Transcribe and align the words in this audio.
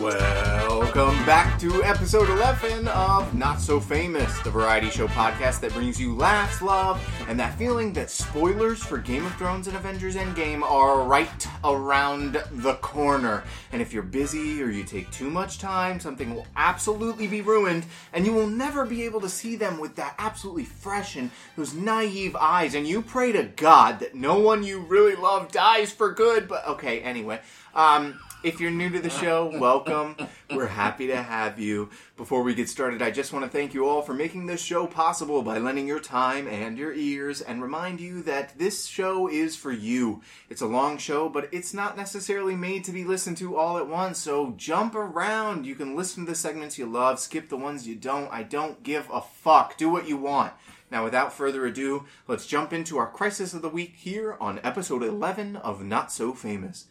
Welcome 0.00 1.26
back 1.26 1.58
to 1.58 1.82
episode 1.82 2.28
11 2.30 2.86
of 2.88 3.34
Not 3.34 3.60
So 3.60 3.80
Famous, 3.80 4.38
the 4.40 4.50
variety 4.50 4.90
show 4.90 5.08
podcast 5.08 5.60
that 5.60 5.72
brings 5.72 6.00
you 6.00 6.14
laughs, 6.14 6.62
love, 6.62 7.00
and 7.30 7.38
that 7.38 7.56
feeling 7.56 7.92
that 7.92 8.10
spoilers 8.10 8.82
for 8.82 8.98
Game 8.98 9.24
of 9.24 9.32
Thrones 9.36 9.68
and 9.68 9.76
Avengers 9.76 10.16
Endgame 10.16 10.62
are 10.62 11.04
right 11.04 11.46
around 11.62 12.32
the 12.50 12.74
corner. 12.82 13.44
And 13.70 13.80
if 13.80 13.92
you're 13.92 14.02
busy 14.02 14.60
or 14.60 14.68
you 14.68 14.82
take 14.82 15.08
too 15.12 15.30
much 15.30 15.60
time, 15.60 16.00
something 16.00 16.34
will 16.34 16.48
absolutely 16.56 17.28
be 17.28 17.40
ruined, 17.40 17.86
and 18.12 18.26
you 18.26 18.32
will 18.32 18.48
never 18.48 18.84
be 18.84 19.04
able 19.04 19.20
to 19.20 19.28
see 19.28 19.54
them 19.54 19.78
with 19.78 19.94
that 19.94 20.16
absolutely 20.18 20.64
fresh 20.64 21.14
and 21.14 21.30
those 21.56 21.72
naive 21.72 22.34
eyes. 22.34 22.74
And 22.74 22.84
you 22.84 23.00
pray 23.00 23.30
to 23.30 23.44
God 23.44 24.00
that 24.00 24.16
no 24.16 24.40
one 24.40 24.64
you 24.64 24.80
really 24.80 25.14
love 25.14 25.52
dies 25.52 25.92
for 25.92 26.12
good. 26.12 26.48
But 26.48 26.66
okay, 26.66 27.00
anyway. 27.00 27.42
Um, 27.76 28.18
if 28.42 28.60
you're 28.60 28.70
new 28.70 28.88
to 28.90 29.00
the 29.00 29.10
show, 29.10 29.58
welcome. 29.58 30.16
We're 30.50 30.66
happy 30.66 31.08
to 31.08 31.16
have 31.16 31.58
you. 31.58 31.90
Before 32.16 32.42
we 32.42 32.54
get 32.54 32.68
started, 32.68 33.02
I 33.02 33.10
just 33.10 33.32
want 33.32 33.44
to 33.44 33.50
thank 33.50 33.74
you 33.74 33.86
all 33.86 34.00
for 34.00 34.14
making 34.14 34.46
this 34.46 34.62
show 34.62 34.86
possible 34.86 35.42
by 35.42 35.58
lending 35.58 35.86
your 35.86 36.00
time 36.00 36.48
and 36.48 36.78
your 36.78 36.94
ears 36.94 37.42
and 37.42 37.62
remind 37.62 38.00
you 38.00 38.22
that 38.22 38.58
this 38.58 38.86
show 38.86 39.28
is 39.28 39.56
for 39.56 39.72
you. 39.72 40.22
It's 40.48 40.62
a 40.62 40.66
long 40.66 40.96
show, 40.96 41.28
but 41.28 41.48
it's 41.52 41.74
not 41.74 41.96
necessarily 41.96 42.56
made 42.56 42.84
to 42.84 42.92
be 42.92 43.04
listened 43.04 43.36
to 43.38 43.56
all 43.56 43.76
at 43.76 43.88
once, 43.88 44.18
so 44.18 44.54
jump 44.56 44.94
around. 44.94 45.66
You 45.66 45.74
can 45.74 45.94
listen 45.94 46.24
to 46.24 46.30
the 46.30 46.36
segments 46.36 46.78
you 46.78 46.86
love, 46.86 47.20
skip 47.20 47.50
the 47.50 47.56
ones 47.56 47.86
you 47.86 47.94
don't. 47.94 48.32
I 48.32 48.42
don't 48.42 48.82
give 48.82 49.08
a 49.12 49.20
fuck. 49.20 49.76
Do 49.76 49.90
what 49.90 50.08
you 50.08 50.16
want. 50.16 50.54
Now, 50.90 51.04
without 51.04 51.32
further 51.32 51.66
ado, 51.66 52.06
let's 52.26 52.46
jump 52.46 52.72
into 52.72 52.96
our 52.96 53.10
crisis 53.10 53.52
of 53.52 53.62
the 53.62 53.68
week 53.68 53.96
here 53.96 54.36
on 54.40 54.60
episode 54.64 55.02
11 55.02 55.56
of 55.56 55.84
Not 55.84 56.10
So 56.10 56.32
Famous. 56.32 56.86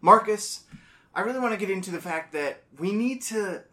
Marcus, 0.00 0.64
I 1.18 1.22
really 1.22 1.40
want 1.40 1.52
to 1.52 1.58
get 1.58 1.68
into 1.68 1.90
the 1.90 2.00
fact 2.00 2.32
that 2.34 2.62
we 2.78 2.92
need 2.92 3.22
to. 3.22 3.64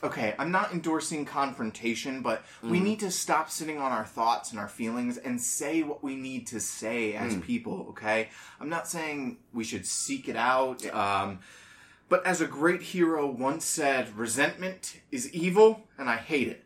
Okay, 0.00 0.32
I'm 0.38 0.52
not 0.52 0.72
endorsing 0.72 1.24
confrontation, 1.24 2.22
but 2.22 2.44
we 2.62 2.78
need 2.78 3.00
to 3.00 3.10
stop 3.10 3.50
sitting 3.50 3.78
on 3.78 3.90
our 3.90 4.04
thoughts 4.04 4.52
and 4.52 4.60
our 4.60 4.68
feelings 4.68 5.18
and 5.18 5.40
say 5.40 5.82
what 5.82 6.04
we 6.04 6.14
need 6.14 6.46
to 6.46 6.60
say 6.60 7.14
as 7.14 7.34
people, 7.38 7.86
okay? 7.88 8.28
I'm 8.60 8.68
not 8.68 8.86
saying 8.86 9.38
we 9.52 9.64
should 9.64 9.84
seek 9.84 10.28
it 10.28 10.36
out, 10.36 10.86
um, 10.94 11.40
but 12.08 12.24
as 12.24 12.40
a 12.40 12.46
great 12.46 12.80
hero 12.80 13.26
once 13.26 13.64
said, 13.64 14.16
resentment 14.16 15.00
is 15.10 15.34
evil 15.34 15.88
and 15.98 16.08
I 16.08 16.18
hate 16.18 16.46
it. 16.46 16.64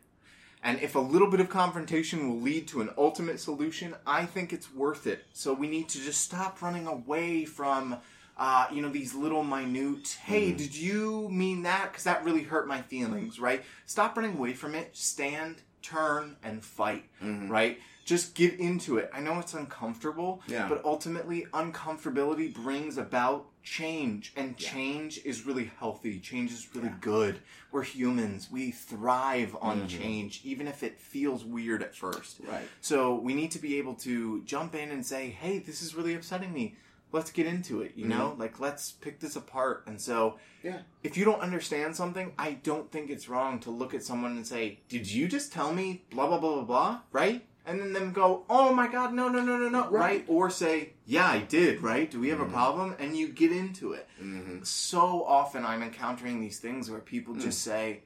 And 0.63 0.79
if 0.79 0.93
a 0.93 0.99
little 0.99 1.29
bit 1.29 1.39
of 1.39 1.49
confrontation 1.49 2.29
will 2.29 2.39
lead 2.39 2.67
to 2.67 2.81
an 2.81 2.91
ultimate 2.99 3.39
solution, 3.39 3.95
I 4.05 4.25
think 4.25 4.53
it's 4.53 4.71
worth 4.71 5.07
it. 5.07 5.25
So 5.33 5.53
we 5.53 5.67
need 5.67 5.89
to 5.89 5.97
just 5.99 6.21
stop 6.21 6.61
running 6.61 6.85
away 6.85 7.45
from, 7.45 7.97
uh, 8.43 8.67
you 8.73 8.81
know, 8.81 8.89
these 8.89 9.15
little 9.15 9.41
minute, 9.41 10.17
hey, 10.25 10.49
mm-hmm. 10.49 10.57
did 10.57 10.75
you 10.75 11.29
mean 11.29 11.63
that? 11.63 11.89
Because 11.89 12.03
that 12.03 12.25
really 12.25 12.43
hurt 12.43 12.67
my 12.67 12.81
feelings, 12.81 13.39
right? 13.39 13.63
Stop 13.85 14.17
running 14.17 14.35
away 14.35 14.51
from 14.51 14.75
it. 14.75 14.97
Stand, 14.97 15.61
turn, 15.81 16.35
and 16.43 16.61
fight, 16.61 17.05
mm-hmm. 17.23 17.47
right? 17.47 17.79
Just 18.03 18.35
get 18.35 18.59
into 18.59 18.97
it. 18.97 19.09
I 19.13 19.21
know 19.21 19.39
it's 19.39 19.53
uncomfortable, 19.53 20.41
Yeah. 20.45 20.67
but 20.67 20.83
ultimately, 20.83 21.45
uncomfortability 21.53 22.53
brings 22.53 22.97
about 22.97 23.45
change, 23.63 24.33
and 24.35 24.57
change 24.57 25.21
is 25.23 25.45
really 25.45 25.71
healthy. 25.79 26.19
Change 26.19 26.51
is 26.51 26.67
really 26.75 26.91
good. 26.99 27.39
We're 27.71 27.83
humans. 27.83 28.49
We 28.51 28.71
thrive 28.71 29.55
on 29.61 29.77
mm-hmm. 29.77 30.01
change, 30.01 30.41
even 30.43 30.67
if 30.67 30.83
it 30.83 30.99
feels 30.99 31.45
weird 31.45 31.81
at 31.81 31.95
first. 31.95 32.41
Right. 32.45 32.67
So 32.81 33.15
we 33.15 33.35
need 33.35 33.51
to 33.51 33.59
be 33.59 33.77
able 33.77 33.93
to 33.95 34.43
jump 34.43 34.75
in 34.75 34.91
and 34.91 35.05
say, 35.05 35.29
"Hey, 35.29 35.59
this 35.59 35.81
is 35.81 35.95
really 35.95 36.13
upsetting 36.13 36.51
me. 36.51 36.75
Let's 37.13 37.31
get 37.31 37.45
into 37.45 37.81
it." 37.81 37.93
You 37.95 38.07
know, 38.07 38.31
mm-hmm. 38.31 38.41
like 38.41 38.59
let's 38.59 38.91
pick 38.91 39.19
this 39.21 39.37
apart. 39.37 39.83
And 39.87 40.01
so, 40.01 40.37
Yeah. 40.61 40.79
if 41.03 41.15
you 41.15 41.23
don't 41.23 41.39
understand 41.39 41.95
something, 41.95 42.33
I 42.37 42.53
don't 42.53 42.91
think 42.91 43.09
it's 43.09 43.29
wrong 43.29 43.59
to 43.61 43.71
look 43.71 43.93
at 43.93 44.03
someone 44.03 44.31
and 44.33 44.45
say, 44.45 44.79
"Did 44.89 45.09
you 45.09 45.27
just 45.27 45.53
tell 45.53 45.73
me 45.73 46.03
blah 46.11 46.27
blah 46.27 46.39
blah 46.39 46.55
blah 46.55 46.63
blah?" 46.63 47.01
Right? 47.11 47.45
And 47.65 47.79
then 47.79 47.93
them 47.93 48.11
go, 48.11 48.43
"Oh 48.49 48.73
my 48.73 48.87
god, 48.87 49.13
no 49.13 49.29
no 49.29 49.41
no 49.41 49.57
no 49.57 49.69
no!" 49.69 49.89
Right? 49.89 50.25
Or 50.27 50.49
say, 50.49 50.93
"Yeah, 51.05 51.29
I 51.29 51.39
did." 51.39 51.81
Right? 51.81 52.11
Do 52.11 52.19
we 52.19 52.27
have 52.29 52.41
a 52.41 52.43
mm-hmm. 52.43 52.53
problem? 52.53 52.95
And 52.99 53.15
you 53.15 53.29
get 53.29 53.53
into 53.53 53.93
it. 53.93 54.09
Mm-hmm. 54.21 54.63
So 54.63 55.23
often, 55.23 55.65
I'm 55.65 55.81
encountering 55.81 56.41
these 56.41 56.59
things 56.59 56.89
where 56.89 56.99
people 56.99 57.35
just 57.35 57.59
mm. 57.59 57.71
say, 57.71 58.03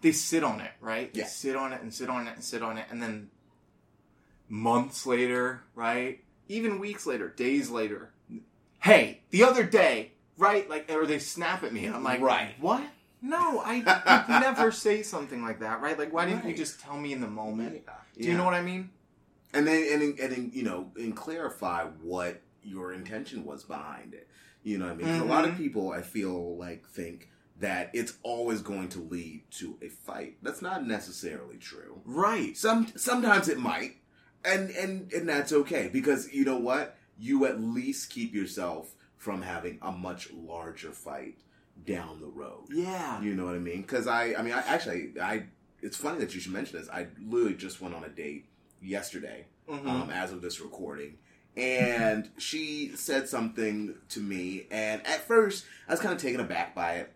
they 0.00 0.12
sit 0.12 0.42
on 0.44 0.60
it, 0.60 0.72
right? 0.80 1.12
They 1.12 1.24
sit 1.24 1.56
on 1.56 1.72
it 1.72 1.82
and 1.82 1.92
sit 1.92 2.08
on 2.08 2.26
it 2.26 2.34
and 2.34 2.44
sit 2.44 2.62
on 2.62 2.78
it, 2.78 2.86
and 2.90 3.02
then 3.02 3.30
months 4.48 5.06
later, 5.06 5.62
right? 5.74 6.20
Even 6.48 6.80
weeks 6.80 7.06
later, 7.06 7.28
days 7.28 7.70
later, 7.70 8.12
hey, 8.82 9.20
the 9.30 9.44
other 9.44 9.64
day, 9.64 10.12
right? 10.38 10.68
Like, 10.68 10.90
or 10.90 11.06
they 11.06 11.18
snap 11.18 11.62
at 11.64 11.72
me, 11.72 11.86
and 11.86 11.94
I'm 11.94 12.04
like, 12.04 12.20
Right. 12.20 12.54
what? 12.60 12.82
No, 13.22 13.60
I 13.60 13.76
would 13.76 14.28
never 14.40 14.72
say 14.72 15.02
something 15.02 15.42
like 15.42 15.60
that, 15.60 15.80
right? 15.82 15.98
Like, 15.98 16.12
why 16.12 16.24
didn't 16.24 16.42
you 16.44 16.48
Right. 16.50 16.56
just 16.56 16.80
tell 16.80 16.96
me 16.96 17.12
in 17.12 17.20
the 17.20 17.28
moment? 17.28 17.84
Do 18.16 18.22
you 18.24 18.30
Yeah. 18.30 18.36
know 18.38 18.44
what 18.44 18.54
I 18.54 18.62
mean? 18.62 18.90
And 19.52 19.66
then 19.66 19.92
and 19.92 20.18
and, 20.18 20.32
and 20.32 20.54
you 20.54 20.62
know 20.62 20.92
and 20.96 21.14
clarify 21.14 21.84
what 21.84 22.40
your 22.62 22.92
intention 22.92 23.44
was 23.44 23.64
behind 23.64 24.14
it. 24.14 24.28
You 24.62 24.78
know 24.78 24.86
what 24.86 24.92
I 24.94 24.96
mean? 24.96 25.08
'Cause 25.08 25.20
A 25.20 25.24
lot 25.24 25.44
of 25.44 25.52
Mhm. 25.52 25.56
people 25.58 25.92
I 25.92 26.02
feel 26.02 26.56
like 26.56 26.86
think 26.88 27.28
that 27.58 27.90
it's 27.92 28.14
always 28.22 28.62
going 28.62 28.88
to 28.90 29.00
lead 29.00 29.42
to 29.58 29.76
a 29.82 29.88
fight. 29.88 30.36
That's 30.40 30.62
not 30.62 30.86
necessarily 30.86 31.56
true. 31.58 32.00
Right. 32.06 32.56
Some 32.56 32.86
sometimes 32.96 33.48
it 33.48 33.58
might, 33.58 33.96
and 34.44 34.70
and 34.70 35.12
and 35.12 35.28
that's 35.28 35.52
okay 35.52 35.88
because 35.92 36.32
you 36.32 36.44
know 36.44 36.58
what? 36.58 36.96
You 37.20 37.44
at 37.46 37.60
least 37.60 38.10
keep 38.10 38.34
yourself 38.34 38.94
from 39.16 39.42
having 39.42 39.78
a 39.82 39.92
much 39.92 40.32
larger 40.32 40.90
fight 40.92 41.36
down 41.86 42.20
the 42.20 42.26
road. 42.26 42.64
Yeah. 42.70 43.20
You 43.22 43.34
know 43.34 43.44
what 43.46 43.54
I 43.54 43.58
mean? 43.58 43.82
Because 43.82 44.06
I, 44.06 44.34
I 44.34 44.42
mean, 44.42 44.54
I 44.54 44.60
actually, 44.60 45.12
I. 45.20 45.44
It's 45.82 45.96
funny 45.96 46.18
that 46.20 46.34
you 46.34 46.40
should 46.40 46.52
mention 46.52 46.78
this. 46.78 46.88
I 46.90 47.06
literally 47.22 47.54
just 47.54 47.80
went 47.80 47.94
on 47.94 48.04
a 48.04 48.08
date 48.08 48.46
yesterday, 48.82 49.46
Mhm. 49.68 49.86
um, 49.86 50.10
as 50.10 50.30
of 50.32 50.42
this 50.42 50.60
recording, 50.60 51.16
and 51.56 52.28
she 52.38 52.92
said 52.96 53.28
something 53.28 53.94
to 54.10 54.20
me, 54.20 54.66
and 54.70 55.06
at 55.06 55.20
first 55.26 55.64
I 55.88 55.92
was 55.92 56.00
kind 56.00 56.14
of 56.14 56.20
taken 56.20 56.40
aback 56.40 56.74
by 56.74 56.94
it. 56.96 57.12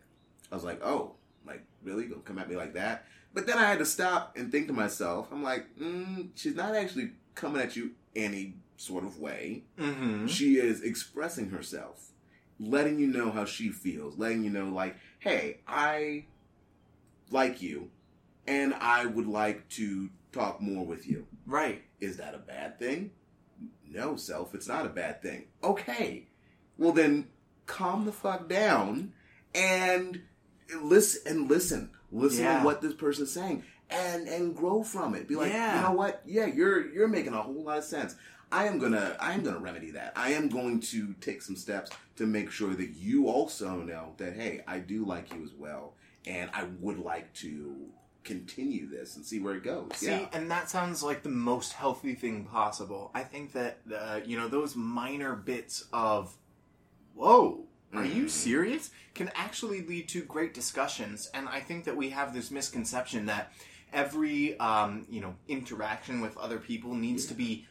I 0.51 0.55
was 0.55 0.65
like, 0.65 0.83
"Oh, 0.85 1.13
like 1.47 1.63
really? 1.83 2.05
Gonna 2.07 2.23
come 2.23 2.39
at 2.39 2.49
me 2.49 2.57
like 2.57 2.73
that?" 2.75 3.05
But 3.35 3.47
then 3.47 3.59
I 3.59 3.65
had 3.69 3.79
to 3.81 3.85
stop 3.87 4.37
and 4.37 4.51
think 4.51 4.67
to 4.69 4.73
myself. 4.73 5.29
I'm 5.33 5.43
like, 5.43 5.67
mm, 5.79 6.29
"She's 6.35 6.55
not 6.55 6.75
actually 6.75 7.13
coming 7.35 7.61
at 7.61 7.77
you 7.77 7.91
any 8.17 8.55
sort 8.77 9.05
of 9.05 9.19
way. 9.19 9.65
Mm-hmm. 9.79 10.27
She 10.27 10.57
is 10.57 10.83
expressing 10.83 11.51
herself, 11.51 12.11
letting 12.59 12.99
you 12.99 13.07
know 13.07 13.31
how 13.31 13.45
she 13.45 13.69
feels, 13.71 14.19
letting 14.19 14.45
you 14.45 14.51
know, 14.51 14.69
like, 14.69 14.97
hey, 15.19 15.59
I 15.67 16.27
like 17.31 17.63
you, 17.63 17.91
and 18.47 18.75
I 18.75 19.07
would 19.07 19.27
like 19.27 19.69
to 19.71 20.11
talk 20.33 20.61
more 20.61 20.85
with 20.85 21.07
you. 21.09 21.27
Right. 21.47 21.83
Is 22.01 22.17
that 22.19 22.35
a 22.35 22.39
bad 22.39 22.79
thing? 22.79 23.11
No, 23.89 24.17
self, 24.17 24.55
it's 24.55 24.69
not 24.69 24.87
a 24.87 24.91
bad 24.91 25.23
thing. 25.23 25.45
Okay. 25.63 26.27
Well, 26.77 26.93
then 26.93 27.29
calm 27.67 28.05
the 28.05 28.13
fuck 28.13 28.49
down 28.49 29.13
and 29.55 30.21
listen 30.83 31.23
and 31.27 31.49
listen. 31.49 31.91
Listen 32.11 32.45
Yeah. 32.45 32.59
to 32.59 32.65
what 32.65 32.81
this 32.83 32.95
person's 32.95 33.31
saying 33.33 33.63
and 33.91 34.27
and 34.29 34.55
grow 34.57 34.83
from 34.83 35.15
it. 35.15 35.29
Be 35.29 35.37
like, 35.37 35.53
Yeah. 35.53 35.77
you 35.77 35.83
know 35.89 35.93
what? 35.97 36.23
Yeah, 36.27 36.47
you're 36.47 36.93
you're 36.93 37.09
making 37.09 37.33
a 37.35 37.43
whole 37.43 37.63
lot 37.65 37.79
of 37.79 37.85
sense. 37.85 38.17
I 38.55 38.67
am 38.67 38.79
gonna 38.79 39.17
I 39.19 39.33
am 39.33 39.43
gonna 39.43 39.59
remedy 39.59 39.91
that. 39.91 40.13
I 40.15 40.31
am 40.31 40.49
going 40.49 40.79
to 40.81 41.13
take 41.21 41.43
some 41.43 41.57
steps 41.57 41.91
to 42.17 42.25
make 42.25 42.53
sure 42.53 42.73
that 42.75 42.91
you 42.91 43.29
also 43.29 43.79
know 43.79 44.15
that 44.19 44.35
hey, 44.35 44.63
I 44.69 44.79
do 44.79 45.05
like 45.05 45.35
you 45.35 45.43
as 45.43 45.51
well, 45.59 45.95
and 46.25 46.49
I 46.55 46.65
would 46.81 47.01
like 47.01 47.33
to 47.35 47.75
continue 48.23 48.89
this 48.89 49.17
and 49.17 49.27
see 49.27 49.41
where 49.41 49.57
it 49.57 49.65
goes. 49.65 49.91
See, 49.97 50.07
yeah. 50.07 50.29
and 50.33 50.49
that 50.53 50.71
sounds 50.71 51.03
like 51.03 51.25
the 51.25 51.29
most 51.31 51.73
healthy 51.73 52.15
thing 52.15 52.45
possible. 52.45 53.11
I 53.13 53.25
think 53.25 53.53
that 53.55 53.81
uh, 53.93 54.21
you 54.25 54.39
know 54.39 54.47
those 54.47 54.77
minor 54.77 55.35
bits 55.35 55.87
of, 55.93 56.37
whoa, 57.15 57.65
are 57.93 58.05
you 58.05 58.27
Mhm. 58.27 58.31
serious? 58.31 58.91
Can 59.15 59.33
actually 59.35 59.83
lead 59.83 60.09
to 60.11 60.23
great 60.23 60.55
discussions. 60.55 61.29
And 61.35 61.49
I 61.49 61.59
think 61.59 61.85
that 61.87 61.97
we 61.97 62.11
have 62.11 62.33
this 62.33 62.53
misconception 62.53 63.27
that 63.27 63.53
every 63.93 64.57
um, 64.61 65.07
you 65.11 65.21
know 65.21 65.35
interaction 65.49 66.21
with 66.21 66.37
other 66.37 66.59
people 66.59 66.95
needs 66.95 67.27
to 67.27 67.35
be 67.35 67.67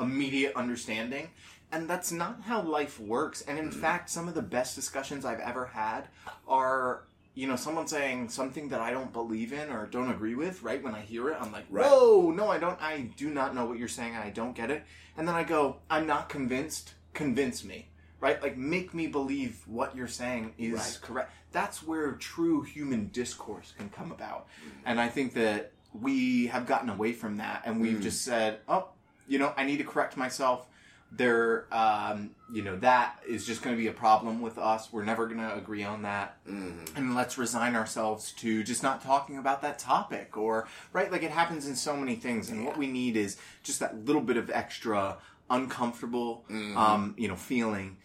immediate 0.00 0.54
understanding. 0.56 1.30
And 1.72 1.88
that's 1.88 2.10
not 2.10 2.42
how 2.42 2.62
life 2.62 2.98
works. 2.98 3.42
And 3.42 3.58
in 3.58 3.70
fact, 3.70 4.10
some 4.10 4.26
of 4.26 4.34
the 4.34 4.42
best 4.42 4.74
discussions 4.74 5.24
I've 5.24 5.38
ever 5.40 5.66
had 5.66 6.08
are, 6.48 7.04
you 7.34 7.46
know, 7.46 7.54
someone 7.56 7.86
saying 7.86 8.28
something 8.30 8.70
that 8.70 8.80
I 8.80 8.90
don't 8.90 9.12
believe 9.12 9.52
in 9.52 9.70
or 9.70 9.86
don't 9.86 10.10
agree 10.10 10.34
with, 10.34 10.62
right? 10.64 10.82
When 10.82 10.94
I 10.96 11.00
hear 11.00 11.28
it, 11.30 11.36
I'm 11.40 11.52
like, 11.52 11.66
Right. 11.70 11.86
whoa, 11.86 12.32
no, 12.32 12.48
I 12.48 12.58
don't, 12.58 12.80
I 12.82 13.02
do 13.16 13.30
not 13.30 13.54
know 13.54 13.66
what 13.66 13.78
you're 13.78 13.86
saying 13.88 14.14
and 14.16 14.24
I 14.24 14.30
don't 14.30 14.54
get 14.56 14.70
it. 14.70 14.84
And 15.16 15.28
then 15.28 15.34
I 15.36 15.44
go, 15.44 15.76
I'm 15.88 16.08
not 16.08 16.28
convinced, 16.28 16.94
convince 17.14 17.62
me, 17.64 17.88
right? 18.18 18.42
Like 18.42 18.56
make 18.56 18.92
me 18.92 19.06
believe 19.06 19.62
what 19.68 19.94
you're 19.94 20.08
saying 20.08 20.54
is 20.58 20.72
Right. 20.74 20.98
correct. 21.02 21.32
That's 21.52 21.84
where 21.84 22.12
true 22.12 22.62
human 22.62 23.10
discourse 23.12 23.74
can 23.78 23.90
come 23.90 24.10
about. 24.10 24.48
And 24.84 25.00
I 25.00 25.08
think 25.08 25.34
that 25.34 25.72
we 25.92 26.46
have 26.48 26.66
gotten 26.66 26.88
away 26.88 27.12
from 27.12 27.36
that 27.38 27.62
and 27.64 27.80
we've 27.80 27.98
Mm. 27.98 28.02
just 28.02 28.22
said, 28.22 28.60
"Oh, 28.68 28.88
you 29.30 29.38
know, 29.38 29.54
I 29.56 29.64
need 29.64 29.78
to 29.78 29.84
correct 29.84 30.16
myself." 30.18 30.66
There, 31.12 31.66
um, 31.74 32.30
you 32.52 32.62
know, 32.62 32.76
that 32.78 33.18
is 33.26 33.44
just 33.44 33.62
going 33.62 33.74
to 33.74 33.80
be 33.82 33.88
a 33.88 33.92
problem 33.92 34.40
with 34.40 34.58
us. 34.58 34.92
We're 34.92 35.02
never 35.04 35.26
going 35.26 35.40
to 35.40 35.52
agree 35.56 35.82
on 35.82 36.02
that 36.02 36.36
Mhm. 36.46 36.96
and 36.96 37.16
let's 37.16 37.36
resign 37.36 37.74
ourselves 37.74 38.30
to 38.34 38.62
just 38.62 38.84
not 38.84 39.02
talking 39.02 39.36
about 39.36 39.60
that 39.62 39.80
topic 39.80 40.36
or 40.36 40.68
right 40.92 41.10
like 41.10 41.24
it 41.24 41.32
happens 41.32 41.66
in 41.66 41.74
so 41.74 41.96
many 41.96 42.14
things 42.14 42.48
and 42.48 42.64
what 42.64 42.76
we 42.76 42.86
need 42.86 43.16
is 43.16 43.36
just 43.64 43.80
that 43.80 44.04
little 44.04 44.22
bit 44.22 44.36
of 44.36 44.50
extra 44.50 45.16
uncomfortable 45.50 46.44
um 46.76 47.14
you 47.18 47.26
know 47.28 47.34
feeling 47.36 47.96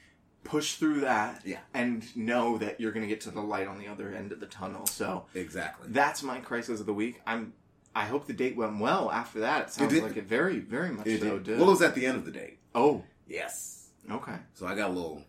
push 0.43 0.75
through 0.75 1.01
that 1.01 1.41
Yeah. 1.45 1.59
and 1.75 2.03
know 2.15 2.57
that 2.57 2.79
you're 2.79 2.91
going 2.91 3.03
to 3.03 3.07
get 3.09 3.21
to 3.21 3.31
the 3.31 3.41
light 3.41 3.67
on 3.67 3.77
the 3.79 3.87
other 3.87 4.13
end 4.13 4.31
of 4.31 4.39
the 4.39 4.45
tunnel 4.47 4.85
so 4.87 5.25
Exactly. 5.35 5.89
that's 5.91 6.21
my 6.23 6.39
crisis 6.39 6.79
of 6.79 6.85
the 6.87 6.93
week 6.93 7.21
i'm 7.27 7.53
i 7.95 8.05
hope 8.05 8.27
the 8.27 8.33
date 8.33 8.55
went 8.57 8.77
well 8.79 9.09
after 9.11 9.39
that 9.39 9.67
it 9.67 9.71
sounds 9.71 9.91
did. 9.93 10.03
like 10.03 10.17
it 10.17 10.25
very 10.25 10.59
very 10.59 10.91
much 10.91 11.07
It 11.07 11.21
so 11.21 11.37
did. 11.37 11.43
did 11.43 11.59
Well, 11.59 11.69
it 11.69 11.71
was 11.71 11.81
at 11.81 11.95
the 11.95 12.05
end 12.05 12.17
of 12.17 12.25
the 12.25 12.31
date. 12.31 12.59
oh 12.75 13.03
Yes. 13.27 13.87
okay 14.11 14.35
So 14.53 14.67
I 14.67 14.75
got 14.75 14.89
a 14.91 14.93
little 14.93 15.23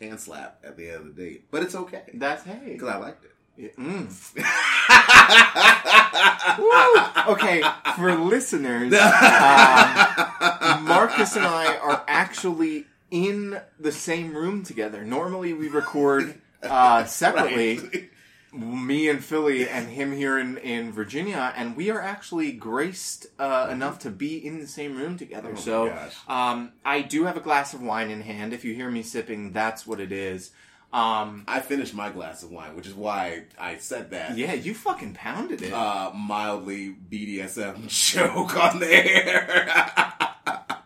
hand 0.00 0.18
slap 0.20 0.58
at 0.64 0.76
the 0.76 0.88
end 0.90 1.06
of 1.06 1.14
the 1.16 1.22
date, 1.22 1.50
but 1.50 1.62
it's 1.62 1.74
okay 1.74 2.02
that's 2.14 2.42
hey 2.44 2.72
because 2.72 2.88
I 2.88 2.96
liked 2.96 3.24
it. 3.24 3.32
Yeah, 3.58 3.68
mm. 3.78 4.10
okay 7.28 7.62
for 7.96 8.14
listeners 8.14 8.92
um, 8.92 10.84
Marcus 10.84 11.36
and 11.36 11.44
I 11.46 11.76
are 11.82 12.04
actually 12.06 12.86
in 13.10 13.60
the 13.78 13.92
same 13.92 14.34
room 14.34 14.62
together. 14.64 15.04
Normally 15.04 15.52
we 15.52 15.68
record 15.68 16.40
uh, 16.62 17.04
separately, 17.04 17.78
Right. 17.78 18.10
Me 18.56 19.08
and 19.08 19.22
Philly 19.24 19.68
and 19.68 19.88
him 19.88 20.12
here 20.12 20.38
in, 20.38 20.58
in 20.58 20.92
Virginia, 20.92 21.52
and 21.56 21.76
we 21.76 21.90
are 21.90 22.00
actually 22.00 22.52
graced 22.52 23.26
uh, 23.38 23.68
enough 23.70 23.98
to 24.00 24.10
be 24.10 24.44
in 24.44 24.60
the 24.60 24.66
same 24.66 24.96
room 24.96 25.16
together. 25.16 25.50
Oh 25.52 25.56
so 25.56 26.10
um, 26.28 26.72
I 26.84 27.02
do 27.02 27.24
have 27.24 27.36
a 27.36 27.40
glass 27.40 27.74
of 27.74 27.82
wine 27.82 28.10
in 28.10 28.22
hand. 28.22 28.52
If 28.52 28.64
you 28.64 28.74
hear 28.74 28.90
me 28.90 29.02
sipping, 29.02 29.52
that's 29.52 29.86
what 29.86 30.00
it 30.00 30.12
is. 30.12 30.50
Um, 30.92 31.44
I 31.46 31.60
finished 31.60 31.94
my 31.94 32.10
glass 32.10 32.42
of 32.42 32.50
wine, 32.50 32.74
which 32.76 32.86
is 32.86 32.94
why 32.94 33.44
I 33.58 33.76
said 33.76 34.10
that. 34.12 34.36
yeah, 34.38 34.54
you 34.54 34.72
fucking 34.72 35.14
pounded 35.14 35.60
it. 35.62 35.72
Uh, 35.72 36.10
mildly 36.14 36.96
BDSM 37.10 37.88
joke 38.14 38.56
on 38.56 38.78
the 38.78 38.88
air. 38.88 39.68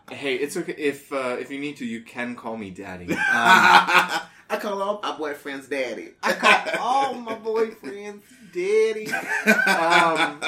hey, 0.11 0.35
it's 0.35 0.57
okay 0.57 0.73
if 0.73 1.13
uh, 1.13 1.37
if 1.39 1.51
you 1.51 1.59
need 1.59 1.77
to, 1.77 1.85
you 1.85 2.01
can 2.01 2.35
call 2.35 2.57
me 2.57 2.71
daddy. 2.71 3.15
Um, 3.31 4.21
I 4.51 4.57
call 4.57 4.81
all 4.81 4.99
my 5.01 5.13
boyfriends 5.13 5.69
daddy. 5.69 6.09
I 6.21 6.33
call 6.33 6.81
all 6.81 7.13
my 7.13 7.35
boyfriends 7.35 8.21
daddy. 8.53 9.07
Um, 9.65 10.43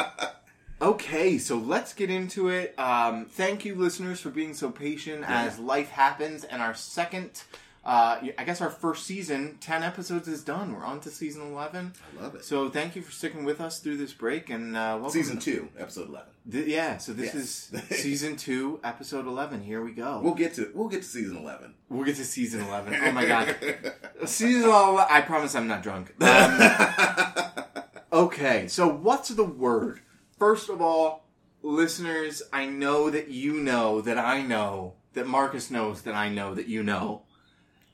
okay, 0.82 1.38
so 1.38 1.58
let's 1.58 1.94
get 1.94 2.10
into 2.10 2.50
it. 2.50 2.78
Um, 2.78 3.28
thank 3.28 3.64
you, 3.64 3.76
listeners, 3.76 4.20
for 4.20 4.30
being 4.30 4.54
so 4.56 4.70
patient 4.70 5.24
as 5.26 5.58
life 5.58 5.90
happens. 5.90 6.44
And 6.44 6.62
our 6.62 6.74
second, 6.76 7.44
uh, 7.86 8.20
I 8.38 8.44
guess 8.46 8.62
our 8.62 8.70
first 8.70 9.06
season, 9.06 9.58
10 9.60 9.84
episodes 9.84 10.28
is 10.28 10.42
done. 10.44 10.74
We're 10.74 10.86
on 10.86 11.00
to 11.02 11.10
season 11.10 11.42
11. 11.52 11.94
I 12.18 12.24
love 12.24 12.36
it. 12.36 12.46
So 12.46 12.70
thank 12.70 12.96
you 12.96 13.02
for 13.02 13.12
sticking 13.12 13.44
with 13.44 13.60
us 13.60 13.80
through 13.80 13.98
this 13.98 14.14
break. 14.14 14.50
And 14.50 14.76
uh, 14.78 14.98
welcome. 15.02 15.10
Season 15.12 15.38
two, 15.40 15.68
episode 15.78 16.08
eleven. 16.10 16.30
Th- 16.50 16.66
yeah, 16.68 16.98
so 16.98 17.12
this 17.14 17.34
Yes. 17.34 17.74
is 17.92 18.00
season 18.02 18.36
2, 18.38 18.80
episode 18.84 19.28
11. 19.28 19.64
Here 19.64 19.82
we 19.84 19.92
go. 19.92 20.22
We'll 20.24 20.34
get 20.34 20.54
to 20.56 20.72
we'll 20.74 20.88
get 20.88 21.02
to 21.02 21.08
season 21.08 21.38
eleven. 21.38 21.74
We'll 21.90 22.06
get 22.06 22.16
to 22.18 22.26
season 22.26 22.62
11. 22.62 22.96
Oh 23.04 23.12
my 23.12 23.26
god. 23.26 23.56
season 24.26 24.64
11, 24.70 25.06
I 25.10 25.22
promise 25.22 25.54
I'm 25.56 25.68
not 25.68 25.84
drunk. 25.84 26.14
Um, 26.22 27.64
Okay, 28.14 28.68
so 28.68 28.88
what's 28.88 29.30
the 29.30 29.44
word? 29.44 30.00
First 30.38 30.70
of 30.70 30.82
all, 30.82 31.26
listeners, 31.64 32.44
I 32.54 32.68
know 32.68 33.10
that 33.10 33.30
you 33.30 33.54
know 33.54 34.02
that 34.02 34.20
I 34.20 34.44
know 34.44 34.94
that 35.14 35.26
Marcus 35.26 35.72
knows 35.72 36.04
that 36.04 36.14
I 36.14 36.30
know 36.30 36.54
that 36.54 36.68
you 36.68 36.84
know 36.84 37.24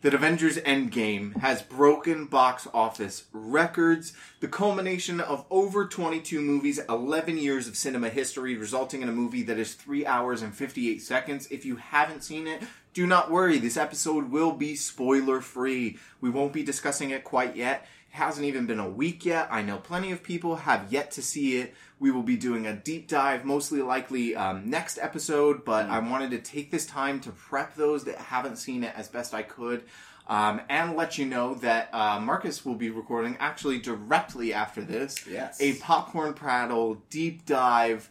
that 0.01 0.13
Avengers 0.13 0.57
Endgame 0.59 1.35
has 1.37 1.61
broken 1.61 2.25
box 2.25 2.67
office 2.73 3.25
records, 3.33 4.13
the 4.39 4.47
culmination 4.47 5.19
of 5.19 5.45
over 5.49 5.85
22 5.85 6.41
movies, 6.41 6.79
11 6.87 7.37
years 7.37 7.67
of 7.67 7.75
cinema 7.75 8.09
history, 8.09 8.55
resulting 8.55 9.01
in 9.01 9.09
a 9.09 9.13
movie 9.13 9.43
that 9.43 9.59
is 9.59 9.73
3 9.73 10.05
hours 10.05 10.41
and 10.41 10.55
58 10.55 11.01
seconds. 11.01 11.47
If 11.51 11.65
you 11.65 11.75
haven't 11.75 12.23
seen 12.23 12.47
it, 12.47 12.61
do 12.93 13.05
not 13.05 13.29
worry, 13.29 13.59
this 13.59 13.77
episode 13.77 14.31
will 14.31 14.53
be 14.53 14.75
spoiler 14.75 15.41
free. 15.41 15.97
We 16.21 16.29
won't 16.29 16.53
be 16.53 16.63
discussing 16.63 17.11
it 17.11 17.25
quite 17.25 17.55
yet. 17.55 17.85
It 18.11 18.15
hasn't 18.15 18.45
even 18.45 18.65
been 18.65 18.79
a 18.79 18.89
week 18.89 19.25
yet. 19.25 19.49
I 19.51 19.61
know 19.61 19.77
plenty 19.77 20.11
of 20.11 20.23
people 20.23 20.55
have 20.55 20.91
yet 20.91 21.11
to 21.11 21.21
see 21.21 21.57
it. 21.57 21.75
We 21.99 22.11
will 22.11 22.23
be 22.23 22.37
doing 22.37 22.65
a 22.65 22.73
deep 22.73 23.07
dive, 23.09 23.43
mostly 23.43 23.81
likely 23.81 24.35
um, 24.35 24.69
next 24.69 24.97
episode, 24.99 25.65
but 25.65 25.87
I 25.87 25.99
wanted 25.99 26.31
to 26.31 26.39
take 26.39 26.71
this 26.71 26.85
time 26.85 27.19
to 27.21 27.31
prep 27.31 27.75
those 27.75 28.05
that 28.05 28.17
haven't 28.17 28.55
seen 28.57 28.83
it 28.85 28.93
as 28.95 29.09
best 29.09 29.33
I 29.33 29.43
could. 29.43 29.83
Um, 30.27 30.61
and 30.69 30.95
let 30.95 31.17
you 31.17 31.25
know 31.25 31.55
that 31.55 31.89
uh, 31.91 32.19
Marcus 32.19 32.63
will 32.63 32.75
be 32.75 32.91
recording 32.91 33.35
actually 33.39 33.79
directly 33.79 34.53
after 34.53 34.81
this 34.83 35.25
Yes. 35.27 35.59
a 35.59 35.73
popcorn 35.79 36.35
prattle 36.35 37.01
deep 37.09 37.45
dive, 37.47 38.09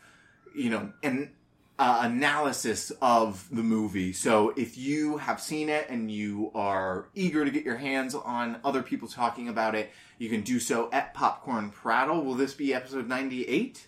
you 0.53 0.69
know, 0.69 0.93
an 1.05 1.31
uh, 1.79 2.01
analysis 2.03 2.91
of 3.01 3.47
the 3.51 3.63
movie. 3.63 4.13
So 4.13 4.53
if 4.57 4.77
you 4.77 5.19
have 5.19 5.41
seen 5.41 5.69
it 5.69 5.89
and 5.89 6.11
you 6.11 6.51
are 6.55 7.09
eager 7.15 7.45
to 7.45 7.51
get 7.51 7.65
your 7.65 7.77
hands 7.77 8.15
on 8.15 8.59
other 8.65 8.83
people 8.83 9.07
talking 9.07 9.49
about 9.49 9.75
it, 9.75 9.91
you 10.19 10.29
can 10.29 10.41
do 10.41 10.59
so 10.59 10.91
at 10.93 11.15
Popcorn 11.15 11.71
Prattle. 11.71 12.25
Will 12.25 12.35
this 12.35 12.55
be 12.55 12.75
episode 12.75 13.07
98? 13.09 13.87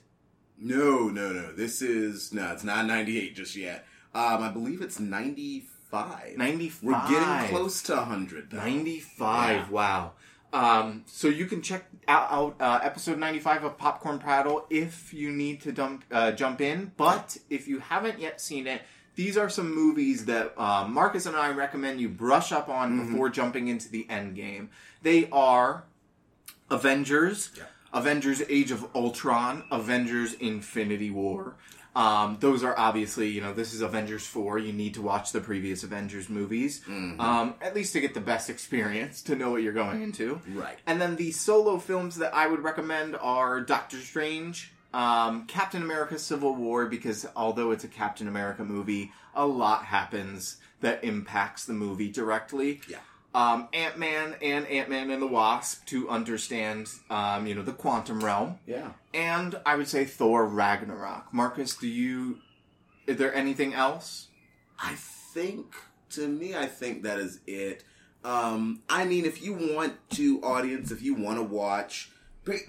No, 0.62 1.08
no, 1.08 1.32
no. 1.32 1.52
This 1.52 1.80
is 1.80 2.34
no, 2.34 2.52
it's 2.52 2.62
not 2.64 2.84
ninety 2.84 3.18
eight 3.18 3.34
just 3.34 3.56
yet. 3.56 3.86
Um, 4.14 4.42
I 4.42 4.50
believe 4.50 4.82
it's 4.82 5.00
ninety 5.00 5.64
five. 5.90 6.36
95. 6.36 6.82
We're 6.82 7.08
getting 7.08 7.48
close 7.48 7.82
to 7.84 7.96
hundred. 7.96 8.52
95. 8.52 9.50
Yeah. 9.56 9.68
Wow. 9.70 10.12
Um, 10.52 11.04
so 11.06 11.28
you 11.28 11.46
can 11.46 11.62
check 11.62 11.84
out, 12.08 12.30
out 12.32 12.56
uh, 12.60 12.80
episode 12.82 13.18
95 13.18 13.64
of 13.64 13.78
Popcorn 13.78 14.18
Prattle 14.18 14.66
if 14.70 15.14
you 15.14 15.30
need 15.30 15.60
to 15.62 15.72
dump, 15.72 16.04
uh, 16.10 16.32
jump 16.32 16.60
in. 16.60 16.92
But 16.96 17.38
if 17.48 17.68
you 17.68 17.78
haven't 17.78 18.18
yet 18.18 18.40
seen 18.40 18.66
it, 18.66 18.82
these 19.14 19.36
are 19.36 19.48
some 19.48 19.74
movies 19.74 20.24
that 20.26 20.54
uh, 20.56 20.86
Marcus 20.88 21.26
and 21.26 21.36
I 21.36 21.50
recommend 21.50 22.00
you 22.00 22.08
brush 22.08 22.52
up 22.52 22.68
on 22.68 22.90
Mm-hmm. 22.98 23.12
before 23.12 23.28
jumping 23.28 23.68
into 23.68 23.88
the 23.90 24.08
end 24.10 24.34
game. 24.34 24.70
They 25.02 25.28
are 25.30 25.84
Avengers, 26.70 27.50
Yeah. 27.56 27.64
Avengers 27.92 28.42
Age 28.48 28.70
of 28.70 28.86
Ultron, 28.94 29.64
Avengers 29.70 30.34
Infinity 30.34 31.10
War. 31.10 31.56
Um, 31.96 32.36
those 32.40 32.62
are 32.62 32.78
obviously, 32.78 33.28
you 33.30 33.40
know, 33.40 33.52
this 33.52 33.74
is 33.74 33.80
Avengers 33.80 34.24
4. 34.26 34.58
You 34.58 34.72
need 34.72 34.94
to 34.94 35.02
watch 35.02 35.32
the 35.32 35.40
previous 35.40 35.82
Avengers 35.82 36.28
movies, 36.28 36.80
Mm-hmm. 36.88 37.20
um, 37.20 37.54
at 37.60 37.74
least 37.74 37.92
to 37.94 38.00
get 38.00 38.14
the 38.14 38.20
best 38.20 38.48
experience, 38.48 39.22
to 39.22 39.34
know 39.34 39.50
what 39.50 39.62
you're 39.62 39.72
going 39.72 40.02
into. 40.02 40.40
Right. 40.54 40.78
And 40.86 41.00
then 41.00 41.16
the 41.16 41.32
solo 41.32 41.78
films 41.78 42.16
that 42.16 42.32
I 42.34 42.46
would 42.46 42.60
recommend 42.62 43.16
are 43.16 43.60
Doctor 43.60 43.96
Strange, 43.98 44.72
um, 44.94 45.46
Captain 45.46 45.82
America 45.82 46.18
Civil 46.18 46.54
War, 46.54 46.86
because 46.86 47.26
although 47.36 47.70
it's 47.72 47.84
a 47.84 47.88
Captain 47.88 48.28
America 48.28 48.64
movie, 48.64 49.12
a 49.34 49.46
lot 49.46 49.84
happens 49.86 50.58
that 50.80 51.02
impacts 51.04 51.64
the 51.64 51.72
movie 51.74 52.10
directly 52.10 52.80
Yeah. 52.88 52.98
Um, 53.34 53.68
Ant 53.72 53.96
Man 53.98 54.34
and 54.42 54.66
Ant 54.66 54.88
Man 54.90 55.10
and 55.10 55.22
the 55.22 55.26
Wasp 55.26 55.84
to 55.86 56.08
understand, 56.10 56.88
um, 57.10 57.46
you 57.46 57.54
know, 57.54 57.62
the 57.62 57.72
quantum 57.72 58.24
realm, 58.24 58.58
Yeah. 58.66 58.90
and 59.14 59.54
I 59.64 59.76
would 59.76 59.88
say 59.88 60.04
Thor 60.04 60.46
Ragnarok. 60.46 61.32
Marcus, 61.32 61.76
do 61.76 61.86
you? 61.86 62.38
Is 63.06 63.16
there 63.16 63.34
anything 63.34 63.72
else? 63.74 64.28
I 64.78 64.94
think 64.96 65.74
to 66.10 66.26
me, 66.28 66.56
I 66.56 66.66
think 66.66 67.02
that 67.04 67.18
is 67.18 67.40
it. 67.46 67.84
Um, 68.24 68.82
I 68.88 69.04
mean, 69.04 69.24
if 69.24 69.42
you 69.42 69.54
want 69.54 69.94
to, 70.10 70.40
audience, 70.42 70.90
if 70.90 71.02
you 71.02 71.14
want 71.14 71.38
to 71.38 71.42
watch 71.42 72.10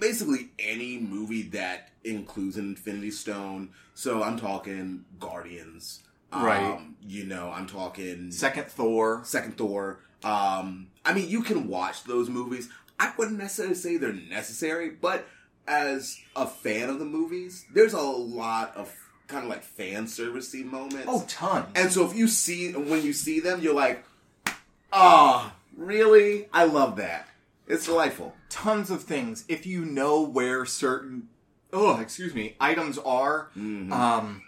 basically 0.00 0.50
any 0.58 0.98
movie 0.98 1.42
that 1.42 1.88
includes 2.04 2.56
an 2.56 2.66
Infinity 2.70 3.10
Stone, 3.10 3.70
so 3.94 4.22
I'm 4.22 4.38
talking 4.38 5.04
Guardians, 5.18 6.02
um, 6.32 6.44
Right. 6.44 6.80
You 7.06 7.24
know, 7.24 7.50
I'm 7.50 7.66
talking 7.66 8.30
Second 8.30 8.66
Thor. 8.66 9.22
Second 9.24 9.56
Thor. 9.58 10.00
Um, 10.24 10.88
I 11.04 11.14
mean, 11.14 11.28
you 11.28 11.42
can 11.42 11.68
watch 11.68 12.04
those 12.04 12.28
movies. 12.28 12.68
I 12.98 13.12
wouldn't 13.16 13.38
necessarily 13.38 13.74
say 13.74 13.96
they're 13.96 14.12
necessary, 14.12 14.90
but 14.90 15.26
as 15.66 16.18
a 16.36 16.46
fan 16.46 16.88
of 16.88 16.98
the 16.98 17.04
movies, 17.04 17.64
there's 17.72 17.94
a 17.94 18.00
lot 18.00 18.76
of 18.76 18.94
kind 19.26 19.44
of 19.44 19.50
like 19.50 19.62
fan 19.62 20.06
servicey 20.06 20.64
moments. 20.64 21.06
Oh, 21.08 21.24
ton. 21.28 21.66
And 21.74 21.90
so 21.90 22.04
if 22.04 22.14
you 22.14 22.28
see 22.28 22.72
when 22.72 23.02
you 23.02 23.12
see 23.12 23.40
them, 23.40 23.60
you're 23.60 23.74
like, 23.74 24.04
"Oh, 24.92 25.52
really? 25.76 26.48
I 26.52 26.64
love 26.64 26.96
that. 26.96 27.28
It's 27.66 27.86
delightful." 27.86 28.34
tons 28.52 28.90
of 28.90 29.02
things. 29.02 29.46
If 29.48 29.66
you 29.66 29.84
know 29.84 30.20
where 30.20 30.66
certain, 30.66 31.28
oh, 31.72 31.98
excuse 32.00 32.34
me, 32.34 32.54
items 32.60 32.98
are, 32.98 33.48
um, 33.56 34.42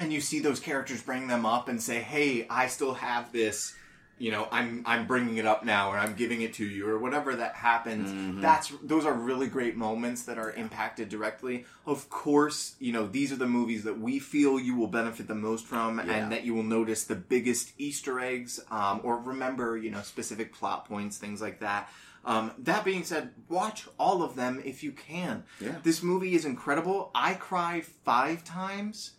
and 0.00 0.12
you 0.12 0.20
see 0.20 0.40
those 0.40 0.58
characters 0.58 1.00
bring 1.00 1.28
them 1.28 1.46
up 1.46 1.68
and 1.68 1.80
say, 1.80 2.00
"Hey, 2.00 2.46
I 2.50 2.66
still 2.66 2.94
have 2.94 3.30
this." 3.32 3.74
You 4.20 4.30
know 4.30 4.46
I'm 4.52 4.82
I'm 4.86 5.06
bringing 5.06 5.38
it 5.38 5.46
up 5.46 5.64
now 5.64 5.90
or 5.90 5.96
I'm 5.98 6.14
giving 6.14 6.42
it 6.42 6.52
to 6.54 6.64
you 6.64 6.86
or 6.88 6.98
whatever 6.98 7.34
that 7.36 7.54
happens 7.54 8.10
Mm-hmm. 8.10 8.40
that's 8.42 8.70
those 8.82 9.04
are 9.06 9.14
really 9.14 9.48
great 9.48 9.76
moments 9.76 10.22
that 10.26 10.38
are 10.38 10.52
impacted 10.52 11.08
directly 11.08 11.64
of 11.86 12.08
course 12.10 12.74
you 12.78 12.92
know 12.92 13.06
these 13.06 13.32
are 13.32 13.36
the 13.36 13.46
movies 13.46 13.82
that 13.84 13.98
we 13.98 14.18
feel 14.18 14.60
you 14.60 14.74
will 14.76 14.88
benefit 15.00 15.26
the 15.26 15.34
most 15.34 15.64
from 15.66 15.98
Yeah. 15.98 16.12
and 16.14 16.32
that 16.32 16.44
you 16.44 16.52
will 16.54 16.62
notice 16.78 17.04
the 17.04 17.16
biggest 17.16 17.72
easter 17.78 18.20
eggs 18.20 18.60
um, 18.70 19.00
or 19.02 19.16
remember 19.18 19.76
you 19.78 19.90
know 19.90 20.02
specific 20.02 20.52
plot 20.52 20.84
points 20.86 21.16
things 21.18 21.40
like 21.40 21.60
that 21.60 21.88
um, 22.22 22.52
that 22.58 22.84
being 22.84 23.04
said 23.04 23.30
watch 23.48 23.88
all 23.98 24.22
of 24.22 24.36
them 24.36 24.60
if 24.64 24.82
you 24.82 24.92
can 24.92 25.44
Yeah. 25.60 25.76
this 25.82 26.02
movie 26.02 26.34
is 26.34 26.44
incredible 26.44 27.10
i 27.14 27.32
cried 27.34 27.84
five 27.86 28.44
times 28.44 29.12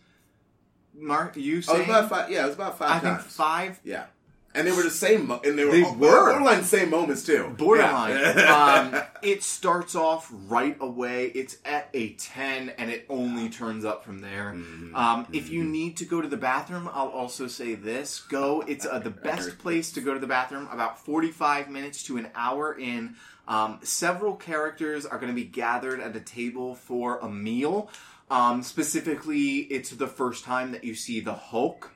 mark 0.94 1.36
you 1.38 1.62
Oh, 1.68 1.76
it 1.76 1.80
was 1.80 1.88
about 1.88 2.10
five. 2.10 2.30
Yeah, 2.32 2.44
it 2.44 2.48
was 2.48 2.56
about 2.56 2.78
five 2.78 2.92
i 2.92 3.00
think 3.00 3.20
five 3.22 3.80
Yeah, 3.84 4.06
and 4.54 4.68
they 4.68 4.72
were 4.72 4.84
the 4.84 4.90
same. 4.90 5.32
And 5.32 5.58
they 5.58 5.66
were 5.66 5.72
They 5.72 5.84
all- 5.84 5.96
were. 5.96 6.26
borderline 6.32 6.60
the 6.60 6.66
same 6.66 6.90
moments 6.90 7.24
too. 7.26 7.54
borderline. 7.58 8.12
Yeah. 8.12 8.92
um, 8.94 9.02
it 9.22 9.44
starts 9.44 9.96
off 9.96 10.32
right 10.48 10.76
away. 10.80 11.28
It's 11.28 11.58
at 11.66 11.90
a 11.94 12.14
10 12.14 12.70
and 12.78 12.90
it 12.92 13.06
only 13.10 13.50
turns 13.50 13.86
up 13.86 14.04
from 14.04 14.22
there. 14.22 14.54
Mm-hmm. 14.56 14.96
Um, 14.96 15.28
if 15.32 15.50
you 15.50 15.64
need 15.64 15.98
to 15.98 16.06
go 16.06 16.22
to 16.22 16.28
the 16.28 16.38
bathroom, 16.38 16.90
I'll 16.94 17.08
also 17.10 17.48
say 17.48 17.76
this 17.76 18.20
go. 18.20 18.62
It's 18.68 18.86
uh, 18.86 19.00
the 19.00 19.10
best 19.10 19.58
place 19.60 19.92
to 19.94 20.02
go 20.02 20.14
to 20.14 20.20
the 20.20 20.28
bathroom, 20.28 20.68
about 20.72 21.00
45 21.04 21.70
minutes 21.70 22.04
to 22.04 22.18
an 22.18 22.28
hour 22.36 22.74
in. 22.78 23.16
Um, 23.48 23.80
several 23.84 24.36
characters 24.36 25.06
are 25.06 25.18
going 25.18 25.32
to 25.32 25.36
be 25.36 25.44
gathered 25.44 26.00
at 26.00 26.16
a 26.16 26.20
table 26.22 26.76
for 26.76 27.18
a 27.20 27.30
meal. 27.30 27.90
Um, 28.30 28.64
specifically, 28.64 29.58
it's 29.60 29.90
the 29.90 30.08
first 30.08 30.46
time 30.46 30.72
that 30.72 30.84
you 30.86 30.96
see 30.96 31.20
the 31.20 31.34
Hulk 31.34 31.92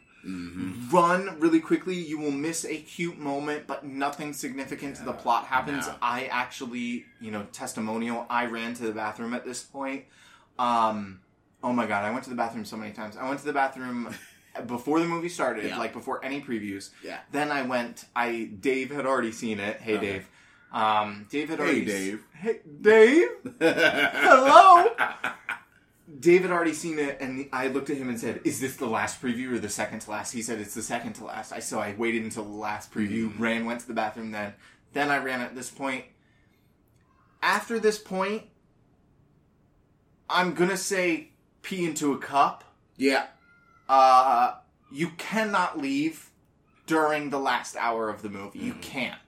run 0.91 1.39
really 1.39 1.59
quickly. 1.59 1.95
You 1.95 2.17
will 2.19 2.31
miss 2.31 2.65
a 2.65 2.77
cute 2.77 3.17
moment, 3.19 3.67
but 3.67 3.85
nothing 3.85 4.33
significant 4.33 4.95
to 4.97 5.03
the 5.03 5.13
plot 5.13 5.45
happens. 5.45 5.87
no. 5.87 5.95
I 6.01 6.25
actually, 6.25 7.05
you 7.21 7.31
know, 7.31 7.45
testimonial. 7.51 8.25
I 8.29 8.45
ran 8.47 8.73
to 8.75 8.83
the 8.83 8.91
bathroom 8.91 9.33
at 9.33 9.45
this 9.45 9.61
point. 9.63 10.05
Um, 10.57 11.19
oh 11.63 11.73
my 11.73 11.85
god, 11.85 12.03
I 12.05 12.11
went 12.11 12.23
to 12.23 12.29
the 12.29 12.35
bathroom 12.35 12.65
so 12.65 12.77
many 12.77 12.91
times. 12.91 13.17
I 13.17 13.27
went 13.27 13.39
to 13.39 13.45
the 13.45 13.53
bathroom 13.53 14.13
before 14.67 14.99
the 14.99 15.05
movie 15.07 15.29
started, 15.29 15.65
Yeah. 15.65 15.77
like 15.77 15.93
before 15.93 16.23
any 16.23 16.41
previews. 16.41 16.89
Yeah. 17.03 17.19
Then 17.31 17.51
I 17.51 17.61
went. 17.63 18.05
I 18.15 18.49
Dave 18.59 18.89
had 18.91 19.05
already 19.05 19.31
seen 19.31 19.59
it. 19.59 19.77
Hey 19.81 19.97
Okay. 19.97 20.05
Dave. 20.13 20.27
Um, 20.71 21.27
Dave 21.29 21.49
had 21.49 21.59
Hey, 21.59 21.65
already. 21.65 21.85
Dave. 21.85 22.23
Hey 22.33 22.59
Dave. 22.81 23.29
Hello. 23.61 24.89
David 26.19 26.51
already 26.51 26.73
seen 26.73 26.99
it, 26.99 27.17
and 27.19 27.49
I 27.51 27.67
looked 27.67 27.89
at 27.89 27.97
him 27.97 28.09
and 28.09 28.19
said, 28.19 28.41
"Is 28.43 28.59
this 28.59 28.75
the 28.75 28.85
last 28.85 29.21
preview 29.21 29.53
or 29.53 29.59
the 29.59 29.69
second 29.69 29.99
to 30.01 30.11
last?" 30.11 30.31
He 30.33 30.41
said, 30.43 30.59
"It's 30.59 30.75
the 30.75 30.83
second 30.83 31.13
to 31.13 31.25
last." 31.25 31.51
I 31.51 31.59
so 31.59 31.79
I 31.79 31.95
waited 31.97 32.23
until 32.23 32.43
the 32.43 32.49
last 32.51 32.93
preview, 32.93 33.31
ran, 33.39 33.65
went 33.65 33.79
to 33.81 33.87
the 33.87 33.93
bathroom, 33.93 34.31
then 34.31 34.53
then 34.93 35.09
I 35.09 35.17
ran 35.17 35.41
at 35.41 35.55
this 35.55 35.69
point. 35.71 36.05
After 37.41 37.79
this 37.79 37.97
point, 37.97 38.43
I'm 40.29 40.53
gonna 40.53 40.77
say 40.77 41.31
pee 41.61 41.85
into 41.85 42.13
a 42.13 42.17
cup. 42.17 42.63
yeah, 42.97 43.27
Uh, 43.89 44.55
you 44.91 45.09
cannot 45.17 45.77
leave 45.79 46.29
during 46.85 47.29
the 47.29 47.39
last 47.39 47.75
hour 47.75 48.09
of 48.09 48.21
the 48.21 48.29
movie. 48.29 48.59
You 48.59 48.73
can't. 48.75 49.19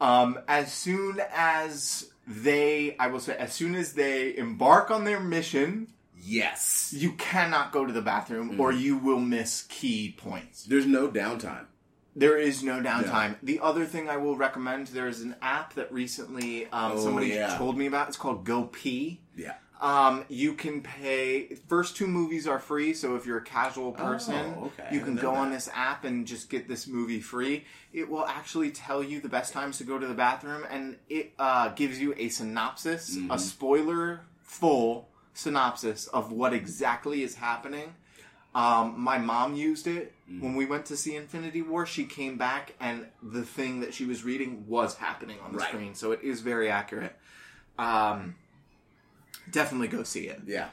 Um, 0.00 0.40
as 0.48 0.72
soon 0.72 1.20
as 1.32 2.11
they, 2.26 2.96
I 2.98 3.08
will 3.08 3.20
say, 3.20 3.36
as 3.36 3.52
soon 3.52 3.74
as 3.74 3.94
they 3.94 4.36
embark 4.36 4.90
on 4.90 5.04
their 5.04 5.20
mission, 5.20 5.88
yes. 6.16 6.94
you 6.96 7.12
cannot 7.12 7.72
go 7.72 7.84
to 7.84 7.92
the 7.92 8.02
bathroom 8.02 8.60
or 8.60 8.72
you 8.72 8.96
will 8.96 9.20
miss 9.20 9.62
key 9.68 10.14
points. 10.16 10.64
There's 10.64 10.86
no 10.86 11.08
downtime. 11.08 11.66
There 12.14 12.36
is 12.36 12.62
no 12.62 12.80
downtime. 12.82 13.36
The 13.42 13.60
other 13.60 13.86
thing 13.86 14.10
I 14.10 14.18
will 14.18 14.36
recommend, 14.36 14.88
there 14.88 15.08
is 15.08 15.22
an 15.22 15.34
app 15.40 15.74
that 15.74 15.90
recently 15.92 16.66
um, 16.66 16.92
Oh, 16.92 17.04
somebody 17.04 17.28
yeah. 17.28 17.56
told 17.56 17.78
me 17.78 17.86
about. 17.86 18.08
It's 18.08 18.18
called 18.18 18.44
Go 18.44 18.64
Pee. 18.64 19.22
Yeah. 19.34 19.54
Um, 19.82 20.24
you 20.28 20.54
can 20.54 20.80
pay. 20.80 21.56
First 21.68 21.96
two 21.96 22.06
movies 22.06 22.46
are 22.46 22.60
free, 22.60 22.94
so 22.94 23.16
if 23.16 23.26
you're 23.26 23.38
a 23.38 23.44
casual 23.44 23.90
person, 23.90 24.54
Oh, 24.56 24.66
okay. 24.78 24.88
You 24.94 25.00
can 25.00 25.16
go 25.16 25.32
know 25.32 25.40
on 25.40 25.50
this 25.50 25.68
app 25.74 26.04
and 26.04 26.24
just 26.24 26.48
get 26.48 26.68
this 26.68 26.86
movie 26.86 27.20
free. 27.20 27.64
It 27.92 28.08
will 28.08 28.24
actually 28.24 28.70
tell 28.70 29.02
you 29.02 29.20
the 29.20 29.28
best 29.28 29.52
times 29.52 29.78
to 29.78 29.84
go 29.84 29.98
to 29.98 30.06
the 30.06 30.14
bathroom, 30.14 30.64
and 30.70 30.96
it 31.08 31.32
uh, 31.36 31.70
gives 31.70 31.98
you 32.00 32.14
a 32.16 32.28
synopsis, 32.28 33.16
Mm-hmm. 33.16 33.32
a 33.32 33.38
spoiler 33.40 34.20
full 34.42 35.08
synopsis 35.34 36.06
of 36.06 36.30
what 36.30 36.52
exactly 36.52 37.24
is 37.24 37.34
happening. 37.34 37.92
Um, 38.54 38.94
my 39.00 39.18
mom 39.18 39.56
used 39.56 39.86
it 39.88 40.12
Mm. 40.30 40.40
when 40.40 40.54
we 40.54 40.64
went 40.66 40.86
to 40.86 40.96
see 40.96 41.16
Infinity 41.16 41.60
War. 41.62 41.84
She 41.86 42.04
came 42.04 42.38
back, 42.38 42.74
and 42.78 43.06
the 43.20 43.42
thing 43.42 43.80
that 43.80 43.92
she 43.92 44.04
was 44.04 44.22
reading 44.22 44.64
was 44.68 44.94
happening 44.94 45.38
on 45.44 45.50
the 45.52 45.58
Right. 45.58 45.68
screen, 45.68 45.94
so 45.96 46.12
it 46.12 46.20
is 46.22 46.40
very 46.40 46.70
accurate. 46.70 47.16
Um, 47.78 48.36
definitely 49.50 49.88
go 49.88 50.02
see 50.02 50.28
it. 50.28 50.42
Yeah. 50.46 50.68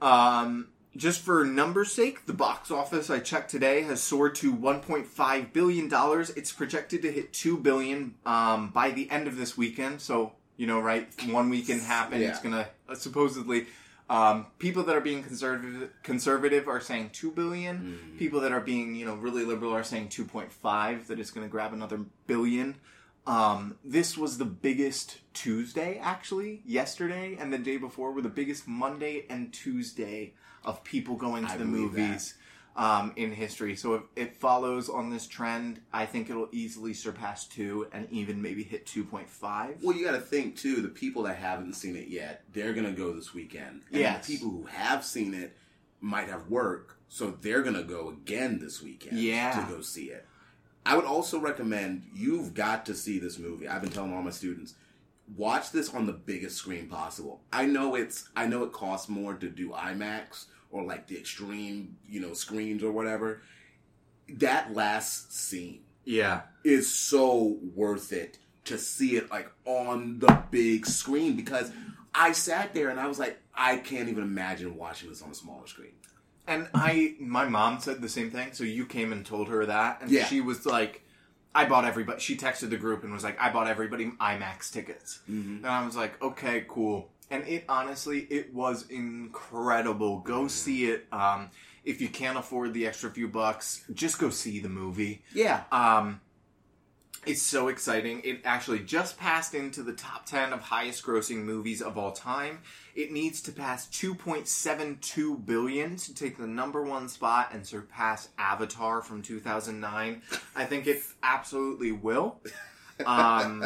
Um, 0.00 0.68
just 0.96 1.22
for 1.22 1.44
numbers' 1.44 1.92
sake, 1.92 2.26
the 2.26 2.32
box 2.32 2.70
office 2.70 3.10
I 3.10 3.18
checked 3.18 3.50
today 3.50 3.82
has 3.82 4.00
soared 4.00 4.36
to 4.36 4.54
1.5 4.54 5.52
billion 5.52 5.88
dollars. 5.88 6.30
It's 6.30 6.52
projected 6.52 7.02
to 7.02 7.10
hit 7.10 7.32
2 7.32 7.58
billion 7.58 8.14
um, 8.24 8.70
by 8.70 8.90
the 8.90 9.10
end 9.10 9.26
of 9.26 9.36
this 9.36 9.56
weekend. 9.56 10.00
So 10.00 10.32
you 10.56 10.66
know, 10.66 10.80
right? 10.80 11.08
One 11.30 11.50
weekend 11.50 11.82
happened. 11.82 12.22
It's 12.22 12.40
gonna 12.40 12.68
uh, 12.88 12.94
supposedly. 12.94 13.66
Um, 14.08 14.46
people 14.58 14.82
that 14.84 14.94
are 14.94 15.00
being 15.00 15.22
conservative 15.22 15.90
conservative 16.02 16.68
are 16.68 16.80
saying 16.80 17.10
two 17.12 17.30
billion. 17.30 17.98
People 18.18 18.40
that 18.40 18.52
are 18.52 18.60
being 18.60 18.94
you 18.94 19.06
know 19.06 19.14
really 19.14 19.44
liberal 19.44 19.72
are 19.72 19.82
saying 19.82 20.10
two 20.10 20.24
point 20.24 20.52
five. 20.52 21.08
That 21.08 21.18
it's 21.18 21.30
going 21.30 21.46
to 21.46 21.50
grab 21.50 21.72
another 21.72 21.98
billion. 22.26 22.76
Um, 23.26 23.78
this 23.84 24.18
was 24.18 24.38
the 24.38 24.44
biggest 24.44 25.18
Tuesday, 25.32 25.98
actually. 25.98 26.62
Yesterday 26.66 27.36
and 27.38 27.52
the 27.52 27.58
day 27.58 27.76
before 27.76 28.12
were 28.12 28.22
the 28.22 28.28
biggest 28.28 28.68
Monday 28.68 29.24
and 29.30 29.52
Tuesday 29.52 30.34
of 30.64 30.84
people 30.84 31.16
going 31.16 31.46
to 31.46 31.52
I 31.52 31.56
the 31.56 31.64
movies 31.64 32.34
um, 32.76 33.12
in 33.16 33.32
history. 33.32 33.76
So 33.76 33.94
if 33.94 34.02
it 34.16 34.36
follows 34.36 34.88
on 34.88 35.10
this 35.10 35.26
trend, 35.26 35.80
I 35.92 36.06
think 36.06 36.28
it'll 36.28 36.48
easily 36.52 36.92
surpass 36.92 37.46
two 37.46 37.86
and 37.92 38.08
even 38.10 38.42
maybe 38.42 38.62
hit 38.62 38.86
2.5. 38.86 39.82
Well, 39.82 39.96
you 39.96 40.04
got 40.04 40.12
to 40.12 40.20
think 40.20 40.56
too. 40.56 40.82
The 40.82 40.88
people 40.88 41.22
that 41.24 41.36
haven't 41.36 41.74
seen 41.74 41.96
it 41.96 42.08
yet, 42.08 42.44
they're 42.52 42.72
gonna 42.72 42.92
go 42.92 43.12
this 43.12 43.32
weekend. 43.32 43.82
And 43.90 44.00
Yes. 44.00 44.26
the 44.26 44.32
people 44.36 44.50
who 44.50 44.64
have 44.64 45.04
seen 45.04 45.34
it 45.34 45.56
might 46.00 46.28
have 46.28 46.48
work, 46.48 46.98
so 47.08 47.30
they're 47.30 47.62
gonna 47.62 47.84
go 47.84 48.08
again 48.10 48.58
this 48.58 48.82
weekend. 48.82 49.18
Yeah. 49.18 49.60
To 49.64 49.72
go 49.72 49.80
see 49.80 50.10
it. 50.10 50.26
I 50.86 50.96
would 50.96 51.04
also 51.04 51.38
recommend 51.40 52.04
you've 52.14 52.54
got 52.54 52.84
to 52.86 52.94
see 52.94 53.18
this 53.18 53.38
movie. 53.38 53.68
I've 53.68 53.80
been 53.82 53.90
telling 53.90 54.12
all 54.14 54.22
my 54.22 54.30
students, 54.30 54.74
watch 55.36 55.70
this 55.72 55.94
on 55.94 56.06
the 56.06 56.12
biggest 56.12 56.56
screen 56.56 56.88
possible. 56.88 57.40
I 57.52 57.64
know 57.66 57.94
it's 57.94 58.28
I 58.36 58.46
know 58.46 58.64
it 58.64 58.72
costs 58.72 59.08
more 59.08 59.34
to 59.34 59.48
do 59.48 59.70
IMAX 59.70 60.46
or 60.70 60.82
like 60.84 61.06
the 61.06 61.16
extreme, 61.18 61.96
you 62.06 62.20
know, 62.20 62.34
screens 62.34 62.82
or 62.82 62.92
whatever. 62.92 63.40
That 64.28 64.74
last 64.74 65.34
scene 65.34 65.80
Yeah. 66.04 66.42
is 66.64 66.92
so 66.94 67.58
worth 67.74 68.12
it 68.12 68.38
to 68.64 68.78
see 68.78 69.16
it 69.16 69.30
like 69.30 69.50
on 69.64 70.18
the 70.18 70.42
big 70.50 70.86
screen 70.86 71.36
because 71.36 71.70
I 72.14 72.32
sat 72.32 72.74
there 72.74 72.88
and 72.90 72.98
I 73.00 73.06
was 73.06 73.18
like, 73.18 73.38
I 73.54 73.76
can't 73.76 74.08
even 74.08 74.22
imagine 74.22 74.76
watching 74.76 75.08
this 75.10 75.20
on 75.22 75.30
a 75.30 75.34
smaller 75.34 75.66
screen. 75.66 75.92
And 76.46 76.68
I, 76.74 77.14
my 77.20 77.46
mom 77.48 77.80
said 77.80 78.00
the 78.02 78.08
same 78.08 78.30
thing. 78.30 78.52
So 78.52 78.64
you 78.64 78.84
came 78.86 79.12
and 79.12 79.24
told 79.24 79.48
her 79.48 79.64
that, 79.66 80.02
and 80.02 80.10
Yeah. 80.10 80.26
she 80.26 80.40
was 80.40 80.66
like, 80.66 81.02
"I 81.54 81.64
bought 81.64 81.84
everybody." 81.84 82.20
She 82.20 82.36
texted 82.36 82.70
the 82.70 82.76
group 82.76 83.02
and 83.04 83.12
was 83.12 83.24
like, 83.24 83.40
"I 83.40 83.50
bought 83.50 83.66
everybody 83.66 84.06
IMAX 84.20 84.70
tickets," 84.70 85.20
and 85.26 85.66
I 85.66 85.84
was 85.86 85.96
like, 85.96 86.20
"Okay, 86.22 86.66
cool." 86.68 87.10
And 87.30 87.46
it 87.48 87.64
honestly, 87.68 88.20
it 88.30 88.52
was 88.52 88.86
incredible. 88.90 90.20
Go 90.20 90.46
see 90.48 90.86
it. 90.90 91.06
Um, 91.12 91.50
if 91.84 92.00
you 92.00 92.08
can't 92.08 92.38
afford 92.38 92.74
the 92.74 92.86
extra 92.86 93.10
few 93.10 93.28
bucks, 93.28 93.84
just 93.94 94.18
go 94.18 94.30
see 94.30 94.58
the 94.60 94.68
movie. 94.68 95.22
Yeah. 95.34 95.64
Um, 95.72 96.20
it's 97.26 97.42
so 97.42 97.68
exciting. 97.68 98.20
It 98.24 98.40
actually 98.44 98.80
just 98.80 99.18
passed 99.18 99.54
into 99.54 99.82
the 99.82 99.92
top 99.92 100.26
10 100.26 100.52
of 100.52 100.60
highest 100.60 101.02
grossing 101.04 101.44
movies 101.44 101.80
of 101.82 101.96
all 101.98 102.12
time. 102.12 102.60
It 102.94 103.12
needs 103.12 103.40
to 103.42 103.52
pass 103.52 103.86
2.72 103.88 105.44
billion 105.44 105.96
to 105.96 106.14
take 106.14 106.36
the 106.38 106.46
number 106.46 106.82
one 106.82 107.08
spot 107.08 107.50
and 107.52 107.66
surpass 107.66 108.28
Avatar 108.38 109.02
from 109.02 109.22
2009. 109.22 110.22
I 110.54 110.64
think 110.64 110.86
it 110.86 111.02
absolutely 111.22 111.92
will. 111.92 112.40
Um, 113.04 113.64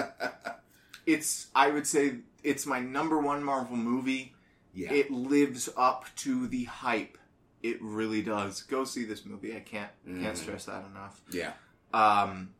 it's, 1.06 1.48
I 1.54 1.70
would 1.70 1.86
say, 1.86 2.18
it's 2.42 2.66
my 2.66 2.80
number 2.80 3.18
one 3.18 3.42
Marvel 3.42 3.76
movie. 3.76 4.34
Yeah. 4.74 4.92
It 4.92 5.10
lives 5.10 5.68
up 5.76 6.04
to 6.16 6.46
the 6.46 6.64
hype. 6.64 7.18
It 7.62 7.78
really 7.82 8.22
does. 8.22 8.62
Go 8.62 8.84
see 8.84 9.04
this 9.04 9.24
movie. 9.26 9.54
I 9.56 9.60
can't 9.60 9.90
can't 10.06 10.36
Mhm. 10.36 10.36
stress 10.36 10.66
that 10.66 10.84
enough. 10.86 11.20
yeah. 11.30 11.52
Um, 11.92 12.50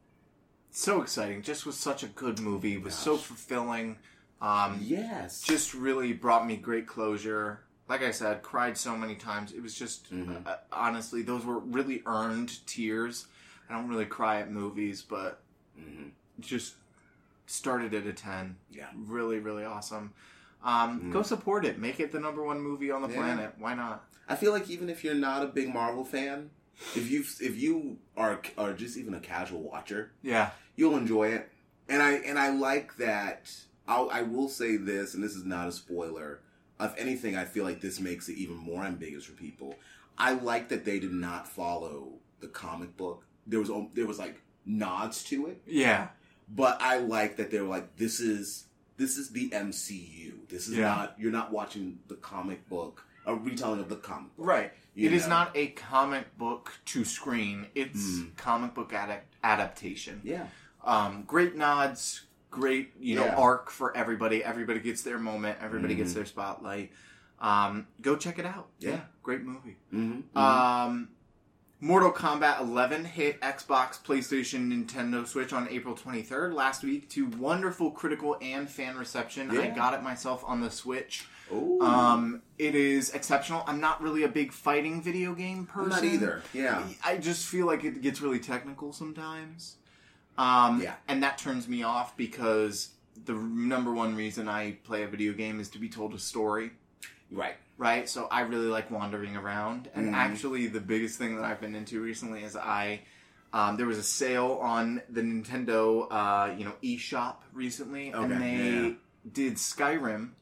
so 0.78 1.02
exciting. 1.02 1.42
Just 1.42 1.66
was 1.66 1.76
such 1.76 2.02
a 2.02 2.06
good 2.08 2.38
movie. 2.38 2.78
Was 2.78 2.94
so 2.94 3.16
fulfilling. 3.16 3.96
Um, 4.40 4.78
Yes. 4.80 5.42
just 5.42 5.74
really 5.74 6.12
brought 6.12 6.46
me 6.46 6.56
great 6.56 6.86
closure. 6.86 7.60
Like 7.88 8.02
I 8.02 8.12
said, 8.12 8.42
cried 8.42 8.78
so 8.78 8.96
many 8.96 9.16
times. 9.16 9.52
It 9.52 9.60
was 9.62 9.74
just 9.74 10.12
Mhm. 10.12 10.46
uh, 10.46 10.56
honestly, 10.70 11.22
those 11.22 11.44
were 11.44 11.58
really 11.58 12.02
earned 12.06 12.64
tears. 12.66 13.26
I 13.68 13.72
don't 13.74 13.88
really 13.88 14.06
cry 14.06 14.40
at 14.40 14.50
movies, 14.52 15.02
but 15.02 15.42
hmm 15.76 16.08
just 16.40 16.74
started 17.46 17.92
at 17.94 18.06
a 18.06 18.12
10. 18.12 18.56
Yeah. 18.70 18.90
Really, 18.94 19.40
really 19.40 19.64
awesome. 19.64 20.12
Um, 20.62 21.00
Mm. 21.00 21.12
Go 21.12 21.22
support 21.22 21.64
it. 21.64 21.78
Make 21.78 21.98
it 21.98 22.12
the 22.12 22.20
number 22.20 22.42
one 22.44 22.60
movie 22.60 22.90
on 22.92 23.02
the 23.02 23.08
Yeah. 23.08 23.16
planet. 23.16 23.54
Why 23.58 23.74
not? 23.74 24.04
I 24.28 24.36
feel 24.36 24.52
like 24.52 24.68
even 24.70 24.88
if 24.88 25.02
you're 25.02 25.14
not 25.14 25.42
a 25.42 25.46
big 25.46 25.72
Marvel 25.72 26.04
fan, 26.04 26.50
if 26.94 27.10
you 27.10 27.20
if 27.40 27.58
you 27.58 27.98
are 28.16 28.40
are 28.56 28.72
just 28.72 28.96
even 28.96 29.14
a 29.14 29.20
casual 29.20 29.60
watcher, 29.62 30.12
Yeah. 30.22 30.50
you'll 30.76 30.96
enjoy 30.96 31.28
it. 31.28 31.50
And 31.88 32.02
I 32.02 32.12
and 32.14 32.38
I 32.38 32.50
like 32.50 32.96
that. 32.98 33.50
I'll, 33.86 34.10
I 34.10 34.20
will 34.22 34.48
say 34.50 34.76
this, 34.76 35.14
and 35.14 35.22
this 35.24 35.34
is 35.34 35.44
not 35.44 35.66
a 35.68 35.72
spoiler. 35.72 36.40
If 36.78 36.94
anything, 36.98 37.36
I 37.36 37.44
feel 37.46 37.64
like 37.64 37.80
this 37.80 37.98
makes 38.00 38.28
it 38.28 38.36
even 38.36 38.56
more 38.56 38.84
ambiguous 38.84 39.24
for 39.24 39.32
people. 39.32 39.74
I 40.18 40.32
like 40.34 40.68
that 40.68 40.84
they 40.84 40.98
did 41.00 41.12
not 41.12 41.48
follow 41.48 42.12
the 42.40 42.48
comic 42.48 42.96
book. 42.96 43.24
There 43.46 43.58
was 43.60 43.70
there 43.94 44.06
was 44.06 44.18
like 44.18 44.40
nods 44.66 45.24
to 45.24 45.46
it, 45.46 45.62
Yeah. 45.66 46.08
but 46.48 46.76
I 46.82 46.98
like 46.98 47.36
that 47.38 47.50
they 47.50 47.60
were 47.60 47.68
like, 47.68 47.96
this 47.96 48.20
is 48.20 48.66
this 48.98 49.16
is 49.16 49.30
the 49.30 49.48
MCU. 49.50 50.46
This 50.48 50.68
is 50.68 50.76
Yeah. 50.76 50.88
not 50.88 51.14
you're 51.18 51.32
not 51.32 51.50
watching 51.52 51.98
the 52.08 52.16
comic 52.16 52.68
book, 52.68 53.06
a 53.28 53.34
retelling 53.34 53.78
of 53.80 53.88
the 53.88 53.96
comic 53.96 54.34
book. 54.36 54.46
Right. 54.46 54.72
It 54.96 55.12
is 55.12 55.24
know? 55.24 55.28
not 55.36 55.56
a 55.56 55.68
comic 55.68 56.36
book 56.38 56.72
to 56.86 57.04
screen. 57.04 57.66
It's 57.74 58.18
Mm. 58.18 58.36
comic 58.36 58.74
book 58.74 58.90
adapt- 58.90 59.32
adaptation. 59.44 60.20
Yeah. 60.24 60.46
Um, 60.82 61.22
great 61.24 61.54
nods, 61.54 62.24
great 62.50 62.94
you 62.98 63.14
know 63.14 63.26
Yeah. 63.26 63.36
arc 63.36 63.70
for 63.70 63.96
everybody. 63.96 64.42
Everybody 64.42 64.80
gets 64.80 65.02
their 65.02 65.18
moment. 65.18 65.58
Everybody 65.60 65.94
gets 65.94 66.10
Mhm. 66.12 66.14
their 66.14 66.24
spotlight. 66.26 66.92
Um, 67.38 67.86
go 68.00 68.16
check 68.16 68.38
it 68.40 68.46
out. 68.46 68.70
Yeah. 68.80 69.00
great 69.22 69.42
movie. 69.44 69.76
Mm-hmm. 69.92 70.36
Um, 70.38 71.08
Mortal 71.80 72.10
Kombat 72.10 72.60
11 72.60 73.04
hit 73.04 73.40
Xbox, 73.42 74.02
PlayStation, 74.02 74.72
Nintendo 74.72 75.24
Switch 75.26 75.52
on 75.52 75.68
April 75.68 75.94
23rd 75.94 76.54
last 76.54 76.82
week 76.82 77.08
to 77.10 77.26
wonderful 77.26 77.90
critical 77.92 78.36
and 78.40 78.68
fan 78.70 78.96
reception. 78.96 79.56
I 79.56 79.68
got 79.68 79.92
it 79.94 80.02
myself 80.02 80.42
on 80.46 80.60
the 80.62 80.70
Switch. 80.70 81.28
Ooh. 81.52 81.80
Um, 81.80 82.42
it 82.58 82.74
is 82.74 83.10
exceptional. 83.10 83.62
I'm 83.66 83.80
not 83.80 84.02
really 84.02 84.22
a 84.24 84.28
big 84.28 84.52
fighting 84.52 85.00
video 85.02 85.34
game 85.34 85.58
I'm 85.60 85.66
person. 85.66 85.90
not 85.90 86.04
either. 86.04 86.42
Yeah. 86.52 86.86
I 87.04 87.16
just 87.18 87.46
feel 87.46 87.66
like 87.66 87.84
it 87.84 88.00
gets 88.02 88.20
really 88.20 88.38
technical 88.40 88.92
sometimes. 88.92 89.76
Um, 90.36 90.80
Yeah. 90.82 90.94
And 91.08 91.22
that 91.22 91.38
turns 91.38 91.66
me 91.68 91.82
off 91.82 92.16
because 92.16 92.90
the 93.24 93.32
number 93.34 93.92
one 93.92 94.14
reason 94.14 94.48
I 94.48 94.72
play 94.84 95.02
a 95.02 95.08
video 95.08 95.32
game 95.32 95.58
is 95.60 95.68
to 95.70 95.78
be 95.78 95.88
told 95.88 96.14
a 96.14 96.18
story, 96.18 96.70
Right. 97.30 97.56
right? 97.76 98.08
So 98.08 98.26
I 98.30 98.42
really 98.42 98.66
like 98.68 98.90
wandering 98.90 99.36
around. 99.36 99.88
And 99.94 100.08
Mhm. 100.10 100.14
actually, 100.14 100.66
the 100.68 100.80
biggest 100.80 101.18
thing 101.18 101.36
that 101.36 101.44
I've 101.44 101.60
been 101.60 101.74
into 101.74 102.00
recently 102.00 102.44
is 102.44 102.56
I. 102.56 103.00
Um, 103.50 103.78
there 103.78 103.86
was 103.86 103.96
a 103.96 104.02
sale 104.02 104.58
on 104.60 105.00
the 105.08 105.22
Nintendo, 105.22 106.06
uh, 106.10 106.52
you 106.54 106.66
know, 106.66 106.74
eShop 106.82 107.36
recently, 107.54 108.12
Okay, 108.12 108.30
and 108.34 108.42
they 108.42 108.88
yeah. 108.88 108.94
did 109.32 109.54
Skyrim 109.54 110.32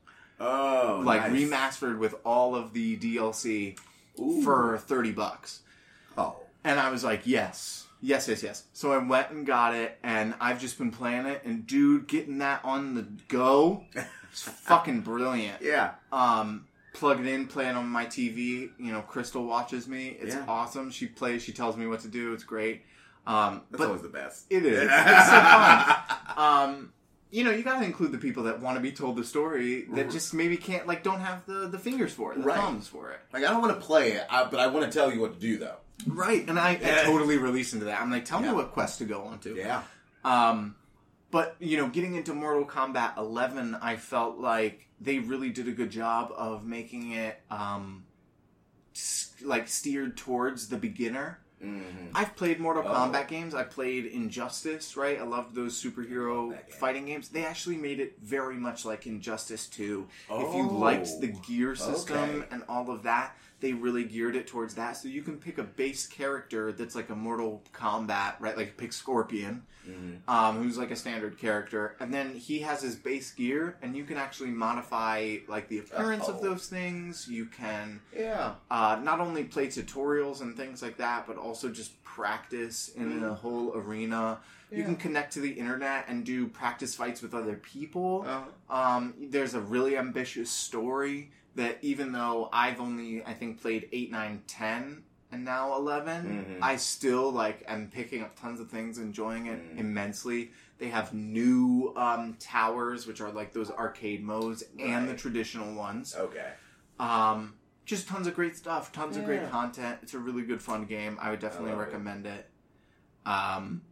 Oh, 0.40 1.02
like 1.05 1.31
nice. 1.31 1.33
remastered 1.43 1.99
with 1.99 2.14
all 2.25 2.55
of 2.55 2.73
the 2.73 2.97
DLC 2.97 3.78
Ooh. 4.21 4.43
for 4.43 4.78
30 4.78 5.12
bucks. 5.12 5.61
oh. 6.19 6.37
And 6.64 6.81
I 6.81 6.90
was 6.90 7.05
like, 7.05 7.23
yes, 7.26 7.87
yes, 8.02 8.26
yes, 8.26 8.43
yes. 8.43 8.64
So 8.73 8.90
I 8.93 8.99
went 8.99 9.31
and 9.31 9.47
got 9.47 9.73
it, 9.75 9.99
and 10.02 10.35
I've 10.40 10.61
just 10.61 10.78
been 10.78 10.90
playing 10.90 11.26
it. 11.26 11.43
And 11.45 11.64
dude, 11.64 12.09
getting 12.09 12.38
that 12.38 12.61
on 12.64 12.95
the 12.97 13.07
go, 13.28 13.85
it's 14.33 14.43
fucking 14.43 15.02
brilliant. 15.02 15.62
Yeah. 15.62 15.93
Um, 16.11 16.66
plug 16.93 17.21
it 17.21 17.26
in, 17.26 17.47
play 17.47 17.69
it 17.69 17.76
on 17.76 17.87
my 17.88 18.05
TV. 18.07 18.71
You 18.81 18.93
know, 18.93 19.00
Crystal 19.02 19.45
watches 19.47 19.87
me. 19.87 20.16
It's 20.21 20.35
Yeah. 20.35 20.45
awesome. 20.49 20.90
She 20.90 21.07
plays. 21.07 21.43
She 21.45 21.52
tells 21.52 21.76
me 21.76 21.87
what 21.87 22.00
to 22.00 22.09
do. 22.09 22.33
It's 22.33 22.43
great. 22.43 22.83
Um, 23.28 23.62
That's 23.71 23.85
always 23.85 24.02
the 24.02 24.09
best. 24.09 24.47
it 24.50 24.66
is. 24.66 24.83
It's 24.83 24.93
so 24.93 25.40
fun. 25.40 25.97
Um, 26.37 26.93
you 27.30 27.42
know, 27.45 27.50
you 27.50 27.62
got 27.62 27.80
to 27.80 27.85
include 27.85 28.12
the 28.12 28.18
people 28.18 28.45
that 28.45 28.61
want 28.61 28.76
to 28.76 28.80
be 28.80 28.92
told 28.92 29.16
the 29.16 29.25
story 29.25 29.83
that 29.95 30.11
just 30.11 30.33
maybe 30.33 30.56
can't, 30.56 30.87
like, 30.87 31.02
don't 31.02 31.21
have 31.21 31.45
the 31.47 31.68
the 31.68 31.78
fingers 31.78 32.12
for 32.12 32.33
it, 32.33 32.38
the 32.38 32.45
Right. 32.45 32.56
thumbs 32.59 32.87
for 32.88 33.11
it. 33.11 33.18
Like 33.33 33.44
I 33.44 33.50
don't 33.50 33.61
want 33.62 33.79
to 33.79 33.85
play 33.85 34.12
it, 34.12 34.27
I, 34.31 34.44
but 34.44 34.61
I 34.61 34.68
want 34.68 34.90
to 34.90 34.96
tell 34.96 35.12
you 35.12 35.20
what 35.20 35.35
to 35.35 35.40
do 35.40 35.59
though. 35.59 35.77
Right, 36.07 36.46
and 36.48 36.59
I, 36.59 36.70
I 36.70 36.79
Yeah. 36.81 37.03
totally 37.05 37.38
release 37.38 37.72
into 37.72 37.87
that. 37.87 38.00
I'm 38.00 38.11
like, 38.11 38.24
tell 38.27 38.40
Yeah. 38.42 38.50
me 38.50 38.55
what 38.55 38.72
quest 38.72 38.98
to 38.98 39.05
go 39.07 39.22
on 39.22 39.38
to. 39.40 39.55
Yeah. 39.57 39.83
Um, 40.24 40.77
but 41.31 41.57
you 41.59 41.77
know, 41.79 41.88
getting 41.88 42.14
into 42.14 42.33
Mortal 42.35 42.64
Kombat 42.66 43.16
11, 43.18 43.74
I 43.81 43.96
felt 43.96 44.38
like 44.38 44.87
they 45.00 45.18
really 45.18 45.50
did 45.50 45.68
a 45.68 45.72
good 45.72 45.90
job 45.90 46.33
of 46.37 46.64
making 46.64 47.12
it 47.12 47.40
um, 47.50 48.05
s- 48.94 49.33
like 49.42 49.68
steered 49.68 50.16
towards 50.16 50.68
the 50.68 50.77
beginner. 50.77 51.40
Mm-hmm. 51.64 52.09
I've 52.14 52.37
played 52.37 52.61
Mortal 52.61 52.83
Oh. 52.87 52.92
Kombat 52.92 53.29
games. 53.29 53.55
I 53.55 53.62
played 53.64 54.05
Injustice, 54.07 54.97
right? 54.97 55.19
I 55.19 55.25
loved 55.25 55.55
those 55.55 55.81
superhero 55.83 56.51
game. 56.51 56.59
fighting 56.79 57.07
games. 57.07 57.29
They 57.31 57.45
actually 57.47 57.77
made 57.77 57.99
it 57.99 58.19
very 58.23 58.57
much 58.57 58.85
like 58.85 59.07
Injustice 59.07 59.66
2. 59.69 60.07
if 60.09 60.31
Oh. 60.31 60.57
you 60.57 60.69
liked 60.69 61.21
the 61.21 61.29
gear 61.29 61.75
system 61.75 62.19
Okay. 62.19 62.47
and 62.51 62.62
all 62.69 62.90
of 62.90 63.03
that, 63.05 63.37
they 63.61 63.73
really 63.73 64.05
geared 64.05 64.37
it 64.37 64.47
towards 64.47 64.75
that. 64.75 64.97
So 64.97 65.09
you 65.09 65.23
can 65.23 65.38
pick 65.38 65.57
a 65.59 65.62
base 65.62 66.07
character 66.07 66.73
that's 66.73 66.95
like 66.95 67.09
a 67.09 67.14
Mortal 67.14 67.62
Kombat, 67.73 68.35
right? 68.40 68.57
Like 68.57 68.77
pick 68.77 68.92
Scorpion, 68.92 69.62
Mm-hmm. 69.88 70.29
um, 70.29 70.61
who's 70.61 70.77
like 70.77 70.90
a 70.90 70.97
standard 70.97 71.38
character, 71.38 71.95
and 72.01 72.12
then 72.12 72.35
he 72.35 72.59
has 72.59 72.83
his 72.83 72.97
base 72.97 73.31
gear, 73.31 73.77
and 73.83 73.97
you 73.97 74.03
can 74.03 74.16
actually 74.16 74.51
modify 74.51 75.37
like 75.47 75.69
the 75.69 75.79
appearance 75.79 76.25
Oh. 76.27 76.33
of 76.33 76.42
those 76.42 76.66
things. 76.66 77.29
You 77.29 77.47
can 77.47 78.01
Yeah. 78.12 78.55
uh, 78.69 78.99
not 79.01 79.21
only 79.21 79.45
play 79.45 79.69
tutorials 79.69 80.40
and 80.40 80.57
things 80.57 80.83
like 80.83 80.97
that, 80.97 81.27
but 81.29 81.37
also 81.37 81.69
just 81.71 82.03
practice 82.03 82.88
in 82.97 83.23
a 83.23 83.33
whole 83.35 83.75
arena. 83.77 84.40
You 84.73 84.83
can 84.83 84.97
connect 84.97 85.33
to 85.35 85.40
the 85.40 85.53
internet 85.53 86.07
and 86.09 86.25
do 86.27 86.49
practice 86.49 86.97
fights 86.97 87.23
with 87.23 87.33
other 87.35 87.55
people. 87.55 88.25
Uh, 88.27 88.42
Um, 88.69 89.14
there's 89.21 89.55
a 89.55 89.61
really 89.61 89.97
ambitious 89.97 90.51
story 90.51 91.31
that 91.57 91.79
even 91.83 92.12
though 92.12 92.49
I've 92.53 92.81
only 92.81 93.25
I 93.25 93.35
think 93.35 93.61
played 93.61 93.88
8, 93.92 94.11
9, 94.12 94.42
10 94.47 95.03
and 95.33 95.45
now 95.45 95.75
11, 95.77 96.59
Mhm. 96.61 96.62
I 96.62 96.77
still 96.77 97.33
like 97.33 97.64
am 97.66 97.90
picking 97.90 98.23
up 98.23 98.38
tons 98.38 98.61
of 98.61 98.71
things, 98.71 98.99
enjoying 98.99 99.47
it 99.47 99.59
Mhm. 99.75 99.79
immensely. 99.79 100.53
They 100.79 100.88
have 100.88 101.12
new 101.12 101.92
um, 101.97 102.37
towers, 102.38 103.07
which 103.07 103.21
are 103.21 103.33
like 103.33 103.53
those 103.53 103.71
arcade 103.71 104.23
modes, 104.23 104.62
and 104.79 105.09
the 105.09 105.14
traditional 105.14 105.75
ones. 105.75 106.14
okay. 106.14 106.53
Um, 107.01 107.55
just 107.85 108.09
tons 108.09 108.27
of 108.27 108.35
great 108.35 108.57
stuff, 108.57 108.92
tons 108.92 109.16
of 109.16 109.25
great 109.25 109.49
content. 109.51 109.99
It's 110.03 110.14
a 110.14 110.19
really 110.19 110.42
good 110.42 110.61
fun 110.62 110.85
game. 110.87 111.19
I 111.21 111.31
would 111.31 111.40
definitely 111.40 111.73
it. 111.73 111.77
recommend 111.77 112.27
it. 112.27 112.51
Um, 113.25 113.83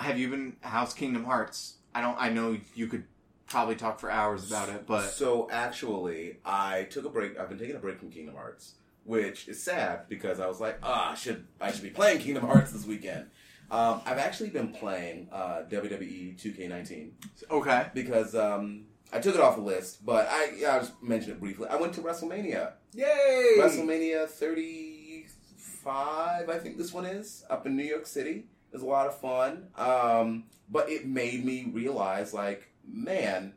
have 0.00 0.18
you 0.18 0.28
been 0.28 0.56
House 0.60 0.94
Kingdom 0.94 1.24
Hearts? 1.24 1.78
I 1.94 2.00
don't. 2.00 2.16
I 2.20 2.28
know 2.30 2.56
you 2.74 2.86
could 2.86 3.04
probably 3.48 3.76
talk 3.76 3.98
for 3.98 4.10
hours 4.10 4.46
about 4.46 4.68
it, 4.68 4.86
but 4.86 5.10
so 5.10 5.48
actually, 5.50 6.36
I 6.44 6.86
took 6.90 7.04
a 7.04 7.08
break. 7.08 7.38
I've 7.38 7.48
been 7.48 7.58
taking 7.58 7.76
a 7.76 7.80
break 7.80 7.98
from 7.98 8.10
Kingdom 8.10 8.34
Hearts, 8.34 8.74
which 9.04 9.48
is 9.48 9.62
sad 9.62 10.08
because 10.08 10.40
I 10.40 10.46
was 10.46 10.60
like, 10.60 10.78
ah, 10.82 11.12
I 11.12 11.14
should 11.14 11.46
I 11.60 11.72
should 11.72 11.82
be 11.82 11.90
playing 11.90 12.20
Kingdom 12.20 12.46
Hearts 12.46 12.72
this 12.72 12.86
weekend. 12.86 13.30
Um, 13.70 14.00
I've 14.06 14.18
actually 14.18 14.50
been 14.50 14.68
playing 14.68 15.28
uh, 15.30 15.62
WWE 15.68 16.40
2K19 16.40 17.10
okay. 17.50 17.88
because 17.92 18.34
um, 18.34 18.86
I 19.12 19.20
took 19.20 19.34
it 19.34 19.42
off 19.42 19.56
the 19.56 19.62
list, 19.62 20.06
but 20.06 20.26
I 20.30 20.52
yeah, 20.56 20.76
I 20.76 20.78
just 20.78 21.02
mentioned 21.02 21.32
it 21.32 21.40
briefly. 21.40 21.68
I 21.68 21.76
went 21.76 21.92
to 21.94 22.00
WrestleMania. 22.00 22.72
Yay! 22.94 23.56
WrestleMania 23.58 24.26
35, 24.26 26.48
I 26.48 26.58
think 26.58 26.78
this 26.78 26.94
one 26.94 27.04
is, 27.04 27.44
up 27.50 27.66
in 27.66 27.76
New 27.76 27.84
York 27.84 28.06
City. 28.06 28.46
It 28.70 28.74
was 28.74 28.82
a 28.82 28.86
lot 28.86 29.06
of 29.06 29.18
fun. 29.18 29.68
Um, 29.76 30.44
but 30.70 30.90
it 30.90 31.06
made 31.06 31.44
me 31.44 31.70
realize, 31.72 32.34
like, 32.34 32.67
man, 32.90 33.54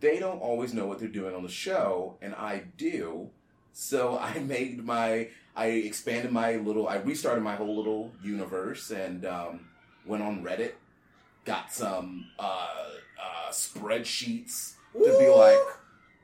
they 0.00 0.18
don't 0.18 0.40
always 0.40 0.74
know 0.74 0.86
what 0.86 0.98
they're 0.98 1.08
doing 1.08 1.34
on 1.34 1.42
the 1.42 1.48
show, 1.48 2.16
and 2.20 2.34
I 2.34 2.64
do. 2.76 3.30
So 3.72 4.18
I 4.20 4.38
made 4.40 4.84
my, 4.84 5.28
I 5.56 5.66
expanded 5.66 6.32
my 6.32 6.56
little, 6.56 6.88
I 6.88 6.96
restarted 6.96 7.42
my 7.42 7.56
whole 7.56 7.76
little 7.76 8.12
universe 8.22 8.90
and 8.90 9.24
um, 9.24 9.68
went 10.06 10.22
on 10.22 10.44
Reddit, 10.44 10.72
got 11.44 11.72
some 11.72 12.26
uh, 12.38 12.68
uh, 13.20 13.50
spreadsheets 13.50 14.74
to 14.92 15.18
be 15.18 15.28
like, 15.28 15.58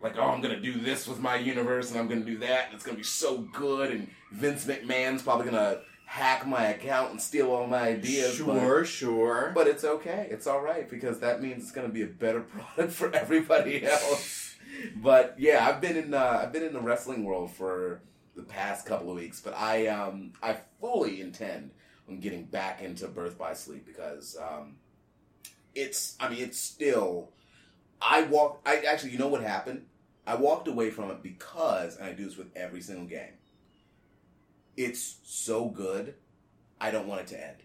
like, 0.03 0.17
oh, 0.17 0.31
I'm 0.31 0.41
gonna 0.41 0.61
do 0.61 0.81
this 0.81 1.07
with 1.07 1.19
my 1.19 1.37
universe, 1.37 1.91
and 1.91 2.01
I'm 2.01 2.09
gonna 2.09 2.25
do 2.25 2.39
that, 2.39 2.67
and 2.67 2.75
it's 2.75 2.85
gonna 2.85 2.97
be 2.97 3.05
so 3.05 3.39
good, 3.39 3.91
and 3.91 4.09
Vince 4.33 4.65
McMahon's 4.65 5.23
probably 5.23 5.47
gonna 5.47 5.81
hack 6.11 6.45
my 6.45 6.65
account 6.65 7.13
and 7.13 7.23
steal 7.23 7.53
all 7.53 7.69
my 7.69 7.91
ideas. 7.91 8.35
sure, 8.35 8.85
sure. 8.85 9.53
But, 9.55 9.67
but 9.67 9.67
it's 9.69 9.85
okay. 9.85 10.27
It's 10.29 10.49
all 10.49 10.61
right 10.61 10.91
because 10.91 11.21
that 11.21 11.41
means 11.41 11.63
it's 11.63 11.71
gonna 11.71 11.89
be 11.89 12.03
a 12.03 12.09
better 12.09 12.41
product 12.75 12.93
for 12.93 13.15
everybody 13.15 13.87
else. 13.87 14.57
but 14.97 15.37
yeah, 15.39 15.65
I've 15.69 15.81
been 15.81 15.97
in 15.97 16.13
uh, 16.13 16.41
I've 16.43 16.53
been 16.53 16.65
in 16.65 16.73
the 16.73 16.81
wrestling 16.81 17.23
world 17.23 17.53
for 17.53 18.03
the 18.35 18.43
past 18.43 18.87
couple 18.87 19.09
of 19.09 19.17
weeks, 19.17 19.41
but 19.41 19.55
I 19.57 19.87
um 19.87 20.33
I 20.43 20.57
fully 20.81 21.21
intend 21.21 21.71
on 22.09 22.19
getting 22.19 22.43
back 22.43 22.83
into 22.83 23.07
Birth 23.07 23.39
by 23.39 23.55
Sleep 23.55 23.87
because 23.87 24.37
um 24.37 24.79
it's 25.77 26.17
I 26.19 26.29
mean 26.29 26.43
it's 26.43 26.59
still 26.59 27.31
I 28.03 28.23
walked 28.23 28.67
I 28.67 28.79
actually 28.79 29.13
you 29.13 29.19
know 29.19 29.29
what 29.29 29.45
happened? 29.45 29.87
I 30.27 30.35
walked 30.35 30.67
away 30.67 30.91
from 30.91 31.13
it 31.13 31.23
because 31.23 31.99
and 31.99 32.07
I 32.07 32.13
do 32.15 32.25
this 32.25 32.37
with 32.37 32.49
every 32.57 32.81
single 32.81 33.07
game. 33.07 33.35
It's 34.83 35.17
so 35.25 35.67
good, 35.69 36.15
I 36.81 36.91
don't 36.91 37.07
want 37.07 37.21
it 37.21 37.27
to 37.29 37.47
end. 37.47 37.57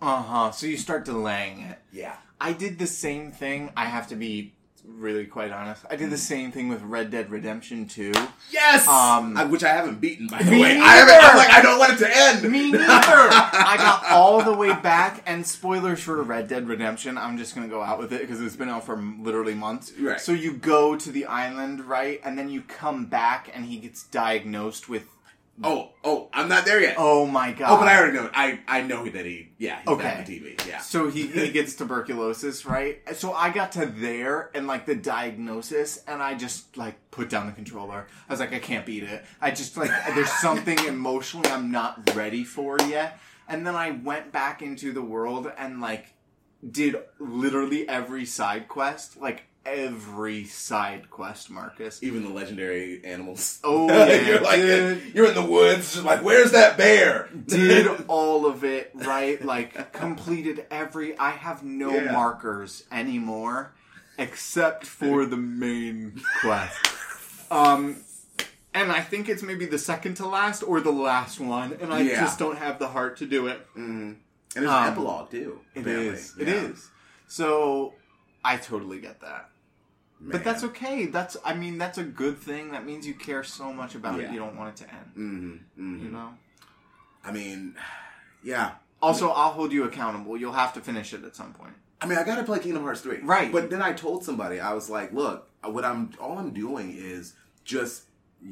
Uh 0.00 0.22
huh. 0.22 0.50
So 0.52 0.66
you 0.66 0.78
start 0.78 1.04
delaying 1.04 1.60
it. 1.60 1.78
Yeah. 1.92 2.16
I 2.40 2.52
did 2.54 2.78
the 2.78 2.86
same 2.86 3.30
thing. 3.30 3.70
I 3.76 3.84
have 3.86 4.08
to 4.08 4.16
be 4.16 4.54
really 4.84 5.26
quite 5.26 5.50
honest. 5.50 5.84
I 5.90 5.96
did 5.96 6.10
the 6.10 6.16
same 6.18 6.52
thing 6.52 6.68
with 6.68 6.80
Red 6.82 7.10
Dead 7.10 7.28
Redemption 7.30 7.86
2. 7.86 8.12
Yes. 8.50 8.86
Um, 8.88 9.36
I- 9.36 9.44
which 9.44 9.64
I 9.64 9.68
haven't 9.70 10.00
beaten 10.00 10.28
by 10.28 10.42
the 10.42 10.50
way. 10.58 10.78
I 10.80 10.96
haven't. 10.96 11.14
I'm 11.14 11.20
neither. 11.22 11.36
like 11.38 11.50
I 11.50 11.60
don't 11.62 11.78
want 11.78 11.92
it 11.94 11.98
to 11.98 12.16
end. 12.16 12.50
Me 12.50 12.70
neither. 12.72 12.86
I 12.88 13.74
got 13.78 14.06
all 14.12 14.42
the 14.42 14.54
way 14.54 14.72
back, 14.80 15.22
and 15.26 15.46
spoilers 15.46 16.00
for 16.02 16.22
Red 16.22 16.48
Dead 16.48 16.68
Redemption. 16.68 17.18
I'm 17.18 17.36
just 17.36 17.54
gonna 17.54 17.68
go 17.68 17.82
out 17.82 17.98
with 17.98 18.12
it 18.14 18.20
because 18.22 18.40
it's 18.40 18.56
been 18.56 18.68
out 18.70 18.86
for 18.86 18.96
literally 18.96 19.54
months. 19.54 19.92
Right. 19.98 20.20
So 20.20 20.32
you 20.32 20.54
go 20.54 20.96
to 20.96 21.10
the 21.12 21.26
island, 21.26 21.84
right, 21.84 22.18
and 22.24 22.38
then 22.38 22.48
you 22.48 22.62
come 22.62 23.06
back, 23.06 23.50
and 23.52 23.66
he 23.66 23.76
gets 23.76 24.04
diagnosed 24.04 24.88
with. 24.88 25.04
Oh, 25.64 25.90
oh, 26.04 26.28
I'm 26.32 26.48
not 26.48 26.64
there 26.64 26.80
yet. 26.80 26.96
Oh 26.98 27.26
my 27.26 27.52
god. 27.52 27.70
Oh, 27.74 27.78
but 27.78 27.88
I 27.88 27.98
already 27.98 28.16
know. 28.16 28.30
I 28.34 28.60
I 28.68 28.82
know 28.82 29.08
that 29.08 29.24
he. 29.24 29.50
Yeah. 29.58 29.78
He's 29.80 29.88
Okay. 29.88 30.14
on 30.14 30.24
TV. 30.24 30.66
Yeah. 30.68 30.80
So 30.80 31.08
he, 31.08 31.26
he 31.26 31.50
gets 31.52 31.74
tuberculosis, 31.74 32.66
right? 32.66 33.00
So 33.16 33.32
I 33.32 33.50
got 33.50 33.72
to 33.72 33.86
there 33.86 34.50
and 34.54 34.66
like 34.66 34.86
the 34.86 34.94
diagnosis, 34.94 35.98
and 36.06 36.22
I 36.22 36.34
just 36.34 36.76
like 36.76 37.10
put 37.10 37.28
down 37.28 37.46
the 37.46 37.52
controller. 37.52 38.06
I 38.28 38.32
was 38.32 38.40
like, 38.40 38.52
I 38.52 38.58
can't 38.58 38.84
beat 38.86 39.02
it. 39.04 39.24
I 39.40 39.50
just 39.50 39.76
like 39.76 39.90
there's 40.14 40.32
something 40.40 40.78
emotionally 40.86 41.50
I'm 41.50 41.70
not 41.70 42.14
ready 42.14 42.44
for 42.44 42.78
yet. 42.88 43.18
And 43.48 43.66
then 43.66 43.74
I 43.76 43.90
went 43.92 44.32
back 44.32 44.60
into 44.62 44.92
the 44.92 45.02
world 45.02 45.50
and 45.56 45.80
like 45.80 46.06
did 46.68 46.96
literally 47.18 47.88
every 47.88 48.24
side 48.24 48.66
quest, 48.68 49.20
like 49.20 49.44
every 49.66 50.44
side 50.44 51.10
quest, 51.10 51.50
Marcus. 51.50 52.02
Even 52.02 52.22
the 52.24 52.30
legendary 52.30 53.04
animals. 53.04 53.58
Oh, 53.64 53.88
yeah, 54.08 54.20
you're 54.26 54.40
like 54.40 54.60
dude. 54.60 55.14
you're 55.14 55.26
in 55.26 55.34
the 55.34 55.44
woods, 55.44 55.94
just 55.94 56.04
like 56.04 56.22
where's 56.22 56.52
that 56.52 56.76
bear? 56.76 57.28
did 57.46 57.88
all 58.08 58.46
of 58.46 58.64
it 58.64 58.90
right 58.94 59.44
like 59.44 59.92
completed 59.92 60.64
every 60.70 61.16
i 61.18 61.30
have 61.30 61.62
no 61.62 61.90
Yeah. 61.92 62.12
markers 62.12 62.84
anymore 62.90 63.72
except 64.18 64.86
for 64.86 65.26
the 65.26 65.36
main 65.36 66.20
quest 66.40 66.78
um 67.50 67.96
and 68.74 68.90
i 68.90 69.00
think 69.00 69.28
it's 69.28 69.42
maybe 69.42 69.66
the 69.66 69.78
second 69.78 70.14
to 70.16 70.26
last 70.26 70.62
or 70.62 70.80
the 70.80 70.90
last 70.92 71.38
one 71.40 71.76
and 71.80 71.92
i 71.92 72.00
Yeah. 72.00 72.20
just 72.20 72.38
don't 72.38 72.56
have 72.58 72.78
the 72.78 72.88
heart 72.88 73.18
to 73.18 73.26
do 73.26 73.46
it 73.48 73.66
And 73.74 74.16
there's 74.54 74.66
Um, 74.68 74.84
an 74.86 74.92
epilogue 74.92 75.30
too. 75.30 75.60
It 75.74 75.80
apparently. 75.80 76.08
is. 76.08 76.34
Yeah. 76.38 76.46
is. 76.46 76.90
so 77.28 77.94
i 78.44 78.56
totally 78.56 79.00
get 79.00 79.20
that 79.20 79.50
Man. 80.18 80.30
but 80.32 80.44
that's 80.44 80.64
okay 80.64 81.06
that's 81.06 81.36
i 81.44 81.52
mean 81.52 81.76
that's 81.76 81.98
a 81.98 82.02
good 82.04 82.38
thing 82.38 82.70
that 82.72 82.86
means 82.86 83.06
you 83.06 83.12
care 83.14 83.44
so 83.44 83.70
much 83.72 83.94
about 83.94 84.18
Yeah. 84.18 84.26
it 84.28 84.32
you 84.32 84.38
don't 84.38 84.56
want 84.56 84.70
it 84.80 84.84
to 84.84 84.90
end 84.94 85.12
Mhm, 85.78 85.82
mhm. 85.82 86.02
you 86.04 86.08
know 86.10 86.30
I 87.24 87.32
mean, 87.32 87.74
yeah. 88.42 88.72
also 89.02 89.28
i'll 89.30 89.50
hold 89.52 89.72
you 89.72 89.84
accountable 89.84 90.36
you'll 90.38 90.52
have 90.52 90.72
to 90.74 90.80
finish 90.80 91.12
it 91.12 91.24
at 91.24 91.36
some 91.36 91.52
point 91.52 91.74
I 92.00 92.04
mean, 92.06 92.18
I 92.18 92.24
gotta 92.24 92.42
play 92.44 92.58
Kingdom 92.58 92.82
Hearts 92.82 93.00
three, 93.00 93.20
Right. 93.22 93.50
But 93.50 93.70
then 93.70 93.80
I 93.80 93.94
told 93.94 94.22
somebody, 94.22 94.60
I 94.60 94.74
was 94.74 94.90
like, 94.90 95.14
"Look, 95.14 95.48
what 95.64 95.82
I'm 95.82 96.10
all 96.20 96.36
I'm 96.38 96.52
doing 96.52 96.92
is 96.94 97.32
just 97.64 98.02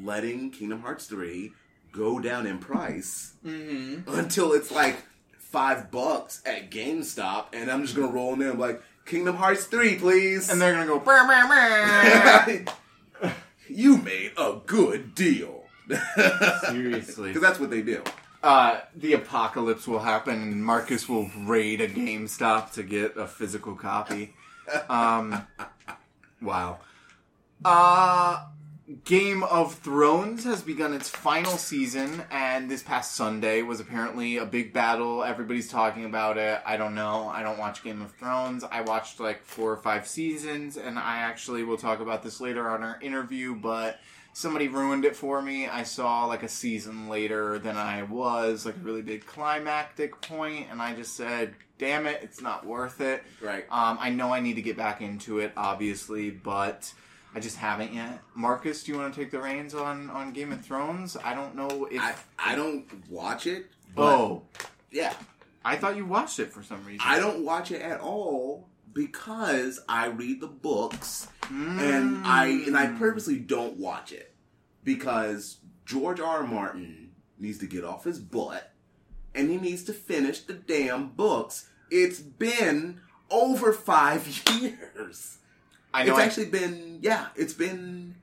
letting 0.03 0.49
Kingdom 0.49 0.81
Hearts 0.81 1.05
three 1.05 1.53
go 1.91 2.19
down 2.19 2.47
in 2.47 2.57
price 2.57 3.33
mm-hmm 3.45 4.09
until 4.17 4.51
it's 4.53 4.71
like 4.71 4.97
five 5.37 5.91
bucks 5.91 6.41
at 6.43 6.71
GameStop, 6.71 7.45
and 7.53 7.69
I'm 7.71 7.83
just 7.83 7.95
gonna 7.95 8.11
roll 8.11 8.33
in 8.33 8.39
there 8.39 8.49
and 8.49 8.57
be 8.57 8.63
like, 8.63 8.81
Kingdom 9.05 9.35
Hearts 9.37 9.65
three, 9.65 9.95
please." 9.95 10.49
and 10.49 10.61
they're 10.61 10.73
gonna 10.73 10.85
go. 10.85 10.99
"Brr, 10.99 11.25
brr, 11.25 11.47
brr." 11.47 13.31
you 13.69 13.97
made 13.97 14.31
a 14.37 14.57
good 14.65 15.13
deal. 15.15 15.63
Seriously, 16.67 17.29
because 17.33 17.41
that's 17.41 17.59
what 17.59 17.69
they 17.69 17.81
do. 17.81 18.01
uh, 18.43 18.79
the 18.95 19.13
apocalypse 19.13 19.87
will 19.87 19.99
happen, 19.99 20.41
and 20.41 20.65
Marcus 20.65 21.07
will 21.07 21.29
raid 21.39 21.81
a 21.81 21.87
GameStop 21.87 22.71
to 22.73 22.83
get 22.83 23.15
a 23.17 23.27
physical 23.27 23.75
copy. 23.75 24.33
Um, 24.89 25.45
wow. 26.41 26.79
Uh, 27.63 28.45
Game 29.03 29.41
of 29.41 29.73
Thrones 29.79 30.43
has 30.43 30.61
begun 30.61 30.93
its 30.93 31.09
final 31.09 31.57
season, 31.57 32.23
and 32.29 32.69
this 32.69 32.83
past 32.83 33.15
Sunday 33.15 33.63
was 33.63 33.79
apparently 33.79 34.37
a 34.37 34.45
big 34.45 34.73
battle. 34.73 35.23
Everybody's 35.23 35.67
talking 35.67 36.05
about 36.05 36.37
it. 36.37 36.61
I 36.67 36.77
don't 36.77 36.93
know. 36.93 37.27
I 37.27 37.41
don't 37.41 37.57
watch 37.57 37.83
Game 37.83 38.03
of 38.03 38.11
Thrones. 38.11 38.63
I 38.63 38.81
watched 38.81 39.19
like 39.19 39.43
four 39.43 39.71
or 39.71 39.77
five 39.77 40.07
seasons, 40.07 40.77
and 40.77 40.99
I 40.99 41.17
actually 41.17 41.63
will 41.63 41.77
talk 41.77 41.99
about 41.99 42.21
this 42.21 42.39
later 42.39 42.69
on 42.69 42.83
our 42.83 42.99
interview, 43.01 43.55
but 43.55 43.99
somebody 44.33 44.67
ruined 44.67 45.03
it 45.03 45.15
for 45.15 45.41
me. 45.41 45.67
I 45.67 45.81
saw 45.81 46.25
like 46.25 46.43
a 46.43 46.49
season 46.49 47.09
later 47.09 47.57
than 47.57 47.77
I 47.77 48.03
was, 48.03 48.67
like 48.67 48.75
a 48.75 48.81
really 48.81 49.01
big 49.01 49.25
climactic 49.25 50.21
point, 50.21 50.67
and 50.69 50.79
I 50.79 50.93
just 50.93 51.15
said, 51.15 51.55
damn 51.79 52.05
it, 52.05 52.19
it's 52.21 52.39
not 52.39 52.67
worth 52.67 53.01
it. 53.01 53.23
Right. 53.41 53.65
Um, 53.71 53.97
I 53.99 54.11
know 54.11 54.31
I 54.31 54.41
need 54.41 54.57
to 54.57 54.61
get 54.61 54.77
back 54.77 55.01
into 55.01 55.39
it, 55.39 55.53
obviously, 55.57 56.29
but 56.29 56.93
I 57.35 57.41
just 57.41 57.57
haven't 57.57 57.93
yet. 57.93 58.21
Marcus, 58.33 58.83
do 58.83 58.93
you 58.93 58.97
want 58.97 59.13
to 59.13 59.19
take 59.19 59.29
the 59.29 59.39
reins 59.39 59.75
on, 59.75 60.09
on 60.09 60.31
Game 60.31 60.53
of 60.53 60.61
Thrones? 60.65 61.17
I 61.21 61.35
don't 61.35 61.53
know 61.53 61.85
if. 61.91 62.01
I 62.01 62.15
I 62.53 62.55
don't 62.55 62.85
watch 63.09 63.45
it. 63.45 63.67
But 63.93 64.15
oh, 64.15 64.43
yeah, 64.89 65.13
I 65.65 65.75
thought 65.75 65.97
you 65.97 66.05
watched 66.05 66.39
it 66.39 66.53
for 66.53 66.63
some 66.63 66.83
reason. 66.85 67.01
I 67.03 67.19
don't 67.19 67.43
watch 67.43 67.71
it 67.71 67.81
at 67.81 67.99
all 67.99 68.69
because 68.93 69.81
I 69.89 70.07
read 70.07 70.39
the 70.39 70.47
books 70.47 71.27
and 71.49 72.17
hmm. 72.17 72.23
I 72.25 72.45
and 72.65 72.77
I 72.77 72.87
purposely 72.87 73.37
don't 73.37 73.77
watch 73.77 74.13
it 74.13 74.33
because 74.85 75.57
George 75.85 76.21
R. 76.21 76.37
R. 76.37 76.47
Martin 76.47 77.11
needs 77.37 77.57
to 77.57 77.67
get 77.67 77.83
off 77.83 78.05
his 78.05 78.19
butt 78.19 78.71
and 79.35 79.49
he 79.49 79.57
needs 79.57 79.83
to 79.83 79.93
finish 79.93 80.39
the 80.39 80.53
damn 80.53 81.09
books. 81.09 81.69
It's 81.91 82.19
been 82.19 83.01
over 83.29 83.73
five 83.73 84.27
years. 84.61 85.39
I 85.95 86.03
know. 86.03 86.11
It's 86.13 86.19
I, 86.19 86.25
actually 86.25 86.45
been 86.47 86.99
yeah, 87.01 87.27
it's 87.35 87.53
been 87.53 88.15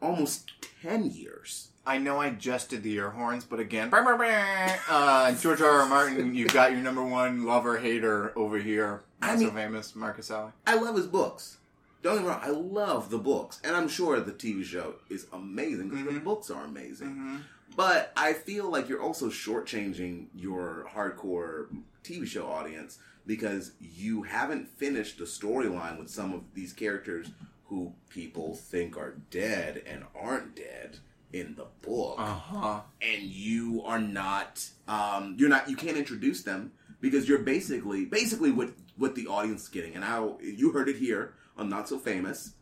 almost 0.00 0.50
ten 0.82 1.04
years. 1.10 1.68
I 1.84 1.98
know. 1.98 2.20
I 2.20 2.30
just 2.30 2.68
did 2.70 2.82
the 2.84 2.92
ear 2.94 3.10
horns, 3.10 3.44
but 3.44 3.58
again, 3.58 3.90
brr, 3.90 4.02
brr, 4.04 4.16
brr, 4.16 4.78
uh, 4.88 5.32
George 5.34 5.60
R. 5.60 5.68
R. 5.80 5.86
Martin, 5.88 6.34
you've 6.34 6.52
got 6.52 6.70
your 6.70 6.80
number 6.80 7.02
one 7.02 7.44
lover 7.44 7.78
hater 7.78 8.32
over 8.38 8.58
here. 8.58 9.02
I 9.20 9.32
Not 9.32 9.40
so 9.40 9.50
famous, 9.50 9.96
Marcus 9.96 10.28
Salley. 10.30 10.52
I 10.66 10.76
love 10.76 10.94
his 10.96 11.06
books. 11.06 11.56
Don't 12.02 12.16
get 12.16 12.22
me 12.22 12.28
wrong, 12.28 12.40
I 12.42 12.50
love 12.50 13.10
the 13.10 13.18
books, 13.18 13.60
and 13.64 13.74
I'm 13.76 13.88
sure 13.88 14.18
the 14.20 14.32
TV 14.32 14.64
show 14.64 14.94
is 15.08 15.26
amazing 15.32 15.88
because 15.88 16.04
the 16.04 16.10
Mhm. 16.12 16.24
books 16.24 16.50
are 16.50 16.64
amazing. 16.64 17.08
Mm-hmm. 17.08 17.36
But 17.76 18.12
I 18.16 18.32
feel 18.32 18.68
like 18.70 18.88
you're 18.88 19.00
also 19.00 19.28
shortchanging 19.28 20.26
your 20.34 20.86
hardcore 20.94 21.66
TV 22.04 22.26
show 22.26 22.46
audience 22.46 22.98
because 23.26 23.72
you 23.80 24.22
haven't 24.22 24.68
finished 24.68 25.18
the 25.18 25.24
storyline 25.24 25.98
with 25.98 26.10
some 26.10 26.32
of 26.34 26.42
these 26.54 26.72
characters 26.72 27.30
who 27.66 27.92
people 28.08 28.54
think 28.54 28.96
are 28.96 29.14
dead 29.30 29.82
and 29.86 30.04
aren't 30.20 30.54
dead 30.56 30.98
in 31.32 31.54
the 31.54 31.66
book 31.80 32.16
Uh 32.18 32.34
huh. 32.34 32.80
and 33.00 33.22
you 33.22 33.82
are 33.84 33.98
not 34.00 34.62
um, 34.88 35.34
you're 35.38 35.48
not 35.48 35.68
you 35.70 35.76
can't 35.76 35.96
introduce 35.96 36.42
them 36.42 36.72
because 37.00 37.26
you're 37.28 37.38
basically 37.38 38.04
basically 38.04 38.50
what 38.50 38.70
what 38.96 39.14
the 39.14 39.26
audience 39.26 39.62
is 39.62 39.68
getting 39.68 39.94
and 39.94 40.04
I 40.04 40.28
you 40.42 40.72
heard 40.72 40.88
it 40.90 40.96
here 40.96 41.34
on 41.56 41.68
Not 41.70 41.88
So 41.88 41.98
Famous 41.98 42.52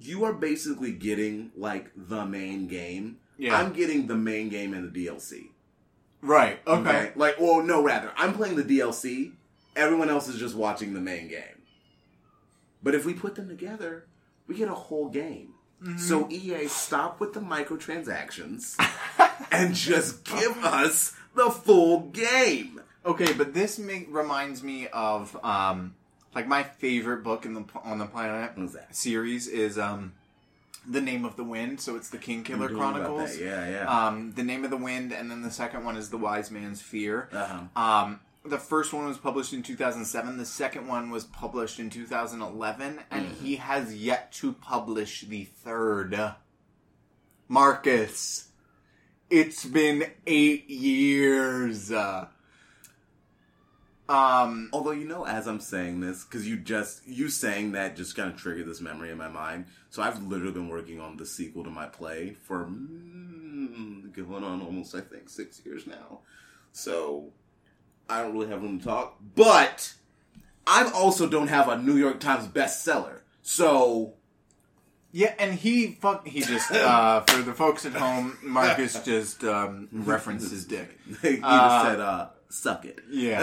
you 0.00 0.24
are 0.24 0.32
basically 0.32 0.92
getting 0.92 1.50
like 1.56 1.90
the 1.96 2.24
main 2.24 2.66
game 2.68 3.18
Yeah. 3.36 3.56
I'm 3.58 3.72
getting 3.74 4.06
the 4.06 4.16
main 4.16 4.48
game 4.48 4.72
and 4.72 4.90
the 4.90 5.06
DLC 5.06 5.48
Right. 6.22 6.58
Okay. 6.66 7.12
like 7.14 7.38
well 7.38 7.62
no 7.62 7.82
rather 7.82 8.12
I'm 8.16 8.32
playing 8.32 8.56
the 8.56 8.64
DLC 8.64 9.32
everyone 9.78 10.10
else 10.10 10.28
is 10.28 10.38
just 10.38 10.54
watching 10.54 10.92
the 10.92 11.00
main 11.00 11.28
game 11.28 11.62
but 12.82 12.94
if 12.94 13.04
we 13.06 13.14
put 13.14 13.34
them 13.34 13.48
together 13.48 14.06
we 14.46 14.54
get 14.54 14.68
a 14.68 14.74
whole 14.74 15.08
game 15.08 15.54
so 15.96 16.28
EA 16.28 16.66
stop 16.66 17.20
with 17.20 17.34
the 17.34 17.40
microtransactions 17.40 18.74
and 19.52 19.74
just 19.74 20.24
give 20.24 20.56
us 20.64 21.14
the 21.36 21.50
full 21.50 22.00
game. 22.00 22.80
Okay, 23.06 23.32
but 23.32 23.54
this 23.54 23.78
make, 23.78 24.08
reminds 24.10 24.62
me 24.62 24.88
of 24.88 25.38
um, 25.44 25.94
like 26.34 26.48
my 26.48 26.64
favorite 26.64 27.22
book 27.22 27.46
in 27.46 27.54
the 27.54 27.64
on 27.84 27.98
the 27.98 28.06
planet 28.06 28.52
that? 28.72 28.94
series 28.94 29.46
is 29.46 29.78
um, 29.78 30.14
the 30.86 31.00
Name 31.00 31.24
of 31.24 31.36
the 31.36 31.44
Wind. 31.44 31.80
So 31.80 31.94
it's 31.94 32.10
the 32.10 32.18
Kingkiller 32.18 32.74
Chronicles. 32.74 33.38
Yeah, 33.38 33.68
yeah. 33.68 34.06
Um, 34.06 34.32
the 34.32 34.42
Name 34.42 34.64
of 34.64 34.70
the 34.70 34.76
Wind, 34.76 35.12
and 35.12 35.30
then 35.30 35.42
the 35.42 35.50
second 35.50 35.84
one 35.84 35.96
is 35.96 36.10
the 36.10 36.18
Wise 36.18 36.50
Man's 36.50 36.82
Fear. 36.82 37.28
Uh-huh. 37.32 37.82
Um, 37.82 38.20
the 38.48 38.58
first 38.58 38.92
one 38.92 39.06
was 39.06 39.18
published 39.18 39.52
in 39.52 39.62
2007. 39.62 40.36
The 40.36 40.44
second 40.44 40.88
one 40.88 41.10
was 41.10 41.24
published 41.24 41.78
in 41.78 41.90
2011, 41.90 43.00
and 43.10 43.26
Mm-hmm. 43.26 43.44
he 43.44 43.56
has 43.56 43.94
yet 43.94 44.32
to 44.32 44.52
publish 44.52 45.22
the 45.22 45.44
third. 45.44 46.18
Marcus, 47.48 48.48
it's 49.30 49.64
been 49.64 50.04
eight 50.26 50.68
years. 50.68 51.92
Um, 51.92 52.28
Although 54.72 54.92
you 54.92 55.06
know, 55.06 55.24
as 55.26 55.46
I'm 55.46 55.60
saying 55.60 56.00
this, 56.00 56.24
because 56.24 56.48
you 56.48 56.56
just 56.56 57.06
you 57.06 57.28
saying 57.28 57.72
that 57.72 57.94
just 57.96 58.16
kind 58.16 58.32
of 58.32 58.38
triggered 58.38 58.66
this 58.66 58.80
memory 58.80 59.10
in 59.10 59.18
my 59.18 59.28
mind. 59.28 59.66
So 59.90 60.02
I've 60.02 60.22
literally 60.22 60.52
been 60.52 60.68
working 60.68 61.00
on 61.00 61.16
the 61.18 61.26
sequel 61.26 61.64
to 61.64 61.70
my 61.70 61.86
play 61.86 62.34
for 62.44 62.64
mm, 62.64 64.10
going 64.14 64.44
on 64.44 64.62
almost 64.62 64.94
I 64.94 65.00
think 65.02 65.28
six 65.28 65.60
years 65.64 65.86
now. 65.86 66.20
So 66.72 67.32
I 68.08 68.22
don't 68.22 68.32
really 68.32 68.48
have 68.48 68.62
room 68.62 68.78
to 68.78 68.84
talk. 68.84 69.16
But 69.34 69.94
I 70.66 70.90
also 70.92 71.28
don't 71.28 71.48
have 71.48 71.68
a 71.68 71.76
New 71.78 71.96
York 71.96 72.20
Times 72.20 72.46
bestseller. 72.48 73.20
So 73.42 74.14
Yeah, 75.12 75.34
and 75.38 75.54
he 75.54 75.92
fuck 76.00 76.26
he 76.26 76.40
just 76.40 76.70
uh, 76.72 77.20
for 77.22 77.42
the 77.42 77.52
folks 77.54 77.84
at 77.86 77.92
home, 77.94 78.38
Marcus 78.42 78.98
just 79.04 79.44
um, 79.44 79.88
referenced 79.92 80.50
his 80.50 80.64
dick. 80.64 80.98
he 81.22 81.36
just 81.36 81.42
Uh, 81.44 81.84
said, 81.84 82.00
uh, 82.00 82.28
"Suck 82.50 82.84
it." 82.84 83.00
Yeah. 83.10 83.42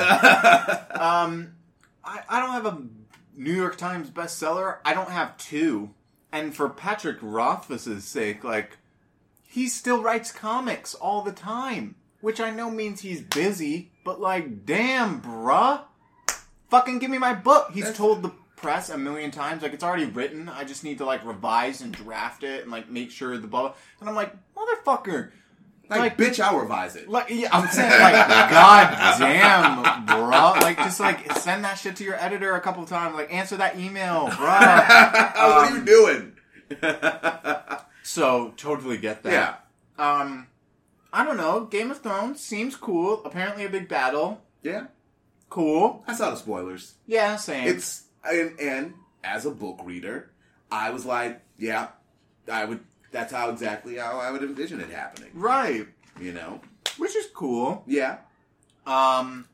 um, 0.92 1.54
I, 2.04 2.22
I 2.30 2.40
don't 2.40 2.52
have 2.52 2.66
a 2.66 2.82
New 3.36 3.54
York 3.54 3.78
Times 3.78 4.10
bestseller. 4.10 4.78
I 4.86 4.94
don't 4.94 5.10
have 5.10 5.38
two. 5.38 5.92
And 6.32 6.54
for 6.56 6.70
Patrick 6.70 7.18
Rothfuss's 7.22 8.04
sake, 8.06 8.44
like, 8.44 8.78
he 9.48 9.68
still 9.68 10.02
writes 10.04 10.32
comics 10.34 10.94
all 10.94 11.22
the 11.22 11.32
time. 11.32 11.96
Which 12.26 12.42
I 12.42 12.50
know 12.50 12.72
means 12.72 13.02
he's 13.02 13.22
busy, 13.22 13.92
but 14.04 14.20
like, 14.20 14.66
damn, 14.66 15.22
bruh. 15.22 15.82
Fucking 16.72 16.98
give 16.98 17.12
me 17.12 17.20
my 17.20 17.36
book. 17.36 17.70
He's 17.72 17.84
That's- 17.84 17.98
told 18.00 18.24
the 18.24 18.32
press 18.56 18.90
a 18.90 18.98
million 18.98 19.30
times, 19.30 19.62
like, 19.62 19.74
it's 19.74 19.84
already 19.84 20.06
written. 20.06 20.50
I 20.50 20.64
just 20.64 20.84
need 20.84 20.98
to, 20.98 21.06
like, 21.06 21.24
revise 21.24 21.82
and 21.82 21.94
draft 21.94 22.42
it 22.44 22.64
and, 22.64 22.72
like, 22.72 22.90
make 22.90 23.12
sure 23.12 23.38
the 23.38 23.46
blah. 23.46 23.74
And 24.00 24.10
I'm 24.10 24.16
like, 24.16 24.34
motherfucker. 24.58 25.34
like, 25.88 26.00
Like- 26.00 26.18
bitch, 26.18 26.40
I'll 26.44 26.58
revise 26.58 26.96
it. 26.96 27.08
Like, 27.08 27.28
yeah, 27.30 27.50
I'm 27.54 27.68
saying, 27.68 27.92
like, 28.02 28.28
god 28.50 29.20
damn, 29.20 30.06
bro. 30.08 30.54
Like, 30.62 30.78
just 30.78 31.00
like 31.00 31.32
send 31.34 31.64
that 31.64 31.76
shit 31.76 31.96
to 31.98 32.04
your 32.04 32.16
editor 32.16 32.56
a 32.56 32.60
couple 32.60 32.84
times. 32.88 33.14
Like, 33.16 33.32
answer 33.32 33.58
that 33.58 33.78
email, 33.78 34.26
bro. 34.36 34.36
what 34.48 35.38
are 35.38 35.70
you 35.70 35.78
Um, 35.78 35.86
doing? 35.86 36.34
So 38.02 38.54
totally 38.58 38.98
get 38.98 39.22
that. 39.24 39.32
yeah. 40.00 40.04
Um, 40.04 40.48
I 41.16 41.24
don't 41.24 41.38
know. 41.38 41.62
Game 41.66 41.90
of 41.92 42.02
Thrones 42.02 42.42
seems 42.42 42.76
cool. 42.76 43.24
Apparently, 43.26 43.64
a 43.66 43.70
big 43.70 43.88
battle. 43.88 44.42
yeah. 44.62 44.88
Cool. 45.50 46.04
I 46.08 46.14
saw 46.16 46.32
the 46.32 46.36
spoilers. 46.36 46.96
Yeah, 47.08 47.38
same. 47.38 47.68
It's 47.68 48.04
and, 48.30 48.60
and 48.60 48.94
as 49.24 49.46
a 49.46 49.52
book 49.52 49.80
reader, 49.84 50.32
I 50.72 50.90
was 50.90 51.06
like, 51.06 51.40
yeah, 51.58 51.90
I 52.52 52.66
would. 52.66 52.82
That's 53.12 53.32
how 53.32 53.50
exactly 53.52 53.96
how 53.96 54.20
I 54.20 54.32
would 54.32 54.44
envision 54.44 54.82
it 54.82 54.90
happening. 54.90 55.30
right, 55.34 55.88
You 56.20 56.34
know? 56.34 56.60
which 56.98 57.16
is 57.16 57.28
cool. 57.34 57.84
Yeah. 57.88 58.18
Um, 58.86 59.48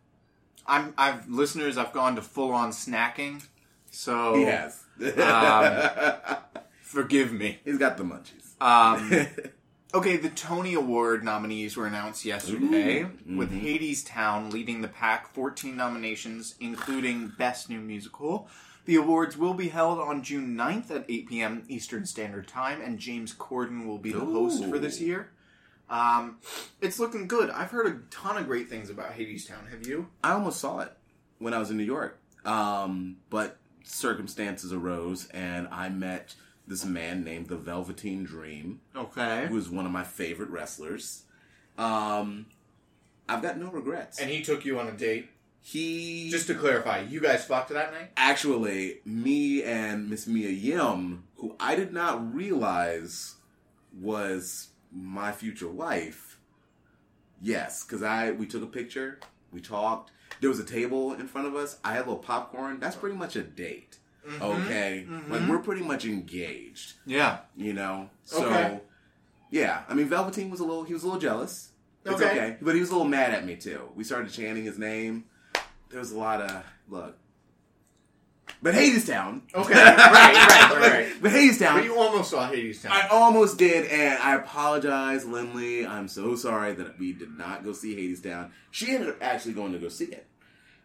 I'm. 0.66 0.94
I've 0.98 1.30
listeners. 1.30 1.78
I've 1.78 1.94
gone 1.94 2.16
to 2.16 2.22
full 2.24 2.52
on 2.52 2.72
snacking. 2.72 3.46
So 3.92 4.36
He 4.36 4.44
has. 4.46 4.84
Um, 5.18 6.38
forgive 6.82 7.32
me. 7.34 7.60
He's 7.64 7.78
got 7.78 7.98
the 7.98 8.04
munchies. 8.04 8.60
Um, 8.62 9.28
okay, 9.94 10.18
the 10.18 10.30
Tony 10.30 10.74
Award 10.74 11.24
nominees 11.24 11.78
were 11.78 11.86
announced 11.86 12.26
yesterday, 12.26 13.04
Ooh. 13.04 13.38
with. 13.38 13.52
Hadestown 13.52 14.52
leading 14.52 14.82
the 14.82 14.88
pack, 14.88 15.34
14 15.34 15.76
nominations, 15.76 16.56
including 16.60 17.32
Best 17.38 17.70
New 17.70 17.80
Musical. 17.80 18.48
The 18.86 18.96
awards 18.96 19.38
will 19.38 19.54
be 19.54 19.70
held 19.70 20.00
on 20.00 20.24
June 20.24 20.56
9th 20.58 20.90
at 20.92 21.06
8 21.08 21.30
p.m. 21.30 21.64
Eastern 21.68 22.06
Standard 22.06 22.48
Time, 22.48 22.82
and 22.82 22.98
James 22.98 23.34
Corden 23.34 23.86
will 23.86 24.00
be 24.00 24.12
the 24.12 24.20
host 24.20 24.66
for 24.66 24.80
this 24.80 25.00
year. 25.00 25.30
Um, 25.90 26.38
it's 26.80 26.98
looking 27.00 27.28
good. 27.28 27.50
I've 27.50 27.70
heard 27.70 27.88
a 27.88 28.00
ton 28.10 28.38
of 28.38 28.48
great 28.48 28.70
things 28.70 28.90
about 28.90 29.12
Hadestown. 29.12 29.70
Have 29.70 29.86
you? 29.86 30.08
I 30.24 30.32
almost 30.32 30.60
saw 30.60 30.80
it 30.80 30.92
when 31.38 31.54
I 31.54 31.60
was 31.60 31.70
in 31.70 31.78
New 31.78 31.84
York, 31.84 32.20
um, 32.46 33.18
but 33.30 33.58
circumstances 33.84 34.72
arose, 34.74 35.28
and 35.28 35.68
I 35.70 35.90
met 35.90 36.34
this 36.72 36.86
man 36.86 37.24
named 37.24 37.48
the 37.48 37.58
Velveteen 37.58 38.24
Dream, 38.24 38.80
Okay. 38.96 39.46
who 39.48 39.58
is 39.58 39.70
one 39.70 39.86
of 39.86 39.92
my 39.92 40.04
favorite 40.06 40.50
wrestlers. 40.50 41.24
Um, 41.78 42.46
I've 43.28 43.42
got 43.42 43.58
no 43.58 43.70
regrets. 43.70 44.20
And 44.20 44.30
he 44.32 44.42
took 44.42 44.64
you 44.66 44.80
on 44.80 44.88
a 44.88 44.94
date. 44.94 45.30
he 45.60 46.30
Just 46.32 46.48
to 46.48 46.56
clarify, 46.56 47.02
you 47.02 47.20
guys 47.20 47.44
fucked 47.46 47.70
that 47.70 47.92
night? 47.92 48.12
actually 48.18 49.02
me 49.06 49.62
and 49.64 50.10
Miss 50.10 50.26
Mia 50.28 50.50
Yim, 50.50 51.26
who 51.36 51.56
I 51.60 51.76
did 51.76 51.92
not 51.94 52.34
realize 52.34 53.36
was 54.00 54.70
my 54.92 55.32
future 55.34 55.68
wife. 55.70 56.40
Yes, 57.42 57.84
because 57.84 58.02
I 58.02 58.32
we 58.32 58.46
took 58.48 58.64
a 58.64 58.68
picture, 58.68 59.20
we 59.52 59.60
talked. 59.62 60.12
There 60.40 60.50
was 60.50 60.60
a 60.60 60.64
table 60.64 61.14
in 61.14 61.28
front 61.28 61.48
of 61.48 61.56
us. 61.56 61.78
I 61.84 61.92
had 61.94 61.98
a 62.06 62.06
little 62.10 62.18
popcorn. 62.18 62.80
That's 62.80 62.96
pretty 62.96 63.16
much 63.18 63.36
a 63.36 63.44
date. 63.44 63.98
Okay, 64.42 65.06
like 65.30 65.42
mhm. 65.42 65.50
we're 65.50 65.60
pretty 65.60 65.82
much 65.84 66.06
engaged. 66.06 66.94
Yeah. 67.06 67.40
You 67.56 67.74
know, 67.74 68.10
so 68.24 68.46
Okay. 68.46 68.80
yeah. 69.50 69.82
I 69.90 69.94
mean, 69.94 70.08
Velveteen 70.08 70.50
was 70.50 70.60
a 70.60 70.64
little. 70.64 70.84
He 70.84 70.94
was 70.94 71.04
a 71.04 71.08
little 71.08 71.20
jealous. 71.22 71.70
It's 72.06 72.16
Okay. 72.16 72.30
okay. 72.32 72.58
But 72.62 72.76
he 72.76 72.82
was 72.82 72.90
a 72.90 72.94
little 72.94 73.08
mad 73.08 73.34
at 73.34 73.46
me 73.46 73.56
too. 73.56 73.90
We 73.96 74.04
started 74.04 74.32
chanting 74.32 74.64
his 74.66 74.78
name. 74.78 75.26
There 75.90 76.00
was 76.00 76.12
a 76.12 76.18
lot 76.18 76.42
of 76.42 76.64
look. 76.88 77.18
But 78.64 78.76
Hadestown. 78.76 79.42
Okay, 79.56 79.74
right, 79.74 79.98
right, 79.98 80.72
right, 80.72 80.92
right. 80.92 81.08
but 81.22 81.32
Hadestown. 81.32 81.76
But 81.76 81.84
you 81.84 81.98
almost 81.98 82.30
saw 82.30 82.50
Hadestown. 82.50 82.92
I 82.92 83.08
almost 83.08 83.58
did, 83.58 83.88
and 83.88 84.20
I 84.20 84.36
apologize, 84.36 85.26
Lindley. 85.26 85.86
I'm 85.86 86.08
so 86.08 86.36
sorry 86.36 86.74
that 86.74 87.00
we 87.00 87.12
did 87.14 87.38
not 87.38 87.64
go 87.64 87.74
see 87.74 87.96
Hadestown. 87.96 88.52
She 88.70 88.92
ended 88.92 89.10
up 89.10 89.18
actually 89.22 89.54
going 89.54 89.74
to 89.74 89.80
go 89.80 89.90
see 89.90 90.06
it. 90.06 90.28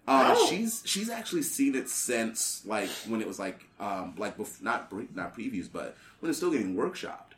Uh, 0.08 0.34
Oh. 0.36 0.46
She's 0.48 0.82
she's 0.86 1.10
actually 1.10 1.42
seen 1.42 1.74
it 1.74 1.88
since 1.88 2.64
like 2.64 2.88
when 3.08 3.20
it 3.20 3.26
was 3.26 3.38
like 3.38 3.64
um 3.80 4.14
like 4.16 4.36
bef- 4.38 4.62
not 4.62 4.88
pre- 4.90 5.08
not 5.14 5.36
previews, 5.36 5.68
but 5.72 5.96
when 6.20 6.30
it's 6.30 6.38
still 6.38 6.50
getting 6.50 6.76
workshopped. 6.76 7.32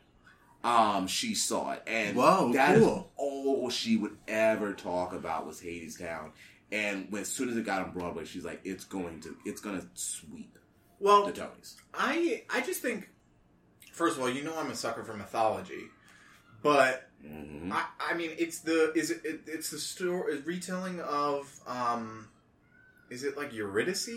Um, 0.63 1.07
she 1.07 1.35
saw 1.35 1.71
it, 1.71 1.83
and 1.87 2.17
Whoa, 2.17 2.51
that 2.53 2.75
is 2.75 2.83
cool. 2.83 3.09
all 3.15 3.69
she 3.69 3.95
would 3.95 4.17
ever 4.27 4.73
talk 4.73 5.13
about 5.13 5.47
was 5.47 5.61
Hadestown. 5.61 6.31
And 6.71 7.07
when, 7.11 7.21
as 7.21 7.29
soon 7.29 7.47
as 7.49 7.55
it 7.55 7.65
got 7.65 7.81
on 7.81 7.91
Broadway, 7.91 8.25
she's 8.25 8.43
like, 8.43 8.59
"It's 8.65 8.83
going 8.83 9.21
to, 9.21 9.37
it's 9.45 9.61
going 9.61 9.79
to 9.79 9.87
sweep 9.93 10.59
well, 10.99 11.25
the 11.25 11.31
Tonys." 11.31 11.75
I 11.93 12.43
I 12.49 12.59
just 12.59 12.81
think, 12.81 13.09
first 13.93 14.17
of 14.17 14.21
all, 14.21 14.29
you 14.29 14.43
know 14.43 14.53
I'm 14.57 14.69
a 14.69 14.75
sucker 14.75 15.03
for 15.05 15.13
mythology, 15.15 15.85
but 16.61 17.09
hmm 17.25 17.71
I 17.71 17.85
I 18.11 18.13
mean 18.15 18.31
it's 18.37 18.59
the 18.59 18.91
is 18.95 19.11
it, 19.11 19.21
it 19.23 19.39
it's 19.47 19.71
the 19.71 19.79
story 19.79 20.41
retelling 20.41 20.99
of 20.99 21.49
um, 21.67 22.27
is 23.09 23.23
it 23.23 23.37
like 23.37 23.53
Eurydice? 23.53 24.09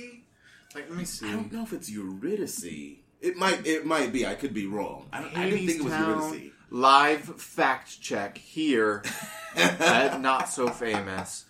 Like 0.74 0.88
let 0.88 0.98
me 0.98 1.04
see. 1.04 1.28
I 1.28 1.32
don't 1.32 1.52
know 1.52 1.62
if 1.62 1.72
it's 1.72 1.90
Eurydice. 1.90 2.64
It 3.20 3.36
might. 3.36 3.66
It 3.66 3.84
might 3.86 4.12
be. 4.12 4.26
I 4.26 4.34
could 4.34 4.52
be 4.54 4.66
wrong. 4.66 5.06
I, 5.12 5.20
don't, 5.20 5.36
I 5.36 5.48
didn't 5.50 5.66
think 5.66 5.80
it 5.80 5.84
was 5.84 5.92
Eurydice. 5.92 6.50
Live 6.70 7.20
fact 7.40 8.00
check 8.00 8.38
here 8.38 9.02
at 9.56 10.20
Not 10.20 10.48
So 10.48 10.68
Famous. 10.68 11.44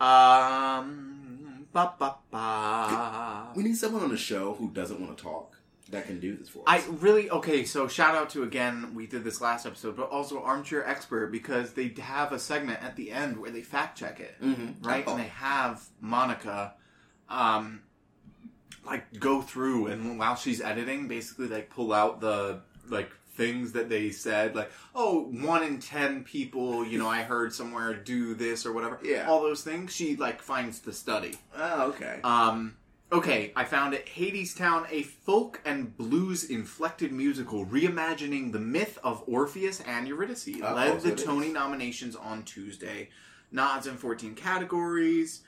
Um, 0.00 1.66
ba 1.72 1.92
ba 1.98 2.16
ba. 2.30 3.48
We 3.56 3.62
need 3.64 3.76
someone 3.76 4.02
on 4.02 4.10
the 4.10 4.16
show 4.16 4.54
who 4.54 4.70
doesn't 4.70 5.00
want 5.00 5.16
to 5.16 5.22
talk 5.22 5.56
that 5.90 6.06
can 6.06 6.20
do 6.20 6.36
this 6.36 6.48
for 6.48 6.58
us. 6.60 6.64
I 6.66 6.82
really 7.00 7.30
okay. 7.30 7.64
So 7.64 7.88
shout 7.88 8.14
out 8.14 8.30
to 8.30 8.42
again. 8.44 8.94
We 8.94 9.06
did 9.06 9.24
this 9.24 9.40
last 9.40 9.66
episode, 9.66 9.96
but 9.96 10.10
also 10.10 10.40
Armchair 10.42 10.86
Expert 10.86 11.32
because 11.32 11.72
they 11.72 11.88
have 12.00 12.32
a 12.32 12.38
segment 12.38 12.82
at 12.82 12.94
the 12.96 13.10
end 13.10 13.38
where 13.38 13.50
they 13.50 13.62
fact 13.62 13.98
check 13.98 14.20
it, 14.20 14.36
Mhm. 14.40 14.84
right? 14.86 15.04
Oh. 15.06 15.12
And 15.12 15.20
they 15.20 15.28
have 15.28 15.82
Monica, 16.00 16.74
um, 17.28 17.82
like 18.86 19.18
go 19.20 19.42
through 19.42 19.88
and 19.88 20.18
while 20.18 20.36
she's 20.36 20.60
editing, 20.60 21.08
basically 21.08 21.48
like 21.48 21.70
pull 21.70 21.92
out 21.92 22.20
the 22.20 22.60
like 22.88 23.10
things 23.34 23.72
that 23.72 23.88
they 23.88 24.10
said, 24.10 24.56
like 24.56 24.70
oh 24.94 25.24
one 25.30 25.62
in 25.62 25.78
ten 25.78 26.24
people, 26.24 26.84
you 26.86 26.98
know, 26.98 27.08
I 27.08 27.22
heard 27.22 27.52
somewhere 27.52 27.94
do 27.94 28.34
this 28.34 28.64
or 28.66 28.72
whatever. 28.72 28.98
Yeah. 29.02 29.28
all 29.28 29.42
those 29.42 29.62
things. 29.62 29.94
She 29.94 30.16
like 30.16 30.40
finds 30.42 30.80
the 30.80 30.92
study. 30.92 31.34
Oh, 31.56 31.88
okay. 31.90 32.20
Um, 32.24 32.76
okay, 33.12 33.52
I 33.54 33.64
found 33.64 33.94
it. 33.94 34.06
Hadestown, 34.06 34.86
a 34.90 35.02
folk 35.02 35.60
and 35.64 35.96
blues 35.96 36.44
inflected 36.44 37.12
musical 37.12 37.64
reimagining 37.66 38.52
the 38.52 38.58
myth 38.58 38.98
of 39.04 39.22
Orpheus 39.26 39.80
and 39.86 40.08
Eurydice, 40.08 40.48
Oh, 40.62 40.74
led 40.74 41.00
the. 41.02 41.14
Tony 41.14 41.50
nominations 41.50 42.16
on 42.16 42.42
Tuesday. 42.42 43.10
Nods 43.52 43.86
in 43.86 43.96
14 43.96 44.34
categories. 44.34 45.42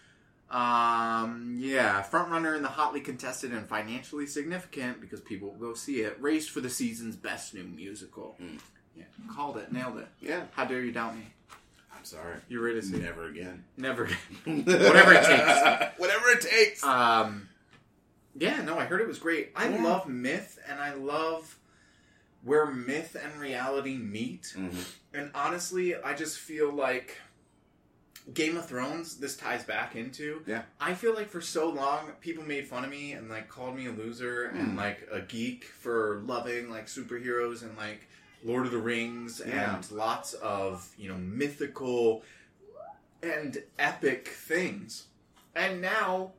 Um, 0.50 1.54
yeah, 1.58 2.02
frontrunner 2.02 2.56
in 2.56 2.62
the 2.62 2.68
hotly 2.68 3.00
contested 3.00 3.52
and 3.52 3.68
financially 3.68 4.26
significant 4.26 5.00
because 5.00 5.20
people 5.20 5.50
will 5.50 5.58
go 5.58 5.74
see 5.74 6.00
it. 6.00 6.16
Raced 6.20 6.50
for 6.50 6.60
the 6.60 6.70
season's 6.70 7.14
best 7.16 7.54
new 7.54 7.64
musical. 7.64 8.36
Mm. 8.42 8.58
Yeah, 8.96 9.04
called 9.32 9.56
it, 9.58 9.72
nailed 9.72 9.98
it. 9.98 10.08
yeah. 10.20 10.42
How 10.52 10.64
dare 10.64 10.82
you 10.82 10.90
doubt 10.92 11.14
me? 11.16 11.26
I'm 11.96 12.04
sorry. 12.04 12.36
You're 12.48 12.68
Eurydice, 12.68 12.90
Never 12.90 13.28
again. 13.28 13.62
never. 13.76 14.06
Whatever 14.44 15.12
it 15.12 15.24
takes. 15.24 15.98
Whatever 15.98 16.28
it 16.30 16.40
takes. 16.40 16.82
Um, 16.82 17.48
yeah, 18.34 18.60
no, 18.62 18.78
I 18.78 18.86
heard 18.86 19.00
it 19.00 19.06
was 19.06 19.18
great. 19.18 19.52
I 19.54 19.68
Yeah. 19.68 19.82
love 19.84 20.08
myth, 20.08 20.58
and 20.68 20.80
I 20.80 20.94
love 20.94 21.56
where 22.42 22.66
myth 22.66 23.16
and 23.22 23.38
reality 23.40 23.96
meet. 23.98 24.54
Mhm. 24.56 24.84
And 25.12 25.30
honestly, 25.34 25.94
I 25.94 26.14
just 26.14 26.38
feel 26.38 26.72
like 26.72 27.18
Game 28.35 28.56
of 28.56 28.66
Thrones. 28.66 29.16
This 29.16 29.37
ties 29.37 29.64
back 29.64 29.96
into. 29.96 30.42
Yeah. 30.46 30.62
I 30.80 30.94
feel 30.94 31.14
like 31.14 31.28
for 31.30 31.40
so 31.40 31.68
long, 31.68 32.12
people 32.20 32.44
made 32.44 32.66
fun 32.68 32.85
of 32.85 32.90
me 32.90 33.12
and 33.12 33.28
like 33.28 33.48
called 33.48 33.74
me 33.76 33.87
a 33.87 33.92
loser 33.92 34.44
and 34.54 34.72
Mm. 34.72 34.76
like 34.76 35.09
a 35.11 35.20
geek 35.20 35.64
for 35.64 36.20
loving 36.26 36.70
like 36.70 36.87
superheroes 36.87 37.62
and 37.62 37.76
like 37.76 38.06
Lord 38.44 38.66
of 38.66 38.72
the 38.72 38.78
Rings 38.78 39.40
Yeah. 39.44 39.74
and 39.76 39.90
lots 39.90 40.35
of 40.35 40.88
you 40.98 41.09
know 41.09 41.16
mythical 41.18 42.22
and 43.22 43.62
epic 43.78 44.28
things. 44.28 45.06
And 45.54 45.80
now, 45.80 46.33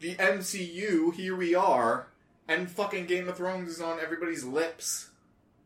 the 0.00 0.14
MCU, 0.16 1.14
here 1.14 1.36
we 1.36 1.54
are, 1.54 2.08
and 2.48 2.70
fucking 2.70 3.06
Game 3.06 3.28
of 3.28 3.36
Thrones 3.36 3.68
is 3.70 3.80
on 3.80 4.00
everybody's 4.00 4.42
lips, 4.44 5.10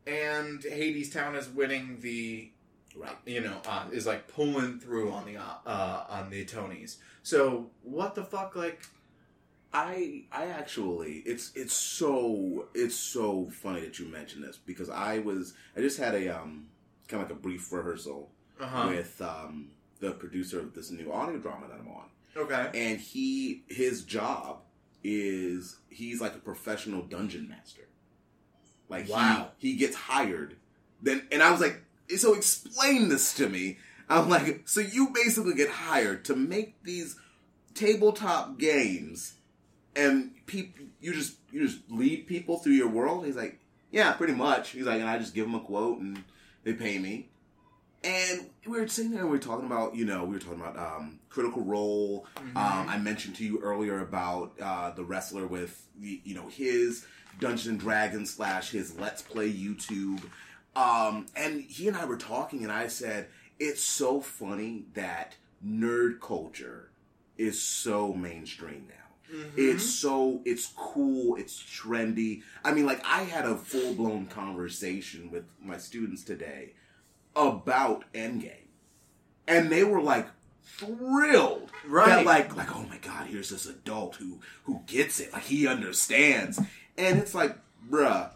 and 0.06 0.60
Hadestown 0.60 1.36
is 1.36 1.48
winning 1.48 2.00
the, 2.00 2.50
Right. 2.94 3.16
you 3.26 3.40
know, 3.40 3.58
uh, 3.66 3.86
is 3.92 4.06
like 4.06 4.28
pulling 4.28 4.78
through 4.78 5.10
on 5.12 5.24
the 5.26 5.36
uh, 5.38 6.04
on 6.08 6.30
the 6.30 6.44
Tonys. 6.44 6.96
So 7.22 7.70
what 7.82 8.14
the 8.14 8.24
fuck, 8.24 8.54
like, 8.56 8.82
I 9.72 10.24
I 10.30 10.46
actually 10.46 11.22
it's 11.24 11.52
it's 11.54 11.72
so 11.74 12.68
it's 12.74 12.94
so 12.94 13.48
funny 13.50 13.80
that 13.80 13.98
you 13.98 14.06
mentioned 14.08 14.44
this 14.44 14.58
because 14.58 14.90
I 14.90 15.18
was 15.20 15.54
I 15.76 15.80
just 15.80 15.98
had 15.98 16.14
a 16.14 16.28
um 16.38 16.66
kind 17.08 17.22
of 17.22 17.30
like 17.30 17.38
a 17.38 17.40
brief 17.40 17.72
rehearsal 17.72 18.30
uh 18.60 18.86
with 18.90 19.20
um 19.22 19.70
the 20.00 20.10
producer 20.10 20.60
of 20.60 20.74
this 20.74 20.90
new 20.90 21.10
audio 21.12 21.38
drama 21.38 21.68
that 21.68 21.78
I'm 21.80 21.88
on. 21.88 22.04
okay, 22.36 22.70
And 22.74 23.00
he 23.00 23.62
his 23.68 24.02
job 24.04 24.58
is 25.04 25.78
he's 25.88 26.20
like 26.20 26.34
a 26.34 26.38
professional 26.40 27.02
dungeon 27.02 27.48
master. 27.48 27.88
Like 28.88 29.06
he- 29.06 29.12
Wow. 29.12 29.52
he, 29.56 29.76
gets 29.76 29.96
hired. 29.96 30.56
Then 31.00 31.26
and 31.32 31.42
I 31.42 31.50
was 31.50 31.60
like, 31.60 31.82
so 32.16 32.34
explain 32.34 33.08
this 33.08 33.34
to 33.34 33.48
me. 33.48 33.78
I'm 34.08 34.28
like, 34.28 34.68
so 34.68 34.80
you 34.80 35.10
basically 35.14 35.54
get 35.54 35.68
hired 35.70 36.24
to 36.26 36.36
make 36.36 36.82
these 36.82 37.16
tabletop 37.74 38.58
games 38.58 39.34
and 39.96 40.32
people 40.46 40.84
you 41.00 41.12
just 41.14 41.36
you 41.50 41.66
just 41.66 41.80
lead 41.90 42.26
people 42.26 42.58
through 42.58 42.74
your 42.74 42.88
world 42.88 43.24
he's 43.24 43.36
like 43.36 43.58
yeah 43.90 44.12
pretty 44.12 44.34
much 44.34 44.70
he's 44.70 44.84
like 44.84 45.00
and 45.00 45.08
i 45.08 45.16
just 45.18 45.34
give 45.34 45.46
them 45.46 45.54
a 45.54 45.60
quote 45.60 45.98
and 45.98 46.22
they 46.64 46.74
pay 46.74 46.98
me 46.98 47.30
and 48.04 48.46
we 48.66 48.78
were 48.78 48.86
sitting 48.88 49.10
there 49.10 49.20
and 49.22 49.30
we 49.30 49.36
were 49.38 49.42
talking 49.42 49.64
about 49.64 49.94
you 49.94 50.04
know 50.04 50.24
we 50.24 50.34
were 50.34 50.38
talking 50.38 50.60
about 50.60 50.76
um, 50.78 51.18
critical 51.30 51.62
role 51.62 52.26
Mm-hmm. 52.36 52.56
um, 52.58 52.88
i 52.88 52.98
mentioned 52.98 53.36
to 53.36 53.44
you 53.44 53.58
earlier 53.60 54.00
about 54.00 54.52
uh, 54.60 54.90
the 54.90 55.04
wrestler 55.04 55.46
with 55.46 55.86
you 55.98 56.34
know 56.34 56.48
his 56.48 57.06
dungeons 57.40 57.68
and 57.68 57.80
dragons 57.80 58.34
slash 58.34 58.70
his 58.70 58.98
let's 58.98 59.22
play 59.22 59.50
youtube 59.50 60.22
um, 60.76 61.26
and 61.36 61.60
he 61.62 61.88
and 61.88 61.96
i 61.96 62.04
were 62.04 62.16
talking 62.16 62.62
and 62.62 62.72
i 62.72 62.86
said 62.86 63.28
it's 63.58 63.82
so 63.82 64.20
funny 64.20 64.84
that 64.94 65.36
nerd 65.66 66.20
culture 66.20 66.90
is 67.38 67.60
so 67.62 68.12
mainstream 68.12 68.86
now 68.88 68.94
Mm-hmm. 69.32 69.48
it's 69.56 69.84
so 69.88 70.42
it's 70.44 70.66
cool, 70.76 71.36
it's 71.36 71.56
trendy. 71.62 72.42
I 72.62 72.74
mean, 72.74 72.84
like 72.84 73.00
I 73.02 73.22
had 73.22 73.46
a 73.46 73.56
full 73.56 73.94
blown 73.94 74.26
conversation 74.26 75.30
with 75.30 75.44
my 75.58 75.78
students 75.78 76.22
today 76.22 76.74
about 77.34 78.04
Endgame, 78.12 78.66
and 79.48 79.70
they 79.70 79.84
were 79.84 80.02
like 80.02 80.26
thrilled, 80.76 81.70
Right. 81.86 82.06
That 82.08 82.26
like 82.26 82.54
like 82.56 82.76
oh 82.76 82.84
my 82.90 82.98
god, 82.98 83.26
here's 83.28 83.48
this 83.48 83.64
adult 83.64 84.16
who 84.16 84.40
who 84.64 84.82
gets 84.86 85.18
it, 85.18 85.32
like 85.32 85.44
he 85.44 85.66
understands, 85.66 86.58
and 86.98 87.18
it's 87.18 87.34
like, 87.34 87.56
bruh, 87.90 88.28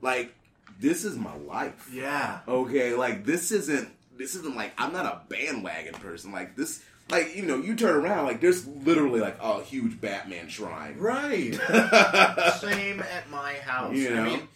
like 0.00 0.32
this 0.80 1.04
is 1.04 1.16
my 1.16 1.34
life. 1.36 1.88
yeah, 1.92 2.40
Okay, 2.48 2.94
like 2.94 3.24
this 3.24 3.52
isn't 3.52 3.88
this 4.16 4.34
isn't 4.34 4.56
like 4.56 4.72
I'm 4.78 4.92
not 4.92 5.06
a 5.06 5.20
bandwagon 5.28 5.94
person. 5.94 6.32
Like 6.32 6.56
this, 6.56 6.82
like 7.10 7.36
you 7.36 7.42
know, 7.42 7.56
you 7.56 7.74
turn 7.76 7.96
around, 7.96 8.26
like 8.26 8.40
there's 8.40 8.66
literally 8.66 9.20
like 9.20 9.36
a 9.40 9.62
huge 9.62 10.00
Batman 10.00 10.48
shrine. 10.48 10.96
right. 10.98 11.54
Same 12.60 13.00
at 13.00 13.30
my 13.30 13.54
house. 13.54 13.94
You 13.96 14.14
know? 14.14 14.22
I 14.22 14.24
mean, 14.24 14.48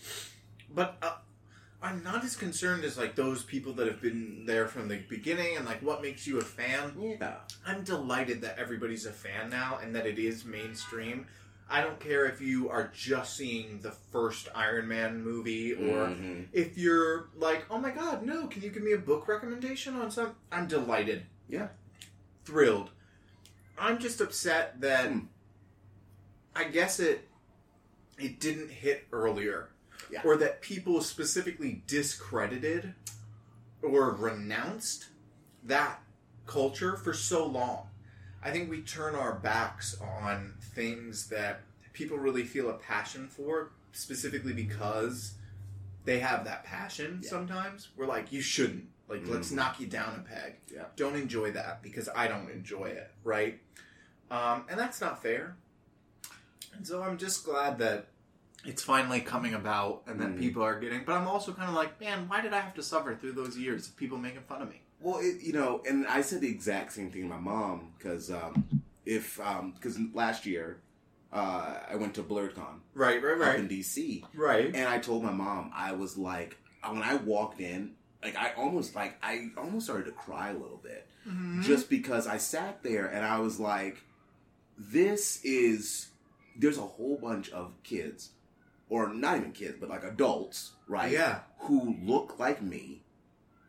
but 0.74 0.96
uh, 1.02 1.12
I'm 1.82 2.02
not 2.02 2.24
as 2.24 2.36
concerned 2.36 2.84
as 2.84 2.96
like 2.96 3.14
those 3.14 3.42
people 3.42 3.74
that 3.74 3.86
have 3.86 4.00
been 4.00 4.44
there 4.46 4.66
from 4.66 4.88
the 4.88 4.96
beginning 5.08 5.56
and 5.56 5.66
like 5.66 5.82
what 5.82 6.00
makes 6.02 6.26
you 6.26 6.38
a 6.38 6.42
fan. 6.44 6.92
Yeah, 7.20 7.34
I'm 7.66 7.84
delighted 7.84 8.40
that 8.42 8.58
everybody's 8.58 9.06
a 9.06 9.12
fan 9.12 9.50
now 9.50 9.78
and 9.82 9.94
that 9.94 10.06
it 10.06 10.18
is 10.18 10.44
mainstream. 10.44 11.26
I 11.68 11.80
don't 11.80 11.98
care 11.98 12.26
if 12.26 12.40
you 12.40 12.68
are 12.68 12.90
just 12.94 13.36
seeing 13.36 13.80
the 13.80 13.90
first 13.90 14.48
Iron 14.54 14.86
Man 14.88 15.22
movie 15.22 15.72
or 15.72 16.08
Mhm. 16.08 16.48
if 16.52 16.76
you're 16.76 17.30
like, 17.36 17.64
oh 17.70 17.78
my 17.78 17.90
god, 17.90 18.22
no, 18.24 18.46
can 18.46 18.62
you 18.62 18.70
give 18.70 18.82
me 18.82 18.92
a 18.92 18.98
book 18.98 19.26
recommendation 19.28 19.94
on 19.96 20.10
some? 20.10 20.34
I'm 20.52 20.68
delighted. 20.68 21.26
Yeah. 21.48 21.68
Thrilled. 22.44 22.90
I'm 23.78 23.98
just 23.98 24.20
upset 24.20 24.80
that 24.82 25.10
Hmm. 25.10 25.20
I 26.54 26.64
guess 26.64 27.00
it 27.00 27.28
it 28.18 28.38
didn't 28.38 28.68
hit 28.70 29.08
earlier. 29.10 29.70
Yeah. 30.10 30.20
Or 30.24 30.36
that 30.36 30.60
people 30.60 31.00
specifically 31.00 31.82
discredited 31.88 32.94
or 33.82 34.12
renounced 34.12 35.08
that 35.64 36.00
culture 36.46 36.96
for 36.96 37.12
so 37.12 37.44
long. 37.46 37.88
I 38.44 38.50
think 38.50 38.68
we 38.70 38.82
turn 38.82 39.14
our 39.14 39.32
backs 39.34 39.96
on 40.00 40.54
things 40.60 41.28
that 41.30 41.62
people 41.94 42.18
really 42.18 42.44
feel 42.44 42.68
a 42.70 42.74
passion 42.74 43.26
for, 43.26 43.70
specifically 43.92 44.52
because 44.52 45.34
they 46.04 46.18
have 46.18 46.44
that 46.44 46.64
passion 46.64 47.20
Yeah. 47.22 47.30
sometimes. 47.30 47.88
We're 47.96 48.06
like, 48.06 48.32
you 48.32 48.42
shouldn't. 48.42 48.88
Like, 49.08 49.26
let's 49.26 49.50
Mhm. 49.50 49.56
knock 49.56 49.80
you 49.80 49.86
down 49.86 50.14
a 50.14 50.22
peg. 50.22 50.56
Yeah. 50.72 50.86
Don't 50.96 51.16
enjoy 51.16 51.52
that 51.52 51.82
because 51.82 52.08
I 52.14 52.26
don't 52.28 52.50
enjoy 52.50 52.86
it, 52.86 53.10
right? 53.22 53.60
Um, 54.30 54.66
and 54.68 54.78
that's 54.78 55.00
not 55.00 55.22
fair. 55.22 55.56
And 56.74 56.86
so 56.86 57.02
I'm 57.02 57.16
just 57.18 57.44
glad 57.44 57.78
that 57.78 58.08
it's 58.64 58.82
finally 58.82 59.20
coming 59.20 59.54
about 59.54 60.02
and 60.06 60.18
that 60.20 60.30
Mhm. 60.30 60.38
people 60.38 60.62
are 60.62 60.78
getting. 60.80 61.04
But 61.04 61.14
I'm 61.16 61.28
also 61.28 61.52
kind 61.52 61.68
of 61.68 61.74
like, 61.74 62.00
man, 62.00 62.28
why 62.28 62.40
did 62.40 62.52
I 62.52 62.60
have 62.60 62.74
to 62.74 62.82
suffer 62.82 63.14
through 63.14 63.32
those 63.32 63.56
years 63.56 63.88
of 63.88 63.96
people 63.96 64.18
making 64.18 64.42
fun 64.42 64.62
of 64.62 64.68
me? 64.70 64.82
Well, 65.04 65.18
it, 65.20 65.42
you 65.42 65.52
know, 65.52 65.82
and 65.88 66.06
I 66.06 66.22
said 66.22 66.40
the 66.40 66.48
exact 66.48 66.92
same 66.92 67.10
thing 67.10 67.22
to 67.22 67.28
my 67.28 67.38
mom 67.38 67.92
because 67.98 68.30
um, 68.30 68.64
if 69.04 69.36
because 69.74 69.98
last 70.14 70.46
year 70.46 70.80
uh, 71.32 71.74
I 71.90 71.96
went 71.96 72.14
to 72.14 72.22
Blerdcon 72.22 72.80
Right, 72.94 73.22
right, 73.22 73.40
up 73.54 73.58
in 73.58 73.68
DC, 73.68 74.24
right. 74.34 74.66
and 74.74 74.88
I 74.88 74.98
told 74.98 75.22
my 75.22 75.32
mom 75.32 75.70
I 75.74 75.92
was 75.92 76.16
like 76.16 76.56
when 76.88 77.02
I 77.02 77.16
walked 77.16 77.60
in, 77.60 77.92
like 78.22 78.36
I 78.36 78.52
almost 78.56 78.94
like 78.96 79.16
I 79.22 79.48
almost 79.58 79.86
started 79.86 80.06
to 80.06 80.12
cry 80.12 80.50
a 80.50 80.54
little 80.54 80.80
bit 80.82 81.06
Mm-hmm. 81.28 81.62
just 81.62 81.88
because 81.88 82.26
I 82.26 82.36
sat 82.36 82.82
there 82.82 83.06
and 83.06 83.24
I 83.24 83.38
was 83.38 83.58
like, 83.58 83.96
this 84.78 85.42
is 85.44 86.08
there's 86.56 86.78
a 86.78 86.82
whole 86.82 87.16
bunch 87.16 87.50
of 87.50 87.72
kids, 87.82 88.30
or 88.90 89.12
not 89.12 89.38
even 89.38 89.52
kids, 89.52 89.76
but 89.80 89.88
like 89.88 90.04
adults, 90.04 90.72
right? 90.88 91.10
Yeah. 91.10 91.40
Who 91.60 91.96
look 92.02 92.38
like 92.38 92.60
me, 92.62 93.03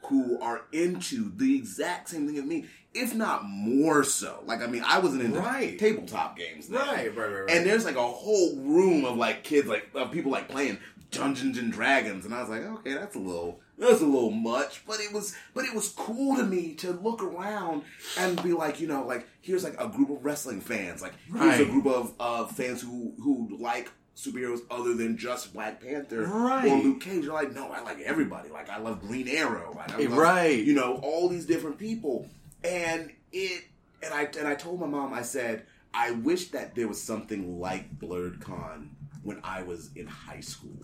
who 0.07 0.39
are 0.41 0.61
into 0.71 1.31
the 1.35 1.55
exact 1.55 2.09
same 2.09 2.27
thing 2.27 2.37
as 2.37 2.43
me, 2.43 2.65
if 2.93 3.13
not 3.15 3.43
more 3.45 4.03
so. 4.03 4.41
Like 4.45 4.61
I 4.61 4.67
mean, 4.67 4.83
I 4.85 4.99
wasn't 4.99 5.23
into 5.23 5.39
Right. 5.39 5.77
tabletop 5.77 6.37
games, 6.37 6.67
then. 6.67 6.79
Right, 6.85 7.15
right, 7.15 7.29
right, 7.29 7.39
right. 7.41 7.51
And 7.51 7.65
there's 7.65 7.85
like 7.85 7.95
a 7.97 8.01
whole 8.07 8.55
room 8.57 9.05
of 9.05 9.17
like 9.17 9.43
kids, 9.43 9.67
like 9.67 9.89
of 9.93 10.11
people 10.11 10.31
like 10.31 10.49
playing 10.49 10.79
Dungeons 11.11 11.57
and 11.57 11.71
Dragons, 11.71 12.25
and 12.25 12.33
I 12.33 12.41
was 12.41 12.49
like, 12.49 12.63
okay, 12.63 12.93
that's 12.93 13.15
a 13.15 13.19
little, 13.19 13.61
that's 13.77 14.01
a 14.01 14.05
little 14.05 14.31
much, 14.31 14.85
but 14.85 14.99
it 14.99 15.13
was, 15.13 15.33
but 15.53 15.63
it 15.63 15.73
was 15.73 15.89
cool 15.89 16.35
to 16.35 16.43
me 16.43 16.73
to 16.75 16.91
look 16.91 17.23
around 17.23 17.83
and 18.17 18.41
be 18.43 18.51
like, 18.53 18.81
you 18.81 18.87
know, 18.87 19.05
like 19.05 19.25
here's 19.41 19.63
like 19.63 19.75
a 19.79 19.87
group 19.87 20.09
of 20.09 20.25
wrestling 20.25 20.59
fans, 20.61 21.01
like 21.01 21.13
here's 21.33 21.59
a 21.59 21.65
group 21.65 21.85
of 21.85 22.13
uh, 22.19 22.45
fans 22.47 22.81
who 22.81 23.13
who 23.23 23.57
like 23.61 23.89
superheroes 24.15 24.61
other 24.71 24.93
than 24.93 25.17
just 25.17 25.53
Black 25.53 25.81
Panther 25.81 26.23
Right. 26.23 26.67
or 26.71 26.77
Luke 26.77 27.01
Cage. 27.01 27.25
You're 27.25 27.33
like, 27.33 27.53
no, 27.53 27.69
I 27.71 27.81
like 27.81 27.99
everybody. 27.99 28.49
Like 28.49 28.69
I 28.69 28.77
love 28.79 29.01
Green 29.01 29.27
Arrow. 29.27 29.77
I 29.79 29.91
love, 29.91 29.99
eh, 30.01 30.07
Right. 30.15 30.63
You 30.63 30.73
know, 30.73 30.99
all 31.03 31.27
these 31.29 31.45
different 31.45 31.77
people, 31.77 32.29
and 32.63 33.11
it, 33.31 33.65
and 34.01 34.13
I 34.13 34.23
and 34.37 34.47
I 34.47 34.55
told 34.55 34.79
my 34.79 34.87
mom, 34.87 35.13
I 35.13 35.21
said, 35.21 35.65
I 35.93 36.11
wish 36.11 36.49
that 36.49 36.75
there 36.75 36.87
was 36.87 37.01
something 37.01 37.59
like 37.59 37.99
Blerdcon 37.99 38.89
when 39.23 39.39
I 39.43 39.63
was 39.63 39.89
in 39.95 40.07
high 40.07 40.39
school 40.41 40.77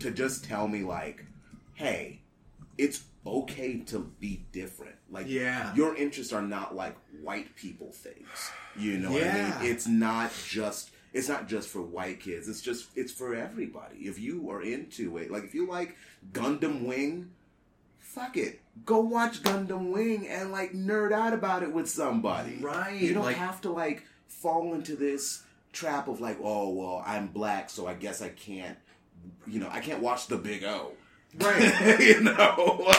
to 0.00 0.10
just 0.10 0.44
tell 0.44 0.68
me 0.68 0.82
like, 0.82 1.24
hey, 1.74 2.20
it's 2.76 3.02
okay 3.26 3.78
to 3.78 3.98
be 4.20 4.46
different. 4.52 4.94
Like, 5.10 5.26
Yeah. 5.28 5.74
your 5.74 5.96
interests 5.96 6.32
are 6.32 6.42
not 6.42 6.76
like 6.76 6.96
white 7.22 7.56
people 7.56 7.90
things. 7.92 8.28
You 8.76 8.98
know 8.98 9.10
what 9.10 9.22
I 9.22 9.26
Yeah. 9.26 9.60
mean? 9.62 9.70
It's 9.72 9.86
not 9.88 10.30
just 10.46 10.90
it's 11.18 11.28
not 11.28 11.48
just 11.48 11.68
for 11.68 11.82
white 11.82 12.20
kids. 12.20 12.48
It's 12.48 12.60
just 12.62 12.88
it's 12.94 13.12
for 13.12 13.34
everybody. 13.34 13.96
If 14.00 14.18
you 14.18 14.48
are 14.50 14.62
into 14.62 15.18
it, 15.18 15.30
like 15.30 15.44
if 15.44 15.54
you 15.54 15.66
like 15.68 15.96
Gundam 16.32 16.84
Wing, 16.84 17.30
fuck 17.98 18.36
it. 18.36 18.60
Go 18.84 19.00
watch 19.00 19.42
Gundam 19.42 19.90
Wing 19.92 20.28
and 20.28 20.52
like 20.52 20.72
nerd 20.72 21.12
out 21.12 21.32
about 21.32 21.62
it 21.62 21.72
with 21.72 21.88
somebody. 21.90 22.58
Right, 22.60 23.00
You 23.00 23.14
don't 23.14 23.24
like- 23.24 23.36
have 23.36 23.60
to 23.62 23.70
like 23.70 24.04
fall 24.28 24.74
into 24.74 24.94
this 24.96 25.42
trap 25.72 26.08
of 26.08 26.20
like, 26.20 26.38
oh 26.42 26.70
well, 26.70 27.02
I'm 27.04 27.26
black, 27.28 27.68
so 27.70 27.86
I 27.86 27.94
guess 27.94 28.22
I 28.22 28.28
can't 28.28 28.78
you 29.46 29.58
know, 29.58 29.68
I 29.70 29.80
can't 29.80 30.00
watch 30.00 30.28
the 30.28 30.36
big 30.36 30.62
O. 30.62 30.92
Right. 31.38 31.98
you 32.00 32.20
know. 32.20 32.84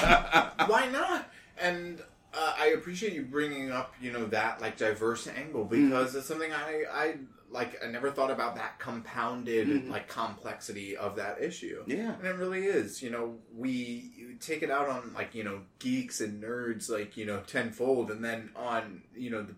Why 0.67 0.89
not? 0.91 1.29
And 1.57 2.01
uh, 2.33 2.53
I 2.59 2.67
appreciate 2.67 3.13
you 3.13 3.23
bringing 3.23 3.71
up, 3.71 3.93
you 4.01 4.11
know, 4.11 4.25
that 4.27 4.59
like 4.61 4.77
diverse 4.77 5.27
angle 5.27 5.63
because 5.63 6.15
it's 6.15 6.27
something 6.27 6.51
I, 6.51 6.83
I 6.93 7.15
like. 7.51 7.83
I 7.83 7.87
never 7.87 8.11
thought 8.11 8.31
about 8.31 8.55
that 8.55 8.79
compounded 8.79 9.67
Mhm. 9.67 9.89
like 9.89 10.07
complexity 10.07 10.95
of 10.97 11.15
that 11.15 11.41
issue. 11.41 11.83
yeah. 11.87 12.15
And 12.17 12.27
it 12.27 12.35
really 12.35 12.65
is. 12.65 13.01
You 13.01 13.09
know, 13.09 13.37
we 13.55 14.35
take 14.39 14.61
it 14.63 14.69
out 14.71 14.87
on 14.89 15.13
like 15.13 15.33
you 15.35 15.43
know 15.43 15.61
geeks 15.79 16.21
and 16.21 16.41
nerds 16.43 16.89
like 16.89 17.17
you 17.17 17.25
know 17.25 17.41
tenfold, 17.41 18.11
and 18.11 18.23
then 18.23 18.51
on 18.55 19.01
you 19.15 19.29
know 19.29 19.41
the 19.43 19.55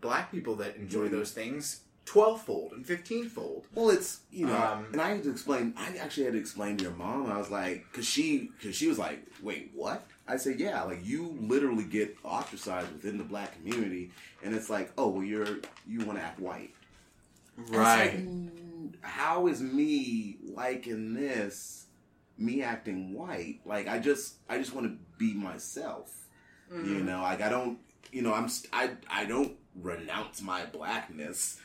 black 0.00 0.30
people 0.30 0.54
that 0.56 0.76
enjoy 0.76 1.08
Mhm. 1.08 1.12
those 1.12 1.32
things 1.32 1.80
twelvefold 2.06 2.72
and 2.72 2.86
fifteenfold. 2.86 3.66
Well, 3.74 3.88
it's 3.88 4.20
you 4.30 4.46
know, 4.46 4.56
Um, 4.56 4.86
and 4.92 5.00
I 5.00 5.10
had 5.14 5.22
to 5.22 5.30
explain. 5.30 5.72
I 5.76 5.96
actually 5.96 6.24
had 6.24 6.34
to 6.34 6.38
explain 6.38 6.76
to 6.76 6.84
your 6.84 6.92
mom. 6.92 7.30
I 7.32 7.38
was 7.38 7.50
like, 7.50 7.86
because 7.90 8.06
she, 8.06 8.50
because 8.58 8.76
she 8.76 8.88
was 8.88 8.98
like, 8.98 9.24
"Wait, 9.42 9.70
what?" 9.74 10.06
I 10.28 10.36
said, 10.36 10.60
"Yeah, 10.60 10.82
like 10.82 11.04
you 11.04 11.34
literally 11.40 11.84
get 11.84 12.14
ostracized 12.22 12.92
within 12.92 13.16
the 13.16 13.24
black 13.24 13.54
community, 13.56 14.10
and 14.42 14.54
it's 14.54 14.68
like, 14.68 14.92
oh, 14.98 15.08
well, 15.08 15.24
you're 15.24 15.60
you 15.86 16.00
want 16.04 16.18
to 16.18 16.24
act 16.24 16.40
white, 16.40 16.74
And 17.56 17.66
it's 17.66 17.76
like, 17.76 18.12
mm, 18.16 18.94
how 19.00 19.46
is 19.46 19.60
me 19.60 20.38
liking 20.42 21.14
this? 21.14 21.86
Me 22.36 22.62
acting 22.62 23.14
white? 23.14 23.60
Like 23.64 23.88
I 23.88 23.98
just, 23.98 24.36
I 24.48 24.58
just 24.58 24.74
want 24.74 24.86
to 24.86 24.96
be 25.18 25.34
myself. 25.34 26.12
You 26.86 27.00
know, 27.04 27.22
like 27.22 27.40
I 27.40 27.48
don't, 27.48 27.78
you 28.10 28.22
know, 28.22 28.34
I'm, 28.34 28.48
I, 28.72 28.90
I 29.08 29.24
don't 29.24 29.56
renounce 29.76 30.42
my 30.42 30.66
blackness. 30.66 31.60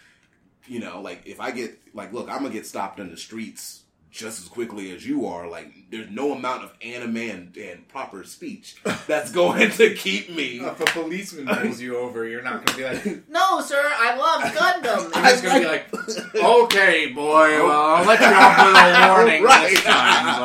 You 0.67 0.79
know, 0.79 1.01
like 1.01 1.25
if 1.25 1.39
I 1.39 1.51
get, 1.51 1.79
like, 1.93 2.13
look, 2.13 2.29
I'm 2.29 2.43
gonna 2.43 2.53
get 2.53 2.67
stopped 2.67 2.99
in 2.99 3.09
the 3.09 3.17
streets 3.17 3.83
just 4.11 4.41
as 4.41 4.47
quickly 4.47 4.91
as 4.95 5.05
you 5.05 5.27
are. 5.27 5.47
Like, 5.47 5.71
there's 5.91 6.09
no 6.09 6.31
amount 6.33 6.63
of 6.63 6.73
anime 6.81 7.17
and, 7.17 7.55
and 7.57 7.87
proper 7.87 8.23
speech 8.23 8.77
that's 9.07 9.31
going 9.31 9.69
to 9.71 9.93
keep 9.93 10.29
me. 10.31 10.59
If 10.59 10.81
a 10.81 10.85
policeman 10.85 11.47
pulls 11.47 11.79
you 11.79 11.97
over, 11.97 12.27
you're 12.27 12.41
not 12.41 12.65
going 12.65 12.67
to 12.67 12.75
be 12.77 12.83
like, 13.11 13.29
"No, 13.29 13.61
sir, 13.61 13.81
I 13.83 14.15
love 14.17 14.41
Gundam." 14.53 15.13
You're 15.15 15.23
just 15.23 15.43
going 15.43 15.55
to 15.55 15.59
be 15.61 15.65
like, 15.67 16.35
"Okay, 16.63 17.07
boy, 17.13 17.63
well, 17.63 17.71
I'll 17.97 18.05
let 18.05 18.19
you 18.19 18.25
off 18.25 18.57
with 18.65 18.75
a 18.75 19.13
warning 19.13 19.43
Right. 19.43 19.69
this 19.69 19.83
time, 19.83 20.39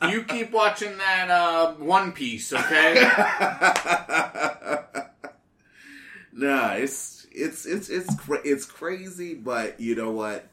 but 0.00 0.10
you 0.12 0.22
keep 0.24 0.52
watching 0.52 0.96
that 0.98 1.30
uh, 1.30 1.72
One 1.74 2.12
Piece, 2.12 2.52
okay?" 2.52 2.94
nah, 6.32 6.72
it's 6.74 7.26
it's 7.32 7.66
it's 7.66 7.88
it's 7.88 8.14
cra- 8.16 8.40
it's 8.44 8.64
crazy, 8.64 9.34
but 9.34 9.80
you 9.80 9.94
know 9.94 10.10
what? 10.10 10.48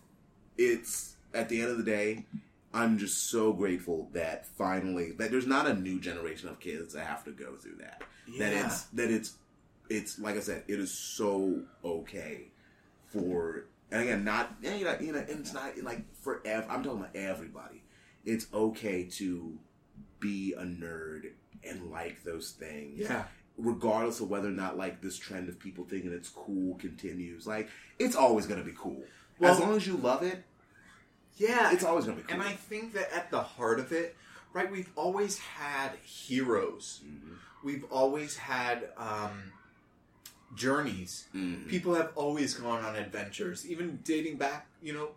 It's 0.57 1.15
at 1.33 1.49
the 1.49 1.61
end 1.61 1.71
of 1.71 1.77
the 1.77 1.83
day, 1.83 2.25
I'm 2.73 2.97
just 2.97 3.29
so 3.29 3.53
grateful 3.53 4.09
that 4.13 4.45
finally 4.45 5.11
that 5.13 5.31
there's 5.31 5.47
not 5.47 5.67
a 5.67 5.73
new 5.73 5.99
generation 5.99 6.49
of 6.49 6.59
kids 6.59 6.93
that 6.93 7.05
have 7.05 7.23
to 7.25 7.31
go 7.31 7.55
through 7.55 7.77
that. 7.79 8.03
That 8.39 8.53
it's 8.53 8.83
that 8.93 9.09
it's 9.09 9.35
it's 9.89 10.19
like 10.19 10.35
I 10.35 10.41
said, 10.41 10.63
it 10.67 10.79
is 10.79 10.91
so 10.91 11.61
okay 11.83 12.51
for 13.07 13.65
and 13.91 14.01
again 14.03 14.23
not 14.23 14.55
you 14.61 14.83
know, 14.83 14.97
you 14.99 15.11
know 15.13 15.19
and 15.19 15.29
it's 15.39 15.53
not 15.53 15.77
like 15.81 16.01
for 16.21 16.41
ev- 16.45 16.65
I'm 16.69 16.83
talking 16.83 16.99
about 16.99 17.15
everybody. 17.15 17.83
It's 18.25 18.47
okay 18.53 19.03
to 19.13 19.57
be 20.19 20.53
a 20.57 20.63
nerd 20.63 21.31
and 21.63 21.89
like 21.89 22.23
those 22.23 22.51
things 22.51 22.99
Yeah. 22.99 23.23
regardless 23.57 24.19
of 24.19 24.29
whether 24.29 24.49
or 24.49 24.51
not 24.51 24.77
like 24.77 25.01
this 25.01 25.17
trend 25.17 25.47
of 25.47 25.57
people 25.57 25.85
thinking 25.85 26.11
it's 26.11 26.29
cool 26.29 26.75
continues. 26.75 27.47
Like 27.47 27.69
it's 27.97 28.15
always 28.15 28.45
gonna 28.45 28.63
be 28.63 28.73
cool. 28.77 29.03
Well- 29.39 29.53
as 29.53 29.59
long 29.59 29.75
as 29.75 29.87
you 29.87 29.95
love 29.97 30.21
it, 30.23 30.43
Yeah. 31.37 31.71
it's 31.71 31.83
always 31.83 32.05
gonna 32.05 32.17
be 32.17 32.23
cool. 32.23 32.33
And 32.33 32.41
I 32.41 32.53
think 32.53 32.93
that 32.93 33.11
at 33.13 33.31
the 33.31 33.41
heart 33.41 33.79
of 33.79 33.91
it, 33.91 34.15
right, 34.53 34.69
we've 34.71 34.89
always 34.95 35.37
had 35.37 35.91
heroes. 36.03 37.01
Mhm. 37.05 37.37
We've 37.63 37.83
always 37.85 38.37
had 38.37 38.91
um, 38.97 39.51
journeys. 40.55 41.27
Mhm. 41.35 41.67
People 41.67 41.95
have 41.95 42.11
always 42.15 42.53
gone 42.53 42.83
on 42.83 42.95
adventures, 42.95 43.65
even 43.67 43.99
dating 44.03 44.37
back, 44.37 44.67
you 44.81 44.93
know, 44.93 45.11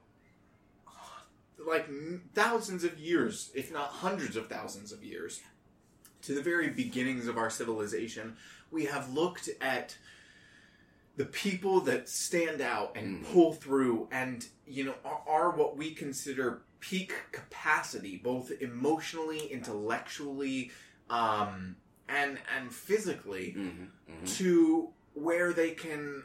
like 1.59 1.89
thousands 2.35 2.85
of 2.85 2.99
years, 2.99 3.51
if 3.55 3.71
not 3.73 3.89
hundreds 3.89 4.37
of 4.37 4.49
thousands 4.49 4.93
of 4.93 5.05
years, 5.05 5.41
to 6.23 6.35
the 6.35 6.43
very 6.43 6.69
beginnings 6.71 7.27
of 7.27 7.37
our 7.37 7.51
civilization. 7.51 8.37
We 8.71 8.87
have 8.87 9.13
looked 9.13 9.49
at 9.61 9.97
the 11.17 11.25
people 11.27 11.81
that 11.83 12.09
stand 12.09 12.61
out 12.61 12.97
and 12.97 13.23
Mm. 13.25 13.33
pull 13.33 13.53
through 13.53 14.09
and 14.11 14.47
you 14.67 14.85
know 14.85 14.95
are, 15.05 15.23
are 15.27 15.51
what 15.51 15.77
we 15.77 15.93
consider 15.95 16.63
peak 16.81 17.13
capacity 17.33 18.17
both 18.17 18.51
emotionally 18.63 19.47
intellectually 19.49 20.71
um, 21.11 21.77
and 22.09 22.39
and 22.57 22.73
physically 22.75 23.55
Mhm. 23.57 23.89
Mhm. 24.09 24.37
to 24.39 24.91
where 25.15 25.53
they 25.53 25.73
can 25.73 26.23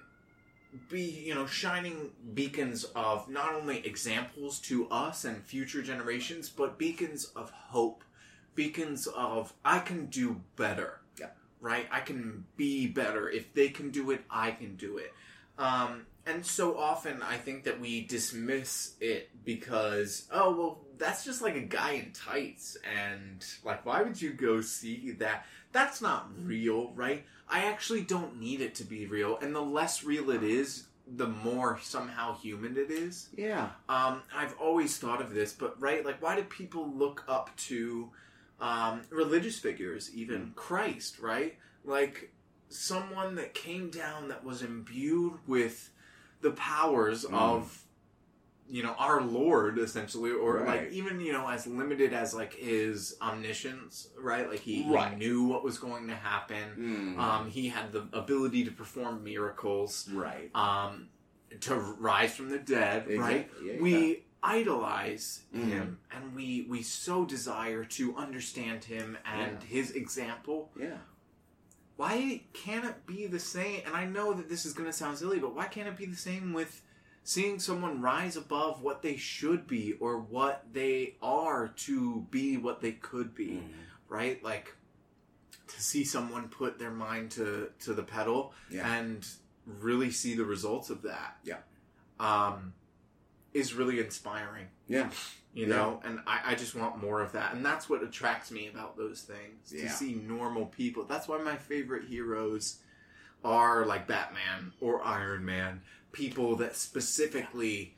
be 0.90 1.02
you 1.02 1.34
know 1.34 1.46
shining 1.46 2.12
beacons 2.34 2.84
of 2.96 3.28
not 3.30 3.54
only 3.54 3.86
examples 3.86 4.60
to 4.60 4.88
us 4.90 5.26
and 5.26 5.44
future 5.44 5.82
generations 5.82 6.50
but 6.50 6.78
beacons 6.78 7.26
of 7.36 7.50
hope 7.52 8.04
beacons 8.56 9.08
of 9.08 9.54
i 9.66 9.80
can 9.80 10.06
do 10.08 10.42
better. 10.56 11.00
Right? 11.66 11.88
I 11.92 12.00
can 12.02 12.46
be 12.56 12.86
better. 12.86 13.28
If 13.28 13.54
they 13.56 13.70
can 13.70 13.90
do 13.90 14.12
it 14.12 14.22
i 14.30 14.52
can 14.52 14.76
do 14.76 14.98
it. 14.98 15.12
Um, 15.58 16.06
and 16.28 16.46
so 16.46 16.78
often 16.78 17.22
i 17.22 17.38
think 17.38 17.64
that 17.64 17.80
we 17.80 18.06
dismiss 18.06 18.94
it 19.00 19.30
because 19.46 20.28
oh 20.32 20.56
well 20.56 20.80
that's 20.98 21.24
just 21.26 21.42
like 21.42 21.56
a 21.56 21.62
guy 21.62 21.92
in 21.94 22.12
tights. 22.12 22.78
And 23.04 23.44
like 23.64 23.86
why 23.86 24.02
would 24.04 24.22
you 24.22 24.32
go 24.32 24.62
see 24.62 25.12
that? 25.20 25.46
That's 25.72 26.02
not 26.02 26.30
real 26.44 26.92
right? 26.94 27.26
I 27.50 27.66
actually 27.66 28.02
don't 28.02 28.40
need 28.40 28.62
it 28.62 28.76
to 28.76 28.84
be 28.84 29.06
real, 29.06 29.38
and 29.42 29.54
the 29.54 29.62
less 29.62 30.04
real 30.04 30.32
it 30.32 30.42
is, 30.42 30.86
the 31.08 31.28
more 31.28 31.80
somehow 31.82 32.36
human 32.38 32.76
it 32.78 32.90
is. 32.90 33.30
Yeah. 33.36 33.70
Um, 33.88 34.24
I've 34.36 34.56
always 34.60 34.98
thought 34.98 35.22
of 35.22 35.34
this, 35.34 35.54
but 35.54 35.80
right, 35.80 36.04
like, 36.04 36.22
why 36.22 36.36
do 36.36 36.44
people 36.44 36.90
look 36.90 37.24
up 37.28 37.56
to 37.68 38.10
um, 38.60 39.02
religious 39.10 39.60
figures, 39.60 40.14
even 40.14 40.54
Christ, 40.56 41.20
right? 41.20 41.56
Like, 41.84 42.32
someone 42.70 43.36
that 43.36 43.54
came 43.54 43.90
down 43.90 44.28
that 44.30 44.44
was 44.44 44.62
imbued 44.64 45.34
with 45.48 45.92
the 46.42 46.52
powers 46.52 47.26
Mm. 47.26 47.34
of 47.34 47.82
you 48.68 48.82
know 48.82 48.94
our 48.98 49.22
lord 49.22 49.78
essentially 49.78 50.32
or 50.32 50.58
Right. 50.58 50.84
like 50.86 50.92
even 50.92 51.20
you 51.22 51.32
know 51.32 51.48
as 51.48 51.68
limited 51.68 52.14
as 52.14 52.34
like 52.34 52.54
his 52.56 53.16
omniscience 53.22 54.10
right 54.20 54.50
like 54.50 54.60
he, 54.60 54.84
Right. 54.90 55.12
he 55.12 55.16
knew 55.18 55.44
what 55.44 55.64
was 55.64 55.78
going 55.78 56.08
to 56.08 56.16
happen 56.16 57.16
Mhm. 57.16 57.20
um, 57.20 57.48
he 57.50 57.70
had 57.70 57.92
the 57.94 58.08
ability 58.12 58.64
to 58.66 58.72
perform 58.72 59.24
miracles, 59.24 60.10
right. 60.12 60.50
um, 60.56 61.10
to 61.62 61.76
rise 61.76 62.36
from 62.36 62.50
the 62.50 62.58
dead. 62.58 63.08
Right? 63.08 63.42
Exactly. 63.48 63.68
Yeah, 63.76 63.82
We 63.82 64.25
idolize 64.46 65.44
Mhm. 65.54 65.68
him, 65.68 66.00
and 66.12 66.36
we 66.36 66.66
we 66.70 66.82
so 66.84 67.26
desire 67.26 67.84
to 67.86 68.16
understand 68.16 68.84
him 68.86 69.18
and 69.26 69.62
Yeah. 69.62 69.68
his 69.68 69.92
example. 69.92 70.72
Yeah. 70.80 71.00
Why 71.98 72.44
can't 72.54 72.86
it 72.86 73.06
be 73.06 73.26
the 73.28 73.40
same? 73.40 73.82
And 73.86 73.96
I 73.96 74.06
know 74.06 74.34
that 74.34 74.50
this 74.50 74.66
is 74.66 74.74
going 74.74 74.88
to 74.90 74.94
sound 74.94 75.18
silly, 75.18 75.40
but 75.40 75.56
why 75.56 75.68
can't 75.68 75.88
it 75.88 75.96
be 75.98 76.06
the 76.06 76.16
same 76.18 76.52
with 76.54 76.82
seeing 77.24 77.58
someone 77.58 78.02
rise 78.02 78.36
above 78.38 78.82
what 78.82 79.02
they 79.02 79.16
should 79.18 79.66
be 79.66 79.94
or 79.94 80.20
what 80.20 80.66
they 80.74 81.16
are 81.22 81.70
to 81.70 82.22
be 82.30 82.58
what 82.58 82.82
they 82.82 82.92
could 82.94 83.34
be? 83.34 83.52
Mhm. 83.64 83.74
right? 84.08 84.44
Like 84.44 84.76
to 85.68 85.82
see 85.82 86.04
someone 86.06 86.48
put 86.48 86.78
their 86.78 86.92
mind 86.92 87.32
to 87.32 87.72
to 87.80 87.94
the 87.96 88.04
pedal 88.04 88.54
Yeah. 88.70 88.88
and 88.98 89.28
really 89.66 90.12
see 90.12 90.36
the 90.36 90.46
results 90.46 90.92
of 90.92 91.02
that. 91.02 91.40
Yeah. 91.44 91.62
Um 92.20 92.74
is 93.56 93.74
really 93.74 94.00
inspiring, 94.00 94.68
Yeah. 94.88 95.10
you 95.54 95.66
Yeah. 95.66 95.76
know, 95.76 96.02
and 96.04 96.20
I, 96.28 96.52
I 96.52 96.56
just 96.56 96.76
want 96.76 96.98
more 97.02 97.22
of 97.22 97.32
that. 97.32 97.54
And 97.56 97.66
that's 97.66 97.90
what 97.90 98.04
attracts 98.04 98.52
me 98.52 98.68
about 98.68 98.98
those 98.98 99.22
things. 99.22 99.72
yeah. 99.74 99.84
To 99.84 99.90
see 99.90 100.14
normal 100.14 100.66
people. 100.66 101.06
That's 101.06 101.28
why 101.28 101.38
my 101.42 101.56
favorite 101.56 102.04
heroes 102.08 102.80
are 103.46 103.86
like 103.86 104.08
Batman 104.08 104.74
or 104.82 105.02
Iron 105.04 105.46
Man. 105.46 105.82
People 106.12 106.58
that 106.58 106.76
specifically 106.76 107.96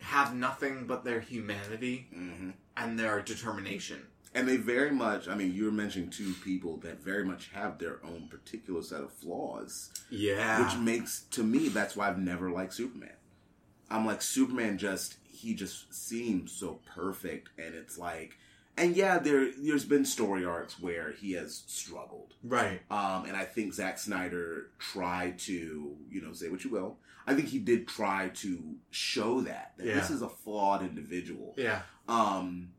have 0.00 0.34
nothing 0.34 0.86
but 0.86 1.02
their 1.04 1.20
humanity 1.20 2.06
hmm 2.14 2.50
and 2.76 2.96
their 2.96 3.20
determination. 3.22 4.06
And 4.34 4.46
they 4.46 4.56
very 4.56 4.92
much. 4.92 5.26
I 5.26 5.34
mean, 5.34 5.52
you 5.52 5.64
were 5.64 5.72
mentioning 5.72 6.10
two 6.10 6.32
people 6.44 6.76
that 6.78 7.02
very 7.02 7.24
much 7.24 7.48
have 7.54 7.78
their 7.78 7.98
own 8.04 8.28
particular 8.30 8.82
set 8.82 9.00
of 9.00 9.10
flaws. 9.12 9.90
Yeah. 10.10 10.62
which 10.64 10.76
makes 10.78 11.22
to 11.30 11.42
me 11.42 11.68
that's 11.70 11.96
why 11.96 12.08
I've 12.08 12.18
never 12.18 12.50
liked 12.50 12.74
Superman. 12.74 13.14
I'm 13.90 14.06
like 14.06 14.22
Superman 14.22 14.78
just 14.78 15.16
he 15.24 15.54
just 15.54 15.92
seems 15.94 16.52
so 16.52 16.80
perfect 16.94 17.50
and 17.58 17.74
it's 17.74 17.96
like 17.96 18.36
and 18.76 18.96
yeah 18.96 19.18
there 19.18 19.50
there's 19.56 19.84
been 19.84 20.04
story 20.04 20.44
arcs 20.44 20.80
where 20.80 21.12
he 21.12 21.32
has 21.32 21.62
struggled. 21.66 22.34
right. 22.42 22.80
Um 22.90 23.24
and 23.26 23.36
I 23.36 23.44
think 23.44 23.74
Zack 23.74 23.98
Snyder 23.98 24.70
tried 24.78 25.38
to, 25.40 25.96
you 26.10 26.20
know, 26.20 26.32
say 26.32 26.48
what 26.48 26.64
you 26.64 26.70
will. 26.70 26.98
I 27.26 27.34
think 27.34 27.48
he 27.48 27.58
did 27.58 27.86
try 27.86 28.30
to 28.36 28.76
show 28.90 29.42
that 29.42 29.74
that 29.76 29.84
this 29.86 30.10
is 30.10 30.22
a 30.22 30.28
flawed 30.28 30.82
individual. 30.82 31.54
Yeah. 31.58 31.82
Um, 32.08 32.70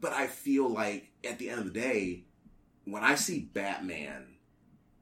but 0.00 0.12
I 0.12 0.26
feel 0.26 0.68
like 0.68 1.12
at 1.24 1.38
the 1.38 1.48
end 1.50 1.60
of 1.60 1.64
the 1.66 1.70
day, 1.80 2.24
when 2.84 3.04
I 3.04 3.14
see 3.14 3.40
Batman 3.40 4.26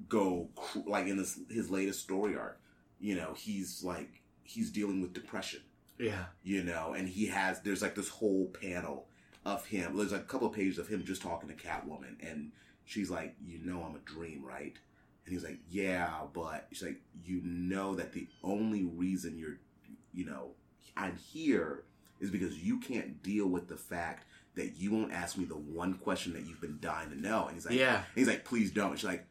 go 0.09 0.51
cr- 0.55 0.81
like 0.87 1.07
in 1.07 1.17
this 1.17 1.39
his 1.51 1.71
latest 1.71 2.01
story 2.03 2.37
arc, 2.37 2.61
you 3.01 3.15
know, 3.15 3.33
he's 3.35 3.83
like 3.83 4.21
he's 4.45 4.71
dealing 4.71 5.01
with 5.03 5.13
depression, 5.13 5.61
Yeah. 5.99 6.27
you 6.43 6.63
know, 6.63 6.93
and 6.97 7.09
he 7.09 7.27
has 7.27 7.61
there's 7.63 7.83
like 7.83 7.95
this 7.95 8.09
whole 8.09 8.47
panel 8.61 9.07
of 9.45 9.67
him. 9.67 9.97
There's 9.97 10.13
like 10.13 10.21
a 10.23 10.25
couple 10.25 10.47
of 10.49 10.55
pages 10.55 10.79
of 10.79 10.89
him 10.89 11.05
just 11.05 11.23
talking 11.23 11.49
to 11.49 11.55
Catwoman, 11.55 12.17
and 12.27 12.53
she's 12.85 13.11
like, 13.11 13.35
"You 13.45 13.59
know, 13.65 13.83
I'm 13.83 13.97
a 13.97 13.99
dream, 14.01 14.45
right?" 14.45 14.75
And 15.27 15.33
he's 15.33 15.43
like, 15.45 15.59
yeah, 15.71 16.21
but 16.35 16.67
she's 16.71 16.83
like, 16.83 17.01
you 17.25 17.41
know 17.43 17.95
that 17.95 18.13
the 18.13 18.29
only 18.43 18.85
reason 18.85 19.39
you're, 19.39 19.57
you 20.13 20.27
know, 20.27 20.51
I'm 20.99 21.17
here 21.17 21.85
is 22.21 22.31
because 22.31 22.59
you 22.63 22.79
can't 22.79 23.23
deal 23.23 23.47
with 23.47 23.67
the 23.69 23.77
fact 23.79 24.27
that 24.55 24.77
you 24.77 24.93
won't 24.93 25.13
ask 25.15 25.39
me 25.39 25.47
the 25.47 25.57
one 25.57 25.95
question 25.95 26.35
that 26.35 26.45
you've 26.47 26.61
been 26.61 26.77
dying 26.79 27.09
to 27.09 27.19
know. 27.19 27.47
And 27.47 27.55
he's 27.55 27.65
like, 27.65 27.75
Yeah. 27.75 28.03
He's 28.15 28.29
like, 28.29 28.45
please 28.45 28.71
don't. 28.71 28.91
And 28.91 28.99
she's 29.01 29.09
like, 29.09 29.25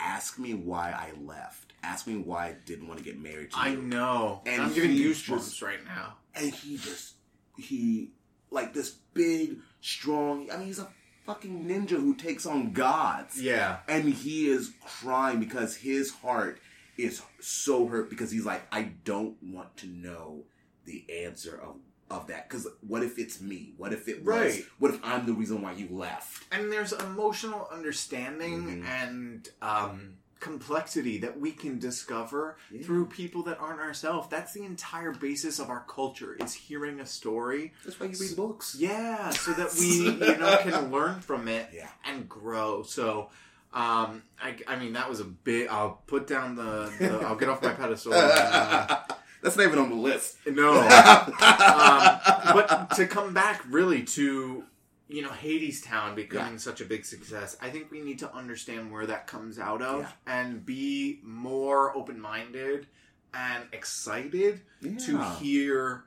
ask 0.00 0.36
me 0.36 0.52
why 0.52 0.90
I 0.90 1.12
left. 1.24 1.65
Ask 1.86 2.06
me 2.06 2.16
why 2.16 2.46
I 2.48 2.56
didn't 2.64 2.88
want 2.88 2.98
to 2.98 3.04
get 3.04 3.18
married 3.20 3.52
to 3.52 3.56
you. 3.58 3.62
I 3.62 3.74
know. 3.76 4.42
And 4.44 4.62
I'm 4.62 4.72
he 4.72 4.80
goosebumps 5.04 5.62
right 5.62 5.84
now. 5.84 6.16
and 6.34 6.52
he 6.52 6.76
just 6.76 7.14
he 7.56 8.10
like 8.50 8.74
this 8.74 8.90
big 9.14 9.56
strong 9.80 10.50
i 10.52 10.56
mean 10.56 10.66
he's 10.66 10.78
a 10.78 10.88
fucking 11.24 11.64
ninja 11.64 11.90
who 11.98 12.14
takes 12.14 12.44
on 12.46 12.72
gods 12.72 13.40
Yeah. 13.40 13.78
and 13.88 14.04
he 14.04 14.48
is 14.48 14.72
crying 14.84 15.40
because 15.40 15.74
his 15.76 16.10
heart 16.10 16.60
is 16.98 17.22
so 17.40 17.86
hurt 17.86 18.10
because 18.10 18.30
he's 18.30 18.44
like 18.44 18.62
i 18.72 18.82
don't 19.04 19.36
want 19.42 19.76
to 19.78 19.86
know 19.86 20.44
the 20.84 21.04
answer 21.24 21.56
of 21.60 21.76
of 22.10 22.26
that 22.28 22.48
because 22.48 22.68
what 22.86 23.02
if 23.02 23.18
it's 23.18 23.40
me 23.40 23.74
what 23.78 23.92
if 23.92 24.06
it 24.06 24.18
was 24.24 24.26
Right. 24.28 24.64
what 24.78 24.92
if 24.94 25.00
i'm 25.02 25.24
the 25.26 25.32
reason 25.32 25.62
why 25.62 25.72
you 25.72 25.88
left 25.90 26.44
and 26.52 26.70
there's 26.70 26.92
emotional 26.92 27.68
understanding 27.72 28.82
Mhm. 28.82 28.84
and 28.86 29.48
um, 29.62 30.15
complexity 30.40 31.18
that 31.18 31.38
we 31.40 31.50
can 31.52 31.78
discover 31.78 32.56
Yeah. 32.70 32.82
through 32.82 33.06
people 33.06 33.42
that 33.44 33.58
aren't 33.58 33.80
ourselves. 33.80 34.28
That's 34.30 34.52
the 34.52 34.64
entire 34.64 35.12
basis 35.12 35.58
of 35.58 35.70
our 35.70 35.84
culture 35.88 36.36
is 36.40 36.52
hearing 36.54 37.00
a 37.00 37.06
story. 37.06 37.72
that's 37.84 37.98
why 37.98 38.06
you 38.06 38.16
read 38.20 38.36
books 38.36 38.76
Yeah, 38.78 39.30
so 39.30 39.52
that 39.52 39.74
we 39.78 39.86
you 40.10 40.36
know 40.36 40.58
can 40.62 40.90
learn 40.90 41.20
from 41.20 41.48
it 41.48 41.68
Yeah. 41.72 41.88
and 42.04 42.28
grow. 42.28 42.82
So. 42.82 43.30
Um, 43.74 44.22
I, 44.42 44.56
I 44.66 44.76
mean, 44.76 44.94
that 44.94 45.10
was 45.10 45.20
a 45.20 45.24
bit. 45.24 45.70
I'll 45.70 46.00
put 46.06 46.26
down 46.26 46.54
the. 46.54 46.90
the 46.98 47.18
I'll 47.26 47.36
get 47.36 47.50
off 47.50 47.60
my 47.62 47.72
pedestal. 47.74 48.14
And, 48.14 48.32
uh, 48.32 49.00
that's 49.42 49.54
not 49.58 49.66
even 49.66 49.78
on 49.78 49.90
the 49.90 49.96
list 49.96 50.38
no, 50.46 50.80
um, 50.80 52.18
but 52.54 52.90
to 52.96 53.06
come 53.06 53.34
back 53.34 53.62
really 53.68 54.02
to 54.02 54.64
you 55.08 55.22
know 55.22 55.30
Hadestown 55.30 56.14
becoming 56.16 56.58
such 56.58 56.80
a 56.80 56.84
big 56.84 57.04
success, 57.04 57.56
I 57.60 57.70
think 57.70 57.90
we 57.90 58.00
need 58.00 58.18
to 58.20 58.32
understand 58.34 58.90
where 58.90 59.06
that 59.06 59.26
comes 59.26 59.58
out 59.58 59.82
of 59.82 60.00
Yeah. 60.00 60.10
and 60.26 60.64
be 60.66 61.20
more 61.22 61.96
open 61.96 62.20
minded 62.20 62.86
and 63.34 63.64
excited 63.72 64.62
to 64.82 65.18
hear 65.38 66.04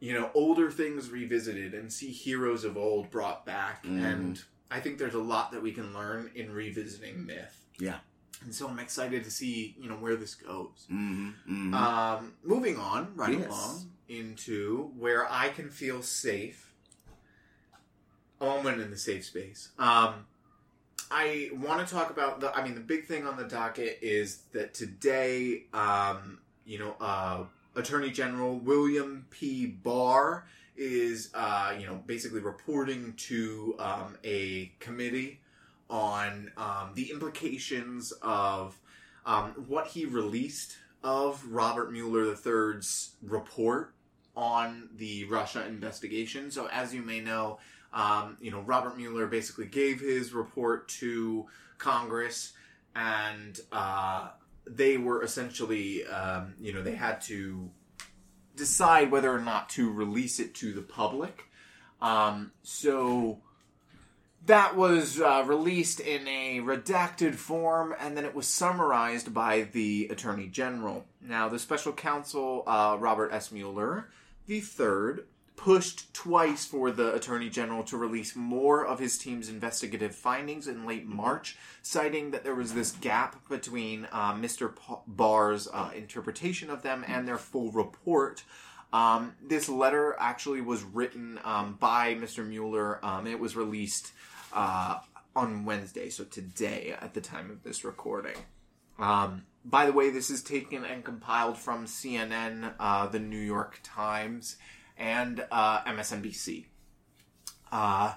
you 0.00 0.12
know 0.12 0.30
older 0.34 0.70
things 0.70 1.10
revisited 1.10 1.74
and 1.74 1.92
see 1.92 2.10
heroes 2.10 2.64
of 2.64 2.76
old 2.76 3.10
brought 3.10 3.44
back 3.46 3.84
Mhm. 3.84 4.04
and 4.04 4.44
I 4.70 4.80
think 4.80 4.98
there's 4.98 5.14
a 5.14 5.20
lot 5.22 5.52
that 5.52 5.62
we 5.62 5.72
can 5.72 5.92
learn 5.94 6.30
in 6.34 6.50
revisiting 6.52 7.24
myth. 7.26 7.64
Yeah. 7.78 7.98
And 8.42 8.52
so 8.52 8.66
I'm 8.68 8.78
excited 8.80 9.22
to 9.24 9.30
see, 9.30 9.76
you 9.78 9.88
know, 9.88 9.94
where 9.96 10.16
this 10.16 10.34
goes. 10.34 10.86
hmm 10.88 11.30
hmm 11.46 11.74
Um, 11.74 12.34
moving 12.42 12.76
on 12.76 13.14
right 13.14 13.38
Yes. 13.38 13.48
along 13.48 13.90
into 14.08 14.90
where 14.96 15.30
I 15.30 15.50
can 15.50 15.70
feel 15.70 16.02
safe. 16.02 16.73
A 18.44 18.46
moment 18.46 18.80
in 18.80 18.90
the 18.90 18.96
safe 18.98 19.24
space. 19.24 19.70
Um, 19.78 20.26
I 21.10 21.48
want 21.54 21.86
to 21.86 21.94
talk 21.94 22.10
about 22.10 22.40
the. 22.40 22.54
I 22.54 22.62
mean, 22.62 22.74
the 22.74 22.80
big 22.80 23.06
thing 23.06 23.26
on 23.26 23.38
the 23.38 23.44
docket 23.44 23.98
is 24.02 24.42
that 24.52 24.74
today, 24.74 25.64
um, 25.72 26.40
you 26.66 26.78
know, 26.78 26.94
uh, 27.00 27.44
Attorney 27.74 28.10
General 28.10 28.58
William 28.58 29.24
P. 29.30 29.66
Barr 29.66 30.46
is, 30.76 31.30
uh, 31.32 31.74
you 31.78 31.86
know, 31.86 32.02
basically 32.06 32.40
reporting 32.40 33.14
to 33.16 33.76
um, 33.78 34.18
a 34.24 34.70
committee 34.78 35.40
on 35.88 36.50
um, 36.58 36.90
the 36.94 37.10
implications 37.10 38.12
of 38.20 38.78
um, 39.24 39.52
what 39.68 39.86
he 39.86 40.04
released 40.04 40.76
of 41.02 41.42
Robert 41.46 41.90
Mueller 41.90 42.34
III's 42.34 43.12
report 43.22 43.94
on 44.36 44.90
the 44.96 45.24
Russia 45.24 45.66
investigation. 45.66 46.50
So, 46.50 46.68
as 46.68 46.92
you 46.92 47.00
may 47.02 47.20
know, 47.20 47.58
um, 47.94 48.36
you 48.40 48.50
know 48.50 48.60
Robert 48.60 48.96
Mueller 48.96 49.26
basically 49.26 49.66
gave 49.66 50.00
his 50.00 50.34
report 50.34 50.88
to 50.88 51.46
Congress, 51.78 52.52
and 52.94 53.58
uh, 53.72 54.28
they 54.66 54.98
were 54.98 55.22
essentially, 55.22 56.04
um, 56.06 56.54
you 56.60 56.72
know, 56.72 56.82
they 56.82 56.94
had 56.94 57.20
to 57.22 57.70
decide 58.56 59.10
whether 59.10 59.32
or 59.32 59.40
not 59.40 59.68
to 59.70 59.90
release 59.90 60.38
it 60.38 60.54
to 60.56 60.72
the 60.72 60.82
public. 60.82 61.44
Um, 62.02 62.52
so 62.62 63.38
that 64.46 64.76
was 64.76 65.20
uh, 65.20 65.42
released 65.46 66.00
in 66.00 66.28
a 66.28 66.60
redacted 66.60 67.34
form, 67.34 67.94
and 67.98 68.16
then 68.16 68.24
it 68.24 68.34
was 68.34 68.46
summarized 68.46 69.32
by 69.32 69.62
the 69.72 70.08
Attorney 70.10 70.48
General. 70.48 71.06
Now, 71.20 71.48
the 71.48 71.58
special 71.58 71.92
counsel, 71.92 72.62
uh, 72.66 72.96
Robert 72.98 73.32
S. 73.32 73.50
Mueller 73.50 74.08
the 74.46 74.60
third, 74.60 75.26
pushed 75.56 76.12
twice 76.12 76.64
for 76.64 76.90
the 76.90 77.14
Attorney 77.14 77.48
General 77.48 77.82
to 77.84 77.96
release 77.96 78.34
more 78.34 78.84
of 78.84 78.98
his 78.98 79.16
team's 79.16 79.48
investigative 79.48 80.14
findings 80.14 80.68
in 80.68 80.86
late 80.86 81.06
March, 81.06 81.56
citing 81.82 82.30
that 82.32 82.44
there 82.44 82.54
was 82.54 82.74
this 82.74 82.92
gap 82.92 83.48
between 83.48 84.08
uh, 84.12 84.34
Mr. 84.34 84.74
Pa- 84.74 85.00
Barr's 85.06 85.68
uh, 85.72 85.90
interpretation 85.96 86.70
of 86.70 86.82
them 86.82 87.04
and 87.06 87.26
their 87.26 87.38
full 87.38 87.70
report. 87.70 88.42
Um, 88.92 89.34
this 89.42 89.68
letter 89.68 90.14
actually 90.18 90.60
was 90.60 90.82
written 90.82 91.40
um, 91.44 91.76
by 91.80 92.14
Mr. 92.14 92.46
Mueller. 92.46 93.04
Um, 93.04 93.26
it 93.26 93.38
was 93.38 93.56
released 93.56 94.12
uh, 94.52 94.98
on 95.34 95.64
Wednesday, 95.64 96.10
so 96.10 96.24
today 96.24 96.94
at 97.00 97.14
the 97.14 97.20
time 97.20 97.50
of 97.50 97.62
this 97.62 97.84
recording. 97.84 98.36
Um, 98.98 99.44
by 99.64 99.86
the 99.86 99.92
way, 99.92 100.10
this 100.10 100.30
is 100.30 100.42
taken 100.42 100.84
and 100.84 101.04
compiled 101.04 101.58
from 101.58 101.86
CNN, 101.86 102.74
uh, 102.78 103.06
the 103.06 103.18
New 103.18 103.38
York 103.38 103.80
Times, 103.82 104.56
and 104.96 105.46
uh, 105.50 105.82
MSNBC. 105.84 106.66
Uh, 107.70 108.14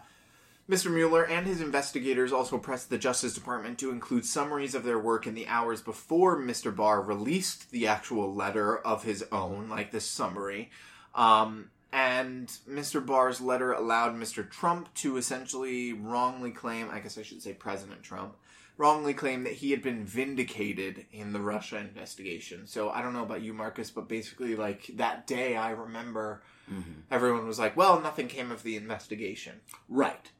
Mr. 0.70 0.92
Mueller 0.92 1.26
and 1.26 1.48
his 1.48 1.62
investigators 1.62 2.34
also 2.34 2.58
pressed 2.58 2.90
the 2.90 2.98
Justice 2.98 3.34
Department 3.34 3.80
to 3.80 3.90
include 3.90 4.26
summaries 4.26 4.76
of 4.76 4.84
their 4.84 5.00
work 5.00 5.26
in 5.26 5.34
the 5.34 5.48
hours 5.48 5.82
before 5.82 6.38
Mr. 6.38 6.76
Barr 6.76 7.02
released 7.02 7.72
the 7.72 7.88
actual 7.88 8.34
letter 8.36 8.78
of 8.78 9.04
his 9.04 9.24
own, 9.32 9.70
like 9.70 9.92
this 9.92 10.06
summary. 10.06 10.70
Um, 11.16 11.72
and 11.94 12.48
Mr. 12.70 13.04
Barr's 13.04 13.40
letter 13.40 13.72
allowed 13.72 14.14
Mr. 14.16 14.50
Trump 14.50 14.94
to 14.96 15.16
essentially 15.16 15.94
wrongly 15.94 16.52
claim, 16.52 16.90
I 16.92 17.00
guess 17.00 17.18
I 17.18 17.24
should 17.24 17.42
say 17.42 17.54
President 17.54 18.04
Trump, 18.04 18.36
wrongly 18.78 19.14
claim 19.14 19.46
that 19.46 19.54
he 19.54 19.72
had 19.72 19.82
been 19.82 20.06
vindicated 20.06 21.06
in 21.14 21.32
the 21.32 21.40
Russia 21.40 21.78
investigation. 21.78 22.68
So 22.68 22.90
I 22.90 23.02
don't 23.02 23.14
know 23.14 23.24
about 23.24 23.42
you, 23.42 23.54
Marcus, 23.54 23.90
but 23.90 24.10
basically, 24.10 24.56
like 24.58 24.92
that 24.96 25.28
day, 25.28 25.56
I 25.56 25.72
remember 25.72 26.44
Mm-hmm. 26.72 26.92
everyone 27.12 27.48
was 27.48 27.58
like, 27.60 27.78
well, 27.78 28.00
nothing 28.02 28.28
came 28.28 28.52
of 28.52 28.64
the 28.64 28.76
investigation. 28.76 29.62
right 29.88 30.32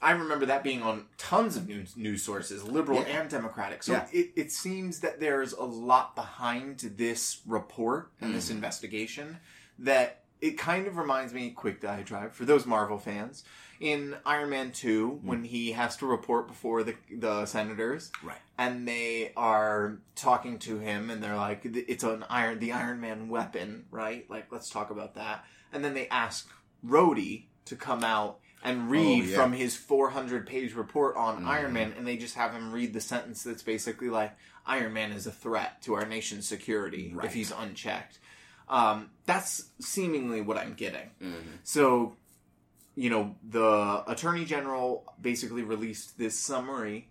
I 0.00 0.12
remember 0.12 0.46
that 0.46 0.62
being 0.62 0.80
on 0.82 1.06
tons 1.16 1.56
of 1.56 1.66
news, 1.66 1.96
news 1.96 2.22
sources, 2.22 2.62
liberal 2.62 3.00
Yeah. 3.00 3.20
and 3.20 3.28
democratic. 3.30 3.82
So 3.82 3.92
Yeah. 3.94 4.06
it, 4.12 4.30
it 4.36 4.52
seems 4.52 5.00
that 5.00 5.18
there's 5.18 5.52
a 5.52 5.64
lot 5.64 6.14
behind 6.14 6.78
this 6.96 7.40
report 7.46 8.12
and 8.20 8.32
this 8.32 8.46
Mhm. 8.48 8.52
investigation 8.52 9.38
that 9.80 10.22
it 10.40 10.56
kind 10.56 10.86
of 10.86 10.96
reminds 10.98 11.34
me, 11.34 11.50
quick 11.50 11.80
diatribe, 11.80 12.32
for 12.32 12.44
those 12.44 12.64
Marvel 12.64 12.96
fans, 12.98 13.42
in 13.80 14.16
Iron 14.24 14.50
Man 14.50 14.70
2, 14.70 15.18
when 15.24 15.42
he 15.42 15.72
has 15.72 15.96
to 15.96 16.06
report 16.06 16.46
before 16.46 16.84
the, 16.84 16.94
the 17.10 17.44
senators, 17.46 18.12
right 18.22 18.38
and 18.56 18.86
they 18.88 19.32
are 19.36 19.98
talking 20.16 20.58
to 20.60 20.78
him 20.78 21.10
and 21.10 21.22
they're 21.22 21.36
like 21.36 21.60
it's 21.64 22.02
an 22.04 22.24
iron 22.28 22.58
the 22.58 22.72
iron 22.72 23.00
man 23.00 23.28
weapon 23.28 23.84
right 23.92 24.28
like 24.28 24.50
let's 24.50 24.68
talk 24.68 24.90
about 24.90 25.14
that 25.14 25.44
and 25.72 25.84
then 25.84 25.94
they 25.94 26.08
ask 26.08 26.48
Rhodey 26.86 27.44
to 27.66 27.76
come 27.76 28.04
out 28.04 28.38
and 28.62 28.90
read 28.90 29.22
Oh, 29.22 29.26
yeah. 29.26 29.36
from 29.36 29.52
his 29.52 29.76
400 29.76 30.46
page 30.46 30.74
report 30.74 31.16
on 31.16 31.44
Mhm. 31.44 31.46
Iron 31.48 31.72
Man 31.72 31.92
and 31.96 32.06
they 32.06 32.16
just 32.16 32.34
have 32.34 32.52
him 32.52 32.72
read 32.72 32.92
the 32.92 33.00
sentence 33.00 33.42
that's 33.42 33.62
basically 33.62 34.08
like 34.08 34.36
Iron 34.66 34.92
Man 34.92 35.12
is 35.12 35.26
a 35.26 35.32
threat 35.32 35.80
to 35.82 35.94
our 35.94 36.04
nation's 36.06 36.46
security 36.48 37.12
Right. 37.14 37.26
if 37.26 37.34
he's 37.34 37.50
unchecked 37.52 38.18
um, 38.68 39.10
that's 39.26 39.70
seemingly 39.80 40.40
what 40.42 40.58
I'm 40.58 40.74
getting 40.74 41.10
mm-hmm. 41.22 41.36
so, 41.62 42.16
you 42.96 43.08
know, 43.10 43.36
the 43.48 44.02
attorney 44.06 44.44
general 44.44 45.04
basically 45.20 45.62
released 45.62 46.18
this 46.18 46.38
summary 46.38 47.08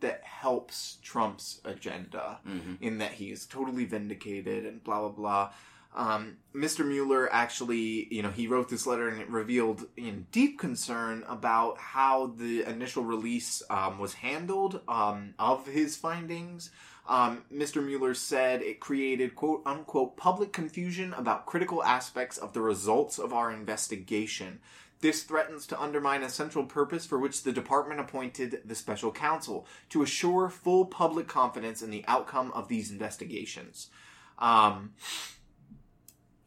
that 0.00 0.22
helps 0.24 0.98
Trump's 1.02 1.60
agenda 1.64 2.40
Mm-hmm. 2.46 2.74
in 2.80 2.98
that 2.98 3.12
he 3.12 3.30
is 3.30 3.46
totally 3.46 3.84
vindicated 3.84 4.66
and 4.66 4.82
blah 4.82 4.98
blah 5.00 5.08
blah. 5.10 5.52
Um, 5.94 6.38
Mr. 6.54 6.86
Mueller 6.86 7.32
actually, 7.32 8.08
you 8.12 8.22
know, 8.22 8.30
he 8.30 8.46
wrote 8.46 8.68
this 8.68 8.86
letter 8.86 9.08
and 9.08 9.20
it 9.20 9.28
revealed 9.28 9.84
in 9.96 10.26
deep 10.32 10.58
concern 10.58 11.24
about 11.28 11.78
how 11.78 12.28
the 12.38 12.64
initial 12.64 13.04
release 13.04 13.62
um, 13.68 13.98
was 13.98 14.14
handled 14.14 14.80
um, 14.88 15.34
of 15.38 15.66
his 15.66 15.96
findings. 15.96 16.70
Um, 17.06 17.44
Mr. 17.52 17.84
Mueller 17.84 18.14
said 18.14 18.62
it 18.62 18.80
created 18.80 19.34
quote 19.34 19.62
unquote 19.66 20.16
public 20.16 20.52
confusion 20.52 21.12
about 21.14 21.46
critical 21.46 21.82
aspects 21.82 22.38
of 22.38 22.52
the 22.54 22.60
results 22.60 23.18
of 23.18 23.34
our 23.34 23.52
investigation. 23.52 24.60
This 25.00 25.24
threatens 25.24 25.66
to 25.66 25.80
undermine 25.80 26.22
a 26.22 26.28
central 26.30 26.64
purpose 26.64 27.04
for 27.04 27.18
which 27.18 27.42
the 27.42 27.52
department 27.52 28.00
appointed 28.00 28.62
the 28.64 28.76
special 28.76 29.10
counsel 29.10 29.66
to 29.90 30.02
assure 30.02 30.48
full 30.48 30.86
public 30.86 31.26
confidence 31.26 31.82
in 31.82 31.90
the 31.90 32.04
outcome 32.06 32.52
of 32.52 32.68
these 32.68 32.90
investigations. 32.92 33.90
Um, 34.38 34.92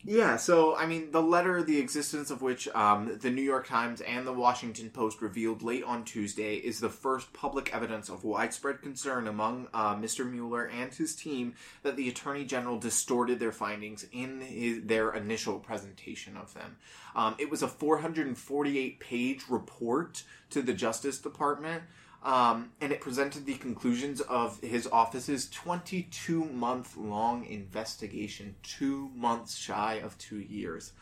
yeah, 0.06 0.38
so 0.38 0.76
I 0.76 0.86
mean, 0.86 1.10
the 1.12 1.22
letter, 1.22 1.64
the 1.64 1.80
existence 1.80 2.30
of 2.30 2.43
which 2.43 2.68
um, 2.70 3.18
the 3.20 3.32
New 3.32 3.41
York 3.41 3.68
Times 3.68 4.01
and 4.01 4.28
the 4.28 4.34
Washington 4.34 4.91
Post 4.91 5.20
revealed 5.20 5.64
late 5.64 5.84
on 5.84 6.03
Tuesday, 6.03 6.56
is 6.56 6.80
the 6.80 6.89
first 6.89 7.34
public 7.34 7.74
evidence 7.74 8.08
of 8.08 8.24
widespread 8.24 8.82
concern 8.84 9.28
among 9.28 9.68
uh, 9.74 9.95
Mr. 9.95 10.30
Mueller 10.30 10.66
and 10.66 10.93
his 10.93 11.16
team 11.16 11.56
that 11.82 11.95
the 11.95 12.08
Attorney 12.08 12.45
General 12.45 12.78
distorted 12.78 13.39
their 13.39 13.51
findings 13.51 14.06
in 14.12 14.41
his, 14.41 14.84
their 14.84 15.12
initial 15.12 15.60
presentation 15.60 16.38
of 16.38 16.53
them. 16.53 16.78
Um, 17.16 17.36
it 17.39 17.49
was 17.49 17.64
a 17.64 17.68
448 17.68 18.99
page 18.99 19.43
report 19.49 20.24
to 20.51 20.62
the 20.62 20.74
Justice 20.74 21.18
Department. 21.18 21.82
Um, 22.26 22.72
and 22.82 22.92
it 22.92 23.02
presented 23.02 23.46
the 23.46 23.54
conclusions 23.54 24.20
of 24.20 24.60
his 24.62 24.88
office's 24.88 25.48
22 25.52 26.44
month 26.44 26.98
long 26.98 27.46
investigation, 27.46 28.56
two 28.64 29.12
months 29.16 29.56
shy 29.56 30.02
of 30.04 30.18
two 30.18 30.40
years. 30.40 30.94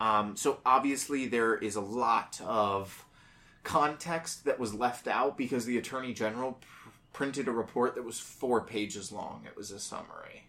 Um, 0.00 0.34
so 0.36 0.58
obviously, 0.66 1.26
there 1.26 1.54
is 1.54 1.76
a 1.76 1.80
lot 1.80 2.40
of 2.44 3.06
context 3.62 4.44
that 4.44 4.58
was 4.58 4.74
left 4.74 5.06
out 5.06 5.38
because 5.38 5.66
the 5.66 5.78
Attorney 5.78 6.12
General 6.12 6.54
pr- 6.54 6.88
printed 7.12 7.46
a 7.46 7.52
report 7.52 7.94
that 7.94 8.04
was 8.04 8.18
four 8.18 8.60
pages 8.60 9.12
long. 9.12 9.44
It 9.46 9.56
was 9.56 9.70
a 9.70 9.78
summary. 9.78 10.48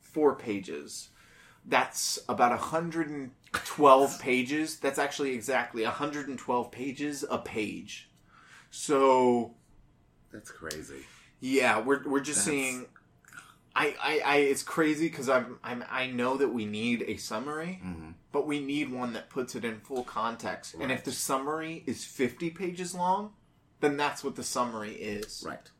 Four 0.00 0.36
pages. 0.36 1.10
That's 1.66 2.18
about 2.30 2.50
112 2.50 4.20
pages. 4.20 4.78
That's 4.78 4.98
actually 4.98 5.32
exactly 5.34 5.84
112 5.84 6.72
pages 6.72 7.24
a 7.30 7.36
page. 7.36 8.08
So 8.74 9.54
That's 10.32 10.50
crazy. 10.50 11.04
yeah, 11.40 11.78
we're 11.80 12.02
we're 12.08 12.20
just 12.20 12.44
That's- 12.46 12.64
seeing. 12.70 12.86
I, 13.74 13.94
I, 14.02 14.20
I 14.24 14.36
it's 14.36 14.62
crazy 14.62 15.08
because 15.08 15.28
I'm, 15.30 15.58
I'm 15.64 15.82
I 15.90 16.06
know 16.06 16.36
that 16.38 16.48
we 16.48 16.66
need 16.66 17.04
a 17.06 17.16
summary, 17.16 17.80
Mm-hmm. 17.84 18.10
but 18.30 18.46
we 18.46 18.60
need 18.60 18.90
one 18.92 19.12
that 19.14 19.30
puts 19.30 19.54
it 19.54 19.64
in 19.64 19.80
full 19.80 20.04
context. 20.04 20.74
And 20.78 20.90
if 20.92 21.04
the 21.04 21.12
summary 21.12 21.82
is 21.86 22.04
50 22.04 22.50
pages 22.50 22.94
long, 22.94 23.32
then 23.80 23.96
that's 23.96 24.22
what 24.24 24.36
the 24.36 24.42
summary 24.42 24.92
is. 24.92 25.42
Right. 25.46 25.70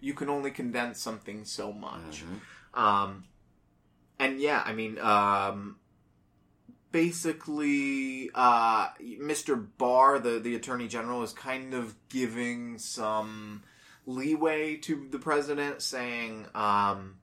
You 0.00 0.14
can 0.14 0.28
only 0.30 0.50
condense 0.50 0.98
something 1.00 1.44
so 1.44 1.72
much. 1.74 2.24
Mhm. 2.74 2.78
Um, 2.80 3.24
and 4.18 4.40
yeah, 4.40 4.62
I 4.64 4.72
mean, 4.72 4.98
um, 4.98 5.76
basically, 6.92 8.30
uh, 8.34 8.88
Mr. 9.00 9.66
Barr, 9.78 10.18
the, 10.18 10.38
the 10.38 10.54
Attorney 10.54 10.86
General, 10.86 11.22
is 11.22 11.32
kind 11.32 11.74
of 11.74 11.94
giving 12.08 12.78
some 12.78 13.62
leeway 14.06 14.76
to 14.76 15.08
the 15.10 15.18
president, 15.18 15.82
saying, 15.82 16.46
um, 16.54 17.16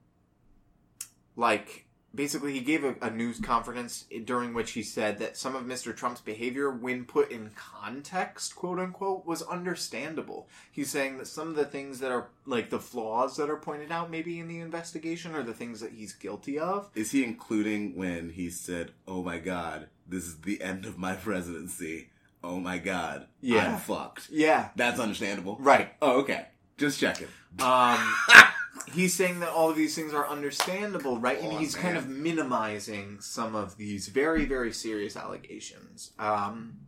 like, 1.36 1.86
basically, 2.14 2.54
he 2.54 2.62
gave 2.62 2.84
a, 2.84 2.96
a 3.02 3.10
news 3.10 3.40
conference 3.40 4.06
during 4.26 4.54
which 4.54 4.72
he 4.72 4.84
said 4.84 5.20
that 5.20 5.38
some 5.38 5.56
of 5.56 5.64
Mr. 5.64 5.96
Trump's 5.96 6.22
behavior, 6.22 6.70
when 6.72 7.06
put 7.06 7.32
in 7.32 7.52
context, 7.56 8.56
quote 8.56 8.80
unquote, 8.80 9.26
was 9.26 9.42
understandable. 9.44 10.48
He's 10.72 10.90
saying 10.90 11.18
that 11.18 11.28
some 11.28 11.50
of 11.50 11.56
the 11.56 11.66
things 11.66 12.00
that 12.00 12.12
are, 12.12 12.30
like, 12.46 12.70
the 12.70 12.80
flaws 12.80 13.38
that 13.38 13.50
are 13.50 13.58
pointed 13.58 13.92
out 13.92 14.10
maybe 14.12 14.40
in 14.40 14.48
the 14.48 14.60
investigation 14.60 15.36
are 15.36 15.44
the 15.44 15.54
things 15.54 15.80
that 15.82 15.92
he's 15.94 16.14
guilty 16.14 16.58
of. 16.60 16.90
Is 16.96 17.12
he 17.12 17.24
including 17.24 17.96
when 17.96 18.30
he 18.32 18.50
said, 18.50 18.92
"Oh 19.08 19.24
my 19.24 19.38
God, 19.38 19.88
this 20.08 20.24
is 20.26 20.38
the 20.42 20.62
end 20.62 20.86
of 20.86 20.98
my 20.98 21.16
presidency"? 21.16 22.10
Oh 22.44 22.60
my 22.60 22.78
God, 22.78 23.28
Yeah. 23.42 23.74
I'm 23.74 23.80
fucked. 23.80 24.30
Yeah. 24.32 24.70
That's 24.76 25.00
understandable. 25.00 25.58
Right. 25.60 25.94
Oh, 26.02 26.22
okay. 26.22 26.46
Just 26.78 26.98
checking. 27.00 27.28
Um, 27.60 28.14
he's 28.88 29.14
saying 29.14 29.40
that 29.42 29.50
all 29.50 29.70
of 29.70 29.76
these 29.76 29.96
things 29.96 30.14
are 30.14 30.28
understandable, 30.28 31.20
right? 31.20 31.40
and 31.42 31.54
Oh, 31.54 31.58
he's 31.58 31.76
kind 31.76 31.98
of 31.98 32.08
minimizing 32.08 33.20
some 33.22 33.56
of 33.56 33.78
these 33.78 34.08
very, 34.08 34.46
very 34.46 34.72
serious 34.74 35.16
allegations. 35.16 36.12
Um, 36.20 36.88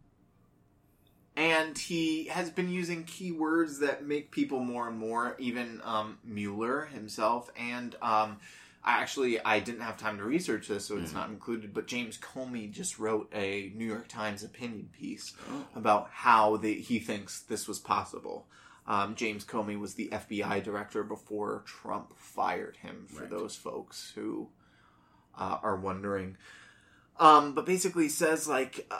and 1.35 1.77
he 1.77 2.25
has 2.25 2.49
been 2.49 2.69
using 2.69 3.05
keywords 3.05 3.79
that 3.79 4.05
make 4.05 4.31
people 4.31 4.59
more 4.59 4.87
and 4.89 4.97
more, 4.97 5.35
even 5.39 5.81
um, 5.83 6.17
Mueller 6.23 6.85
himself. 6.85 7.49
And 7.57 7.95
um, 8.01 8.37
I 8.83 9.01
actually, 9.01 9.39
I 9.43 9.59
didn't 9.59 9.81
have 9.81 9.97
time 9.97 10.17
to 10.17 10.23
research 10.23 10.67
this, 10.67 10.85
so 10.85 10.97
it's 10.97 11.11
Mhm. 11.11 11.15
not 11.15 11.29
included. 11.29 11.73
But 11.73 11.87
James 11.87 12.17
Comey 12.17 12.69
just 12.69 12.99
wrote 12.99 13.29
a 13.33 13.71
New 13.75 13.85
York 13.85 14.07
Times 14.09 14.43
opinion 14.43 14.89
piece 14.91 15.33
Oh. 15.49 15.65
about 15.75 16.09
how 16.11 16.57
they, 16.57 16.73
he 16.75 16.99
thinks 16.99 17.39
this 17.41 17.67
was 17.67 17.79
possible. 17.79 18.47
Um, 18.91 19.15
James 19.15 19.45
Comey 19.45 19.79
was 19.79 19.93
the 19.93 20.09
FBI 20.11 20.61
director 20.63 21.01
before 21.03 21.63
Trump 21.65 22.17
fired 22.17 22.75
him. 22.77 23.05
For 23.07 23.21
Right. 23.21 23.29
those 23.29 23.55
folks 23.55 24.11
who 24.15 24.49
uh, 25.37 25.59
are 25.63 25.77
wondering, 25.77 26.35
um, 27.17 27.53
but 27.55 27.65
basically 27.65 28.09
says 28.09 28.49
like 28.49 28.85
uh, 28.91 28.99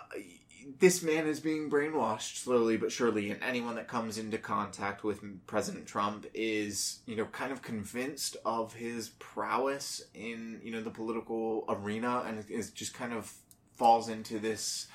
this 0.80 1.04
man 1.04 1.28
is 1.28 1.42
being 1.42 1.70
brainwashed 1.70 2.38
slowly 2.38 2.78
but 2.78 2.92
surely, 2.92 3.32
and 3.32 3.44
anyone 3.44 3.76
that 3.76 3.90
comes 3.90 4.18
into 4.18 4.38
contact 4.38 5.04
with 5.04 5.20
President 5.46 5.86
Trump 5.88 6.26
is 6.34 7.00
you 7.06 7.18
know 7.18 7.26
kind 7.26 7.52
of 7.52 7.62
convinced 7.62 8.38
of 8.46 8.74
his 8.74 9.10
prowess 9.20 10.02
in 10.14 10.62
you 10.64 10.72
know 10.72 10.82
the 10.82 10.90
political 10.92 11.66
arena, 11.68 12.24
and 12.26 12.46
is 12.50 12.72
just 12.72 12.94
kind 12.94 13.12
of 13.12 13.34
falls 13.76 14.08
into 14.08 14.40
this 14.40 14.88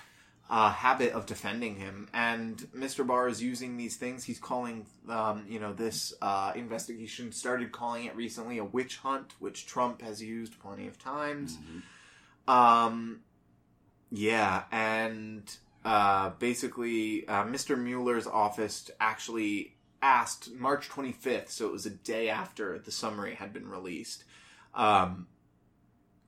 uh, 0.48 0.70
habit 0.70 1.12
of 1.12 1.26
defending 1.26 1.76
him. 1.76 2.08
And 2.12 2.58
Mr. 2.76 3.06
Barr 3.06 3.28
is 3.28 3.42
using 3.42 3.76
these 3.76 3.96
things. 3.96 4.24
He's 4.24 4.38
calling, 4.38 4.86
um, 5.08 5.44
you 5.48 5.58
know, 5.58 5.72
this 5.72 6.14
uh, 6.22 6.52
investigation 6.54 7.32
started 7.32 7.72
calling 7.72 8.04
it 8.04 8.14
recently 8.14 8.58
a 8.58 8.64
witch 8.64 8.98
hunt, 8.98 9.34
which 9.38 9.66
Trump 9.66 10.02
has 10.02 10.22
used 10.22 10.58
plenty 10.60 10.86
of 10.86 10.98
times. 10.98 11.56
Mhm. 11.56 12.52
Um, 12.52 13.20
yeah, 14.10 14.64
and 14.70 15.42
uh, 15.84 16.30
basically, 16.38 17.26
uh, 17.26 17.44
Mr. 17.44 17.76
Mueller's 17.78 18.26
office 18.26 18.90
actually 19.00 19.74
asked 20.02 20.52
March 20.52 20.88
25th, 20.88 21.50
so 21.50 21.66
it 21.66 21.72
was 21.72 21.86
a 21.86 21.90
day 21.90 22.28
after 22.28 22.78
the 22.78 22.92
summary 22.92 23.34
had 23.34 23.52
been 23.52 23.68
released, 23.68 24.24
um, 24.74 25.26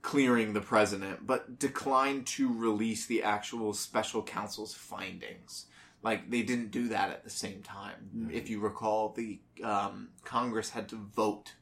clearing 0.01 0.53
the 0.53 0.61
president, 0.61 1.25
but 1.27 1.59
declined 1.59 2.25
to 2.25 2.51
release 2.53 3.05
the 3.05 3.23
actual 3.23 3.73
special 3.73 4.23
counsel's 4.23 4.73
findings. 4.73 5.65
Like 6.01 6.29
they 6.31 6.41
didn't 6.43 6.71
do 6.71 6.87
that 6.89 7.09
at 7.09 7.23
the 7.23 7.29
same 7.29 7.61
time. 7.61 8.09
Mhm. 8.15 8.31
If 8.33 8.49
you 8.49 8.59
recall, 8.59 9.09
the 9.09 9.39
um, 9.63 10.09
Congress 10.23 10.69
had 10.69 10.87
to 10.89 10.95
vote. 10.95 11.55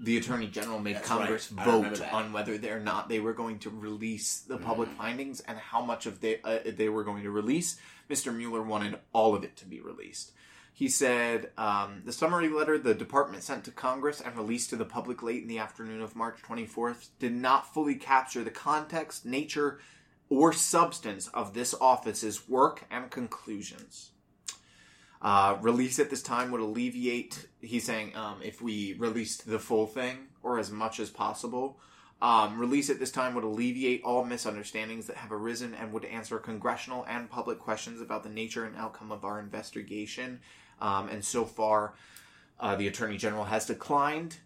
The 0.00 0.16
Attorney 0.16 0.46
General 0.46 0.78
made 0.78 0.94
That's 0.94 1.08
Congress 1.08 1.50
right. 1.50 1.64
Vote 1.66 2.00
on 2.12 2.32
whether 2.32 2.54
or 2.72 2.78
not 2.78 3.08
they 3.08 3.18
were 3.18 3.32
going 3.32 3.58
to 3.60 3.70
release 3.70 4.38
the 4.38 4.56
public 4.56 4.88
Mhm. 4.90 4.96
findings 4.96 5.40
and 5.40 5.58
how 5.58 5.84
much 5.84 6.06
of 6.06 6.20
they 6.20 6.40
uh, 6.42 6.60
they 6.64 6.88
were 6.88 7.02
going 7.02 7.24
to 7.24 7.32
release. 7.32 7.80
Mr. 8.08 8.32
Mueller 8.34 8.62
wanted 8.62 9.00
all 9.12 9.34
of 9.34 9.42
it 9.42 9.56
to 9.56 9.66
be 9.66 9.80
released. 9.80 10.30
He 10.78 10.88
said 10.88 11.50
um, 11.58 12.02
the 12.04 12.12
summary 12.12 12.48
letter 12.48 12.78
the 12.78 12.94
department 12.94 13.42
sent 13.42 13.64
to 13.64 13.72
Congress 13.72 14.20
and 14.20 14.36
released 14.36 14.70
to 14.70 14.76
the 14.76 14.84
public 14.84 15.24
late 15.24 15.42
in 15.42 15.48
the 15.48 15.58
afternoon 15.58 16.00
of 16.00 16.14
March 16.14 16.36
24th 16.48 17.08
did 17.18 17.34
not 17.34 17.74
fully 17.74 17.96
capture 17.96 18.44
the 18.44 18.52
context, 18.52 19.26
nature, 19.26 19.80
or 20.28 20.52
substance 20.52 21.26
of 21.34 21.52
this 21.52 21.74
office's 21.80 22.48
work 22.48 22.84
and 22.92 23.10
conclusions. 23.10 24.12
Uh, 25.20 25.56
release 25.60 25.98
at 25.98 26.10
this 26.10 26.22
time 26.22 26.52
would 26.52 26.60
alleviate, 26.60 27.48
he's 27.60 27.82
saying, 27.82 28.14
um, 28.14 28.40
if 28.40 28.62
we 28.62 28.94
released 29.00 29.48
the 29.48 29.58
full 29.58 29.88
thing 29.88 30.28
or 30.44 30.60
as 30.60 30.70
much 30.70 31.00
as 31.00 31.10
possible, 31.10 31.80
um, 32.22 32.56
release 32.56 32.88
at 32.88 33.00
this 33.00 33.10
time 33.10 33.34
would 33.34 33.42
alleviate 33.42 34.04
all 34.04 34.24
misunderstandings 34.24 35.08
that 35.08 35.16
have 35.16 35.32
arisen 35.32 35.74
and 35.74 35.92
would 35.92 36.04
answer 36.04 36.38
congressional 36.38 37.04
and 37.08 37.28
public 37.28 37.58
questions 37.58 38.00
about 38.00 38.22
the 38.22 38.28
nature 38.28 38.64
and 38.64 38.76
outcome 38.76 39.10
of 39.10 39.24
our 39.24 39.40
investigation. 39.40 40.38
Um, 40.80 41.08
and 41.08 41.24
so 41.24 41.44
far, 41.44 41.94
uh, 42.60 42.76
the 42.76 42.86
Attorney 42.88 43.16
General 43.16 43.44
has 43.44 43.66
declined. 43.66 44.38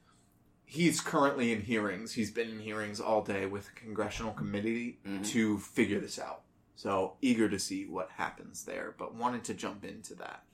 He's 0.64 1.00
currently 1.00 1.52
in 1.52 1.60
hearings. 1.62 2.12
He's 2.14 2.30
been 2.30 2.48
in 2.48 2.58
hearings 2.60 3.00
all 3.00 3.22
day 3.22 3.46
with 3.46 3.68
a 3.68 3.72
congressional 3.72 4.32
committee 4.32 4.98
Mhm. 5.06 5.26
to 5.28 5.58
figure 5.58 6.00
this 6.00 6.18
out. 6.18 6.42
So 6.76 7.16
eager 7.20 7.48
to 7.48 7.58
see 7.58 7.86
what 7.86 8.08
happens 8.10 8.64
there, 8.64 8.94
but 8.96 9.14
wanted 9.14 9.44
to 9.44 9.54
jump 9.54 9.84
into 9.84 10.14
that. 10.16 10.44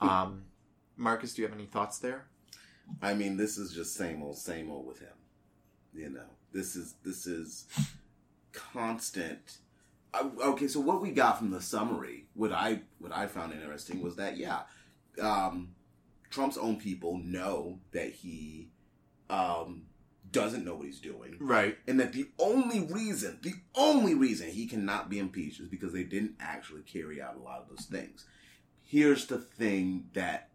Um, 0.00 0.44
Marcus, 0.96 1.34
do 1.34 1.42
you 1.42 1.48
have 1.48 1.56
any 1.56 1.66
thoughts 1.66 1.98
there? 1.98 2.28
I 3.02 3.14
mean, 3.14 3.36
this 3.36 3.58
is 3.58 3.72
just 3.72 3.94
same 3.94 4.22
old, 4.22 4.38
same 4.38 4.70
old 4.70 4.86
with 4.86 5.00
him. 5.00 5.12
You 5.92 6.10
know, 6.10 6.28
this 6.52 6.76
is 6.76 6.94
this 7.02 7.26
is 7.26 7.66
constant. 8.52 9.58
Uh, 10.14 10.30
Okay, 10.40 10.68
so 10.68 10.80
what 10.80 11.02
we 11.02 11.10
got 11.10 11.38
from 11.38 11.50
the 11.50 11.60
summary, 11.60 12.26
what 12.34 12.52
I 12.52 12.82
what 12.98 13.12
I 13.12 13.26
found 13.26 13.52
interesting 13.52 14.00
was 14.02 14.16
that 14.16 14.36
yeah, 14.36 14.62
um, 15.20 15.74
Trump's 16.30 16.56
own 16.58 16.76
people 16.76 17.18
know 17.18 17.78
that 17.92 18.12
he 18.12 18.68
um, 19.30 19.82
doesn't 20.30 20.64
know 20.64 20.74
what 20.74 20.86
he's 20.86 21.00
doing. 21.00 21.36
Right. 21.40 21.78
And 21.86 21.98
that 22.00 22.12
the 22.12 22.28
only 22.38 22.80
reason, 22.80 23.38
the 23.42 23.54
only 23.74 24.14
reason 24.14 24.48
he 24.50 24.66
cannot 24.66 25.08
be 25.08 25.18
impeached 25.18 25.60
is 25.60 25.68
because 25.68 25.92
they 25.92 26.04
didn't 26.04 26.36
actually 26.40 26.82
carry 26.82 27.20
out 27.22 27.36
a 27.36 27.42
lot 27.42 27.60
of 27.60 27.68
those 27.68 27.86
things. 27.86 28.24
Here's 28.82 29.26
the 29.26 29.38
thing 29.38 30.06
that 30.14 30.50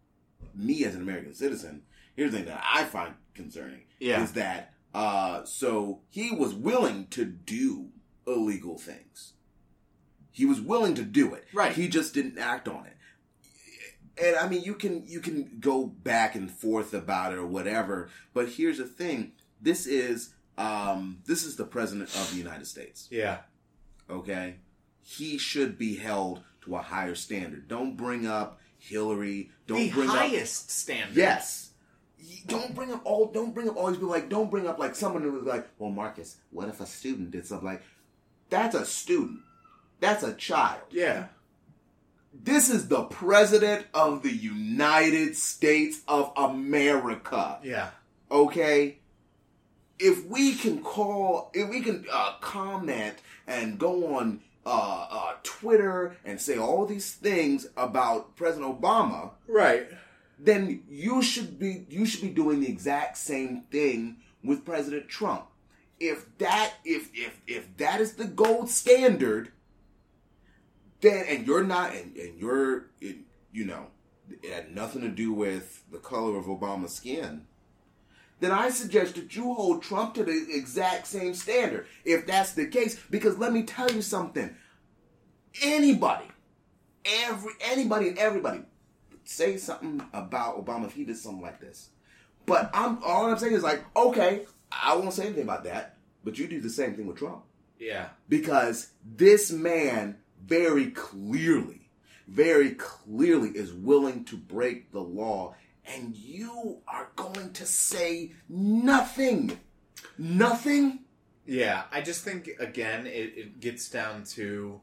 me 0.54 0.84
as 0.84 0.94
an 0.94 1.02
American 1.02 1.34
citizen, 1.34 1.82
here's 2.16 2.32
the 2.32 2.38
thing 2.38 2.46
that 2.46 2.62
I 2.64 2.84
find 2.84 3.14
concerning 3.34 3.82
Yeah. 4.00 4.22
is 4.22 4.32
that 4.32 4.74
uh 4.94 5.44
so 5.44 6.00
he 6.10 6.30
was 6.30 6.52
willing 6.54 7.06
to 7.08 7.24
do 7.24 7.88
illegal 8.26 8.76
things. 8.78 9.32
He 10.30 10.44
was 10.44 10.60
willing 10.60 10.94
to 10.94 11.02
do 11.02 11.34
it. 11.34 11.44
Right. 11.52 11.72
He 11.72 11.88
just 11.88 12.12
didn't 12.14 12.38
act 12.38 12.68
on 12.68 12.86
it. 12.86 12.96
And 14.16 14.36
I 14.36 14.48
mean 14.48 14.62
you 14.62 14.74
can 14.74 15.04
you 15.06 15.20
can 15.20 15.56
go 15.60 15.86
back 15.86 16.34
and 16.34 16.50
forth 16.50 16.92
about 16.94 17.32
it 17.32 17.38
or 17.38 17.46
whatever, 17.46 18.08
but 18.34 18.48
here's 18.50 18.78
the 18.78 18.84
thing. 18.84 19.32
This 19.60 19.86
is 19.86 20.34
um 20.58 21.18
this 21.26 21.44
is 21.44 21.56
the 21.56 21.64
president 21.64 22.08
of 22.16 22.30
the 22.30 22.36
United 22.36 22.66
States 22.66 23.08
Yeah. 23.10 23.38
okay? 24.10 24.56
He 25.00 25.38
should 25.38 25.78
be 25.78 25.96
held 25.96 26.42
to 26.62 26.76
a 26.76 26.82
higher 26.82 27.14
standard. 27.14 27.68
Don't 27.68 27.96
bring 27.96 28.26
up 28.26 28.60
Hillary. 28.78 29.50
Don't 29.66 29.78
the 29.78 29.90
bring 29.90 30.08
up 30.10 30.16
highest 30.16 30.70
standard. 30.70 31.16
yes. 31.16 31.70
Don't 32.46 32.74
bring 32.74 32.92
up 32.92 33.00
all. 33.04 33.26
Don't 33.32 33.52
bring 33.52 33.68
up 33.68 33.76
all 33.76 33.88
these 33.88 33.96
people. 33.96 34.10
Like, 34.10 34.28
don't 34.28 34.48
bring 34.50 34.68
up 34.68 34.78
like 34.78 34.94
someone 34.94 35.22
who 35.22 35.32
was 35.32 35.42
like, 35.44 35.68
"Well, 35.78 35.90
Marcus, 35.90 36.36
what 36.50 36.68
if 36.68 36.80
a 36.80 36.86
student 36.86 37.32
did 37.32 37.46
something 37.46 37.66
like?" 37.66 37.82
That's 38.48 38.76
a 38.76 38.84
student. 38.84 39.40
That's 39.98 40.22
a 40.22 40.32
child. 40.34 40.82
Yeah. 40.90 41.26
This 42.32 42.70
is 42.70 42.88
the 42.88 43.04
president 43.04 43.86
of 43.94 44.22
the 44.22 44.32
United 44.32 45.36
States 45.36 46.00
of 46.08 46.32
America 46.36 47.58
Yeah. 47.62 47.90
okay 48.30 48.98
if 49.98 50.24
we 50.26 50.54
can 50.54 50.82
call 50.82 51.50
if 51.54 51.68
we 51.68 51.80
can 51.80 52.04
uh, 52.10 52.32
comment 52.40 53.16
and 53.46 53.78
go 53.78 54.16
on 54.16 54.40
uh, 54.64 55.06
uh, 55.10 55.32
twitter 55.42 56.16
and 56.24 56.40
say 56.40 56.56
all 56.56 56.86
these 56.86 57.12
things 57.14 57.66
about 57.76 58.34
president 58.36 58.80
obama 58.80 59.30
Right. 59.46 59.86
then 60.38 60.82
you 60.88 61.20
should 61.22 61.58
be 61.58 61.84
you 61.88 62.06
should 62.06 62.22
be 62.22 62.30
doing 62.30 62.60
the 62.60 62.68
exact 62.68 63.18
same 63.18 63.62
thing 63.70 64.16
with 64.42 64.64
president 64.64 65.08
trump 65.08 65.44
if 66.00 66.26
that 66.38 66.72
if 66.84 67.10
if 67.14 67.40
if 67.46 67.76
that 67.76 68.00
is 68.00 68.14
the 68.14 68.24
gold 68.26 68.68
standard 68.70 69.50
then 71.02 71.26
and 71.28 71.46
you're 71.46 71.64
not 71.64 71.94
and, 71.94 72.16
and 72.16 72.40
you're 72.40 72.86
it, 73.00 73.18
you 73.52 73.64
know 73.64 73.86
it 74.30 74.50
had 74.50 74.74
nothing 74.74 75.02
to 75.02 75.08
do 75.08 75.32
with 75.32 75.84
the 75.92 75.98
color 75.98 76.38
of 76.38 76.46
obama's 76.46 76.94
skin 76.94 77.46
then 78.42 78.50
I 78.50 78.70
suggest 78.70 79.14
that 79.14 79.36
you 79.36 79.54
hold 79.54 79.84
Trump 79.84 80.14
to 80.14 80.24
the 80.24 80.46
exact 80.50 81.06
same 81.06 81.32
standard 81.32 81.86
if 82.04 82.26
that's 82.26 82.54
the 82.54 82.66
case. 82.66 82.98
Because 83.08 83.38
let 83.38 83.52
me 83.52 83.62
tell 83.62 83.88
you 83.92 84.02
something. 84.02 84.56
Anybody, 85.62 86.26
every 87.04 87.52
anybody 87.60 88.08
and 88.08 88.18
everybody 88.18 88.62
say 89.22 89.56
something 89.58 90.02
about 90.12 90.64
Obama 90.64 90.86
if 90.86 90.94
he 90.94 91.04
did 91.04 91.18
something 91.18 91.40
like 91.40 91.60
this. 91.60 91.90
But 92.44 92.68
I'm 92.74 92.98
all 93.04 93.30
I'm 93.30 93.38
saying 93.38 93.54
is 93.54 93.62
like, 93.62 93.84
okay, 93.94 94.44
I 94.72 94.96
won't 94.96 95.12
say 95.12 95.26
anything 95.26 95.44
about 95.44 95.62
that, 95.62 95.98
but 96.24 96.36
you 96.36 96.48
do 96.48 96.60
the 96.60 96.68
same 96.68 96.94
thing 96.94 97.06
with 97.06 97.18
Trump. 97.18 97.44
Yeah. 97.78 98.08
Because 98.28 98.88
this 99.04 99.52
man 99.52 100.16
very 100.44 100.90
clearly, 100.90 101.88
very 102.26 102.70
clearly 102.72 103.50
is 103.50 103.72
willing 103.72 104.24
to 104.24 104.36
break 104.36 104.92
the 104.92 105.00
law, 105.00 105.54
and 105.84 106.16
you 106.16 106.78
are 106.86 107.08
going 107.16 107.52
to 107.52 107.66
say 107.66 108.32
nothing. 108.48 109.58
Nothing? 110.18 111.00
Yeah, 111.46 111.84
I 111.90 112.02
just 112.02 112.24
think 112.24 112.50
again 112.60 113.06
it, 113.06 113.32
it 113.36 113.60
gets 113.60 113.88
down 113.88 114.24
to 114.36 114.80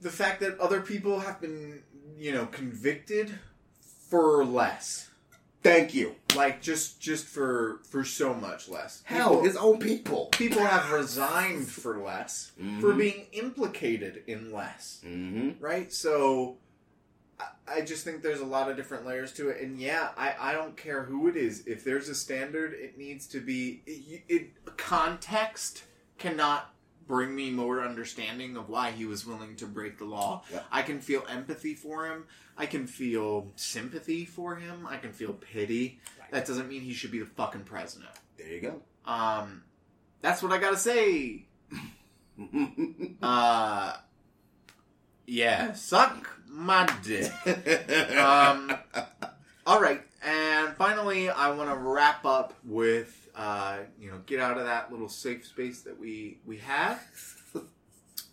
the 0.00 0.10
fact 0.10 0.40
that 0.40 0.58
other 0.58 0.80
people 0.80 1.20
have 1.20 1.40
been, 1.40 1.82
you 2.16 2.32
know, 2.32 2.46
convicted 2.46 3.38
for 4.08 4.44
less. 4.44 5.07
Thank 5.68 5.94
you. 5.94 6.14
Like 6.36 6.60
just 6.60 7.00
just 7.00 7.26
for 7.26 7.80
for 7.90 8.04
so 8.04 8.34
much 8.34 8.68
less. 8.68 9.02
Hell, 9.04 9.30
People- 9.30 9.44
his 9.44 9.56
own 9.56 9.78
people. 9.78 10.26
people 10.26 10.62
have 10.62 10.90
resigned 10.90 11.68
for 11.68 11.98
less 11.98 12.52
for 12.80 12.92
being 12.94 13.26
implicated 13.32 14.22
in 14.26 14.52
less. 14.52 15.00
Mm-hmm. 15.04 15.62
Right? 15.62 15.92
So 15.92 16.58
I- 17.40 17.76
I 17.76 17.80
just 17.82 18.04
think 18.04 18.22
there's 18.22 18.40
a 18.40 18.44
lot 18.46 18.70
of 18.70 18.76
different 18.76 19.06
layers 19.06 19.32
to 19.34 19.48
it, 19.50 19.60
and 19.62 19.78
yeah, 19.78 20.08
I, 20.16 20.34
I 20.38 20.52
don't 20.52 20.76
care 20.76 21.04
who 21.04 21.28
it 21.28 21.36
is. 21.36 21.66
If 21.66 21.84
there's 21.84 22.08
a 22.08 22.14
standard, 22.14 22.72
it 22.74 22.98
needs 22.98 23.26
to 23.28 23.40
be 23.40 23.82
it, 23.86 24.22
it 24.28 24.76
context 24.76 25.84
cannot 26.18 26.74
bring 27.08 27.34
me 27.34 27.50
more 27.50 27.82
understanding 27.82 28.56
of 28.56 28.68
why 28.68 28.90
he 28.92 29.06
was 29.06 29.26
willing 29.26 29.56
to 29.56 29.66
break 29.66 29.98
the 29.98 30.04
law. 30.04 30.42
Yeah. 30.52 30.60
I 30.70 30.82
can 30.82 31.00
feel 31.00 31.24
empathy 31.28 31.74
for 31.74 32.06
him. 32.06 32.26
I 32.56 32.66
can 32.66 32.86
feel 32.86 33.50
sympathy 33.56 34.24
for 34.24 34.56
him. 34.56 34.86
I 34.88 34.98
can 34.98 35.12
feel 35.12 35.32
pity. 35.32 36.00
That 36.30 36.46
doesn't 36.46 36.68
mean 36.68 36.82
he 36.82 36.92
should 36.92 37.10
be 37.10 37.20
the 37.20 37.26
fucking 37.26 37.64
president. 37.64 38.10
There 38.36 38.46
you 38.46 38.60
go. 38.60 38.82
Um, 39.10 39.62
that's 40.20 40.42
what 40.42 40.52
I 40.52 40.58
gotta 40.58 40.76
say. 40.76 41.46
Uh, 43.20 43.94
yeah, 45.26 45.72
suck 45.72 46.38
my 46.48 46.88
dick. 47.02 47.32
Um, 48.16 48.72
all 49.66 49.80
right, 49.80 50.00
and 50.24 50.76
finally, 50.76 51.28
I 51.28 51.50
want 51.50 51.68
to 51.68 51.76
wrap 51.76 52.24
up 52.24 52.54
with 52.64 53.17
uh, 53.38 53.78
you 53.98 54.10
know, 54.10 54.18
get 54.26 54.40
out 54.40 54.58
of 54.58 54.64
that 54.64 54.90
little 54.92 55.08
safe 55.08 55.46
space 55.46 55.80
that 55.82 55.98
we 55.98 56.38
we 56.44 56.58
have. 56.58 57.00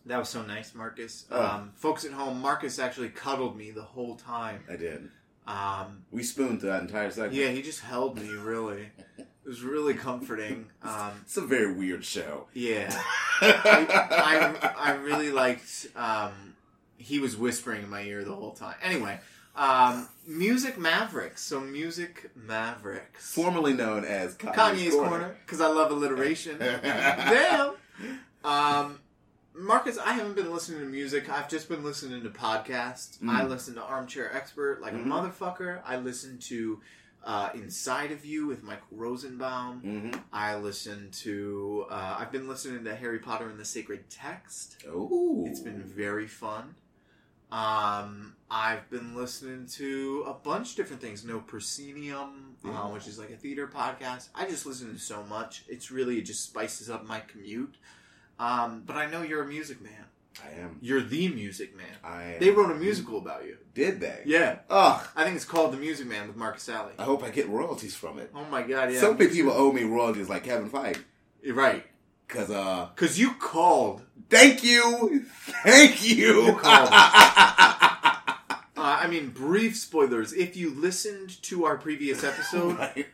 That 0.07 0.19
was 0.19 0.29
so 0.29 0.43
nice, 0.43 0.75
Marcus. 0.75 1.25
Oh. 1.31 1.43
Um, 1.43 1.71
folks 1.75 2.05
at 2.05 2.11
home, 2.11 2.39
Marcus 2.39 2.77
actually 2.77 3.09
cuddled 3.09 3.57
me 3.57 3.71
the 3.71 3.81
whole 3.81 4.15
time. 4.15 4.63
I 4.69 4.75
did. 4.75 5.09
Um, 5.47 6.03
We 6.11 6.21
spooned 6.21 6.61
that 6.61 6.81
entire 6.83 7.09
segment. 7.09 7.33
yeah, 7.33 7.47
he 7.49 7.61
just 7.63 7.79
held 7.81 8.15
me. 8.19 8.29
Really, 8.29 8.89
it 9.17 9.27
was 9.47 9.63
really 9.63 9.95
comforting. 9.95 10.67
Um, 10.83 11.11
It's 11.23 11.37
a 11.37 11.41
very 11.41 11.73
weird 11.73 12.05
show. 12.05 12.47
yeah. 12.53 12.89
I, 13.41 14.53
I, 14.77 14.91
I 14.91 14.95
really 14.97 15.31
liked. 15.31 15.87
Um, 15.95 16.55
he 16.97 17.17
was 17.19 17.35
whispering 17.35 17.81
in 17.83 17.89
my 17.89 18.01
ear 18.03 18.23
the 18.23 18.33
whole 18.35 18.53
time. 18.53 18.75
Anyway, 18.83 19.19
um, 19.55 20.07
Music 20.27 20.77
Mavericks. 20.77 21.41
So 21.41 21.59
Music 21.59 22.31
Mavericks. 22.35 23.31
Formerly 23.33 23.73
known 23.73 24.03
as 24.05 24.35
Kanye's, 24.35 24.55
Kanye's 24.55 24.93
Corner 24.95 25.35
because 25.45 25.61
I 25.61 25.67
love 25.67 25.91
alliteration. 25.91 26.57
Damn. 26.59 27.73
Um, 28.43 28.99
Marcus, 29.57 29.97
I 29.97 30.13
haven't 30.13 30.35
been 30.35 30.51
listening 30.51 30.81
to 30.81 30.85
music. 30.85 31.29
I've 31.29 31.49
just 31.49 31.69
been 31.69 31.83
listening 31.83 32.23
to 32.23 32.29
podcasts. 32.29 33.17
Mm. 33.19 33.29
I 33.29 33.45
listen 33.45 33.75
to 33.75 33.81
Armchair 33.81 34.35
Expert 34.35 34.81
like 34.81 34.93
Mhm. 34.93 35.03
a 35.05 35.07
motherfucker. 35.07 35.81
I 35.85 35.97
listen 35.97 36.37
to 36.39 36.81
uh, 37.23 37.49
Inside 37.55 38.11
of 38.11 38.23
You 38.23 38.45
with 38.45 38.61
Michael 38.61 38.85
Rosenbaum. 38.91 39.79
hmm 39.79 40.11
I 40.31 40.57
listen 40.57 41.09
to. 41.23 41.85
Uh, 41.89 42.17
I've 42.19 42.31
been 42.31 42.47
listening 42.47 42.83
to 42.83 42.95
Harry 42.95 43.17
Potter 43.17 43.49
and 43.49 43.59
the 43.59 43.65
Sacred 43.65 44.09
Text. 44.11 44.83
Oh, 44.87 45.43
It's 45.47 45.59
been 45.61 45.81
very 45.81 46.27
fun. 46.27 46.75
Um, 47.51 48.34
I've 48.49 48.89
been 48.89 49.15
listening 49.15 49.65
to 49.73 50.23
a 50.27 50.33
bunch 50.33 50.71
of 50.71 50.75
different 50.77 51.01
things. 51.01 51.25
No 51.25 51.39
Proscenium, 51.39 52.55
Yeah. 52.63 52.83
uh, 52.83 52.89
which 52.89 53.07
is 53.07 53.17
like 53.17 53.31
a 53.31 53.35
theater 53.37 53.67
podcast. 53.67 54.29
I 54.35 54.47
just 54.47 54.65
listen 54.65 54.93
to 54.93 54.99
so 54.99 55.23
much. 55.23 55.63
It's 55.67 55.89
really 55.91 56.17
it 56.19 56.23
just 56.23 56.43
spices 56.43 56.89
up 56.89 57.05
my 57.05 57.19
commute. 57.21 57.75
Um, 58.39 58.83
but 58.85 58.95
I 58.97 59.09
know 59.09 59.21
you're 59.23 59.41
a 59.43 59.47
music 59.47 59.81
man. 59.81 60.05
I 60.45 60.59
am. 60.59 60.77
You're 60.81 61.01
the 61.01 61.29
music 61.29 61.75
man. 61.77 61.85
I 62.03 62.23
am. 62.33 62.39
They 62.39 62.49
wrote 62.51 62.69
a 62.69 62.75
musical 62.75 63.17
about 63.17 63.45
you. 63.45 63.57
Did 63.73 64.01
they? 64.01 64.21
Yeah, 64.25 64.59
Ugh. 64.69 65.07
I 65.15 65.23
think 65.23 65.37
it's 65.37 65.45
called 65.45 65.71
The 65.71 65.77
Music 65.77 66.05
Man 66.07 66.27
with 66.27 66.35
Marcus 66.35 66.67
Salley. 66.67 66.91
I 66.99 67.03
hope 67.03 67.23
I 67.23 67.29
get 67.29 67.47
royalties 67.47 67.95
from 67.95 68.19
it. 68.19 68.31
Oh 68.35 68.43
my 68.45 68.61
god, 68.61 68.91
yeah. 68.91 68.99
So 68.99 69.13
many 69.13 69.29
people 69.31 69.53
owe 69.53 69.71
me 69.71 69.83
royalties, 69.85 70.27
like 70.29 70.43
Kevin 70.43 70.69
Feige. 70.69 71.01
You're 71.41 71.55
right. 71.55 71.85
Cause 72.27 72.49
uh, 72.51 72.89
Because 72.93 73.17
you 73.17 73.33
called 73.35 74.01
thank 74.29 74.63
you, 74.63 75.25
thank 75.63 76.03
you. 76.05 76.43
You 76.47 76.53
called. 76.57 76.89
I 79.05 79.07
mean, 79.07 79.29
brief 79.29 79.77
spoilers. 79.77 80.33
If 80.33 80.57
you 80.57 80.73
listened 80.73 81.39
to 81.43 81.65
our 81.65 81.77
previous 81.77 82.23
episode, 82.23 82.77
Right. 82.79 83.05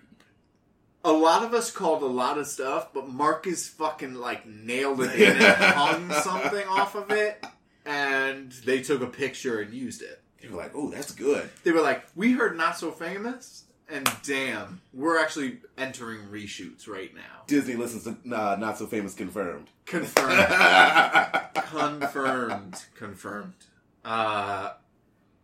a 1.04 1.12
lot 1.12 1.44
of 1.44 1.54
us 1.54 1.70
called 1.70 2.02
a 2.02 2.06
lot 2.08 2.38
of 2.38 2.48
stuff, 2.48 2.94
but 2.94 3.10
Marcus 3.10 3.68
fucking 3.68 4.14
like 4.16 4.46
nailed 4.48 5.02
it 5.02 5.20
in 5.20 5.36
and 5.36 5.44
hung 5.76 6.10
something 6.14 6.66
off 6.68 6.96
of 6.96 7.12
it, 7.12 7.46
and 7.86 8.54
they 8.66 8.82
took 8.82 9.02
a 9.02 9.08
picture 9.08 9.60
and 9.60 9.74
used 9.74 10.02
it. 10.02 10.22
They 10.42 10.48
were 10.48 10.56
like, 10.58 10.72
"Oh, 10.74 10.90
that's 10.90 11.12
good." 11.12 11.50
They 11.66 11.72
were 11.72 11.82
like, 11.82 12.06
"We 12.16 12.32
heard 12.32 12.56
not 12.56 12.78
so 12.78 12.92
famous." 12.92 13.66
And 13.90 14.10
damn, 14.24 14.80
we're 14.94 15.20
actually 15.20 15.58
entering 15.78 16.22
reshoots 16.32 16.88
right 16.88 17.14
now. 17.14 17.42
Disney 17.48 17.76
listens 17.76 18.06
to 18.06 18.12
uh, 18.34 18.56
not 18.58 18.78
so 18.78 18.88
famous 18.88 19.14
confirmed. 19.14 19.68
Confirmed. 19.86 20.48
confirmed. 21.56 22.86
Confirmed. 22.96 23.54
Uh, 24.06 24.72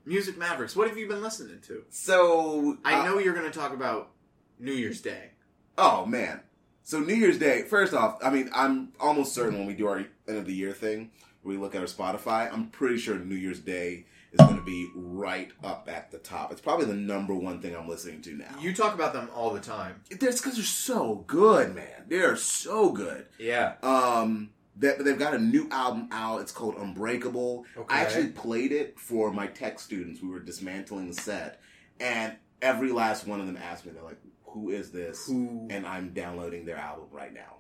Music 0.08 0.38
Mavericks. 0.38 0.76
What 0.76 0.88
have 0.88 0.98
you 0.98 1.08
been 1.08 1.22
listening 1.22 1.60
to? 1.68 1.84
so 1.90 2.78
I 2.86 3.02
uh, 3.02 3.06
know 3.06 3.20
you're 3.20 3.34
going 3.34 3.52
to 3.52 3.60
talk 3.60 3.74
about 3.74 4.12
New 4.58 4.72
Year's 4.72 5.02
Day. 5.02 5.32
Oh 5.78 6.06
man, 6.06 6.40
So 6.84 7.00
New 7.00 7.14
Year's 7.14 7.38
Day, 7.38 7.64
first 7.64 7.94
off, 7.94 8.18
I 8.24 8.30
mean, 8.32 8.50
I'm 8.56 8.94
almost 9.00 9.36
certain 9.36 9.60
when 9.60 9.68
we 9.68 9.74
do 9.76 9.88
our 9.88 9.98
end 10.28 10.38
of 10.38 10.46
the 10.46 10.54
year 10.54 10.72
thing, 10.72 11.12
we 11.44 11.58
look 11.58 11.76
at 11.76 11.82
our 11.82 11.88
Spotify, 11.88 12.52
I'm 12.52 12.70
pretty 12.70 12.98
sure 12.98 13.20
New 13.20 13.36
Year's 13.36 13.60
Day 13.60 14.06
is 14.32 14.40
going 14.40 14.58
to 14.58 14.66
be 14.66 14.90
right 14.96 15.52
up 15.64 15.88
at 15.92 16.12
the 16.12 16.18
top. 16.18 16.52
It's 16.52 16.62
probably 16.62 16.86
the 16.86 16.94
number 16.94 17.34
one 17.34 17.62
thing 17.62 17.76
I'm 17.76 17.88
listening 17.88 18.22
to 18.24 18.34
now. 18.34 18.56
You 18.60 18.74
talk 18.74 18.94
about 18.94 19.14
them 19.14 19.30
all 19.36 19.54
the 19.54 19.60
time. 19.60 20.02
That's 20.10 20.42
because 20.42 20.56
they're 20.56 20.64
so 20.64 21.24
good, 21.28 21.76
man. 21.76 22.06
They're 22.08 22.36
so 22.36 22.92
good. 22.92 23.28
Yeah. 23.38 23.74
Um, 23.84 24.50
they, 24.80 24.94
they've 25.00 25.18
got 25.20 25.34
a 25.34 25.40
new 25.40 25.68
album 25.72 26.08
out. 26.12 26.42
It's 26.42 26.52
called 26.52 26.76
Unbreakable. 26.78 27.66
Okay. 27.76 27.96
I 27.96 28.02
actually 28.02 28.28
played 28.28 28.72
it 28.72 29.00
for 29.00 29.32
my 29.32 29.48
tech 29.48 29.80
students. 29.80 30.22
We 30.22 30.30
were 30.30 30.40
dismantling 30.40 31.08
the 31.08 31.14
set, 31.14 31.60
and 32.00 32.36
every 32.62 32.92
last 32.92 33.26
one 33.28 33.40
of 33.40 33.48
them 33.48 33.58
asked 33.58 33.86
me, 33.86 33.92
they're 33.92 34.04
like, 34.04 34.22
"Who 34.46 34.70
is 34.70 34.92
this?" 34.92 35.26
Who? 35.28 35.68
And 35.70 35.86
I'm 35.86 36.14
downloading 36.14 36.66
their 36.66 36.78
album 36.78 37.06
right 37.12 37.34
now. 37.34 37.56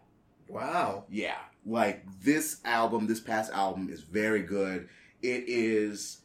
Wow. 0.49 1.05
Yeah, 1.09 1.37
like 1.65 2.05
this 2.21 2.61
album, 2.63 3.07
this 3.07 3.19
past 3.19 3.51
album 3.51 3.89
is 3.89 4.01
very 4.01 4.43
good. 4.43 4.87
It 5.21 5.43
is, 5.47 6.21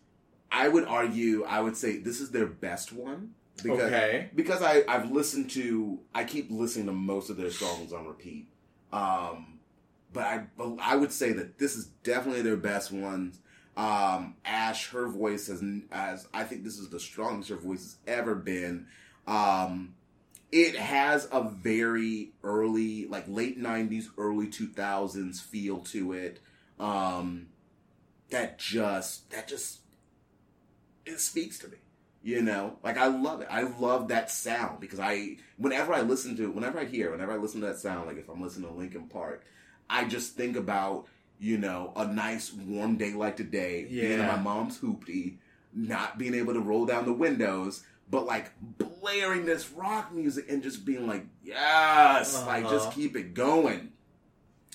I 0.51 0.69
would 0.69 0.85
argue, 0.85 1.45
I 1.45 1.61
would 1.61 1.77
say 1.77 1.99
this 1.99 2.21
is 2.21 2.31
their 2.31 2.47
best 2.47 2.93
one 2.93 3.31
because 3.63 3.81
Okay. 3.93 4.31
because 4.35 4.63
I 4.63 4.85
I've 4.89 5.11
listened 5.11 5.51
to 5.53 6.01
I 6.15 6.25
keep 6.25 6.51
listening 6.51 6.87
to 6.87 6.93
most 6.93 7.31
of 7.31 7.37
their 7.37 7.51
songs 7.51 7.93
on 7.93 8.07
repeat. 8.07 8.49
Um, 8.93 9.52
but 10.13 10.25
I 10.25 10.45
I 10.81 10.97
would 10.97 11.13
say 11.13 11.33
that 11.33 11.59
this 11.59 11.77
is 11.77 11.87
definitely 12.03 12.43
their 12.43 12.57
best 12.57 12.93
one. 12.93 13.35
Um, 13.77 14.37
Ash, 14.45 14.91
her 14.91 15.09
voice 15.09 15.47
has 15.47 15.63
as 15.91 16.29
I 16.33 16.45
think 16.45 16.65
this 16.65 16.79
is 16.79 16.91
the 16.91 17.01
strongest 17.01 17.51
her 17.51 17.57
voice 17.57 17.83
has 17.83 17.97
ever 18.07 18.35
been. 18.35 18.87
Um, 19.27 19.95
it 20.51 20.77
has 20.77 21.27
a 21.33 21.43
very 21.43 22.33
early, 22.43 23.07
like 23.07 23.25
late 23.27 23.61
'90s, 23.61 24.07
early 24.19 24.49
2000s 24.49 25.41
feel 25.41 25.79
to 25.79 26.13
it. 26.13 26.41
Um, 26.79 27.49
that 28.31 28.59
just 28.59 29.31
that 29.31 29.49
just 29.49 29.81
it 31.07 31.21
speaks 31.21 31.59
to 31.61 31.69
me. 31.69 31.79
You 32.25 32.41
know, 32.41 32.79
like 32.85 32.99
I 32.99 33.09
love 33.09 33.41
it. 33.41 33.49
I 33.51 33.63
love 33.63 34.09
that 34.09 34.31
sound 34.31 34.79
because 34.79 35.01
I, 35.01 35.39
whenever 35.57 35.93
I 35.93 36.03
listen 36.03 36.37
to, 36.37 36.53
whenever 36.53 36.79
I 36.79 36.85
hear, 36.85 37.11
whenever 37.11 37.33
I 37.33 37.37
listen 37.37 37.61
to 37.63 37.67
that 37.67 37.79
sound, 37.79 38.07
like 38.07 38.17
if 38.17 38.29
I'm 38.29 38.41
listening 38.41 38.69
to 38.69 38.77
Linkin 38.77 39.09
Park, 39.09 39.45
I 39.91 40.05
just 40.05 40.35
think 40.37 40.57
about, 40.57 41.07
you 41.39 41.59
know, 41.59 41.93
a 41.97 42.07
nice 42.07 42.53
warm 42.53 42.97
day 42.97 43.13
like 43.15 43.37
today, 43.37 43.85
being 43.89 44.13
in 44.13 44.19
Yeah. 44.21 44.37
my 44.37 44.43
mom's 44.43 44.79
hoopty, 44.79 45.37
not 45.75 46.19
being 46.19 46.35
able 46.35 46.55
to 46.55 46.61
roll 46.61 46.87
down 46.87 47.05
the 47.05 47.13
windows, 47.13 47.85
but 48.11 48.27
like 48.27 48.51
blaring 48.61 49.45
this 49.47 49.71
rock 49.71 50.13
music 50.13 50.51
and 50.51 50.63
just 50.63 50.85
being 50.85 51.07
like, 51.07 51.27
yes, 51.43 52.45
like 52.47 52.65
just 52.69 52.89
Uh-huh. 52.89 52.95
keep 52.95 53.17
it 53.17 53.35
going. 53.35 53.93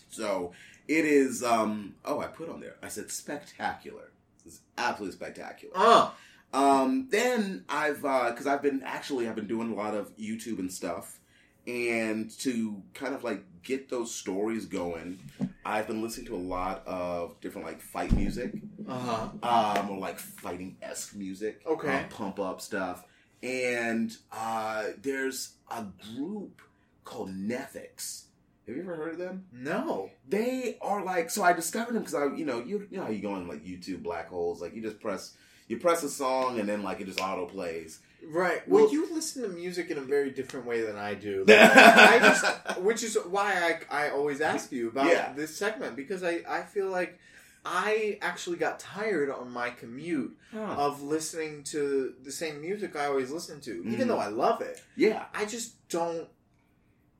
So 0.09 0.51
it 0.87 1.05
is. 1.05 1.43
um 1.43 1.95
Oh, 2.05 2.19
I 2.19 2.27
put 2.27 2.49
on 2.49 2.59
there. 2.59 2.75
I 2.81 2.87
said 2.89 3.11
spectacular. 3.11 4.11
It's 4.45 4.61
absolutely 4.77 5.15
spectacular. 5.15 5.73
Uh. 5.75 6.11
Um, 6.53 7.07
then 7.11 7.65
I've 7.67 8.03
uh, 8.05 8.29
because 8.31 8.47
I've 8.47 8.61
been 8.61 8.81
actually 8.83 9.27
I've 9.27 9.35
been 9.35 9.47
doing 9.47 9.71
a 9.71 9.75
lot 9.75 9.93
of 9.93 10.15
YouTube 10.17 10.59
and 10.59 10.71
stuff, 10.71 11.19
and 11.67 12.31
to 12.39 12.81
kind 12.93 13.13
of 13.13 13.23
like 13.25 13.43
get 13.67 13.89
those 13.89 14.13
stories 14.15 14.65
going, 14.65 15.19
I've 15.65 15.87
been 15.87 16.01
listening 16.01 16.27
to 16.27 16.35
a 16.35 16.45
lot 16.57 16.81
of 16.87 17.39
different 17.41 17.67
like 17.67 17.81
fight 17.81 18.11
music, 18.13 18.53
Uh 18.87 19.29
huh. 19.43 19.77
um, 19.77 19.89
or 19.91 19.97
like 19.99 20.17
fighting 20.19 20.77
esque 20.81 21.13
music, 21.15 21.61
Okay. 21.67 21.95
um, 22.03 22.09
pump 22.09 22.39
up 22.39 22.61
stuff, 22.61 23.03
and 23.43 24.15
uh, 24.31 24.85
there's 25.01 25.55
a 25.69 25.85
group 26.15 26.61
called 27.03 27.29
NEFFEX. 27.29 28.23
Have 28.67 28.75
you 28.75 28.81
ever 28.81 28.95
heard 28.95 29.13
of 29.13 29.17
them? 29.19 29.45
No. 29.53 30.09
they 30.27 30.77
are 30.81 31.03
like 31.03 31.29
so 31.29 31.41
i 31.43 31.53
discovered 31.53 31.93
them 31.93 32.03
because 32.03 32.13
i 32.15 32.25
you 32.35 32.43
know 32.45 32.59
you, 32.59 32.85
you 32.91 32.97
know 32.97 33.03
how 33.05 33.09
you 33.09 33.21
go 33.21 33.31
on 33.31 33.47
like 33.47 33.63
youtube 33.63 34.03
black 34.03 34.27
holes 34.27 34.61
like 34.61 34.73
you 34.75 34.81
just 34.81 34.99
press 34.99 35.35
you 35.69 35.77
press 35.77 36.03
a 36.03 36.09
song 36.09 36.59
and 36.59 36.67
then 36.67 36.83
like 36.83 36.99
it 36.99 37.05
just 37.07 37.21
auto 37.21 37.45
plays 37.45 37.99
Right. 38.25 38.67
Well, 38.67 38.85
Well- 38.85 38.93
you 38.93 39.13
listen 39.13 39.43
to 39.43 39.49
music 39.49 39.89
in 39.91 39.97
a 39.97 40.01
very 40.01 40.31
different 40.31 40.65
way 40.65 40.81
than 40.81 40.95
I 40.97 41.13
do. 41.13 41.45
Like, 41.47 41.57
I 41.75 42.19
just, 42.19 42.79
which 42.81 43.03
is 43.03 43.17
why 43.29 43.79
I, 43.91 44.05
I 44.05 44.09
always 44.09 44.41
ask 44.41 44.71
you 44.71 44.89
about 44.89 45.07
Yeah. 45.07 45.33
this 45.33 45.55
segment 45.55 45.95
because 45.95 46.23
I, 46.23 46.41
I 46.47 46.61
feel 46.63 46.89
like 46.89 47.19
I 47.65 48.17
actually 48.21 48.57
got 48.57 48.79
tired 48.79 49.29
on 49.29 49.51
my 49.51 49.69
commute 49.71 50.37
of 50.53 51.01
listening 51.03 51.63
to 51.65 52.13
the 52.23 52.31
same 52.31 52.61
music 52.61 52.95
I 52.95 53.05
always 53.05 53.29
listen 53.29 53.59
to, 53.61 53.83
even 53.85 54.05
Mhm. 54.05 54.07
though 54.07 54.19
I 54.19 54.27
love 54.27 54.61
it. 54.61 54.81
yeah 54.95 55.25
I 55.33 55.45
just 55.45 55.73
don't. 55.89 56.27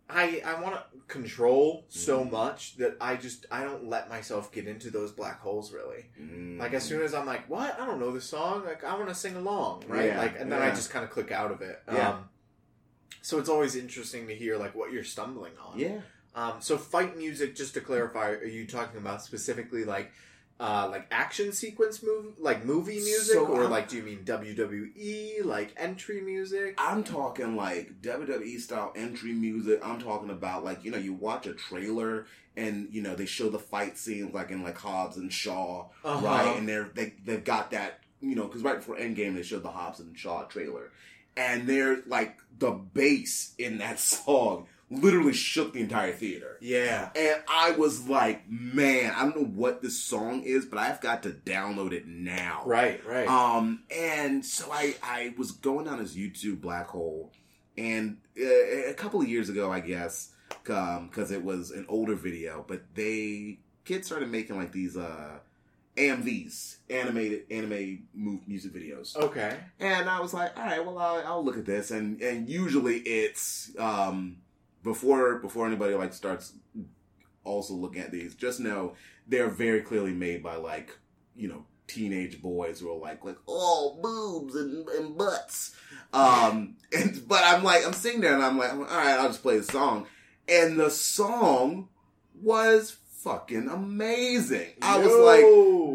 I 0.10 0.42
I 0.46 0.62
want 0.62 0.76
to 0.76 0.84
control 1.08 1.86
so 1.90 2.24
Mhm. 2.24 2.32
much 2.32 2.78
that 2.78 2.96
I 3.02 3.16
just 3.18 3.46
I 3.52 3.64
don't 3.64 3.90
let 3.90 4.10
myself 4.10 4.52
get 4.52 4.68
into 4.68 4.90
those 4.90 5.12
black 5.12 5.40
holes 5.42 5.74
really. 5.74 6.06
Mm. 6.20 6.60
Like 6.60 6.74
as 6.74 6.84
soon 6.84 7.02
as 7.02 7.14
I'm 7.14 7.26
like, 7.26 7.50
what? 7.50 7.80
I 7.80 7.86
don't 7.86 8.00
know 8.00 8.12
this 8.12 8.26
song. 8.26 8.64
Like 8.66 8.84
I 8.84 8.96
want 8.96 9.10
to 9.10 9.16
sing 9.16 9.36
along, 9.36 9.84
right? 9.88 10.08
Yeah, 10.08 10.18
like 10.20 10.40
and 10.40 10.52
then 10.52 10.62
I 10.62 10.70
just 10.70 10.90
kind 10.92 11.04
of 11.04 11.12
click 11.12 11.32
out 11.32 11.52
of 11.52 11.62
it. 11.62 11.82
Yeah. 11.92 12.10
Um, 12.12 12.30
so 13.22 13.38
it's 13.40 13.50
always 13.50 13.76
interesting 13.76 14.28
to 14.28 14.36
hear 14.36 14.58
like 14.58 14.76
what 14.76 14.92
you're 14.94 15.04
stumbling 15.04 15.54
on. 15.58 15.78
yeah 15.78 16.00
Um, 16.36 16.62
so 16.62 16.78
fight 16.78 17.18
music, 17.18 17.56
just 17.56 17.74
to 17.74 17.82
clarify, 17.82 18.30
are 18.30 18.46
you 18.46 18.66
talking 18.68 18.98
about 19.00 19.22
specifically 19.24 19.84
like 19.84 20.12
uh, 20.60 20.88
like 20.90 21.06
action 21.12 21.52
sequence 21.52 22.02
move, 22.02 22.34
like 22.40 22.66
movie 22.66 22.96
music, 22.96 23.36
So 23.36 23.46
or 23.46 23.62
I'm- 23.64 23.72
like 23.72 23.90
do 23.90 23.98
you 23.98 24.04
mean 24.04 24.24
WWE, 24.26 25.46
like 25.46 25.74
entry 25.78 26.22
music? 26.22 26.76
i'm 26.78 27.04
talking 27.04 27.56
like 27.56 28.02
wwe 28.02 28.60
style 28.60 28.92
entry 28.96 29.34
music 29.34 29.80
i'm 29.84 30.00
talking 30.02 30.30
about 30.30 30.64
like 30.64 30.84
you 30.84 30.92
know 30.92 30.98
you 30.98 31.14
watch 31.14 31.46
a 31.48 31.54
trailer 31.54 32.26
and 32.56 32.88
you 32.92 33.02
know 33.02 33.16
they 33.16 33.26
show 33.26 33.50
the 33.50 33.60
fight 33.60 33.98
scenes 33.98 34.34
like 34.34 34.50
in 34.52 34.64
like 34.64 34.78
hobbs 34.78 35.18
and 35.18 35.32
shaw 35.32 35.86
Uh-huh. 36.04 36.26
right? 36.26 36.58
And 36.58 36.68
they're 36.68 36.90
they 36.94 37.14
they've 37.24 37.44
got 37.44 37.72
that 37.72 38.00
you 38.20 38.36
know 38.36 38.48
because 38.48 38.64
right 38.64 38.78
before 38.78 38.96
Endgame 38.98 39.36
they 39.36 39.44
showed 39.44 39.64
the 39.64 39.70
Hobbs 39.70 40.00
and 40.00 40.18
Shaw 40.18 40.44
trailer, 40.46 40.92
and 41.36 41.68
they're 41.68 42.00
like 42.08 42.40
the 42.58 42.72
bass 42.72 43.54
in 43.60 43.78
that 43.78 44.00
song 44.14 44.66
literally 44.90 45.34
shook 45.34 45.74
the 45.74 45.82
entire 45.82 46.14
theater. 46.14 46.58
Yeah. 46.62 47.10
And 47.16 47.42
I 47.48 47.72
was 47.72 48.08
like, 48.08 48.50
man, 48.50 49.14
I 49.16 49.24
don't 49.24 49.36
know 49.36 49.46
what 49.46 49.82
this 49.82 50.00
song 50.00 50.44
is, 50.44 50.66
but 50.66 50.80
I've 50.80 51.02
got 51.02 51.24
to 51.24 51.32
download 51.32 51.92
it 51.92 52.08
now. 52.08 52.64
Right. 52.66 53.06
Right. 53.06 53.28
Um, 53.28 53.84
and 53.96 54.46
so 54.46 54.72
I 54.72 54.96
I 55.04 55.34
was 55.38 55.52
going 55.52 55.86
down 55.86 56.00
this 56.00 56.16
YouTube 56.16 56.62
black 56.62 56.88
hole, 56.88 57.32
and 57.78 58.18
uh, 58.40 58.90
a 58.90 58.94
couple 58.94 59.22
of 59.22 59.28
years 59.28 59.50
ago, 59.50 59.72
I 59.72 59.82
guess, 59.82 60.32
because 60.64 61.32
it 61.32 61.44
was 61.44 61.72
an 61.72 61.86
older 61.90 62.16
video, 62.16 62.64
but 62.68 62.82
they 62.96 63.60
kids 63.86 64.08
started 64.08 64.30
making 64.30 64.58
like 64.58 64.72
these 64.72 64.98
uh 64.98 65.40
AMVs, 65.98 66.78
animated 66.92 67.46
anime 67.50 68.08
move 68.14 68.48
music 68.48 68.72
videos, 68.72 69.16
okay. 69.16 69.58
and 69.80 70.08
I 70.08 70.20
was 70.20 70.32
like, 70.32 70.56
all 70.56 70.64
right, 70.64 70.86
well, 70.86 71.00
I'll, 71.00 71.26
I'll 71.26 71.44
look 71.44 71.58
at 71.58 71.66
this, 71.66 71.90
and 71.90 72.22
and 72.22 72.48
usually 72.48 72.98
it's 73.00 73.72
um 73.80 74.38
before 74.88 75.40
before 75.40 75.68
anybody 75.68 75.94
like 75.94 76.14
starts 76.14 76.54
also 77.44 77.74
looking 77.74 78.02
at 78.02 78.12
these, 78.12 78.36
just 78.36 78.60
know 78.60 78.94
they're 79.28 79.50
very 79.50 79.82
clearly 79.82 80.14
made 80.14 80.42
by 80.42 80.56
like 80.56 80.98
you 81.36 81.48
know 81.48 81.66
teenage 81.88 82.42
boys 82.42 82.80
who 82.80 82.92
are 82.92 82.98
like 82.98 83.24
like 83.24 83.38
oh 83.48 83.98
boobs 84.02 84.56
and, 84.56 84.88
and 84.90 85.18
butts. 85.18 85.76
Um 86.14 86.76
and 86.94 87.22
but 87.28 87.44
i'm 87.44 87.64
like 87.64 87.86
i'm 87.86 87.94
sitting 87.94 88.22
there 88.22 88.34
and 88.34 88.44
i'm 88.44 88.58
like 88.58 88.72
all 88.72 88.80
right 88.80 89.20
i'll 89.20 89.28
just 89.28 89.42
play 89.42 89.58
the 89.58 89.64
song. 89.64 90.08
And 90.50 90.80
the 90.80 90.90
song 90.90 91.90
was 92.42 92.96
fucking 93.28 93.68
amazing 93.68 94.70
i 94.82 94.98
was 94.98 95.14
like 95.14 95.44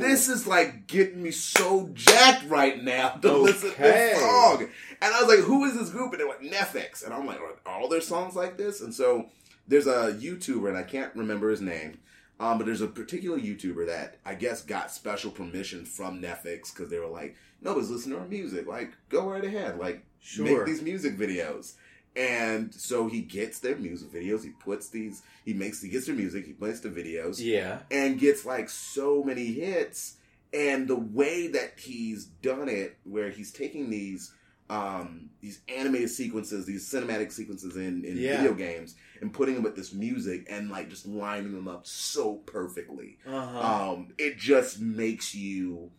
this 0.06 0.28
is 0.28 0.46
like 0.46 0.86
getting 0.86 1.22
me 1.22 1.30
so 1.30 1.88
jacked 1.94 2.46
right 2.48 2.82
now 2.82 3.08
to 3.10 3.32
listen 3.32 3.70
to 3.72 3.78
this 3.82 4.20
song. 4.20 4.68
And 5.00 5.14
I 5.14 5.20
was 5.22 5.28
like, 5.28 5.44
who 5.44 5.64
is 5.64 5.76
this 5.78 5.90
group? 5.90 6.12
And 6.12 6.20
they're 6.20 6.28
like, 6.28 6.42
NEFFEX. 6.42 7.04
And 7.04 7.12
I'm 7.14 7.26
like, 7.26 7.38
are 7.40 7.56
all 7.66 7.88
their 7.88 8.00
songs 8.00 8.34
like 8.36 8.56
this? 8.56 8.80
And 8.80 8.92
so 8.94 9.26
there's 9.66 9.86
a 9.86 10.12
YouTuber, 10.14 10.68
and 10.68 10.76
I 10.76 10.82
can't 10.82 11.14
remember 11.14 11.50
his 11.50 11.60
name, 11.60 11.98
um, 12.40 12.58
but 12.58 12.66
there's 12.66 12.80
a 12.80 12.86
particular 12.86 13.38
YouTuber 13.38 13.86
that 13.86 14.18
I 14.24 14.34
guess 14.34 14.62
got 14.62 14.90
special 14.90 15.30
permission 15.30 15.84
from 15.84 16.20
NEFFEX 16.20 16.74
because 16.74 16.90
they 16.90 16.98
were 16.98 17.06
like, 17.08 17.36
nobody's 17.60 17.90
listening 17.90 18.16
to 18.16 18.22
our 18.22 18.28
music. 18.28 18.66
Like, 18.66 18.92
go 19.08 19.28
right 19.28 19.44
ahead. 19.44 19.78
Like, 19.78 20.04
Sure. 20.20 20.44
make 20.44 20.66
these 20.66 20.82
music 20.82 21.16
videos. 21.18 21.74
And 22.16 22.74
so 22.74 23.08
he 23.08 23.22
gets 23.22 23.60
their 23.60 23.76
music 23.76 24.10
videos. 24.12 24.42
He 24.44 24.50
puts 24.50 24.88
these. 24.90 25.22
He 25.44 25.54
makes. 25.54 25.80
He 25.82 25.88
gets 25.88 26.06
their 26.06 26.14
music. 26.14 26.46
He 26.46 26.52
plays 26.52 26.80
the 26.80 26.90
videos 26.90 27.36
Yeah. 27.38 27.80
and 27.90 28.18
gets 28.18 28.44
like 28.44 28.68
so 28.68 29.22
many 29.22 29.46
hits 29.52 30.16
and 30.52 30.86
the 30.86 30.96
way 30.96 31.46
that 31.48 31.78
he's 31.78 32.26
done 32.26 32.68
it 32.68 32.98
where 33.04 33.30
he's 33.30 33.50
taking 33.52 33.88
these 33.88 34.32
um 34.68 35.30
these 35.40 35.60
animated 35.68 36.08
sequences 36.10 36.66
these 36.66 36.88
cinematic 36.88 37.32
sequences 37.32 37.76
in 37.76 38.04
in 38.04 38.16
Yeah. 38.18 38.36
video 38.36 38.54
games 38.54 38.94
and 39.20 39.32
putting 39.32 39.54
them 39.54 39.64
with 39.64 39.74
this 39.76 39.92
music 39.94 40.46
and 40.50 40.70
like 40.70 40.88
just 40.90 41.06
lining 41.06 41.52
them 41.52 41.66
up 41.68 41.86
so 41.86 42.34
perfectly 42.36 43.18
Uh-huh. 43.26 43.58
um 43.94 44.08
it 44.18 44.36
just 44.38 44.78
makes 44.80 45.34
you 45.34 45.90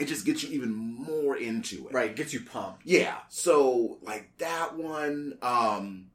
it 0.00 0.06
just 0.06 0.24
gets 0.24 0.42
you 0.42 0.50
even 0.50 0.72
more 0.74 1.36
into 1.36 1.88
it 1.88 1.94
right. 1.94 2.14
Gets 2.14 2.32
you 2.32 2.40
pumped. 2.40 2.82
yeah. 2.84 3.16
So 3.28 3.98
like 4.02 4.30
that 4.38 4.76
one, 4.76 5.38
um 5.42 6.06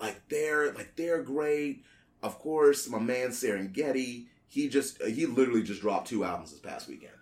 like 0.00 0.28
they're 0.28 0.72
like 0.72 0.96
they're 0.96 1.22
great. 1.22 1.84
Of 2.22 2.38
course, 2.38 2.88
my 2.88 2.98
man 2.98 3.28
Serengeti, 3.28 4.26
he 4.48 4.68
just 4.68 5.02
he 5.02 5.26
literally 5.26 5.62
just 5.62 5.80
dropped 5.80 6.08
two 6.08 6.24
albums 6.24 6.50
this 6.50 6.60
past 6.60 6.88
weekend. 6.88 7.12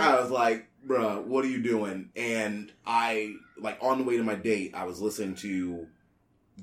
I 0.00 0.20
was 0.20 0.30
like, 0.30 0.66
bruh, 0.86 1.24
what 1.24 1.44
are 1.44 1.48
you 1.48 1.62
doing? 1.62 2.10
And 2.16 2.72
I 2.84 3.34
like 3.58 3.78
on 3.80 3.98
the 3.98 4.04
way 4.04 4.16
to 4.16 4.24
my 4.24 4.34
date, 4.34 4.74
I 4.74 4.84
was 4.84 5.00
listening 5.00 5.36
to 5.36 5.86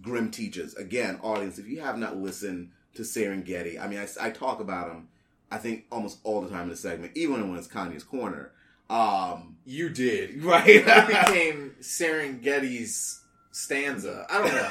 Grim 0.02 0.30
Teaches. 0.30 0.76
Again, 0.76 1.20
audience, 1.24 1.58
if 1.58 1.68
you 1.68 1.80
have 1.82 1.98
not 1.98 2.18
listened 2.18 2.72
to 2.96 3.04
Serengeti, 3.04 3.80
I 3.80 3.88
mean, 3.88 4.00
I, 4.00 4.28
I 4.28 4.30
talk 4.30 4.60
about 4.60 4.92
him, 4.92 5.08
I 5.54 5.58
think 5.60 5.86
almost 5.92 6.20
all 6.24 6.42
the 6.42 6.50
time 6.50 6.64
in 6.64 6.70
the 6.70 6.76
segment, 6.76 7.12
even 7.16 7.50
when 7.50 7.58
it's 7.60 7.68
Kanye's 7.68 8.04
Corner. 8.04 8.52
Um, 8.90 9.58
You 9.66 9.90
did. 9.90 10.44
right? 10.52 10.68
It 10.68 11.08
became 11.08 11.76
Serengeti's 11.82 13.22
stanza. 13.52 14.26
I 14.30 14.38
don't 14.40 14.54
know. 14.54 14.70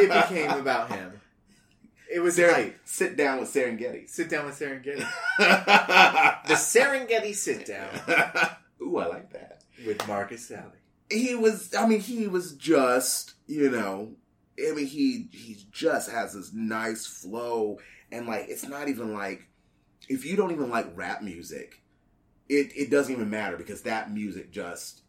It 0.00 0.08
became 0.28 0.50
about 0.50 0.90
him. 0.90 1.20
It 2.12 2.20
was 2.20 2.36
Ser- 2.36 2.50
right. 2.50 2.76
sit 2.84 3.16
down 3.16 3.40
with 3.40 3.48
Serengeti. 3.52 4.08
Sit 4.08 4.28
down 4.28 4.46
with 4.46 4.58
Serengeti. 4.58 5.06
The 5.38 6.54
Serengeti 6.54 7.34
sit 7.34 7.66
down 7.66 7.88
Ooh, 8.82 8.98
I 8.98 9.06
like 9.06 9.32
that. 9.32 9.62
with 9.86 10.06
Marcus 10.06 10.50
Salley. 10.50 10.72
he 11.10 11.34
was 11.34 11.74
i 11.74 11.86
mean 11.86 12.00
he 12.00 12.26
was 12.26 12.52
just 12.54 13.34
you 13.46 13.70
know 13.70 14.10
i 14.58 14.72
mean 14.72 14.86
he 14.86 15.28
he 15.32 15.56
just 15.70 16.10
has 16.10 16.34
this 16.34 16.52
nice 16.52 17.06
flow 17.06 17.78
and 18.10 18.26
like 18.26 18.46
it's 18.48 18.66
not 18.68 18.88
even 18.88 19.14
like 19.14 19.46
if 20.08 20.24
you 20.24 20.36
don't 20.36 20.52
even 20.52 20.70
like 20.70 20.86
rap 20.96 21.22
music 21.22 21.80
it 22.48 22.72
it 22.76 22.90
doesn't 22.90 23.12
even 23.14 23.30
matter 23.30 23.56
because 23.56 23.82
that 23.82 24.12
music 24.12 24.50
just 24.50 25.02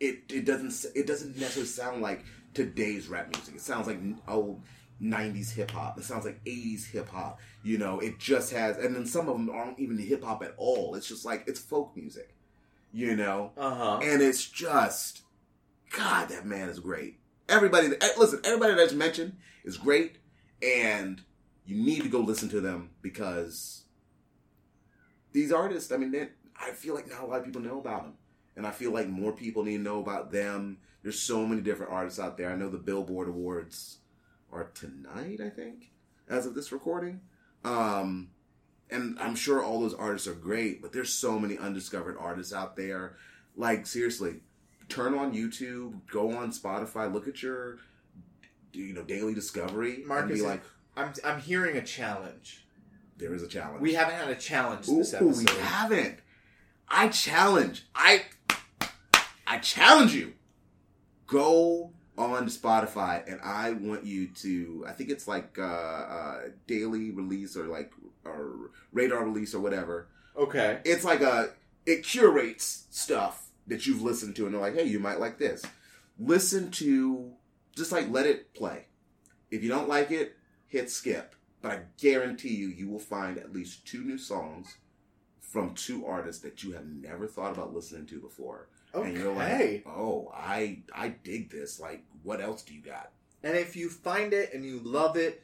it 0.00 0.22
it 0.28 0.44
doesn't 0.44 0.92
it 0.94 1.06
doesn't 1.06 1.36
necessarily 1.36 1.66
sound 1.66 2.02
like 2.02 2.24
today's 2.52 3.08
rap 3.08 3.34
music. 3.34 3.56
It 3.56 3.60
sounds 3.60 3.86
like 3.88 3.98
old 4.28 4.62
90s 5.02 5.52
hip 5.52 5.72
hop. 5.72 5.98
It 5.98 6.04
sounds 6.04 6.24
like 6.24 6.42
80s 6.44 6.90
hip 6.90 7.08
hop 7.08 7.40
you 7.62 7.78
know? 7.78 8.00
It 8.00 8.18
just 8.18 8.52
has 8.52 8.76
and 8.76 8.94
then 8.94 9.06
some 9.06 9.28
of 9.28 9.36
them 9.36 9.50
aren't 9.50 9.78
even 9.78 9.98
hip 9.98 10.24
hop 10.24 10.42
at 10.42 10.54
all. 10.56 10.94
It's 10.94 11.08
just 11.08 11.24
like 11.24 11.44
it's 11.46 11.60
folk 11.60 11.96
music 11.96 12.34
you 12.92 13.16
know? 13.16 13.52
Uh 13.56 13.74
huh. 13.74 14.00
and 14.02 14.22
it's 14.22 14.46
just 14.48 15.22
God, 15.96 16.28
that 16.30 16.44
man 16.44 16.68
is 16.68 16.80
great. 16.80 17.18
Everybody, 17.48 17.88
eh, 18.00 18.08
listen, 18.18 18.40
everybody 18.44 18.74
that's 18.74 18.92
mentioned 18.92 19.36
is 19.64 19.76
great, 19.76 20.16
and 20.62 21.20
you 21.66 21.76
need 21.84 22.02
to 22.02 22.08
go 22.08 22.20
listen 22.20 22.48
to 22.48 22.60
them 22.60 22.90
because 23.02 23.83
these 25.34 25.52
artists. 25.52 25.92
I 25.92 25.98
mean, 25.98 26.10
they- 26.12 26.30
I 26.56 26.70
feel 26.70 26.94
like 26.94 27.10
not 27.10 27.22
a 27.22 27.26
lot 27.26 27.40
of 27.40 27.44
people 27.44 27.60
know 27.60 27.78
about 27.80 28.04
them, 28.04 28.14
and 28.56 28.66
I 28.66 28.70
feel 28.70 28.92
like 28.92 29.08
more 29.08 29.32
people 29.32 29.64
need 29.64 29.76
to 29.78 29.82
know 29.82 30.00
about 30.00 30.30
them. 30.30 30.78
There's 31.02 31.18
so 31.18 31.44
many 31.44 31.60
different 31.60 31.92
artists 31.92 32.18
out 32.18 32.38
there. 32.38 32.50
I 32.50 32.56
know 32.56 32.70
the 32.70 32.78
Billboard 32.78 33.28
Awards 33.28 33.98
are 34.50 34.70
tonight, 34.72 35.40
I 35.40 35.50
think, 35.50 35.90
as 36.28 36.46
of 36.46 36.54
this 36.54 36.70
recording. 36.72 37.20
Um, 37.64 38.30
and 38.88 39.18
I'm 39.18 39.34
sure 39.34 39.62
all 39.62 39.80
those 39.80 39.94
artists 39.94 40.28
are 40.28 40.34
great, 40.34 40.80
but 40.80 40.92
there's 40.92 41.12
so 41.12 41.38
many 41.38 41.58
undiscovered 41.58 42.16
artists 42.18 42.52
out 42.52 42.76
there. 42.76 43.16
Like 43.56 43.86
seriously, 43.86 44.40
turn 44.88 45.14
on 45.14 45.34
YouTube, 45.34 46.06
go 46.10 46.36
on 46.36 46.52
Spotify, 46.52 47.12
look 47.12 47.26
at 47.28 47.42
your 47.42 47.78
you 48.72 48.92
know 48.92 49.02
daily 49.02 49.34
discovery, 49.34 49.96
and 49.96 50.06
Marcus, 50.06 50.38
be 50.40 50.46
like, 50.46 50.62
I'm 50.96 51.12
I'm 51.24 51.40
hearing 51.40 51.76
a 51.76 51.82
challenge. 51.82 52.63
There 53.16 53.34
is 53.34 53.42
a 53.42 53.48
challenge. 53.48 53.80
We 53.80 53.94
haven't 53.94 54.14
had 54.14 54.28
a 54.28 54.34
challenge 54.34 54.88
Ooh, 54.88 54.98
this 54.98 55.14
episode. 55.14 55.50
we 55.50 55.60
haven't. 55.60 56.18
I 56.88 57.08
challenge. 57.08 57.86
I 57.94 58.24
I 59.46 59.58
challenge 59.58 60.14
you. 60.14 60.34
Go 61.26 61.92
on 62.16 62.46
Spotify, 62.46 63.26
and 63.30 63.40
I 63.42 63.72
want 63.72 64.04
you 64.04 64.28
to. 64.28 64.84
I 64.86 64.92
think 64.92 65.10
it's 65.10 65.26
like 65.26 65.58
uh, 65.58 65.62
uh, 65.62 66.40
daily 66.66 67.10
release 67.10 67.56
or 67.56 67.64
like 67.64 67.92
or 68.24 68.70
radar 68.92 69.24
release 69.24 69.54
or 69.54 69.60
whatever. 69.60 70.08
Okay. 70.36 70.80
It's 70.84 71.04
like 71.04 71.20
a 71.20 71.50
it 71.86 72.02
curates 72.04 72.86
stuff 72.90 73.50
that 73.66 73.86
you've 73.86 74.02
listened 74.02 74.36
to, 74.36 74.44
and 74.46 74.54
they're 74.54 74.60
like, 74.60 74.74
hey, 74.74 74.84
you 74.84 74.98
might 74.98 75.20
like 75.20 75.38
this. 75.38 75.64
Listen 76.18 76.70
to 76.72 77.32
just 77.74 77.92
like 77.92 78.10
let 78.10 78.26
it 78.26 78.54
play. 78.54 78.86
If 79.50 79.62
you 79.62 79.68
don't 79.68 79.88
like 79.88 80.10
it, 80.10 80.36
hit 80.66 80.90
skip. 80.90 81.34
But 81.64 81.72
I 81.72 81.80
guarantee 81.98 82.54
you, 82.54 82.68
you 82.68 82.88
will 82.88 82.98
find 82.98 83.38
at 83.38 83.54
least 83.54 83.86
two 83.86 84.04
new 84.04 84.18
songs 84.18 84.76
from 85.40 85.74
two 85.74 86.04
artists 86.04 86.42
that 86.42 86.62
you 86.62 86.72
have 86.72 86.84
never 86.86 87.26
thought 87.26 87.52
about 87.52 87.72
listening 87.74 88.04
to 88.08 88.20
before. 88.20 88.68
And 88.92 89.16
you're 89.16 89.32
like, 89.34 89.82
oh, 89.86 90.30
I 90.34 90.82
I 90.94 91.08
dig 91.08 91.50
this. 91.50 91.80
Like, 91.80 92.04
what 92.22 92.42
else 92.42 92.60
do 92.62 92.74
you 92.74 92.82
got? 92.82 93.12
And 93.42 93.56
if 93.56 93.76
you 93.76 93.88
find 93.88 94.34
it 94.34 94.52
and 94.52 94.62
you 94.62 94.78
love 94.80 95.16
it, 95.16 95.42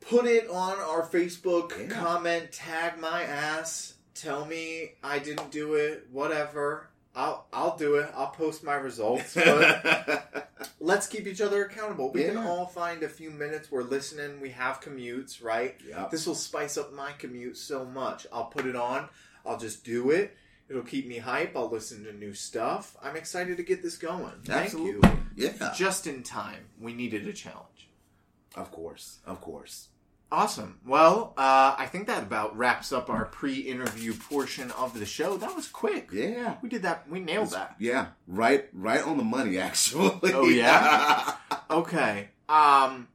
put 0.00 0.26
it 0.26 0.46
on 0.50 0.78
our 0.78 1.06
Facebook, 1.08 1.70
Yeah. 1.78 1.86
comment, 1.88 2.52
tag 2.52 3.00
my 3.00 3.22
ass, 3.22 3.94
tell 4.14 4.44
me 4.44 4.92
I 5.02 5.20
didn't 5.20 5.50
do 5.50 5.72
it, 5.74 6.06
whatever. 6.12 6.90
I'll 7.14 7.46
I'll 7.52 7.76
do 7.76 7.96
it. 7.96 8.10
I'll 8.14 8.30
post 8.30 8.64
my 8.64 8.74
results. 8.74 9.36
But 9.44 10.50
let's 10.80 11.06
keep 11.06 11.26
each 11.26 11.40
other 11.40 11.64
accountable. 11.64 12.10
We 12.10 12.24
can 12.24 12.36
all 12.36 12.66
find 12.66 13.02
a 13.02 13.08
few 13.08 13.30
minutes. 13.30 13.70
We're 13.70 13.82
listening. 13.82 14.40
We 14.40 14.50
have 14.50 14.80
commutes, 14.80 15.42
right? 15.42 15.76
yep. 15.86 16.10
This 16.10 16.26
will 16.26 16.34
spice 16.34 16.76
up 16.76 16.92
my 16.92 17.12
commute 17.12 17.56
so 17.56 17.84
much. 17.84 18.26
I'll 18.32 18.46
put 18.46 18.66
it 18.66 18.76
on. 18.76 19.08
I'll 19.46 19.58
just 19.58 19.84
do 19.84 20.10
it. 20.10 20.36
It'll 20.68 20.82
keep 20.82 21.06
me 21.06 21.18
hype. 21.18 21.56
I'll 21.56 21.68
listen 21.68 22.04
to 22.04 22.12
new 22.12 22.32
stuff. 22.32 22.96
I'm 23.02 23.16
excited 23.16 23.58
to 23.58 23.62
get 23.62 23.82
this 23.82 23.96
going. 23.96 24.32
Thank 24.44 24.66
Absolutely. 24.66 25.10
you. 25.36 25.50
Yeah. 25.50 25.72
Just 25.76 26.06
in 26.06 26.22
time. 26.22 26.64
We 26.80 26.94
needed 26.94 27.26
a 27.28 27.32
challenge. 27.32 27.88
Of 28.56 28.70
course. 28.72 29.18
Of 29.26 29.40
course. 29.40 29.88
Awesome. 30.34 30.80
Well, 30.84 31.32
uh, 31.36 31.76
I 31.78 31.86
think 31.86 32.08
that 32.08 32.24
about 32.24 32.56
wraps 32.56 32.92
up 32.92 33.08
our 33.08 33.24
pre-interview 33.26 34.14
portion 34.14 34.72
of 34.72 34.98
the 34.98 35.06
show. 35.06 35.36
That 35.36 35.54
was 35.54 35.68
quick. 35.68 36.08
Yeah. 36.12 36.56
We 36.60 36.68
did 36.68 36.82
that. 36.82 37.08
We 37.08 37.20
nailed 37.20 37.50
that. 37.52 37.76
Yeah. 37.78 38.06
Right. 38.26 38.68
Right 38.72 39.00
on 39.06 39.16
the 39.16 39.22
money. 39.22 39.58
Actually. 39.68 40.32
Oh, 40.34 40.48
yeah? 40.48 41.36
Okay. 41.70 42.30
Um. 42.48 43.06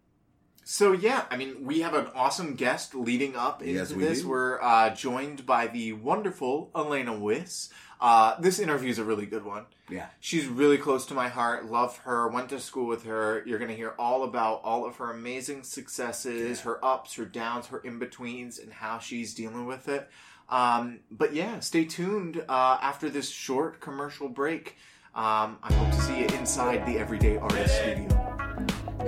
So 0.63 0.91
yeah, 0.93 1.25
I 1.31 1.35
mean, 1.35 1.65
we 1.65 1.81
have 1.81 1.95
an 1.95 2.07
awesome 2.13 2.53
guest 2.53 2.93
leading 2.95 3.35
up 3.35 3.61
into 3.63 3.73
Yes, 3.73 3.91
we 3.91 4.03
this. 4.03 4.21
do. 4.21 4.29
We're 4.29 4.61
uh, 4.61 4.91
joined 4.91 5.45
by 5.47 5.65
the 5.67 5.93
wonderful 5.93 6.69
Alaina 6.75 7.17
Wis. 7.17 7.69
Uh, 8.01 8.39
this 8.39 8.59
interview 8.59 8.89
is 8.89 8.97
a 8.97 9.03
really 9.03 9.25
good 9.25 9.43
one. 9.43 9.65
yeah. 9.89 10.07
She's 10.21 10.47
really 10.47 10.77
close 10.77 11.05
to 11.07 11.13
my 11.13 11.27
heart. 11.27 11.65
Love 11.65 11.97
her. 11.99 12.27
Went 12.29 12.49
to 12.49 12.59
school 12.59 12.87
with 12.87 13.03
her. 13.03 13.43
You're 13.45 13.59
going 13.59 13.71
to 13.71 13.75
hear 13.75 13.93
all 13.99 14.23
about 14.23 14.61
all 14.63 14.85
of 14.85 14.95
her 14.97 15.11
amazing 15.11 15.63
successes, 15.63 16.61
her 16.61 16.83
ups, 16.83 17.15
her 17.15 17.25
downs, 17.25 17.67
her 17.67 17.79
in 17.79 17.99
betweens, 17.99 18.57
and 18.57 18.71
how 18.71 18.99
she's 18.99 19.33
dealing 19.33 19.65
with 19.65 19.89
it. 19.89 20.09
Um, 20.47 21.01
but 21.11 21.33
yeah, 21.33 21.59
stay 21.59 21.85
tuned 21.85 22.43
uh, 22.47 22.77
after 22.81 23.09
this 23.09 23.29
short 23.29 23.81
commercial 23.81 24.29
break. 24.29 24.77
Um, 25.13 25.57
I 25.61 25.73
hope 25.73 25.91
to 25.91 26.01
see 26.01 26.19
you 26.19 26.25
inside 26.37 26.85
the 26.85 26.97
Everyday 26.97 27.37
Artist 27.37 27.75
Studio. 27.75 28.28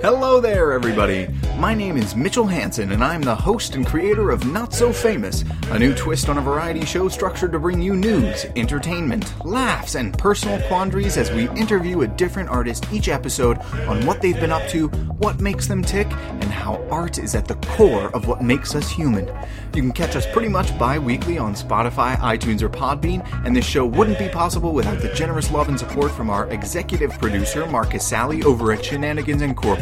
Hello 0.00 0.40
there, 0.40 0.72
everybody. 0.72 1.28
My 1.58 1.74
name 1.74 1.96
is 1.98 2.16
Mitchell 2.16 2.46
Hansen, 2.46 2.92
and 2.92 3.04
I'm 3.04 3.20
the 3.20 3.36
host 3.36 3.76
and 3.76 3.86
creator 3.86 4.30
of 4.30 4.46
Not 4.46 4.72
So 4.72 4.90
Famous, 4.90 5.44
a 5.70 5.78
new 5.78 5.94
twist 5.94 6.28
on 6.28 6.38
a 6.38 6.40
variety 6.40 6.84
show 6.84 7.08
structured 7.08 7.52
to 7.52 7.60
bring 7.60 7.80
you 7.80 7.94
news, 7.94 8.46
entertainment, 8.56 9.32
laughs, 9.44 9.94
and 9.94 10.16
personal 10.16 10.60
quandaries 10.66 11.18
as 11.18 11.30
we 11.30 11.48
interview 11.50 12.00
a 12.00 12.08
different 12.08 12.48
artist 12.48 12.86
each 12.90 13.08
episode 13.08 13.58
on 13.86 14.04
what 14.06 14.22
they've 14.22 14.40
been 14.40 14.50
up 14.50 14.66
to, 14.70 14.88
what 15.18 15.40
makes 15.40 15.68
them 15.68 15.82
tick, 15.82 16.10
and 16.10 16.44
how 16.44 16.82
art 16.90 17.18
is 17.18 17.34
at 17.34 17.46
the 17.46 17.54
core 17.56 18.08
of 18.16 18.26
what 18.26 18.42
makes 18.42 18.74
us 18.74 18.90
human. 18.90 19.26
You 19.74 19.82
can 19.82 19.92
catch 19.92 20.16
us 20.16 20.26
pretty 20.32 20.48
much 20.48 20.76
bi 20.78 20.98
weekly 20.98 21.38
on 21.38 21.54
Spotify, 21.54 22.16
iTunes, 22.16 22.62
or 22.62 22.70
Podbean, 22.70 23.24
and 23.44 23.54
this 23.54 23.66
show 23.66 23.86
wouldn't 23.86 24.18
be 24.18 24.30
possible 24.30 24.72
without 24.72 25.00
the 25.00 25.12
generous 25.12 25.50
love 25.52 25.68
and 25.68 25.78
support 25.78 26.10
from 26.12 26.30
our 26.30 26.48
executive 26.48 27.12
producer, 27.20 27.66
Marcus 27.66 28.10
Salley, 28.10 28.42
over 28.42 28.72
at 28.72 28.84
Shenanigans 28.84 29.42
Incorporated. 29.42 29.81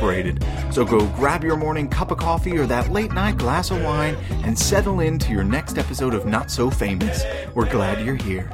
So 0.73 0.85
go 0.85 1.07
grab 1.17 1.45
your 1.45 1.57
morning 1.57 1.89
cup 1.89 2.11
of 2.11 2.19
coffee 2.19 2.57
or 2.57 2.67
that 2.67 2.91
late 2.91 3.13
night 3.13 3.37
glass 3.37 3.71
of 3.71 3.83
wine 3.83 4.17
and 4.45 4.59
settle 4.59 5.01
into 5.01 5.33
your 5.33 5.45
next 5.45 5.79
episode 5.79 6.15
of 6.15 6.27
Not 6.27 6.51
So 6.51 6.71
Famous. 6.71 7.25
We're 7.55 7.71
glad 7.71 8.05
you're 8.05 8.17
here. 8.17 8.51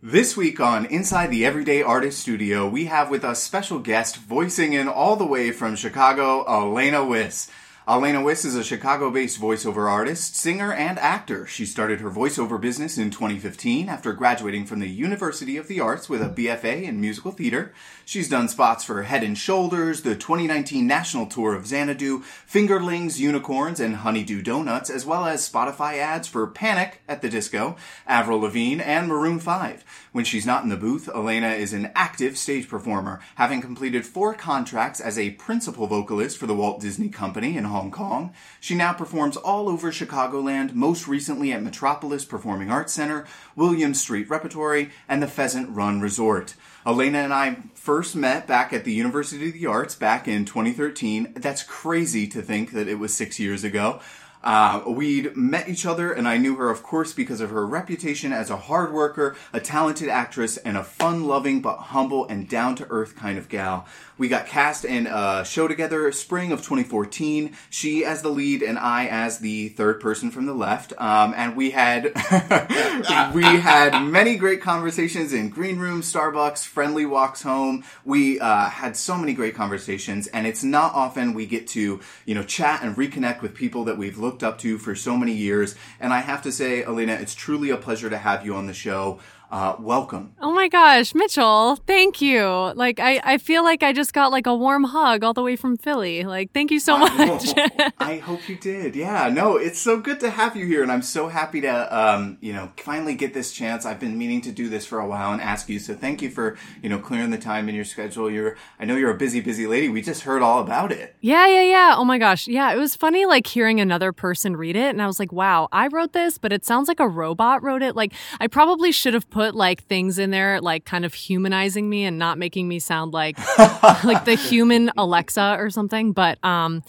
This 0.00 0.36
week 0.36 0.60
on 0.60 0.86
Inside 0.86 1.26
the 1.26 1.44
Everyday 1.44 1.82
Artist 1.82 2.20
Studio, 2.20 2.68
we 2.68 2.86
have 2.86 3.10
with 3.10 3.24
us 3.24 3.42
special 3.42 3.78
guest 3.80 4.16
voicing 4.16 4.72
in 4.72 4.86
all 4.88 5.16
the 5.16 5.26
way 5.26 5.50
from 5.50 5.74
Chicago, 5.74 6.44
Alaina 6.46 7.04
Wis. 7.04 7.50
Alaina 7.90 8.20
Wis 8.20 8.44
is 8.44 8.54
a 8.54 8.62
Chicago 8.62 9.10
based 9.10 9.40
voiceover 9.40 9.90
artist, 9.90 10.36
singer, 10.36 10.74
and 10.74 10.98
actor. 10.98 11.46
She 11.46 11.64
started 11.64 12.00
her 12.00 12.10
voiceover 12.10 12.60
business 12.60 12.98
in 12.98 13.08
2015 13.08 13.88
after 13.88 14.12
graduating 14.12 14.66
from 14.66 14.80
the 14.80 14.90
University 14.90 15.56
of 15.56 15.68
the 15.68 15.80
Arts 15.80 16.06
with 16.06 16.20
a 16.20 16.28
BFA 16.28 16.82
in 16.82 17.00
musical 17.00 17.30
theater. 17.30 17.72
She's 18.08 18.30
done 18.30 18.48
spots 18.48 18.84
for 18.84 19.02
Head 19.02 19.22
and 19.22 19.36
Shoulders, 19.36 20.00
the 20.00 20.14
2019 20.14 20.86
national 20.86 21.26
tour 21.26 21.54
of 21.54 21.66
Xanadu, 21.66 22.22
Fingerlings, 22.50 23.18
Unicorns, 23.18 23.80
and 23.80 23.96
Honeydew 23.96 24.40
Donuts, 24.40 24.88
as 24.88 25.04
well 25.04 25.26
as 25.26 25.46
Spotify 25.46 25.98
ads 25.98 26.26
for 26.26 26.46
Panic 26.46 27.02
at 27.06 27.20
the 27.20 27.28
Disco, 27.28 27.76
Avril 28.06 28.40
Lavigne, 28.40 28.82
and 28.82 29.08
Maroon 29.08 29.38
5. 29.38 30.08
When 30.12 30.24
she's 30.24 30.46
not 30.46 30.62
in 30.62 30.70
the 30.70 30.78
booth, 30.78 31.06
Alaina 31.12 31.48
is 31.48 31.74
an 31.74 31.90
active 31.94 32.38
stage 32.38 32.66
performer, 32.66 33.20
having 33.34 33.60
completed 33.60 34.06
four 34.06 34.32
contracts 34.32 35.00
as 35.00 35.18
a 35.18 35.32
principal 35.32 35.86
vocalist 35.86 36.38
for 36.38 36.46
the 36.46 36.54
Walt 36.54 36.80
Disney 36.80 37.10
Company 37.10 37.58
in 37.58 37.64
Hong 37.64 37.90
Kong. 37.90 38.32
She 38.58 38.74
now 38.74 38.94
performs 38.94 39.36
all 39.36 39.68
over 39.68 39.92
Chicagoland, 39.92 40.72
most 40.72 41.08
recently 41.08 41.52
at 41.52 41.62
Metropolis 41.62 42.24
Performing 42.24 42.70
Arts 42.70 42.94
Center, 42.94 43.26
Williams 43.54 44.00
Street 44.00 44.30
Repertory, 44.30 44.92
and 45.10 45.22
the 45.22 45.28
Pheasant 45.28 45.68
Run 45.68 46.00
Resort. 46.00 46.54
Alaina 46.88 47.18
and 47.18 47.34
I 47.34 47.58
first 47.74 48.16
met 48.16 48.46
back 48.46 48.72
at 48.72 48.84
the 48.84 48.94
University 48.94 49.48
of 49.48 49.52
the 49.52 49.66
Arts 49.66 49.94
back 49.94 50.26
in 50.26 50.46
2013. 50.46 51.34
That's 51.36 51.62
crazy 51.62 52.26
to 52.28 52.40
think 52.40 52.72
that 52.72 52.88
it 52.88 52.94
was 52.94 53.12
six 53.12 53.38
years 53.38 53.62
ago. 53.62 54.00
Uh, 54.42 54.82
we'd 54.86 55.36
met 55.36 55.68
each 55.68 55.84
other, 55.84 56.12
and 56.12 56.28
I 56.28 56.36
knew 56.38 56.56
her, 56.56 56.70
of 56.70 56.82
course, 56.82 57.12
because 57.12 57.40
of 57.40 57.50
her 57.50 57.66
reputation 57.66 58.32
as 58.32 58.50
a 58.50 58.56
hard 58.56 58.92
worker, 58.92 59.36
a 59.52 59.60
talented 59.60 60.08
actress, 60.08 60.56
and 60.58 60.76
a 60.76 60.84
fun 60.84 61.24
loving 61.24 61.60
but 61.60 61.76
humble 61.76 62.26
and 62.26 62.48
down 62.48 62.76
to 62.76 62.86
earth 62.90 63.16
kind 63.16 63.38
of 63.38 63.48
gal. 63.48 63.86
We 64.18 64.26
got 64.26 64.46
cast 64.46 64.84
in 64.84 65.06
a 65.06 65.44
show 65.44 65.68
together 65.68 66.10
spring 66.10 66.50
of 66.50 66.58
2014. 66.58 67.56
She 67.70 68.04
as 68.04 68.22
the 68.22 68.30
lead, 68.30 68.62
and 68.62 68.76
I 68.76 69.06
as 69.06 69.38
the 69.38 69.68
third 69.68 70.00
person 70.00 70.32
from 70.32 70.46
the 70.46 70.54
left. 70.54 70.92
Um, 70.98 71.34
and 71.36 71.56
we 71.56 71.70
had 71.70 72.04
we 73.34 73.44
had 73.44 74.00
many 74.02 74.36
great 74.36 74.60
conversations 74.60 75.32
in 75.32 75.50
green 75.50 75.78
room, 75.78 76.02
Starbucks, 76.02 76.66
friendly 76.66 77.06
walks 77.06 77.42
home. 77.42 77.84
We 78.04 78.40
uh, 78.40 78.68
had 78.68 78.96
so 78.96 79.16
many 79.16 79.34
great 79.34 79.54
conversations, 79.54 80.26
and 80.26 80.48
it's 80.48 80.64
not 80.64 80.94
often 80.94 81.32
we 81.32 81.46
get 81.46 81.68
to 81.68 82.00
you 82.24 82.34
know 82.34 82.42
chat 82.42 82.82
and 82.82 82.96
reconnect 82.96 83.40
with 83.40 83.54
people 83.54 83.84
that 83.84 83.98
we've 83.98 84.18
looked 84.18 84.27
up 84.42 84.58
to 84.58 84.78
for 84.78 84.94
so 84.94 85.16
many 85.16 85.32
years. 85.32 85.74
And 85.98 86.12
I 86.12 86.20
have 86.20 86.42
to 86.42 86.52
say, 86.52 86.82
Alaina, 86.82 87.14
it's 87.14 87.34
truly 87.34 87.70
a 87.70 87.76
pleasure 87.76 88.10
to 88.10 88.18
have 88.18 88.44
you 88.44 88.54
on 88.54 88.66
the 88.66 88.74
show. 88.74 89.20
Uh, 89.50 89.74
welcome. 89.78 90.34
Oh 90.42 90.52
my 90.52 90.68
gosh, 90.68 91.14
Mitchell, 91.14 91.76
thank 91.86 92.20
you. 92.20 92.44
Like 92.74 93.00
I, 93.00 93.18
I 93.24 93.38
feel 93.38 93.64
like 93.64 93.82
I 93.82 93.94
just 93.94 94.12
got 94.12 94.30
like 94.30 94.46
a 94.46 94.54
warm 94.54 94.84
hug 94.84 95.24
all 95.24 95.32
the 95.32 95.42
way 95.42 95.56
from 95.56 95.78
Philly. 95.78 96.22
Like 96.24 96.52
thank 96.52 96.70
you 96.70 96.78
so 96.78 96.98
much. 96.98 97.54
I 97.98 98.18
hope 98.18 98.46
you 98.46 98.56
did. 98.56 98.94
Yeah, 98.94 99.30
no, 99.30 99.56
it's 99.56 99.78
so 99.78 100.00
good 100.00 100.20
to 100.20 100.28
have 100.28 100.54
you 100.54 100.66
here, 100.66 100.82
and 100.82 100.92
I'm 100.92 101.00
so 101.00 101.28
happy 101.28 101.62
to, 101.62 101.98
um, 101.98 102.36
you 102.42 102.52
know, 102.52 102.72
finally 102.76 103.14
get 103.14 103.32
this 103.32 103.50
chance. 103.52 103.86
I've 103.86 103.98
been 103.98 104.18
meaning 104.18 104.42
to 104.42 104.52
do 104.52 104.68
this 104.68 104.84
for 104.84 105.00
a 105.00 105.06
while 105.06 105.32
and 105.32 105.40
ask 105.40 105.70
you. 105.70 105.78
So 105.78 105.94
thank 105.94 106.20
you 106.20 106.28
for, 106.28 106.58
you 106.82 106.90
know, 106.90 106.98
clearing 106.98 107.30
the 107.30 107.38
time 107.38 107.70
in 107.70 107.74
your 107.74 107.86
schedule. 107.86 108.30
You're, 108.30 108.56
I 108.78 108.84
know 108.84 108.96
you're 108.96 109.12
a 109.12 109.16
busy, 109.16 109.40
busy 109.40 109.66
lady. 109.66 109.88
We 109.88 110.02
just 110.02 110.22
heard 110.22 110.42
all 110.42 110.60
about 110.60 110.92
it. 110.92 111.16
Yeah, 111.22 111.46
yeah, 111.46 111.62
yeah. 111.62 111.94
Oh 111.96 112.04
my 112.04 112.18
gosh, 112.18 112.48
yeah. 112.48 112.70
It 112.72 112.76
was 112.76 112.94
funny, 112.94 113.24
like 113.24 113.46
hearing 113.46 113.80
another 113.80 114.12
person 114.12 114.56
read 114.56 114.76
it, 114.76 114.90
and 114.90 115.00
I 115.00 115.06
was 115.06 115.18
like, 115.18 115.32
wow, 115.32 115.68
I 115.72 115.86
wrote 115.86 116.12
this, 116.12 116.36
but 116.36 116.52
it 116.52 116.66
sounds 116.66 116.86
like 116.86 117.00
a 117.00 117.08
robot 117.08 117.62
wrote 117.62 117.80
it. 117.82 117.96
Like 117.96 118.12
I 118.40 118.46
probably 118.46 118.92
should 118.92 119.14
have 119.14 119.28
put 119.30 119.37
like 119.54 119.84
things 119.84 120.18
in 120.18 120.30
there, 120.30 120.60
like 120.60 120.84
kind 120.84 121.04
of 121.04 121.14
humanizing 121.14 121.88
me 121.88 122.04
and 122.04 122.18
not 122.18 122.38
making 122.38 122.68
me 122.68 122.78
sound 122.78 123.12
like 123.12 123.38
like 124.04 124.24
the 124.24 124.34
human 124.34 124.90
Alexa 124.96 125.56
or 125.58 125.70
something. 125.70 126.12
But 126.12 126.42
um, 126.44 126.82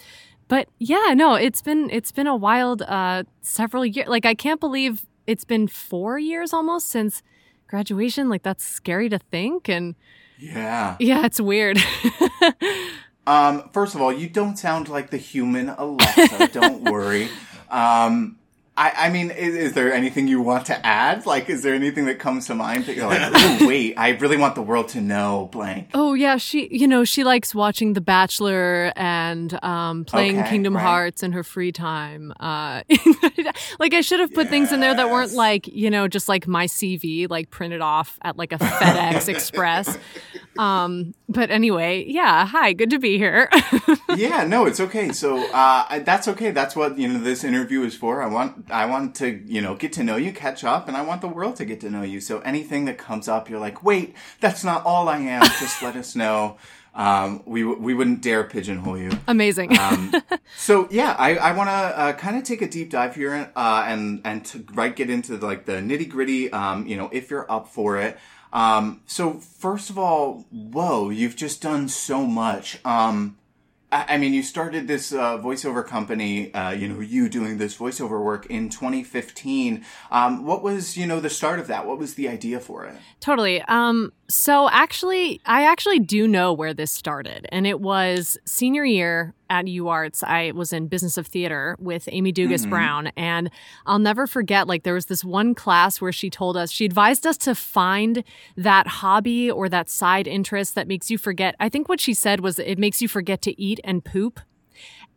but 0.47 0.67
yeah, 0.79 1.13
no, 1.15 1.35
it's 1.35 1.61
been 1.61 1.89
it's 1.91 2.11
been 2.11 2.27
a 2.27 2.35
wild 2.35 2.81
uh 2.81 3.23
several 3.41 3.85
years. 3.85 4.07
Like 4.07 4.25
I 4.25 4.33
can't 4.35 4.59
believe 4.59 5.05
it's 5.27 5.45
been 5.45 5.67
four 5.67 6.17
years 6.19 6.53
almost 6.53 6.87
since 6.89 7.21
graduation. 7.67 8.29
Like 8.29 8.43
that's 8.43 8.65
scary 8.65 9.09
to 9.09 9.19
think, 9.19 9.69
and 9.69 9.95
Yeah. 10.37 10.95
yeah, 10.99 11.25
it's 11.25 11.39
weird. 11.39 11.77
Um, 13.27 13.69
first 13.73 13.93
of 13.93 14.01
all, 14.01 14.11
you 14.11 14.27
don't 14.27 14.57
sound 14.57 14.89
like 14.89 15.11
the 15.11 15.17
human 15.17 15.69
Alexa. 15.69 16.47
don't 16.47 16.83
worry. 16.83 17.29
Um, 17.69 18.38
I, 18.79 18.93
I 18.95 19.09
mean, 19.09 19.29
is, 19.29 19.55
is 19.55 19.73
there 19.73 19.93
anything 19.93 20.29
you 20.29 20.39
want 20.39 20.67
to 20.67 20.85
add? 20.85 21.25
Like, 21.25 21.49
is 21.49 21.63
there 21.63 21.75
anything 21.75 22.05
that 22.05 22.17
comes 22.17 22.47
to 22.47 22.55
mind 22.55 22.85
that 22.85 22.95
you're 22.95 23.07
like, 23.07 23.19
oh, 23.33 23.67
wait, 23.67 23.95
I 23.97 24.11
really 24.11 24.37
want 24.37 24.55
the 24.55 24.61
world 24.61 24.87
to 24.89 25.01
know 25.01 25.49
blank? 25.51 25.89
Oh 25.93 26.13
yeah, 26.13 26.37
she 26.37 26.69
you 26.71 26.87
know 26.87 27.03
she 27.03 27.25
likes 27.25 27.53
watching 27.53 27.91
The 27.91 27.99
Bachelor 27.99 28.93
and 28.95 29.61
um, 29.65 30.05
playing 30.05 30.39
Okay, 30.39 30.49
Kingdom 30.49 30.77
right. 30.77 30.81
Hearts 30.81 31.23
in 31.23 31.33
her 31.33 31.43
free 31.43 31.73
time. 31.73 32.31
Uh, 32.39 32.83
like 33.79 33.93
I 33.93 33.99
should 33.99 34.21
have 34.21 34.33
put 34.33 34.47
things 34.47 34.71
in 34.71 34.79
there 34.79 34.95
that 34.95 35.09
weren't 35.09 35.33
like 35.33 35.67
you 35.67 35.89
know 35.89 36.07
just 36.07 36.29
like 36.29 36.47
my 36.47 36.65
CV 36.65 37.29
like 37.29 37.49
printed 37.49 37.81
off 37.81 38.17
at 38.21 38.37
like 38.37 38.53
a 38.53 38.59
FedEx 38.59 39.27
Express. 39.27 39.97
Um, 40.59 41.13
but 41.29 41.51
anyway, 41.51 42.03
yeah. 42.05 42.45
Hi, 42.45 42.73
good 42.73 42.89
to 42.89 42.99
be 42.99 43.17
here. 43.17 43.49
yeah, 44.17 44.43
no, 44.43 44.65
it's 44.65 44.81
okay. 44.81 45.13
So 45.13 45.37
uh, 45.53 45.99
that's 45.99 46.27
okay. 46.27 46.51
That's 46.51 46.75
what 46.75 46.97
you 46.97 47.07
know. 47.07 47.19
This 47.19 47.45
interview 47.45 47.83
is 47.83 47.95
for. 47.95 48.21
I 48.21 48.27
want, 48.27 48.69
I 48.69 48.85
want 48.85 49.15
to, 49.15 49.41
you 49.45 49.61
know, 49.61 49.75
get 49.75 49.93
to 49.93 50.03
know 50.03 50.17
you, 50.17 50.33
catch 50.33 50.65
up, 50.65 50.89
and 50.89 50.97
I 50.97 51.01
want 51.01 51.21
the 51.21 51.29
world 51.29 51.55
to 51.57 51.65
get 51.65 51.79
to 51.81 51.89
know 51.89 52.01
you. 52.01 52.19
So 52.19 52.41
anything 52.41 52.83
that 52.85 52.97
comes 52.97 53.29
up, 53.29 53.49
you're 53.49 53.59
like, 53.59 53.85
wait, 53.85 54.13
that's 54.41 54.65
not 54.65 54.85
all 54.85 55.07
I 55.07 55.19
am. 55.19 55.43
Just 55.43 55.81
let 55.81 55.95
us 55.95 56.13
know. 56.13 56.57
Um, 56.91 57.43
we 57.45 57.63
we 57.63 57.93
wouldn't 57.93 58.21
dare 58.21 58.43
pigeonhole 58.43 58.97
you. 58.97 59.11
Amazing. 59.27 59.77
Um, 59.77 60.13
so 60.57 60.87
yeah, 60.91 61.15
I, 61.17 61.35
I 61.35 61.51
want 61.53 61.69
to 61.69 61.71
uh, 61.71 62.13
kind 62.13 62.35
of 62.35 62.43
take 62.43 62.61
a 62.61 62.67
deep 62.67 62.89
dive 62.89 63.15
here 63.15 63.51
uh, 63.55 63.85
and 63.87 64.21
and 64.25 64.43
to 64.45 64.65
right 64.73 64.93
get 64.93 65.09
into 65.09 65.37
like 65.37 65.65
the 65.65 65.73
nitty 65.73 66.09
gritty. 66.09 66.51
Um, 66.51 66.87
you 66.87 66.97
know, 66.97 67.07
if 67.13 67.29
you're 67.29 67.49
up 67.49 67.67
for 67.69 67.97
it. 67.97 68.17
Um, 68.51 69.01
so 69.05 69.33
first 69.33 69.89
of 69.89 69.97
all, 69.97 70.45
whoa, 70.51 71.09
you've 71.09 71.35
just 71.35 71.61
done 71.61 71.87
so 71.87 72.25
much. 72.25 72.83
Um, 72.85 73.37
I, 73.91 74.15
I 74.15 74.17
mean, 74.17 74.33
you 74.33 74.43
started 74.43 74.87
this 74.87 75.11
uh, 75.11 75.37
voiceover 75.37 75.85
company. 75.85 76.53
Uh, 76.53 76.71
you 76.71 76.87
know, 76.87 76.99
you 76.99 77.29
doing 77.29 77.57
this 77.57 77.77
voiceover 77.77 78.23
work 78.23 78.45
in 78.47 78.69
2015. 78.69 79.85
Um, 80.11 80.45
what 80.45 80.63
was 80.63 80.97
you 80.97 81.05
know 81.05 81.19
the 81.19 81.29
start 81.29 81.59
of 81.59 81.67
that? 81.67 81.85
What 81.85 81.97
was 81.97 82.15
the 82.15 82.27
idea 82.27 82.59
for 82.59 82.85
it? 82.85 82.95
Totally. 83.19 83.61
Um, 83.63 84.13
so 84.29 84.69
actually, 84.69 85.41
I 85.45 85.65
actually 85.65 85.99
do 85.99 86.27
know 86.27 86.53
where 86.53 86.73
this 86.73 86.91
started, 86.91 87.47
and 87.51 87.65
it 87.67 87.81
was 87.81 88.37
senior 88.45 88.85
year 88.85 89.33
at 89.49 89.65
UArts. 89.65 90.23
I 90.23 90.51
was 90.51 90.71
in 90.71 90.87
business 90.87 91.17
of 91.17 91.25
theater 91.25 91.75
with 91.79 92.07
Amy 92.11 92.31
Dugas 92.31 92.65
Mhm. 92.65 92.69
Brown, 92.69 93.07
and 93.17 93.49
I'll 93.87 93.97
never 93.99 94.27
forget. 94.27 94.67
Like 94.67 94.83
there 94.83 94.93
was 94.93 95.07
this 95.07 95.23
one 95.25 95.55
class 95.55 95.99
where 95.99 96.11
she 96.11 96.29
told 96.29 96.55
us 96.55 96.71
she 96.71 96.85
advised 96.85 97.25
us 97.25 97.37
to 97.39 97.55
find 97.55 98.23
that 98.55 98.85
hobby 98.87 99.49
or 99.49 99.67
that 99.69 99.89
side 99.89 100.27
interest 100.27 100.75
that 100.75 100.87
makes 100.87 101.09
you 101.09 101.17
forget. 101.17 101.55
I 101.59 101.67
think 101.69 101.89
what 101.89 101.99
she 101.99 102.13
said 102.13 102.39
was 102.41 102.59
it 102.59 102.77
makes 102.77 103.01
you 103.01 103.07
forget 103.07 103.41
to 103.43 103.59
eat 103.59 103.79
and 103.83 104.05
poop. 104.05 104.39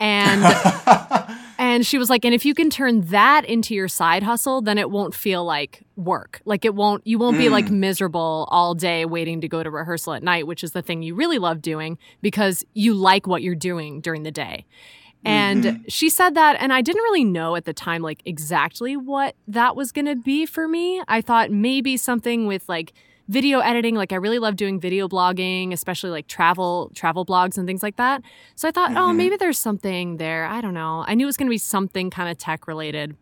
And 0.00 0.44
and 1.58 1.86
she 1.86 1.96
was 1.98 2.10
like, 2.10 2.24
and 2.24 2.34
if 2.34 2.44
you 2.44 2.54
can 2.54 2.70
turn 2.70 3.02
that 3.06 3.44
into 3.44 3.74
your 3.74 3.88
side 3.88 4.22
hustle, 4.22 4.62
then 4.62 4.78
it 4.78 4.90
won't 4.90 5.14
feel 5.14 5.44
like 5.44 5.82
work. 5.96 6.40
Like 6.44 6.64
it 6.64 6.74
won't, 6.74 7.06
you 7.06 7.18
won't 7.18 7.38
be 7.38 7.48
like 7.48 7.66
mm. 7.66 7.78
miserable 7.78 8.48
all 8.50 8.74
day 8.74 9.04
waiting 9.04 9.40
to 9.42 9.48
go 9.48 9.62
to 9.62 9.70
rehearsal 9.70 10.14
at 10.14 10.22
night, 10.22 10.46
which 10.46 10.64
is 10.64 10.72
the 10.72 10.82
thing 10.82 11.02
you 11.02 11.14
really 11.14 11.38
love 11.38 11.62
doing 11.62 11.98
because 12.20 12.64
you 12.74 12.94
like 12.94 13.26
what 13.26 13.42
you're 13.42 13.54
doing 13.54 14.00
during 14.00 14.22
the 14.22 14.32
day. 14.32 14.66
And 15.24 15.64
mm-hmm. 15.64 15.82
she 15.88 16.10
said 16.10 16.34
that, 16.34 16.56
and 16.58 16.72
I 16.72 16.82
didn't 16.82 17.02
really 17.02 17.24
know 17.24 17.54
at 17.54 17.64
the 17.64 17.72
time, 17.72 18.02
like 18.02 18.22
exactly 18.24 18.96
what 18.96 19.36
that 19.46 19.76
was 19.76 19.92
going 19.92 20.06
to 20.06 20.16
be 20.16 20.46
for 20.46 20.66
me. 20.66 21.00
I 21.06 21.20
thought 21.20 21.50
maybe 21.50 21.96
something 21.96 22.46
with 22.46 22.68
like 22.68 22.92
video 23.28 23.60
editing. 23.60 23.94
Like 23.94 24.12
I 24.12 24.16
really 24.16 24.38
love 24.38 24.56
doing 24.56 24.80
video 24.80 25.08
blogging, 25.08 25.72
especially 25.72 26.10
like 26.10 26.26
travel 26.26 26.90
travel 26.94 27.24
blogs 27.24 27.56
and 27.56 27.66
things 27.66 27.82
like 27.82 27.96
that. 27.96 28.22
So 28.56 28.68
I 28.68 28.70
thought, 28.72 28.92
oh, 28.92 29.10
Mhm. 29.12 29.16
maybe 29.16 29.36
there's 29.36 29.58
something 29.58 30.16
there. 30.18 30.44
I 30.46 30.60
don't 30.60 30.74
know. 30.74 31.04
I 31.06 31.14
knew 31.14 31.24
it 31.24 31.26
was 31.26 31.36
going 31.36 31.46
to 31.48 31.50
be 31.50 31.58
something 31.58 32.10
kind 32.10 32.28
of 32.30 32.36
tech 32.38 32.66
related. 32.66 33.16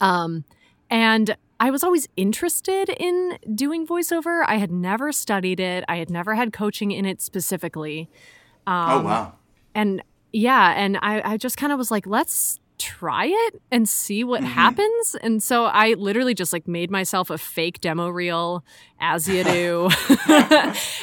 Um, 0.00 0.44
and 0.90 1.36
I 1.60 1.70
was 1.70 1.82
always 1.82 2.06
interested 2.16 2.88
in 2.90 3.38
doing 3.54 3.86
voiceover. 3.86 4.44
I 4.46 4.56
had 4.56 4.70
never 4.70 5.12
studied 5.12 5.60
it. 5.60 5.84
I 5.88 5.96
had 5.96 6.10
never 6.10 6.34
had 6.34 6.52
coaching 6.52 6.90
in 6.90 7.06
it 7.06 7.22
specifically. 7.22 8.10
Um, 8.66 8.90
oh 8.90 9.02
wow. 9.04 9.32
and 9.74 10.02
yeah, 10.32 10.74
and 10.76 10.98
I, 11.00 11.22
I 11.32 11.36
just 11.36 11.56
kind 11.56 11.72
of 11.72 11.78
was 11.78 11.90
like, 11.90 12.06
let's 12.06 12.58
try 12.78 13.26
it 13.26 13.62
and 13.70 13.88
see 13.88 14.24
what 14.24 14.42
Mhm. 14.42 14.46
happens. 14.46 15.16
And 15.22 15.42
so 15.42 15.64
I 15.64 15.94
literally 15.94 16.34
just 16.34 16.52
like 16.52 16.66
made 16.68 16.90
myself 16.90 17.30
a 17.30 17.38
fake 17.38 17.80
demo 17.80 18.08
reel 18.08 18.64
as 19.00 19.28
you 19.28 19.44
do. 19.44 19.88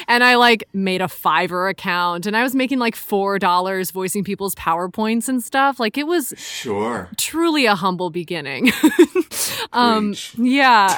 and 0.06 0.22
I 0.24 0.36
like 0.36 0.64
made 0.72 1.00
a 1.00 1.06
Fiverr 1.06 1.70
account 1.70 2.26
and 2.26 2.36
I 2.36 2.42
was 2.42 2.54
making 2.54 2.78
like 2.78 2.94
$4 2.94 3.90
voicing 3.92 4.22
people's 4.24 4.54
PowerPoints 4.54 5.28
and 5.28 5.42
stuff. 5.42 5.80
Like 5.80 5.96
it 5.96 6.06
was 6.06 6.34
Sure. 6.36 7.08
truly 7.16 7.66
a 7.66 7.74
humble 7.74 8.10
beginning. 8.10 8.70
um 9.72 10.14
yeah. 10.36 10.96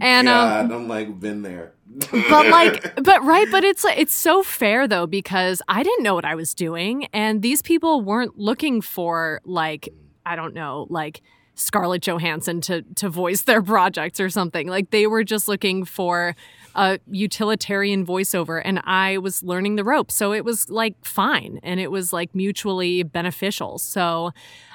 and 0.00 0.28
um 0.28 0.72
I'm 0.72 0.88
like 0.88 1.18
been 1.18 1.42
there. 1.42 1.72
But 2.10 2.46
like 2.50 3.02
but 3.02 3.22
right 3.24 3.48
but 3.50 3.64
it's 3.64 3.84
it's 3.84 4.14
so 4.14 4.42
fair 4.42 4.86
though 4.86 5.06
because 5.06 5.60
i 5.68 5.82
didn't 5.82 6.02
know 6.02 6.14
what 6.14 6.24
i 6.24 6.34
was 6.34 6.54
doing 6.54 7.06
and 7.06 7.42
these 7.42 7.62
people 7.62 8.00
weren't 8.00 8.38
looking 8.38 8.80
for 8.80 9.40
like 9.44 9.88
i 10.24 10.36
don't 10.36 10.54
know 10.54 10.86
like 10.90 11.22
scarlett 11.58 12.02
johansson 12.02 12.60
to 12.60 12.82
to 12.94 13.08
voice 13.08 13.42
their 13.42 13.62
projects 13.62 14.20
or 14.20 14.30
something. 14.30 14.68
Like 14.68 14.90
they 14.90 15.06
were 15.06 15.24
just 15.24 15.48
looking 15.48 15.84
for 15.84 16.36
a 16.74 17.00
utilitarian 17.10 18.06
voiceover 18.06 18.62
and 18.64 18.80
i 18.84 19.18
was 19.18 19.42
learning 19.42 19.76
the 19.76 19.84
ropes. 19.84 20.14
So 20.14 20.32
it 20.32 20.44
was 20.44 20.70
like 20.70 20.94
fine 21.04 21.58
and 21.62 21.80
it 21.80 21.90
was 21.90 22.12
like 22.12 22.34
mutually 22.34 23.02
beneficial. 23.02 23.78
So 23.78 24.32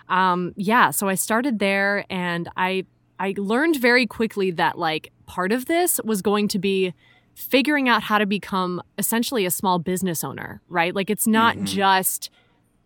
um 0.10 0.54
yeah 0.58 0.92
so 0.92 1.08
i 1.08 1.16
started 1.16 1.60
there 1.60 2.06
and 2.10 2.50
i 2.58 2.86
i 3.20 3.34
learned 3.38 3.78
very 3.78 4.06
quickly 4.06 4.52
that 4.52 4.78
like 4.78 5.14
part 5.26 5.54
of 5.54 5.66
this 5.68 6.02
was 6.04 6.22
going 6.22 6.50
to 6.50 6.60
be 6.60 6.94
figuring 7.36 7.90
out 7.90 8.04
how 8.04 8.18
to 8.18 8.26
become 8.26 8.82
essentially 8.98 9.46
a 9.46 9.52
small 9.52 9.80
business 9.80 10.24
owner, 10.24 10.62
right? 10.70 10.96
Like 10.96 11.10
it's 11.10 11.28
not 11.28 11.56
mm-hmm. 11.56 11.66
just 11.66 12.30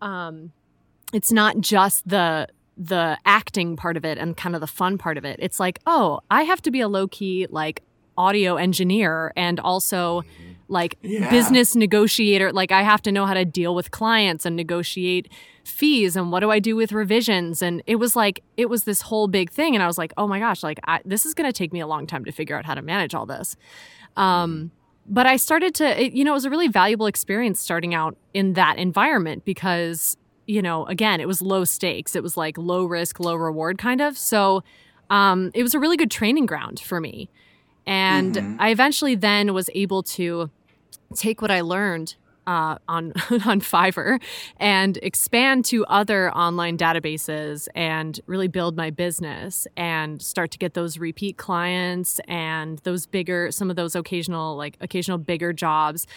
um 0.02 0.52
it's 1.14 1.32
not 1.32 1.60
just 1.60 2.08
the 2.08 2.48
the 2.78 3.18
acting 3.26 3.76
part 3.76 3.98
of 3.98 4.06
it 4.06 4.18
and 4.18 4.38
kind 4.38 4.54
of 4.54 4.62
the 4.62 4.68
fun 4.68 4.98
part 4.98 5.18
of 5.18 5.26
it. 5.26 5.40
It's 5.42 5.60
like, 5.60 5.80
oh, 5.88 6.22
I 6.30 6.44
have 6.44 6.62
to 6.64 6.72
be 6.72 6.80
a 6.80 6.88
low 6.88 7.08
key 7.08 7.48
like 7.50 7.82
audio 8.18 8.56
engineer 8.56 9.34
and 9.36 9.60
also 9.60 10.22
mm-hmm. 10.22 10.54
like 10.68 10.98
yeah. 11.02 11.30
business 11.30 11.76
negotiator. 11.76 12.52
Like 12.52 12.72
I 12.72 12.84
have 12.84 13.02
to 13.04 13.12
know 13.12 13.26
how 13.26 13.34
to 13.34 13.46
deal 13.46 13.74
with 13.74 13.92
clients 13.92 14.46
and 14.46 14.56
negotiate 14.56 15.32
fees 15.64 16.16
and 16.16 16.32
what 16.32 16.40
do 16.42 16.52
I 16.52 16.60
do 16.60 16.76
with 16.76 16.92
revisions. 16.92 17.62
And 17.62 17.82
it 17.88 17.96
was 17.96 18.16
like, 18.16 18.44
it 18.56 18.70
was 18.70 18.84
this 18.84 19.02
whole 19.02 19.28
big 19.28 19.50
thing. 19.50 19.76
And 19.76 19.84
I 19.84 19.88
was 19.88 19.98
like, 19.98 20.14
oh 20.18 20.28
my 20.28 20.40
gosh, 20.40 20.64
like 20.64 20.80
I, 20.86 21.02
this 21.04 21.26
is 21.26 21.34
going 21.34 21.50
to 21.50 21.54
take 21.54 21.74
me 21.74 21.80
a 21.80 21.88
long 21.88 22.08
time 22.08 22.26
to 22.26 22.32
figure 22.32 22.56
out 22.56 22.66
how 22.66 22.76
to 22.76 22.82
manage 22.82 23.14
all 23.14 23.26
this. 23.26 23.56
Um, 24.18 24.72
but 25.08 25.26
I 25.26 25.38
started 25.38 25.74
to, 25.76 26.04
it, 26.04 26.14
you 26.14 26.26
know, 26.26 26.32
it 26.32 26.34
was 26.34 26.46
a 26.46 26.50
really 26.50 26.68
valuable 26.68 27.06
experience 27.06 27.62
starting 27.62 27.94
out 27.94 28.18
in 28.34 28.54
that 28.54 28.78
environment 28.78 29.46
because, 29.46 30.18
you 30.48 30.62
know, 30.62 30.86
again, 30.88 31.22
it 31.22 31.28
was 31.28 31.42
low 31.42 31.64
stakes. 31.64 32.16
It 32.16 32.24
was 32.24 32.36
like 32.36 32.58
low 32.58 32.86
risk, 32.86 33.20
low 33.22 33.36
reward 33.36 33.78
kind 33.78 34.02
of. 34.02 34.18
So 34.18 34.64
um, 35.10 35.52
it 35.54 35.64
was 35.64 35.74
a 35.74 35.80
really 35.80 35.96
good 35.96 36.12
training 36.12 36.46
ground 36.46 36.82
for 36.82 37.00
me. 37.00 37.30
And 37.86 38.36
mm-hmm. 38.36 38.56
I 38.60 38.72
eventually 38.72 39.16
then 39.16 39.54
was 39.54 39.70
able 39.74 40.04
to 40.04 40.50
take 41.16 41.42
what 41.42 41.52
I 41.52 41.62
learned 41.62 42.16
uh, 42.48 42.78
on 42.88 43.12
on 43.46 43.62
Fiverr 43.62 44.22
and 44.58 44.98
expand 45.04 45.66
to 45.66 45.86
other 45.86 46.32
online 46.32 46.78
databases 46.78 47.68
and 47.76 48.20
really 48.26 48.48
build 48.48 48.76
my 48.76 48.90
business 48.90 49.68
and 49.76 50.22
start 50.22 50.50
to 50.52 50.58
get 50.58 50.74
those 50.74 50.98
repeat 50.98 51.38
clients 51.38 52.20
and 52.28 52.80
those 52.80 53.06
bigger 53.06 53.52
some 53.52 53.70
of 53.70 53.76
those 53.76 53.96
occasional 53.96 54.56
like 54.56 54.78
occasional 54.82 55.18
bigger 55.18 55.54
jobs. 55.54 56.08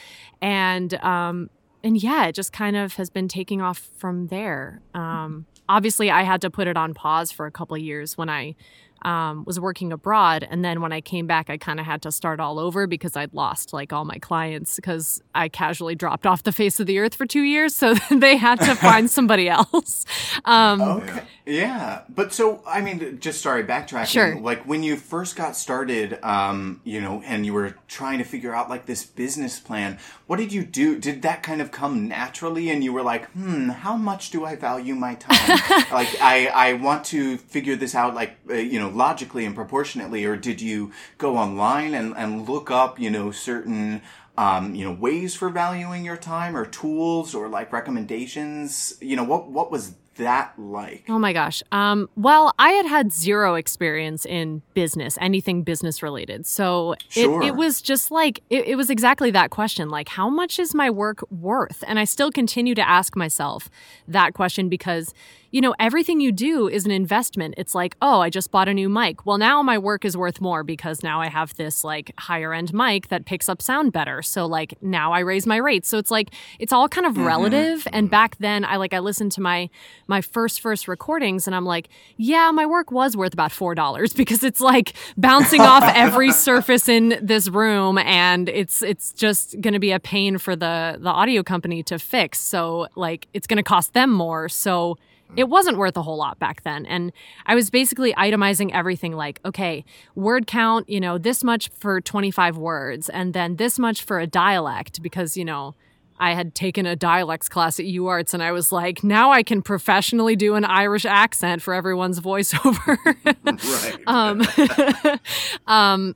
And 0.40 0.94
um, 1.02 1.50
and 1.82 2.00
yeah 2.00 2.26
it 2.26 2.34
just 2.34 2.52
kind 2.52 2.76
of 2.76 2.94
has 2.94 3.10
been 3.10 3.28
taking 3.28 3.60
off 3.60 3.90
from 3.96 4.28
there. 4.28 4.80
Um, 4.94 5.46
obviously 5.68 6.10
I 6.10 6.22
had 6.22 6.40
to 6.42 6.50
put 6.50 6.68
it 6.68 6.76
on 6.76 6.94
pause 6.94 7.32
for 7.32 7.46
a 7.46 7.50
couple 7.50 7.76
years 7.76 8.16
when 8.16 8.28
I 8.28 8.54
um, 9.02 9.44
was 9.46 9.58
working 9.58 9.92
abroad. 9.92 10.46
And 10.48 10.64
then 10.64 10.80
when 10.80 10.92
I 10.92 11.00
came 11.00 11.26
back, 11.26 11.50
I 11.50 11.56
kind 11.56 11.80
of 11.80 11.86
had 11.86 12.02
to 12.02 12.12
start 12.12 12.40
all 12.40 12.58
over 12.58 12.86
because 12.86 13.16
I'd 13.16 13.32
lost 13.32 13.72
like 13.72 13.92
all 13.92 14.04
my 14.04 14.18
clients 14.18 14.76
because 14.76 15.22
I 15.34 15.48
casually 15.48 15.94
dropped 15.94 16.26
off 16.26 16.42
the 16.42 16.52
face 16.52 16.80
of 16.80 16.86
the 16.86 16.98
earth 16.98 17.14
for 17.14 17.26
two 17.26 17.42
years. 17.42 17.74
So 17.74 17.94
they 18.10 18.36
had 18.36 18.60
to 18.60 18.74
find 18.74 19.10
somebody 19.10 19.48
else. 19.48 20.04
Um, 20.44 20.80
okay. 20.80 21.22
Yeah. 21.46 22.02
But 22.08 22.32
so, 22.32 22.62
I 22.66 22.80
mean, 22.80 23.18
just 23.20 23.40
sorry, 23.40 23.64
backtracking. 23.64 24.06
Sure. 24.06 24.38
Like 24.38 24.66
when 24.66 24.82
you 24.82 24.96
first 24.96 25.36
got 25.36 25.56
started, 25.56 26.18
um, 26.22 26.80
you 26.84 27.00
know, 27.00 27.22
and 27.24 27.44
you 27.46 27.52
were 27.52 27.76
trying 27.88 28.18
to 28.18 28.24
figure 28.24 28.54
out 28.54 28.68
like 28.68 28.86
this 28.86 29.04
business 29.04 29.58
plan, 29.58 29.98
what 30.26 30.36
did 30.36 30.52
you 30.52 30.64
do? 30.64 30.98
Did 30.98 31.22
that 31.22 31.42
kind 31.42 31.60
of 31.60 31.70
come 31.72 32.08
naturally 32.08 32.70
and 32.70 32.84
you 32.84 32.92
were 32.92 33.02
like, 33.02 33.28
hmm, 33.32 33.70
how 33.70 33.96
much 33.96 34.30
do 34.30 34.44
I 34.44 34.56
value 34.56 34.94
my 34.94 35.14
time? 35.14 35.36
like, 35.92 36.08
I, 36.20 36.50
I 36.54 36.72
want 36.74 37.04
to 37.06 37.38
figure 37.38 37.76
this 37.76 37.94
out, 37.94 38.14
like, 38.14 38.36
uh, 38.48 38.54
you 38.54 38.78
know, 38.78 38.89
logically 38.90 39.44
and 39.44 39.54
proportionately, 39.54 40.24
or 40.24 40.36
did 40.36 40.60
you 40.60 40.92
go 41.18 41.36
online 41.36 41.94
and, 41.94 42.14
and 42.16 42.48
look 42.48 42.70
up, 42.70 42.98
you 42.98 43.10
know, 43.10 43.30
certain 43.30 44.02
um, 44.38 44.74
you 44.74 44.84
know, 44.86 44.92
ways 44.92 45.34
for 45.34 45.50
valuing 45.50 46.02
your 46.02 46.16
time 46.16 46.56
or 46.56 46.64
tools 46.64 47.34
or 47.34 47.48
like 47.48 47.72
recommendations? 47.72 48.96
You 49.00 49.16
know, 49.16 49.24
what 49.24 49.50
what 49.50 49.70
was 49.70 49.94
that 50.16 50.52
like? 50.58 51.04
Oh 51.08 51.18
my 51.18 51.32
gosh. 51.32 51.62
Um, 51.72 52.08
well, 52.16 52.54
I 52.58 52.70
had 52.70 52.86
had 52.86 53.12
zero 53.12 53.54
experience 53.54 54.24
in 54.24 54.62
business, 54.74 55.18
anything 55.20 55.62
business 55.62 56.02
related. 56.02 56.46
So 56.46 56.94
sure. 57.08 57.42
it, 57.42 57.48
it, 57.48 57.56
was 57.56 57.80
just 57.82 58.10
like, 58.10 58.42
it, 58.50 58.66
it 58.68 58.76
was 58.76 58.90
exactly 58.90 59.30
that 59.32 59.50
question 59.50 59.88
like, 59.88 60.08
how 60.08 60.28
much 60.28 60.58
is 60.58 60.74
my 60.74 60.90
work 60.90 61.24
worth? 61.30 61.82
And 61.86 61.98
I 61.98 62.04
still 62.04 62.30
continue 62.30 62.74
to 62.74 62.86
ask 62.86 63.16
myself 63.16 63.70
that 64.08 64.34
question 64.34 64.68
because 64.68 65.14
you 65.50 65.60
know, 65.60 65.74
everything 65.80 66.20
you 66.20 66.30
do 66.30 66.68
is 66.68 66.84
an 66.84 66.90
investment. 66.90 67.54
It's 67.56 67.74
like, 67.74 67.96
oh, 68.00 68.20
I 68.20 68.30
just 68.30 68.50
bought 68.50 68.68
a 68.68 68.74
new 68.74 68.88
mic. 68.88 69.26
Well, 69.26 69.38
now 69.38 69.62
my 69.62 69.78
work 69.78 70.04
is 70.04 70.16
worth 70.16 70.40
more 70.40 70.62
because 70.62 71.02
now 71.02 71.20
I 71.20 71.28
have 71.28 71.56
this 71.56 71.82
like 71.82 72.12
higher 72.18 72.54
end 72.54 72.72
mic 72.72 73.08
that 73.08 73.24
picks 73.24 73.48
up 73.48 73.60
sound 73.60 73.92
better. 73.92 74.22
So 74.22 74.46
like 74.46 74.80
now 74.80 75.12
I 75.12 75.20
raise 75.20 75.46
my 75.46 75.56
rates. 75.56 75.88
So 75.88 75.98
it's 75.98 76.10
like 76.10 76.30
it's 76.58 76.72
all 76.72 76.88
kind 76.88 77.06
of 77.06 77.14
mm-hmm. 77.14 77.24
relative. 77.24 77.86
And 77.92 78.06
mm-hmm. 78.06 78.10
back 78.10 78.36
then 78.38 78.64
I 78.64 78.76
like 78.76 78.94
I 78.94 79.00
listened 79.00 79.32
to 79.32 79.40
my 79.40 79.68
my 80.06 80.20
first 80.20 80.60
first 80.60 80.86
recordings 80.86 81.46
and 81.46 81.56
I'm 81.56 81.64
like, 81.64 81.88
yeah, 82.16 82.50
my 82.52 82.66
work 82.66 82.92
was 82.92 83.16
worth 83.16 83.32
about 83.32 83.50
four 83.50 83.74
dollars 83.74 84.12
because 84.20 84.44
it's 84.44 84.60
like 84.60 84.94
bouncing 85.16 85.60
off 85.60 85.82
every 85.84 86.32
surface 86.48 86.88
in 86.88 87.18
this 87.20 87.48
room 87.48 87.98
and 87.98 88.48
it's 88.48 88.82
it's 88.82 89.12
just 89.12 89.60
gonna 89.60 89.80
be 89.80 89.90
a 89.90 90.00
pain 90.00 90.38
for 90.38 90.54
the 90.54 90.98
the 91.00 91.10
audio 91.10 91.42
company 91.42 91.82
to 91.84 91.98
fix. 91.98 92.38
So 92.38 92.86
like 92.94 93.26
it's 93.34 93.48
gonna 93.48 93.64
cost 93.64 93.94
them 93.94 94.10
more. 94.10 94.48
So 94.48 94.96
it 95.36 95.48
wasn't 95.48 95.78
worth 95.78 95.96
a 95.96 96.02
whole 96.02 96.16
lot 96.16 96.38
back 96.38 96.62
then. 96.62 96.86
And 96.86 97.12
I 97.46 97.54
was 97.54 97.70
basically 97.70 98.12
itemizing 98.14 98.72
everything 98.72 99.12
like, 99.12 99.40
okay, 99.44 99.84
word 100.14 100.46
count, 100.46 100.88
you 100.88 101.00
know, 101.00 101.18
this 101.18 101.44
much 101.44 101.70
for 101.70 102.00
25 102.00 102.56
words, 102.56 103.08
and 103.08 103.32
then 103.32 103.56
this 103.56 103.78
much 103.78 104.02
for 104.02 104.18
a 104.18 104.26
dialect, 104.26 105.02
because, 105.02 105.36
you 105.36 105.44
know, 105.44 105.74
I 106.20 106.34
had 106.34 106.54
taken 106.54 106.84
a 106.84 106.94
dialects 106.94 107.48
class 107.48 107.80
at 107.80 107.86
UArts 107.86 108.34
and 108.34 108.42
I 108.42 108.52
was 108.52 108.70
like, 108.70 109.02
now 109.02 109.32
I 109.32 109.42
can 109.42 109.62
professionally 109.62 110.36
do 110.36 110.54
an 110.54 110.66
Irish 110.66 111.06
accent 111.06 111.62
for 111.62 111.72
everyone's 111.72 112.20
voiceover. 112.20 112.98
right. 114.06 114.06
um, 114.06 115.18
um, 115.66 116.14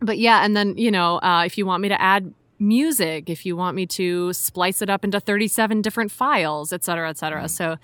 but 0.00 0.18
yeah, 0.18 0.44
and 0.44 0.56
then, 0.56 0.78
you 0.78 0.92
know, 0.92 1.16
uh, 1.18 1.42
if 1.44 1.58
you 1.58 1.66
want 1.66 1.82
me 1.82 1.88
to 1.88 2.00
add 2.00 2.32
music, 2.58 3.28
if 3.28 3.44
you 3.44 3.56
want 3.56 3.76
me 3.76 3.86
to 3.86 4.32
splice 4.32 4.82
it 4.82 4.90
up 4.90 5.04
into 5.04 5.20
37 5.20 5.82
different 5.82 6.10
files, 6.10 6.72
et 6.72 6.84
cetera, 6.84 7.08
et 7.08 7.18
cetera. 7.18 7.44
Mm. 7.44 7.50
So, 7.50 7.76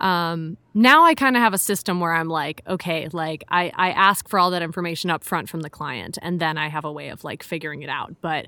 um, 0.00 0.56
now 0.74 1.04
I 1.04 1.14
kind 1.14 1.36
of 1.36 1.42
have 1.42 1.54
a 1.54 1.58
system 1.58 2.00
where 2.00 2.12
I'm 2.12 2.28
like, 2.28 2.62
okay, 2.66 3.08
like 3.12 3.44
I, 3.48 3.72
I 3.74 3.90
ask 3.90 4.28
for 4.28 4.38
all 4.38 4.50
that 4.52 4.62
information 4.62 5.10
up 5.10 5.24
front 5.24 5.48
from 5.48 5.60
the 5.60 5.70
client, 5.70 6.18
and 6.22 6.40
then 6.40 6.56
I 6.56 6.68
have 6.68 6.84
a 6.84 6.92
way 6.92 7.08
of 7.08 7.24
like 7.24 7.42
figuring 7.42 7.82
it 7.82 7.88
out. 7.88 8.14
But, 8.20 8.46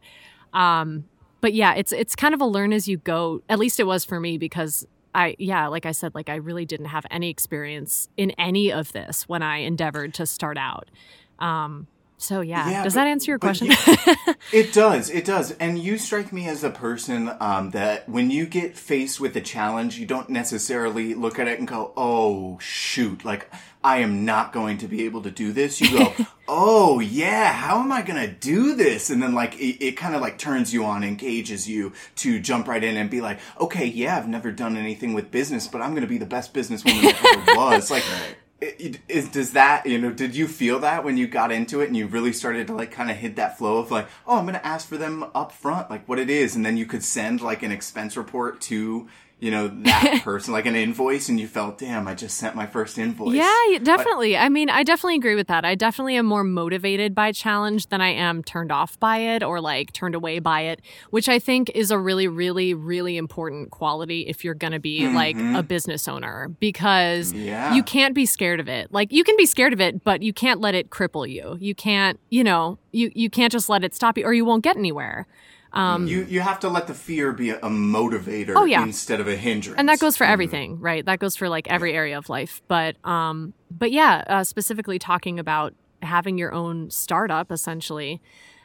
um, 0.52 1.04
but 1.40 1.52
yeah, 1.54 1.74
it's 1.74 1.92
it's 1.92 2.14
kind 2.14 2.34
of 2.34 2.40
a 2.40 2.46
learn 2.46 2.72
as 2.72 2.86
you 2.86 2.98
go. 2.98 3.42
At 3.48 3.58
least 3.58 3.80
it 3.80 3.84
was 3.84 4.04
for 4.04 4.20
me 4.20 4.38
because 4.38 4.86
I 5.14 5.34
yeah, 5.38 5.66
like 5.66 5.86
I 5.86 5.92
said, 5.92 6.14
like 6.14 6.28
I 6.28 6.36
really 6.36 6.64
didn't 6.64 6.86
have 6.86 7.06
any 7.10 7.30
experience 7.30 8.08
in 8.16 8.30
any 8.32 8.72
of 8.72 8.92
this 8.92 9.28
when 9.28 9.42
I 9.42 9.58
endeavored 9.58 10.14
to 10.14 10.26
start 10.26 10.58
out. 10.58 10.90
Um, 11.38 11.86
so 12.20 12.42
yeah, 12.42 12.68
yeah 12.68 12.84
does 12.84 12.94
but, 12.94 13.00
that 13.00 13.06
answer 13.08 13.30
your 13.30 13.38
question? 13.38 13.68
Yeah, 13.68 14.34
it 14.52 14.72
does. 14.74 15.08
It 15.08 15.24
does. 15.24 15.52
And 15.52 15.78
you 15.78 15.96
strike 15.96 16.32
me 16.32 16.46
as 16.48 16.62
a 16.62 16.70
person 16.70 17.30
um, 17.40 17.70
that 17.70 18.08
when 18.08 18.30
you 18.30 18.44
get 18.44 18.76
faced 18.76 19.20
with 19.20 19.34
a 19.36 19.40
challenge, 19.40 19.98
you 19.98 20.04
don't 20.04 20.28
necessarily 20.28 21.14
look 21.14 21.38
at 21.38 21.48
it 21.48 21.58
and 21.58 21.66
go, 21.66 21.92
"Oh 21.96 22.58
shoot!" 22.60 23.24
Like 23.24 23.50
I 23.82 23.98
am 23.98 24.26
not 24.26 24.52
going 24.52 24.78
to 24.78 24.88
be 24.88 25.06
able 25.06 25.22
to 25.22 25.30
do 25.30 25.52
this. 25.52 25.80
You 25.80 25.98
go, 25.98 26.14
"Oh 26.48 27.00
yeah, 27.00 27.52
how 27.52 27.80
am 27.80 27.90
I 27.90 28.02
going 28.02 28.20
to 28.20 28.32
do 28.32 28.74
this?" 28.74 29.08
And 29.08 29.22
then 29.22 29.34
like 29.34 29.54
it, 29.58 29.82
it 29.82 29.96
kind 29.96 30.14
of 30.14 30.20
like 30.20 30.36
turns 30.36 30.74
you 30.74 30.84
on, 30.84 31.02
engages 31.02 31.68
you 31.68 31.94
to 32.16 32.38
jump 32.38 32.68
right 32.68 32.84
in 32.84 32.98
and 32.98 33.08
be 33.08 33.22
like, 33.22 33.40
"Okay, 33.58 33.86
yeah, 33.86 34.18
I've 34.18 34.28
never 34.28 34.52
done 34.52 34.76
anything 34.76 35.14
with 35.14 35.30
business, 35.30 35.66
but 35.66 35.80
I'm 35.80 35.90
going 35.90 36.02
to 36.02 36.06
be 36.06 36.18
the 36.18 36.26
best 36.26 36.52
businesswoman 36.52 37.02
that 37.02 37.34
ever 37.34 37.56
was." 37.56 37.90
Like. 37.90 38.06
Right 38.06 38.36
is, 38.60 39.28
does 39.28 39.52
that 39.52 39.86
you 39.86 39.98
know 39.98 40.10
did 40.10 40.36
you 40.36 40.46
feel 40.46 40.80
that 40.80 41.02
when 41.04 41.16
you 41.16 41.26
got 41.26 41.50
into 41.50 41.80
it 41.80 41.86
and 41.86 41.96
you 41.96 42.06
really 42.06 42.32
started 42.32 42.66
to 42.66 42.74
like 42.74 42.90
kind 42.90 43.10
of 43.10 43.16
hit 43.16 43.36
that 43.36 43.56
flow 43.56 43.78
of 43.78 43.90
like 43.90 44.06
oh 44.26 44.38
i'm 44.38 44.44
gonna 44.44 44.60
ask 44.62 44.88
for 44.88 44.98
them 44.98 45.24
up 45.34 45.52
front 45.52 45.88
like 45.90 46.06
what 46.08 46.18
it 46.18 46.28
is 46.28 46.54
and 46.54 46.64
then 46.64 46.76
you 46.76 46.84
could 46.84 47.02
send 47.02 47.40
like 47.40 47.62
an 47.62 47.72
expense 47.72 48.16
report 48.16 48.60
to 48.60 49.08
you 49.40 49.50
know 49.50 49.68
that 49.68 50.20
person 50.24 50.52
like 50.52 50.66
an 50.66 50.76
invoice 50.76 51.28
and 51.28 51.40
you 51.40 51.48
felt 51.48 51.78
damn 51.78 52.06
i 52.06 52.14
just 52.14 52.36
sent 52.36 52.54
my 52.54 52.66
first 52.66 52.98
invoice 52.98 53.34
Yeah, 53.34 53.78
definitely. 53.82 54.36
I 54.36 54.48
mean, 54.48 54.70
I 54.70 54.82
definitely 54.82 55.16
agree 55.16 55.34
with 55.34 55.48
that. 55.48 55.64
I 55.64 55.74
definitely 55.74 56.16
am 56.16 56.26
more 56.26 56.44
motivated 56.44 57.14
by 57.14 57.32
challenge 57.32 57.88
than 57.88 58.00
I 58.00 58.08
am 58.08 58.42
turned 58.42 58.70
off 58.72 58.98
by 59.00 59.18
it 59.18 59.42
or 59.42 59.60
like 59.60 59.92
turned 59.92 60.14
away 60.14 60.38
by 60.38 60.62
it, 60.62 60.80
which 61.10 61.28
I 61.28 61.38
think 61.38 61.70
is 61.74 61.90
a 61.90 61.98
really, 61.98 62.28
really, 62.28 62.74
really 62.74 63.16
important 63.16 63.70
quality 63.70 64.22
if 64.22 64.44
you're 64.44 64.54
going 64.54 64.72
to 64.72 64.78
be 64.80 65.08
like 65.08 65.36
mm-hmm. 65.36 65.56
a 65.56 65.62
business 65.62 66.08
owner 66.08 66.48
because 66.60 67.32
Yeah. 67.32 67.74
you 67.74 67.82
can't 67.82 68.14
be 68.14 68.26
scared 68.26 68.60
of 68.60 68.68
it. 68.68 68.92
Like 68.92 69.12
you 69.12 69.24
can 69.24 69.36
be 69.36 69.46
scared 69.46 69.72
of 69.72 69.80
it, 69.80 70.04
but 70.04 70.22
you 70.22 70.32
can't 70.32 70.60
let 70.60 70.74
it 70.74 70.90
cripple 70.90 71.28
you. 71.28 71.56
You 71.60 71.74
can't, 71.74 72.18
you 72.30 72.44
know, 72.44 72.78
you, 72.92 73.10
you 73.14 73.30
can't 73.30 73.52
just 73.52 73.68
let 73.68 73.84
it 73.84 73.94
stop 73.94 74.18
you 74.18 74.24
or 74.24 74.34
you 74.34 74.44
won't 74.44 74.64
get 74.64 74.76
anywhere. 74.76 75.26
Um, 75.72 76.06
you 76.06 76.24
you 76.24 76.40
have 76.40 76.58
to 76.60 76.68
let 76.68 76.86
the 76.88 76.94
fear 76.94 77.32
be 77.32 77.50
a, 77.50 77.56
a 77.58 77.68
motivator 77.70 78.54
Oh, 78.56 78.64
yeah. 78.64 78.82
instead 78.82 79.20
of 79.20 79.28
a 79.28 79.36
hindrance. 79.36 79.78
And 79.78 79.88
that 79.88 80.00
goes 80.00 80.16
for 80.16 80.24
everything 80.24 80.80
right? 80.80 81.04
That 81.06 81.18
goes 81.20 81.36
for 81.36 81.48
like 81.48 81.68
every 81.68 81.92
area 81.94 82.18
of 82.18 82.28
life. 82.28 82.60
But 82.68 82.96
um 83.04 83.54
but 83.70 83.92
yeah 83.92 84.24
uh, 84.26 84.44
specifically 84.44 84.98
talking 84.98 85.38
about 85.38 85.74
having 86.02 86.38
your 86.38 86.52
own 86.52 86.90
startup 86.90 87.52
essentially 87.52 88.20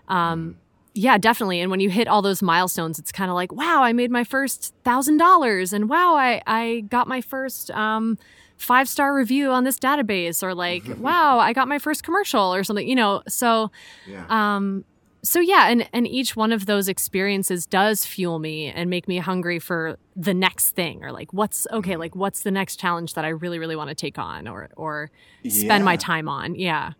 um 0.07 0.55
yeah 0.93 1.17
definitely. 1.17 1.59
And 1.61 1.69
when 1.69 1.79
you 1.81 1.89
hit 1.89 2.07
all 2.07 2.21
those 2.21 2.41
milestones 2.41 2.97
it's 2.97 3.11
kind 3.11 3.29
of 3.29 3.35
like 3.35 3.51
wow 3.51 3.83
i 3.83 3.91
made 3.93 4.09
my 4.09 4.23
first 4.23 4.73
thousand 4.83 5.17
dollars 5.17 5.73
and 5.73 5.89
wow 5.89 6.15
i 6.15 6.41
i 6.47 6.83
got 6.89 7.07
my 7.07 7.21
first 7.21 7.69
um 7.71 8.17
five 8.57 8.87
star 8.87 9.13
review 9.13 9.51
on 9.51 9.63
this 9.65 9.77
database 9.77 10.41
or 10.41 10.55
like 10.55 10.83
wow 10.97 11.37
i 11.39 11.51
got 11.53 11.67
my 11.67 11.77
first 11.77 12.03
commercial 12.03 12.53
or 12.53 12.63
something 12.63 12.87
you 12.87 12.95
know? 12.95 13.21
So 13.27 13.69
Yeah. 14.07 14.25
um 14.29 14.85
so 15.25 15.39
yeah 15.39 15.67
and 15.67 15.89
and 15.91 16.07
each 16.07 16.35
one 16.35 16.51
of 16.51 16.65
those 16.65 16.87
experiences 16.87 17.65
does 17.65 18.05
fuel 18.05 18.39
me 18.39 18.67
and 18.67 18.89
make 18.89 19.07
me 19.07 19.17
hungry 19.17 19.59
for 19.59 19.97
the 20.15 20.33
next 20.33 20.71
thing 20.71 21.03
or 21.03 21.11
like 21.11 21.33
what's 21.33 21.67
okay 21.71 21.97
like 21.97 22.15
what's 22.15 22.43
the 22.43 22.51
next 22.51 22.79
challenge 22.79 23.15
that 23.15 23.25
i 23.25 23.29
really 23.29 23.59
really 23.59 23.75
want 23.75 23.89
to 23.89 23.95
take 23.95 24.17
on 24.17 24.47
or 24.47 24.69
or 24.75 25.09
spend 25.49 25.85
my 25.85 25.97
time 25.97 26.29
on? 26.29 26.55
Yeah. 26.55 26.93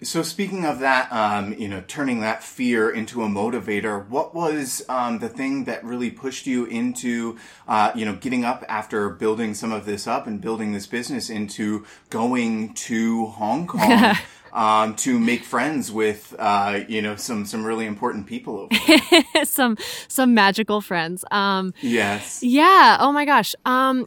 So 0.00 0.22
speaking 0.22 0.64
of 0.64 0.78
that, 0.78 1.10
um, 1.12 1.54
you 1.54 1.66
know, 1.66 1.82
turning 1.88 2.20
that 2.20 2.44
fear 2.44 2.88
into 2.88 3.24
a 3.24 3.26
motivator, 3.26 4.08
what 4.08 4.32
was 4.32 4.84
um, 4.88 5.18
the 5.18 5.28
thing 5.28 5.64
that 5.64 5.84
really 5.84 6.08
pushed 6.08 6.46
you 6.46 6.66
into, 6.66 7.36
uh, 7.66 7.90
you 7.96 8.04
know, 8.04 8.14
getting 8.14 8.44
up 8.44 8.64
after 8.68 9.08
building 9.08 9.54
some 9.54 9.72
of 9.72 9.86
this 9.86 10.06
up 10.06 10.28
and 10.28 10.40
building 10.40 10.72
this 10.72 10.86
business 10.86 11.28
into 11.28 11.84
going 12.10 12.74
to 12.74 13.26
Hong 13.26 13.66
Kong 13.66 14.14
um, 14.58 14.94
to 14.96 15.18
make 15.18 15.44
friends 15.44 15.92
with, 15.92 16.34
uh, 16.38 16.80
you 16.88 17.00
know, 17.00 17.14
some 17.16 17.46
some 17.46 17.62
really 17.64 17.86
important 17.86 18.26
people 18.26 18.68
some 19.44 19.76
some 20.08 20.34
magical 20.34 20.80
friends 20.80 21.24
um 21.30 21.72
yes. 21.80 22.42
Yeah. 22.42 22.96
Oh 23.00 23.12
my 23.12 23.24
gosh. 23.24 23.54
Um, 23.64 24.06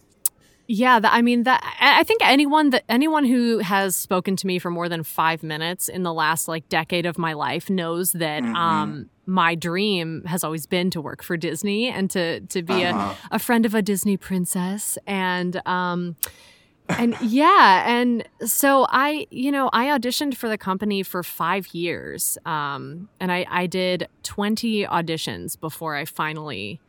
yeah. 0.67 0.99
That, 0.99 1.13
I 1.13 1.21
mean, 1.21 1.43
that 1.43 1.61
I 1.79 2.03
think 2.03 2.21
anyone 2.23 2.69
that 2.71 2.83
anyone 2.89 3.25
who 3.25 3.59
has 3.59 3.95
spoken 3.95 4.35
to 4.37 4.47
me 4.47 4.59
for 4.59 4.69
more 4.71 4.87
than 4.89 5.03
five 5.03 5.43
minutes 5.43 5.89
in 5.89 6.03
the 6.03 6.13
last 6.13 6.47
like 6.47 6.67
decade 6.69 7.05
of 7.05 7.17
my 7.17 7.33
life 7.33 7.69
knows 7.69 8.11
that 8.13 8.43
um 8.43 9.09
my 9.25 9.55
dream 9.55 10.23
has 10.25 10.43
always 10.43 10.65
been 10.65 10.89
to 10.91 10.99
work 11.01 11.23
for 11.23 11.37
Disney 11.37 11.87
and 11.89 12.09
to 12.11 12.41
to 12.53 12.61
be 12.61 12.83
Uh-huh. 12.83 13.15
a, 13.31 13.35
a 13.35 13.39
friend 13.39 13.65
of 13.65 13.73
a 13.75 13.81
Disney 13.81 14.17
princess 14.17 14.97
and 15.07 15.61
um 15.67 16.15
and 16.89 17.15
yeah 17.21 17.83
and 17.87 18.27
so 18.45 18.85
i 18.89 19.25
you 19.31 19.51
know 19.51 19.69
i 19.73 19.85
auditioned 19.85 20.35
for 20.35 20.49
the 20.49 20.57
company 20.57 21.03
for 21.03 21.23
five 21.23 21.67
years 21.73 22.37
um, 22.45 23.07
and 23.19 23.31
I, 23.31 23.45
I 23.49 23.67
did 23.67 24.07
20 24.23 24.85
auditions 24.85 25.59
before 25.59 25.95
i 25.95 26.05
finally 26.05 26.81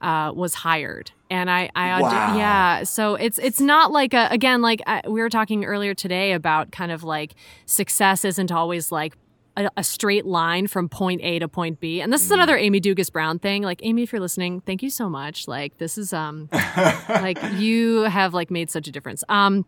uh, 0.00 0.32
was 0.34 0.54
hired 0.54 1.12
and 1.30 1.50
i 1.50 1.70
i 1.74 2.00
Wow. 2.00 2.36
yeah 2.36 2.84
so 2.84 3.16
it's 3.16 3.38
it's 3.38 3.60
not 3.60 3.92
like 3.92 4.14
a 4.14 4.28
again 4.30 4.62
like 4.62 4.80
I, 4.86 5.02
we 5.06 5.20
were 5.20 5.28
talking 5.28 5.64
earlier 5.64 5.92
today 5.94 6.32
about 6.32 6.72
kind 6.72 6.90
of 6.90 7.04
like 7.04 7.34
success 7.66 8.24
isn't 8.24 8.50
always 8.50 8.90
like 8.90 9.14
a, 9.56 9.70
a 9.76 9.84
straight 9.84 10.26
line 10.26 10.66
from 10.66 10.88
point 10.88 11.20
A 11.22 11.38
to 11.38 11.48
point 11.48 11.80
B. 11.80 12.00
And 12.00 12.12
this 12.12 12.22
is 12.22 12.30
another 12.30 12.56
Amy 12.56 12.80
Dugas 12.80 13.12
Brown 13.12 13.38
thing. 13.38 13.62
Like 13.62 13.80
Amy, 13.82 14.02
if 14.02 14.12
you're 14.12 14.20
listening, 14.20 14.60
thank 14.60 14.82
you 14.82 14.90
so 14.90 15.08
much. 15.08 15.48
Like 15.48 15.78
this 15.78 15.98
is 15.98 16.12
um 16.12 16.48
like 17.08 17.38
you 17.54 18.02
have 18.02 18.34
like 18.34 18.50
made 18.50 18.70
such 18.70 18.88
a 18.88 18.92
difference. 18.92 19.24
Um 19.28 19.64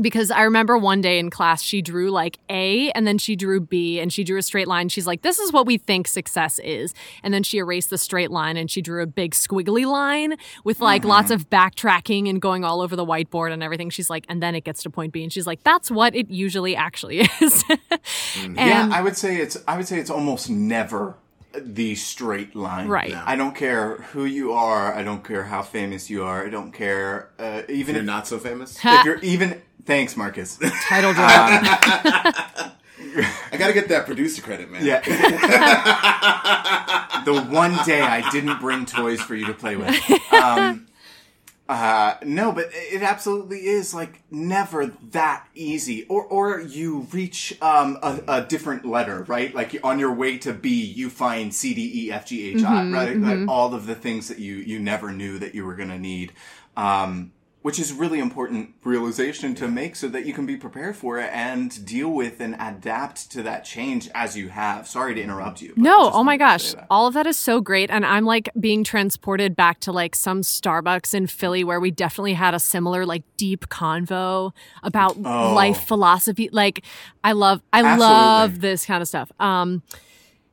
because 0.00 0.30
I 0.30 0.42
remember 0.42 0.76
one 0.76 1.00
day 1.00 1.18
in 1.18 1.30
class 1.30 1.62
she 1.62 1.82
drew 1.82 2.10
like 2.10 2.38
A 2.50 2.90
and 2.92 3.06
then 3.06 3.18
she 3.18 3.36
drew 3.36 3.60
B 3.60 3.98
and 4.00 4.12
she 4.12 4.24
drew 4.24 4.38
a 4.38 4.42
straight 4.42 4.68
line. 4.68 4.88
She's 4.88 5.06
like, 5.06 5.22
"This 5.22 5.38
is 5.38 5.52
what 5.52 5.66
we 5.66 5.78
think 5.78 6.08
success 6.08 6.58
is." 6.60 6.94
And 7.22 7.32
then 7.32 7.42
she 7.42 7.58
erased 7.58 7.90
the 7.90 7.98
straight 7.98 8.30
line 8.30 8.56
and 8.56 8.70
she 8.70 8.82
drew 8.82 9.02
a 9.02 9.06
big 9.06 9.32
squiggly 9.32 9.86
line 9.90 10.36
with 10.64 10.80
like 10.80 11.04
lots 11.04 11.30
of 11.30 11.48
backtracking 11.50 12.28
and 12.28 12.40
going 12.40 12.64
all 12.64 12.80
over 12.80 12.96
the 12.96 13.06
whiteboard 13.06 13.52
and 13.52 13.62
everything. 13.62 13.90
She's 13.90 14.10
like, 14.10 14.24
"And 14.28 14.42
then 14.42 14.54
it 14.54 14.64
gets 14.64 14.82
to 14.82 14.90
point 14.90 15.12
B." 15.12 15.22
And 15.22 15.32
she's 15.32 15.46
like, 15.46 15.62
"That's 15.62 15.90
what 15.90 16.14
it 16.14 16.30
usually 16.30 16.76
actually 16.76 17.20
is." 17.40 17.64
and 18.38 18.56
yeah, 18.56 18.90
I 18.92 19.00
would 19.02 19.16
say 19.16 19.36
it's 19.36 19.56
I 19.66 19.76
would 19.76 19.88
say 19.88 19.98
it's 19.98 20.10
almost 20.10 20.50
never 20.50 21.16
the 21.58 21.94
straight 21.94 22.54
line. 22.54 22.88
Right. 22.88 23.10
Yeah. 23.10 23.22
I 23.26 23.36
don't 23.36 23.54
care 23.54 23.96
who 24.12 24.24
you 24.24 24.52
are. 24.52 24.94
I 24.94 25.02
don't 25.02 25.24
care 25.24 25.44
how 25.44 25.62
famous 25.62 26.10
you 26.10 26.22
are. 26.24 26.44
I 26.44 26.50
don't 26.50 26.72
care 26.72 27.30
uh, 27.38 27.62
even 27.68 27.96
if 27.96 28.02
You're 28.02 28.02
if, 28.02 28.04
not 28.04 28.26
so 28.26 28.38
famous. 28.38 28.78
if 28.84 29.04
you're 29.04 29.18
even. 29.20 29.62
Thanks, 29.86 30.16
Marcus. 30.16 30.58
title 30.88 31.12
drop. 31.14 31.28
I 31.28 32.72
gotta 33.56 33.72
get 33.72 33.88
that 33.88 34.04
producer 34.04 34.42
credit, 34.42 34.70
man. 34.70 34.84
Yeah. 34.84 35.00
the 37.24 37.40
one 37.42 37.76
day 37.86 38.02
I 38.02 38.28
didn't 38.30 38.60
bring 38.60 38.84
toys 38.84 39.20
for 39.20 39.34
you 39.34 39.46
to 39.46 39.54
play 39.54 39.76
with. 39.76 39.94
Um, 40.32 40.86
uh, 41.68 42.14
no, 42.22 42.52
but 42.52 42.68
it 42.72 43.02
absolutely 43.02 43.66
is 43.66 43.92
like 43.94 44.22
never 44.30 44.86
that 45.10 45.46
easy. 45.54 46.04
Or, 46.08 46.24
or 46.24 46.60
you 46.60 47.06
reach 47.12 47.56
um, 47.62 47.98
a, 48.02 48.20
a 48.28 48.42
different 48.42 48.84
letter, 48.84 49.22
right? 49.24 49.54
Like 49.54 49.78
on 49.82 49.98
your 49.98 50.12
way 50.12 50.38
to 50.38 50.52
B, 50.52 50.84
you 50.84 51.10
find 51.10 51.54
C, 51.54 51.74
D, 51.74 52.06
E, 52.06 52.12
F, 52.12 52.26
G, 52.26 52.54
H, 52.56 52.62
I, 52.62 52.88
right? 52.90 53.16
Like 53.16 53.48
all 53.48 53.74
of 53.74 53.86
the 53.86 53.94
things 53.94 54.28
that 54.28 54.38
you 54.38 54.56
you 54.56 54.78
never 54.78 55.10
knew 55.10 55.38
that 55.38 55.54
you 55.54 55.64
were 55.64 55.74
gonna 55.74 55.98
need. 55.98 56.32
Um, 56.76 57.32
which 57.66 57.80
is 57.80 57.92
really 57.92 58.20
important 58.20 58.70
realization 58.84 59.52
to 59.52 59.66
make 59.66 59.96
so 59.96 60.06
that 60.06 60.24
you 60.24 60.32
can 60.32 60.46
be 60.46 60.56
prepared 60.56 60.94
for 60.94 61.18
it 61.18 61.28
and 61.32 61.84
deal 61.84 62.08
with 62.08 62.40
and 62.40 62.54
adapt 62.60 63.28
to 63.28 63.42
that 63.42 63.64
change 63.64 64.08
as 64.14 64.36
you 64.36 64.48
have. 64.48 64.86
Sorry 64.86 65.16
to 65.16 65.20
interrupt 65.20 65.60
you. 65.60 65.72
No, 65.74 66.12
oh 66.12 66.22
my 66.22 66.36
gosh. 66.36 66.76
All 66.88 67.08
of 67.08 67.14
that 67.14 67.26
is 67.26 67.36
so 67.36 67.60
great. 67.60 67.90
And 67.90 68.06
I'm 68.06 68.24
like 68.24 68.48
being 68.60 68.84
transported 68.84 69.56
back 69.56 69.80
to 69.80 69.90
like 69.90 70.14
some 70.14 70.42
Starbucks 70.42 71.12
in 71.12 71.26
Philly 71.26 71.64
where 71.64 71.80
we 71.80 71.90
definitely 71.90 72.34
had 72.34 72.54
a 72.54 72.60
similar 72.60 73.04
like 73.04 73.24
deep 73.36 73.66
convo 73.68 74.52
about 74.84 75.16
Oh. 75.24 75.52
life 75.52 75.82
philosophy. 75.88 76.48
Like 76.52 76.84
I 77.24 77.32
love 77.32 77.62
I 77.72 77.80
Absolutely. 77.82 78.14
love 78.14 78.60
this 78.60 78.86
kind 78.86 79.02
of 79.02 79.08
stuff. 79.08 79.32
Um 79.40 79.82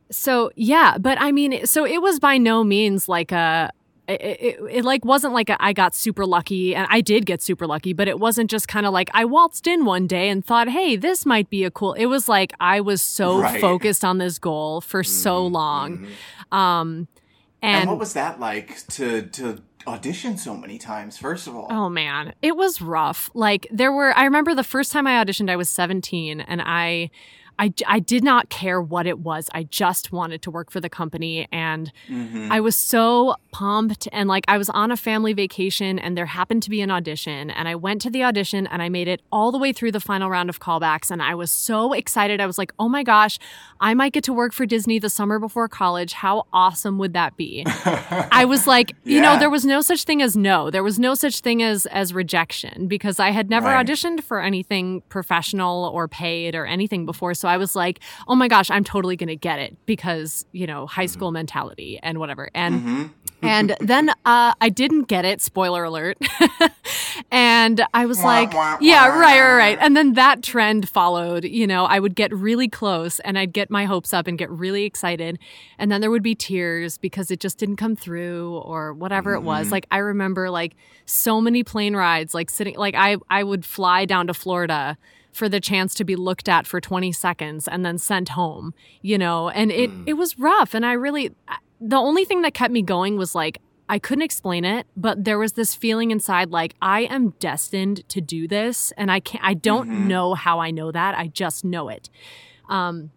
so 0.10 0.50
yeah, 0.56 0.98
but 1.00 1.22
I 1.22 1.32
mean, 1.32 1.68
so 1.68 1.86
it 1.86 2.02
was 2.02 2.20
by 2.20 2.40
no 2.40 2.64
means 2.64 3.08
like 3.08 3.32
a 3.32 3.70
it, 4.08 4.22
it, 4.22 4.60
it 4.70 4.86
like 4.86 5.06
wasn't 5.06 5.34
like 5.34 5.50
a, 5.50 5.64
I 5.64 5.72
got 5.74 5.96
super 5.96 6.26
lucky 6.26 6.76
and 6.76 6.88
I 6.90 7.00
did 7.02 7.26
get 7.26 7.42
super 7.42 7.66
lucky, 7.66 7.94
but 7.94 8.08
it 8.08 8.20
wasn't 8.20 8.50
just 8.52 8.68
kind 8.68 8.86
of 8.86 8.92
like 8.94 9.10
I 9.14 9.24
waltzed 9.26 9.66
in 9.68 9.86
one 9.86 10.08
day 10.08 10.28
and 10.30 10.44
thought, 10.46 10.68
hey, 10.68 10.96
this 10.98 11.26
might 11.26 11.50
be 11.50 11.64
a 11.64 11.72
cool. 11.72 11.94
It 11.94 12.08
was 12.08 12.28
like 12.28 12.52
I 12.60 12.82
was 12.82 13.02
so 13.02 13.40
Right. 13.40 13.62
focused 13.62 14.04
on 14.04 14.18
this 14.18 14.40
goal 14.40 14.82
for 14.82 15.04
so 15.04 15.46
long. 15.46 16.06
Um, 16.52 17.08
And, 17.62 17.82
and, 17.82 17.90
what 17.90 18.00
was 18.00 18.14
that 18.14 18.40
like 18.42 18.86
to 18.88 19.22
to 19.22 19.62
audition 19.88 20.38
so 20.38 20.56
many 20.56 20.78
times? 20.78 21.18
First 21.18 21.48
of 21.48 21.56
all, 21.56 21.68
Oh 21.70 21.88
man, 21.90 22.34
it 22.42 22.58
was 22.58 22.82
rough. 22.82 23.30
Like 23.34 23.68
there 23.72 23.92
were 23.92 24.16
I 24.18 24.26
remember 24.26 24.54
the 24.54 24.64
first 24.66 24.92
time 24.92 25.08
I 25.08 25.24
auditioned 25.24 25.50
I 25.50 25.56
was 25.56 25.70
17 25.70 26.42
and 26.42 26.62
I 26.62 27.10
I, 27.60 27.74
I 27.88 28.00
did 28.00 28.24
not 28.24 28.50
care 28.50 28.82
what 28.82 29.06
it 29.08 29.20
was. 29.20 29.50
I 29.54 29.64
just 29.64 30.12
wanted 30.12 30.42
to 30.44 30.52
work 30.52 30.72
for 30.72 30.80
the 30.80 30.90
company 30.90 31.48
and 31.52 31.92
Mm-hmm. 32.10 32.52
I 32.52 32.60
was 32.60 32.76
so 32.76 33.36
pumped 33.52 34.08
and 34.12 34.28
like 34.28 34.44
I 34.48 34.58
was 34.58 34.70
on 34.70 34.92
a 34.92 34.98
family 34.98 35.34
vacation 35.34 36.00
and 36.00 36.18
there 36.18 36.26
happened 36.26 36.64
to 36.64 36.70
be 36.70 36.82
an 36.82 36.90
audition 36.92 37.50
and 37.52 37.68
I 37.68 37.76
went 37.76 38.02
to 38.02 38.10
the 38.10 38.24
audition 38.24 38.68
and 38.68 38.82
I 38.82 38.90
made 38.90 39.08
it 39.08 39.22
all 39.32 39.52
the 39.52 39.58
way 39.58 39.72
through 39.74 39.92
the 39.92 40.00
final 40.00 40.30
round 40.30 40.50
of 40.50 40.60
callbacks 40.60 41.12
and 41.12 41.22
I 41.22 41.36
was 41.36 41.52
so 41.52 41.94
excited. 41.94 42.42
I 42.42 42.46
was 42.46 42.58
like, 42.58 42.72
"Oh 42.80 42.90
my 42.90 43.04
gosh, 43.04 43.40
I 43.80 43.94
might 43.94 44.14
get 44.14 44.24
to 44.26 44.34
work 44.34 44.54
for 44.54 44.66
Disney 44.66 45.00
the 45.00 45.10
summer 45.10 45.40
before 45.40 45.68
college. 45.68 46.14
How 46.14 46.46
awesome 46.52 46.98
would 46.98 47.14
that 47.14 47.38
be?" 47.38 47.64
I 48.32 48.46
was 48.46 48.68
like, 48.68 48.96
you 49.04 49.22
know, 49.22 49.38
there 49.40 49.50
was 49.50 49.66
no 49.66 49.82
such 49.82 50.04
thing 50.04 50.22
as 50.22 50.36
no. 50.36 50.70
There 50.70 50.84
was 50.84 51.00
no 51.00 51.14
such 51.16 51.40
thing 51.42 51.62
as 51.64 51.86
as 51.88 52.14
rejection 52.14 52.88
because 52.88 53.20
I 53.20 53.30
had 53.32 53.50
never 53.50 53.68
Right. 53.68 53.86
auditioned 53.86 54.24
for 54.24 54.42
anything 54.42 55.02
professional 55.10 55.90
or 55.94 56.08
paid 56.08 56.56
or 56.56 56.66
anything 56.66 57.06
before. 57.06 57.34
So 57.44 57.50
I 57.50 57.58
was 57.58 57.76
like, 57.76 58.00
oh 58.30 58.36
my 58.36 58.48
gosh, 58.48 58.72
I'm 58.72 58.86
totally 58.86 59.18
going 59.18 59.28
to 59.28 59.36
get 59.36 59.60
it 59.60 59.76
because, 59.86 60.46
you 60.54 60.66
know, 60.66 60.88
high 60.88 61.04
mm-hmm. 61.04 61.12
school 61.12 61.32
mentality 61.34 62.00
and 62.02 62.18
whatever. 62.18 62.50
And 62.56 62.76
mm-hmm. 62.76 63.06
and 63.42 63.76
then 63.82 64.12
uh, 64.24 64.54
I 64.62 64.70
didn't 64.70 65.10
get 65.10 65.26
it. 65.26 65.42
Spoiler 65.42 65.84
alert. 65.84 66.18
and 67.32 67.86
I 67.94 68.06
was 68.06 68.20
Wah, 68.20 68.24
like, 68.24 68.54
wah, 68.54 68.78
yeah, 68.80 69.10
wah. 69.10 69.20
right, 69.20 69.42
right, 69.42 69.56
right. 69.58 69.78
And 69.82 69.98
then 69.98 70.14
that 70.14 70.42
trend 70.42 70.88
followed. 70.88 71.44
You 71.44 71.68
know, 71.68 71.84
I 71.84 72.00
would 72.00 72.16
get 72.16 72.34
really 72.34 72.70
close 72.70 73.20
and 73.20 73.38
I'd 73.38 73.52
get 73.52 73.70
my 73.70 73.84
hopes 73.84 74.14
up 74.14 74.26
and 74.26 74.38
get 74.38 74.50
really 74.50 74.86
excited. 74.86 75.38
And 75.78 75.92
then 75.92 76.00
there 76.00 76.12
would 76.12 76.24
be 76.24 76.36
tears 76.36 76.98
because 76.98 77.30
it 77.30 77.42
just 77.42 77.58
didn't 77.58 77.76
come 77.76 77.98
through 77.98 78.56
or 78.60 78.94
whatever 78.94 79.34
it 79.34 79.42
was. 79.42 79.66
Mm-hmm. 79.66 79.74
Like, 79.74 79.88
I 79.92 79.98
remember 79.98 80.50
like 80.50 80.78
so 81.06 81.42
many 81.42 81.62
plane 81.66 81.94
rides, 81.94 82.34
like 82.34 82.50
sitting, 82.50 82.78
like 82.78 82.96
I, 82.96 83.18
I 83.30 83.44
would 83.44 83.66
fly 83.66 84.06
down 84.06 84.28
to 84.28 84.34
Florida 84.34 84.98
for 85.34 85.50
the 85.50 85.60
chance 85.60 85.94
to 85.96 86.04
be 86.06 86.16
looked 86.16 86.48
at 86.48 86.66
for 86.66 86.80
20 86.80 87.12
seconds 87.12 87.68
and 87.68 87.86
then 87.86 87.98
sent 87.98 88.30
home, 88.30 88.74
you 89.02 89.18
know, 89.18 89.50
and 89.50 89.72
it, 89.72 89.90
it 90.06 90.14
was 90.14 90.38
rough. 90.40 90.74
And 90.74 90.86
I 90.86 90.94
really, 90.94 91.32
the 91.82 91.98
only 91.98 92.24
thing 92.24 92.44
that 92.44 92.54
kept 92.54 92.72
me 92.72 92.84
going 92.84 93.18
was 93.18 93.36
like, 93.36 93.60
I 93.90 94.00
couldn't 94.00 94.22
explain 94.22 94.64
it, 94.64 94.88
but 94.96 95.24
there 95.24 95.38
was 95.38 95.54
this 95.54 95.76
feeling 95.76 96.12
inside 96.12 96.52
like 96.52 96.76
I 96.82 97.02
am 97.02 97.32
destined 97.40 98.08
to 98.10 98.22
do 98.22 98.48
this 98.48 98.94
and 98.98 99.12
I 99.12 99.20
can't 99.20 99.44
I 99.44 99.56
don't 99.56 100.08
know 100.08 100.36
how 100.36 100.60
I 100.60 100.72
know 100.72 100.92
that. 100.92 101.18
I 101.18 101.28
just 101.28 101.66
know 101.66 101.90
it. 101.90 102.10
Um 102.70 103.12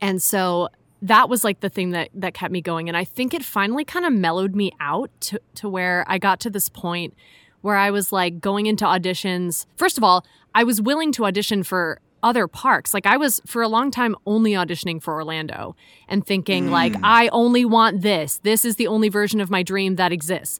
and 0.00 0.22
so 0.22 0.68
that 1.02 1.28
was 1.28 1.42
like 1.44 1.60
the 1.60 1.68
thing 1.68 1.90
that 1.90 2.10
that 2.14 2.32
kept 2.32 2.52
me 2.52 2.60
going 2.60 2.88
and 2.88 2.96
I 2.96 3.04
think 3.04 3.34
it 3.34 3.44
finally 3.44 3.84
kind 3.84 4.06
of 4.06 4.12
mellowed 4.12 4.54
me 4.54 4.70
out 4.80 5.10
to 5.22 5.40
to 5.56 5.68
where 5.68 6.04
I 6.06 6.18
got 6.18 6.38
to 6.40 6.50
this 6.50 6.68
point 6.68 7.14
where 7.60 7.76
I 7.76 7.90
was 7.90 8.12
like 8.12 8.40
going 8.40 8.66
into 8.66 8.84
auditions. 8.84 9.66
First 9.76 9.98
of 9.98 10.04
all, 10.04 10.24
I 10.58 10.64
was 10.64 10.82
willing 10.82 11.12
to 11.12 11.24
audition 11.24 11.62
for 11.62 12.00
other 12.20 12.48
parks. 12.48 12.92
Like 12.92 13.06
I 13.06 13.16
was 13.16 13.40
for 13.46 13.62
a 13.62 13.68
long 13.68 13.92
time 13.92 14.16
only 14.26 14.54
auditioning 14.54 15.00
for 15.00 15.14
Orlando 15.14 15.76
and 16.08 16.26
thinking 16.26 16.66
hmm. 16.66 16.72
like 16.72 16.96
I 17.04 17.28
only 17.28 17.64
want 17.64 18.02
this. 18.02 18.40
This 18.42 18.64
is 18.64 18.74
the 18.74 18.88
only 18.88 19.08
version 19.08 19.40
of 19.40 19.50
my 19.50 19.62
dream 19.62 19.94
that 19.96 20.10
exists. 20.10 20.58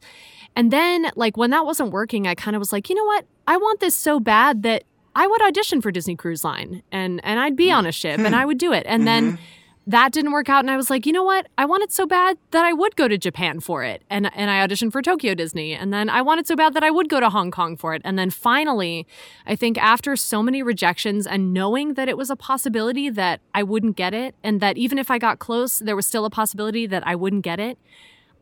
And 0.54 0.70
then 0.70 1.10
like 1.16 1.36
when 1.36 1.50
that 1.50 1.66
wasn't 1.66 1.90
working, 1.90 2.28
I 2.28 2.36
kind 2.36 2.54
of 2.54 2.60
was 2.60 2.72
like, 2.72 2.88
"You 2.88 2.94
know 2.94 3.04
what? 3.06 3.26
I 3.48 3.56
want 3.56 3.80
this 3.80 3.96
so 3.96 4.20
bad 4.20 4.62
that 4.62 4.84
I 5.16 5.26
would 5.26 5.42
audition 5.42 5.80
for 5.80 5.90
Disney 5.90 6.14
Cruise 6.14 6.44
Line 6.44 6.84
and 6.92 7.20
and 7.24 7.40
I'd 7.40 7.56
be 7.56 7.70
hmm. 7.70 7.78
on 7.78 7.86
a 7.86 7.92
ship 7.92 8.20
and 8.20 8.28
hmm. 8.28 8.40
I 8.40 8.44
would 8.44 8.58
do 8.58 8.72
it." 8.72 8.84
And 8.86 9.04
then 9.04 9.32
mm-hmm. 9.32 9.42
That 9.88 10.12
didn't 10.12 10.32
work 10.32 10.50
out 10.50 10.60
and 10.60 10.70
I 10.70 10.76
was 10.76 10.90
like, 10.90 11.06
you 11.06 11.12
know 11.14 11.24
what? 11.24 11.48
I 11.56 11.64
want 11.64 11.82
it 11.82 11.90
so 11.90 12.06
bad 12.06 12.36
that 12.50 12.62
I 12.62 12.74
would 12.74 12.94
go 12.94 13.08
to 13.08 13.16
Japan 13.16 13.58
for 13.58 13.82
it. 13.82 14.02
And 14.10 14.30
and 14.36 14.50
I 14.50 14.64
auditioned 14.66 14.92
for 14.92 15.00
Tokyo 15.00 15.34
Disney. 15.34 15.72
And 15.72 15.94
then 15.94 16.10
I 16.10 16.20
wanted 16.20 16.46
so 16.46 16.54
bad 16.54 16.74
that 16.74 16.84
I 16.84 16.90
would 16.90 17.08
go 17.08 17.20
to 17.20 17.30
Hong 17.30 17.50
Kong 17.50 17.74
for 17.74 17.94
it. 17.94 18.02
And 18.04 18.18
then 18.18 18.28
finally, 18.28 19.06
I 19.46 19.56
think 19.56 19.78
after 19.78 20.14
so 20.14 20.42
many 20.42 20.62
rejections 20.62 21.26
and 21.26 21.54
knowing 21.54 21.94
that 21.94 22.06
it 22.06 22.18
was 22.18 22.28
a 22.28 22.36
possibility 22.36 23.08
that 23.08 23.40
I 23.54 23.62
wouldn't 23.62 23.96
get 23.96 24.12
it 24.12 24.34
and 24.44 24.60
that 24.60 24.76
even 24.76 24.98
if 24.98 25.10
I 25.10 25.18
got 25.18 25.38
close, 25.38 25.78
there 25.78 25.96
was 25.96 26.06
still 26.06 26.26
a 26.26 26.30
possibility 26.30 26.86
that 26.86 27.06
I 27.06 27.14
wouldn't 27.14 27.42
get 27.42 27.58
it. 27.58 27.78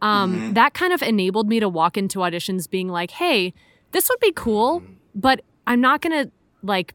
Um, 0.03 0.53
that 0.55 0.75
kind 0.75 0.93
of 0.93 1.01
enabled 1.01 1.49
me 1.49 1.61
to 1.61 1.69
walk 1.69 1.97
into 1.97 2.19
auditions 2.19 2.69
being 2.69 2.89
like, 2.89 3.13
hey, 3.13 3.55
this 3.93 4.09
would 4.09 4.21
be 4.21 4.33
cool, 4.33 4.83
but 5.15 5.43
I'm 5.65 5.81
not 5.81 6.01
gonna 6.01 6.31
like 6.63 6.95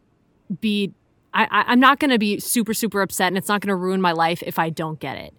be 0.60 0.92
I, 1.34 1.44
I, 1.46 1.64
I'm 1.68 1.80
not 1.80 2.00
going 2.00 2.12
to 2.12 2.20
be 2.20 2.40
super, 2.40 2.74
super 2.74 3.02
upset 3.02 3.28
and 3.28 3.38
it's 3.38 3.48
not 3.48 3.62
going 3.62 3.70
to 3.70 3.76
ruin 3.76 4.02
my 4.02 4.12
life 4.12 4.44
if 4.46 4.60
I 4.60 4.70
don't 4.70 5.00
get 5.00 5.18
it. 5.18 5.34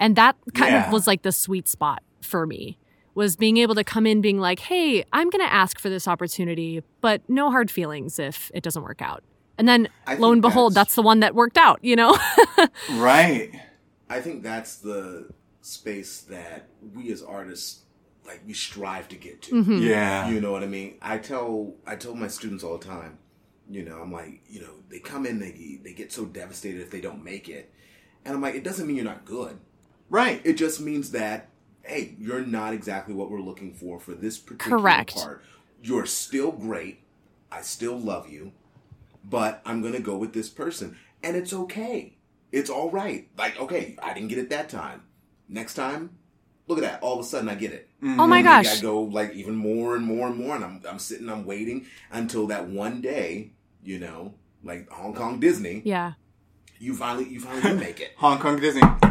And 0.00 0.14
that 0.16 0.36
kind 0.54 0.72
Yeah. 0.72 0.86
of 0.86 0.92
was 0.92 1.06
like 1.06 1.22
the 1.22 1.32
sweet 1.32 1.66
spot 1.68 2.02
for 2.20 2.46
me 2.46 2.78
was 3.14 3.34
being 3.36 3.56
able 3.56 3.74
to 3.74 3.82
come 3.82 4.06
in 4.06 4.20
being 4.20 4.38
like, 4.38 4.60
hey, 4.60 5.04
I'm 5.12 5.28
going 5.30 5.44
to 5.44 5.52
ask 5.52 5.78
for 5.80 5.88
this 5.88 6.06
opportunity, 6.06 6.82
but 7.00 7.22
no 7.28 7.50
hard 7.50 7.70
feelings 7.70 8.18
if 8.18 8.50
it 8.54 8.62
doesn't 8.62 8.82
work 8.82 9.02
out. 9.02 9.24
And 9.56 9.66
then 9.66 9.88
I 10.06 10.14
lo 10.14 10.30
and 10.32 10.40
behold, 10.40 10.72
that's- 10.74 10.88
that's 10.88 10.94
the 10.94 11.02
one 11.02 11.20
that 11.20 11.34
worked 11.34 11.58
out, 11.58 11.80
you 11.82 11.96
know? 11.96 12.16
Right. 12.92 13.50
I 14.08 14.20
think 14.20 14.42
that's 14.42 14.76
the 14.76 15.30
space 15.62 16.20
that 16.22 16.68
we 16.94 17.10
as 17.12 17.22
artists 17.22 17.80
like 18.26 18.40
we 18.46 18.52
strive 18.52 19.08
to 19.08 19.16
get 19.16 19.42
to. 19.42 19.54
Mm-hmm. 19.54 19.78
Yeah. 19.78 20.28
You 20.28 20.40
know 20.40 20.52
what 20.52 20.62
I 20.62 20.66
mean? 20.66 20.94
I 21.02 21.18
tell 21.18 21.74
I 21.86 21.96
tell 21.96 22.14
my 22.14 22.28
students 22.28 22.62
all 22.62 22.78
the 22.78 22.84
time, 22.86 23.18
you 23.70 23.84
know, 23.84 24.00
I'm 24.00 24.12
like, 24.12 24.42
you 24.48 24.60
know, 24.60 24.72
they 24.88 24.98
come 24.98 25.26
in, 25.26 25.38
they 25.38 25.78
they 25.82 25.92
get 25.92 26.12
so 26.12 26.24
devastated 26.24 26.80
if 26.80 26.90
they 26.90 27.00
don't 27.00 27.22
make 27.22 27.48
it. 27.48 27.72
And 28.24 28.34
I'm 28.34 28.42
like, 28.42 28.54
it 28.54 28.64
doesn't 28.64 28.86
mean 28.86 28.96
you're 28.96 29.04
not 29.04 29.24
good. 29.24 29.58
Right. 30.10 30.40
It 30.44 30.54
just 30.54 30.80
means 30.80 31.10
that, 31.12 31.48
hey, 31.82 32.14
you're 32.18 32.44
not 32.44 32.72
exactly 32.72 33.14
what 33.14 33.30
we're 33.30 33.40
looking 33.40 33.74
for 33.74 34.00
for 34.00 34.12
this 34.12 34.38
particular 34.38 34.78
Correct. 34.78 35.14
part. 35.14 35.44
You're 35.82 36.06
still 36.06 36.50
great. 36.50 37.00
I 37.50 37.62
still 37.62 37.98
love 37.98 38.28
you, 38.28 38.52
but 39.24 39.62
I'm 39.64 39.82
gonna 39.82 40.00
go 40.00 40.16
with 40.16 40.32
this 40.32 40.48
person, 40.48 40.96
and 41.22 41.36
it's 41.36 41.52
okay. 41.52 42.16
It's 42.50 42.70
all 42.70 42.90
right. 42.90 43.28
Like, 43.36 43.60
okay, 43.60 43.96
I 44.02 44.14
didn't 44.14 44.28
get 44.28 44.38
it 44.38 44.50
that 44.50 44.68
time. 44.68 45.02
Next 45.48 45.74
time, 45.74 46.10
look 46.66 46.78
at 46.78 46.84
that. 46.84 47.02
All 47.02 47.18
of 47.18 47.20
a 47.20 47.28
sudden, 47.28 47.48
I 47.48 47.54
get 47.54 47.72
it. 47.72 47.88
Mm-hmm. 48.02 48.20
oh 48.20 48.26
my 48.26 48.42
gosh. 48.42 48.78
I 48.78 48.80
go 48.80 49.00
like 49.02 49.32
even 49.34 49.56
more 49.56 49.96
and 49.96 50.04
more 50.04 50.28
and 50.28 50.36
more, 50.36 50.54
and 50.54 50.64
I'm 50.64 50.82
I'm 50.88 50.98
sitting, 50.98 51.28
I'm 51.28 51.44
waiting 51.44 51.86
until 52.10 52.46
that 52.48 52.68
one 52.68 53.00
day, 53.00 53.52
you 53.82 53.98
know, 53.98 54.34
like 54.62 54.88
Hong 54.90 55.14
Kong 55.14 55.40
Disney, 55.40 55.82
Yeah. 55.84 56.12
you 56.78 56.94
finally 56.94 57.28
you 57.28 57.40
finally 57.40 57.62
do 57.62 57.74
make 57.76 58.00
it. 58.00 58.12
Hong 58.16 58.38
Kong 58.38 58.58
Disney. 58.60 58.82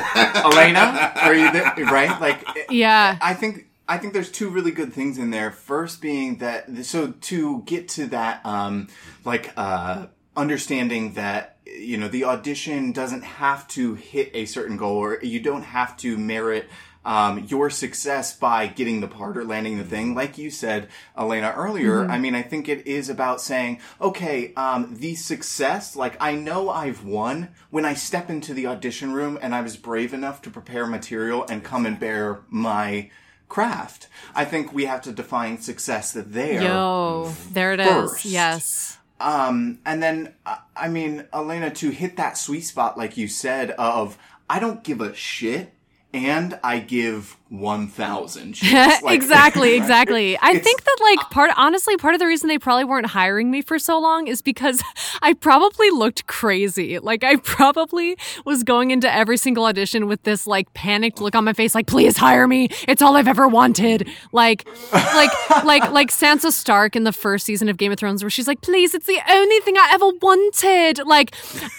Alaina, 0.00 1.12
are 1.16 1.34
you 1.34 1.50
there? 1.52 1.72
Right? 1.84 2.20
Like, 2.20 2.46
Yeah. 2.70 3.18
I 3.20 3.34
think 3.34 3.66
I 3.88 3.98
think 3.98 4.12
there's 4.14 4.30
two 4.32 4.48
really 4.50 4.72
good 4.72 4.92
things 4.92 5.16
in 5.18 5.30
there. 5.30 5.50
First 5.52 6.00
being 6.02 6.38
that 6.38 6.84
so 6.84 7.12
to 7.12 7.62
get 7.62 7.88
to 7.90 8.06
that 8.08 8.44
um 8.44 8.88
like 9.24 9.52
uh 9.56 10.06
understanding 10.36 11.14
that 11.14 11.58
you 11.64 11.96
know 11.96 12.08
the 12.08 12.24
audition 12.24 12.92
doesn't 12.92 13.22
have 13.22 13.66
to 13.68 13.94
hit 13.94 14.30
a 14.34 14.44
certain 14.46 14.76
goal 14.76 14.96
or 14.96 15.18
you 15.22 15.40
don't 15.40 15.62
have 15.62 15.96
to 15.98 16.16
merit 16.18 16.68
um, 17.06 17.46
your 17.48 17.70
success 17.70 18.36
by 18.36 18.66
getting 18.66 19.00
the 19.00 19.06
part 19.06 19.38
or 19.38 19.44
landing 19.44 19.78
the 19.78 19.84
thing. 19.84 20.14
Like 20.14 20.36
you 20.36 20.50
said, 20.50 20.88
Alaina, 21.14 21.52
earlier, 21.56 22.04
I 22.04 22.18
mean, 22.18 22.34
I 22.34 22.42
think 22.42 22.68
it 22.68 22.84
is 22.84 23.08
about 23.08 23.40
saying, 23.40 23.80
okay, 24.00 24.52
um, 24.54 24.96
the 24.96 25.14
success, 25.14 25.94
like 25.94 26.16
I 26.20 26.34
know 26.34 26.68
I've 26.68 27.04
won 27.04 27.50
when 27.70 27.84
I 27.84 27.94
step 27.94 28.28
into 28.28 28.52
the 28.52 28.66
audition 28.66 29.12
room 29.12 29.38
and 29.40 29.54
I 29.54 29.60
was 29.60 29.76
brave 29.76 30.12
enough 30.12 30.42
to 30.42 30.50
prepare 30.50 30.84
material 30.84 31.46
and 31.48 31.62
come 31.62 31.86
and 31.86 31.98
bear 31.98 32.40
my 32.50 33.08
craft. 33.48 34.08
I 34.34 34.44
think 34.44 34.72
we 34.72 34.86
have 34.86 35.02
to 35.02 35.12
define 35.12 35.58
success 35.58 36.12
that 36.12 36.32
there. 36.32 36.60
Yo, 36.60 37.32
there 37.52 37.72
it 37.72 37.78
is. 37.78 37.86
first. 37.86 38.24
Yes. 38.24 38.98
Um, 39.20 39.78
and 39.86 40.02
then, 40.02 40.34
uh, 40.44 40.56
I 40.74 40.88
mean, 40.88 41.28
Alaina, 41.32 41.70
to 41.70 41.90
hit 41.90 42.16
that 42.16 42.36
sweet 42.36 42.62
spot, 42.62 42.98
like 42.98 43.16
you 43.16 43.28
said, 43.28 43.70
of 43.70 44.18
I 44.50 44.58
don't 44.58 44.82
give 44.82 45.00
a 45.00 45.14
shit 45.14 45.72
and 46.16 46.58
I 46.64 46.78
give 46.78 47.36
1,000 47.48 48.54
shits. 48.54 49.02
Like- 49.02 49.14
exactly, 49.14 49.72
Right? 49.72 49.76
exactly. 49.82 50.36
I 50.38 50.50
It's- 50.50 50.64
think 50.64 50.82
that 50.84 50.96
like 51.00 51.18
uh, 51.20 51.28
part 51.28 51.50
honestly 51.56 51.96
part 51.96 52.14
of 52.14 52.20
the 52.20 52.26
reason 52.26 52.48
they 52.48 52.58
probably 52.58 52.84
weren't 52.84 53.06
hiring 53.06 53.50
me 53.50 53.62
for 53.62 53.78
so 53.78 54.00
long 54.00 54.26
is 54.26 54.42
because 54.42 54.82
I 55.22 55.32
probably 55.34 55.90
looked 55.90 56.26
crazy. 56.26 56.98
Like 56.98 57.22
I 57.22 57.36
probably 57.36 58.16
was 58.44 58.64
going 58.64 58.90
into 58.90 59.12
every 59.12 59.36
single 59.36 59.64
audition 59.66 60.06
with 60.08 60.22
this 60.24 60.46
like 60.46 60.72
panicked 60.74 61.20
look 61.20 61.34
on 61.36 61.44
my 61.44 61.52
face 61.52 61.74
like 61.74 61.86
please 61.86 62.16
hire 62.16 62.48
me. 62.48 62.68
It's 62.88 63.00
all 63.02 63.16
I've 63.16 63.28
ever 63.28 63.46
wanted. 63.46 64.08
Like 64.32 64.66
like 64.92 65.30
like 65.64 65.90
like 65.92 66.10
Sansa 66.10 66.50
Stark 66.50 66.96
in 66.96 67.04
the 67.04 67.12
first 67.12 67.46
season 67.46 67.68
of 67.68 67.76
Game 67.76 67.92
of 67.92 67.98
Thrones 67.98 68.22
where 68.22 68.30
she's 68.30 68.48
like 68.48 68.60
please 68.60 68.94
it's 68.94 69.06
the 69.06 69.20
only 69.30 69.60
thing 69.60 69.76
I 69.76 69.90
ever 69.92 70.08
wanted. 70.20 70.98
Like 71.06 71.34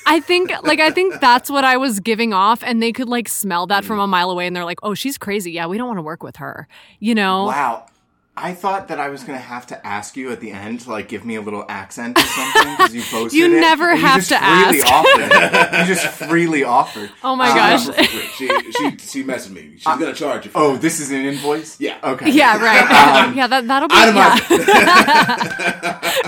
I 0.06 0.22
think 0.22 0.52
like 0.64 0.80
I 0.80 0.92
think 0.92 1.20
that's 1.20 1.50
what 1.50 1.66
I 1.66 1.76
was 1.78 2.00
giving 2.00 2.32
off 2.34 2.64
and 2.64 2.82
they 2.82 2.94
could 2.94 3.10
like 3.10 3.28
smell 3.28 3.68
that 3.68 3.84
from 3.84 4.00
mm. 4.00 4.06
a 4.06 4.08
mile 4.08 4.27
away 4.32 4.48
and 4.48 4.56
they're 4.56 4.66
like, 4.66 4.80
"Oh, 4.84 4.94
she's 4.94 5.18
crazy. 5.18 5.52
Yeah, 5.52 5.68
we 5.68 5.78
don't 5.78 5.88
want 5.88 5.98
to 6.00 6.04
work 6.04 6.24
with 6.24 6.38
her." 6.38 6.68
You 7.00 7.16
know? 7.16 7.46
Wow. 7.46 7.86
I 8.40 8.54
thought 8.54 8.90
that 8.90 9.00
I 9.00 9.10
was 9.10 9.24
going 9.24 9.36
to 9.36 9.44
have 9.44 9.66
to 9.66 9.88
ask 9.88 10.16
you 10.16 10.32
at 10.32 10.42
the 10.42 10.52
end 10.52 10.82
to 10.82 10.92
like 10.92 11.08
give 11.08 11.26
me 11.26 11.34
a 11.38 11.42
little 11.42 11.66
accent 11.68 12.20
or 12.20 12.22
something 12.22 12.76
because 12.78 12.94
you 12.94 13.02
posted 13.10 13.34
You 13.34 13.46
it, 13.48 13.60
never 13.60 13.90
and 13.90 14.00
you 14.00 14.06
have 14.06 14.18
just 14.24 14.30
to 14.30 14.38
freely 14.38 14.82
ask. 14.84 14.94
Offered. 14.94 15.80
you 15.80 15.86
just 15.96 16.08
freely 16.08 16.64
offered. 16.64 17.10
Oh 17.24 17.36
my 17.36 17.48
She 17.50 17.56
gosh. 17.56 17.88
offered 17.90 17.96
for 17.96 18.04
free. 18.04 18.28
She 18.38 18.72
she 18.74 18.98
she 18.98 19.24
messaged 19.24 19.50
me. 19.54 19.72
She's 19.78 19.86
gonna 19.86 20.14
charge 20.14 20.46
you. 20.46 20.52
For 20.52 20.60
Oh, 20.60 20.74
that. 20.74 20.82
this 20.84 21.00
is 21.00 21.10
an 21.10 21.26
invoice? 21.26 21.80
Yeah. 21.80 21.98
Okay. 22.04 22.30
Yeah, 22.30 22.58
right. 22.64 23.34
yeah, 23.36 23.48
that 23.48 23.66
that'll 23.68 23.88
be 23.90 23.96
Out 23.96 24.10
of 24.10 24.16
yeah. 24.16 24.38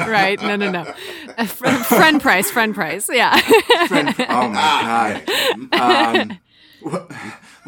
my 0.05 0.11
right. 0.11 0.41
No, 0.41 0.55
no, 0.55 0.71
no. 0.71 0.93
Uh, 1.37 1.45
fr- 1.45 1.67
friend 1.67 2.19
price, 2.19 2.49
friend 2.49 2.73
price. 2.73 3.07
Yeah. 3.13 3.37
Friend- 3.87 4.15
oh 4.17 4.49
my 4.49 4.59
Ah, 4.59 5.21
god. 5.71 6.19
Um, 6.21 6.39
w- 6.83 7.07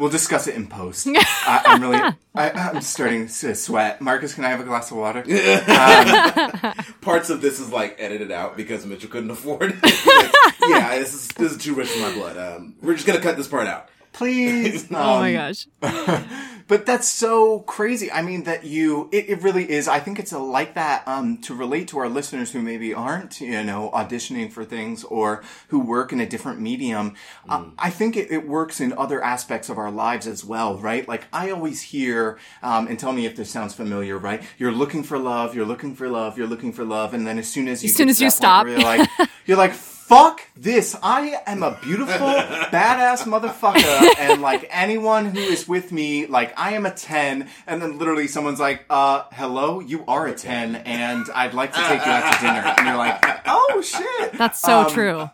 we'll 0.02 0.10
discuss 0.10 0.48
it 0.48 0.56
in 0.56 0.66
post. 0.66 1.06
I, 1.14 1.62
I'm 1.66 1.80
really. 1.80 1.96
I, 2.34 2.50
I'm 2.50 2.80
starting 2.82 3.28
to 3.28 3.54
sweat. 3.54 4.00
Marcus, 4.00 4.34
can 4.34 4.44
I 4.44 4.48
have 4.50 4.58
a 4.60 4.64
glass 4.64 4.90
of 4.90 4.96
water? 4.96 5.22
Parts 7.00 7.30
of 7.30 7.40
this 7.40 7.60
is 7.60 7.70
like 7.70 7.96
edited 7.98 8.32
out 8.32 8.56
because 8.56 8.84
Mitchell 8.84 9.08
couldn't 9.10 9.30
afford. 9.30 9.72
it. 9.74 9.82
Like, 9.82 10.54
yeah, 10.68 10.98
this 10.98 11.14
is 11.14 11.28
this 11.28 11.52
is 11.52 11.58
too 11.58 11.74
rich 11.74 11.88
for 11.88 12.00
my 12.00 12.12
blood. 12.12 12.36
Um, 12.36 12.74
we're 12.82 12.94
just 12.94 13.06
gonna 13.06 13.20
cut 13.20 13.36
this 13.36 13.48
part 13.48 13.68
out. 13.68 13.88
Please. 14.12 14.86
oh 14.90 14.94
my 15.20 15.34
Um, 15.36 15.54
gosh. 15.80 16.48
But 16.72 16.86
that's 16.86 17.06
so 17.06 17.58
crazy. 17.58 18.10
I 18.10 18.22
mean, 18.22 18.44
that 18.44 18.64
you, 18.64 19.10
it, 19.12 19.28
it 19.28 19.42
really 19.42 19.70
is. 19.70 19.88
I 19.88 20.00
think 20.00 20.18
it's 20.18 20.32
a, 20.32 20.38
like 20.38 20.72
that 20.72 21.06
um, 21.06 21.36
to 21.42 21.54
relate 21.54 21.88
to 21.88 21.98
our 21.98 22.08
listeners 22.08 22.52
who 22.52 22.62
maybe 22.62 22.94
aren't, 22.94 23.42
you 23.42 23.62
know, 23.62 23.90
auditioning 23.92 24.50
for 24.50 24.64
things 24.64 25.04
or 25.04 25.42
who 25.68 25.80
work 25.80 26.14
in 26.14 26.20
a 26.20 26.24
different 26.24 26.62
medium. 26.62 27.14
Uh, 27.46 27.66
I 27.78 27.90
think 27.90 28.16
it, 28.16 28.30
it 28.30 28.48
works 28.48 28.80
in 28.80 28.94
other 28.94 29.22
aspects 29.22 29.68
of 29.68 29.76
our 29.76 29.90
lives 29.90 30.26
as 30.26 30.46
well, 30.46 30.78
right? 30.78 31.06
Like 31.06 31.26
I 31.30 31.50
always 31.50 31.82
hear, 31.82 32.38
um, 32.62 32.86
and 32.88 32.98
tell 32.98 33.12
me 33.12 33.26
if 33.26 33.36
this 33.36 33.50
sounds 33.50 33.74
familiar, 33.74 34.16
right? 34.16 34.42
You're 34.56 34.72
looking 34.72 35.02
for 35.02 35.18
love, 35.18 35.54
you're 35.54 35.66
looking 35.66 35.94
for 35.94 36.08
love, 36.08 36.38
you're 36.38 36.46
looking 36.46 36.72
for 36.72 36.86
love, 36.86 37.12
and 37.12 37.26
then 37.26 37.38
as 37.38 37.50
soon 37.50 37.68
as 37.68 37.84
you 37.84 37.90
As 37.90 37.96
soon 37.96 38.08
as 38.08 38.18
you 38.18 38.30
that 38.30 38.32
point 38.32 38.38
stop. 38.38 38.66
you're 38.66 38.80
like, 38.80 39.10
you're 39.44 39.58
like, 39.58 39.74
fuck 40.12 40.42
this. 40.56 40.94
I 41.02 41.36
am 41.46 41.62
a 41.62 41.78
beautiful, 41.82 42.26
badass 42.26 43.22
motherfucker. 43.24 44.14
And 44.18 44.42
like 44.42 44.66
anyone 44.70 45.24
who 45.26 45.38
is 45.38 45.66
with 45.66 45.90
me, 45.90 46.26
like 46.26 46.52
I 46.58 46.72
am 46.74 46.84
a 46.86 46.90
10. 46.90 47.48
And 47.66 47.80
then 47.80 47.98
literally 47.98 48.26
someone's 48.28 48.60
like, 48.60 48.84
uh, 48.90 49.24
hello, 49.32 49.80
you 49.80 50.04
are 50.06 50.26
a 50.26 50.34
10. 50.34 50.76
And 50.76 51.26
I'd 51.34 51.54
like 51.54 51.72
to 51.72 51.80
take 51.80 52.04
you 52.04 52.12
out 52.12 52.34
to 52.34 52.40
dinner. 52.40 52.74
And 52.78 52.86
you're 52.88 52.96
like, 52.96 53.24
oh 53.46 53.80
shit. 53.82 54.32
That's 54.34 54.60
so 54.60 54.80
Um, 54.82 54.90
true. 54.90 55.30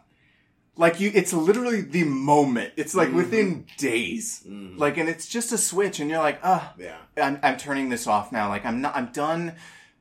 Like 0.77 1.01
you, 1.01 1.11
it's 1.13 1.33
literally 1.33 1.81
the 1.81 2.05
moment. 2.05 2.73
It's 2.77 2.95
like 2.95 3.09
Mm-hmm. 3.09 3.17
within 3.17 3.67
days. 3.79 4.45
Like, 4.47 4.97
and 4.97 5.09
it's 5.09 5.27
just 5.27 5.51
a 5.53 5.59
switch 5.59 5.99
and 5.99 6.09
you're 6.09 6.21
like, 6.21 6.39
uh, 6.45 6.61
Yeah. 6.79 6.99
I'm, 7.21 7.41
I'm 7.43 7.57
turning 7.57 7.89
this 7.89 8.07
off 8.07 8.31
now. 8.31 8.49
Like 8.49 8.65
I'm 8.65 8.81
not, 8.81 8.95
I'm 8.95 9.07
done, 9.13 9.55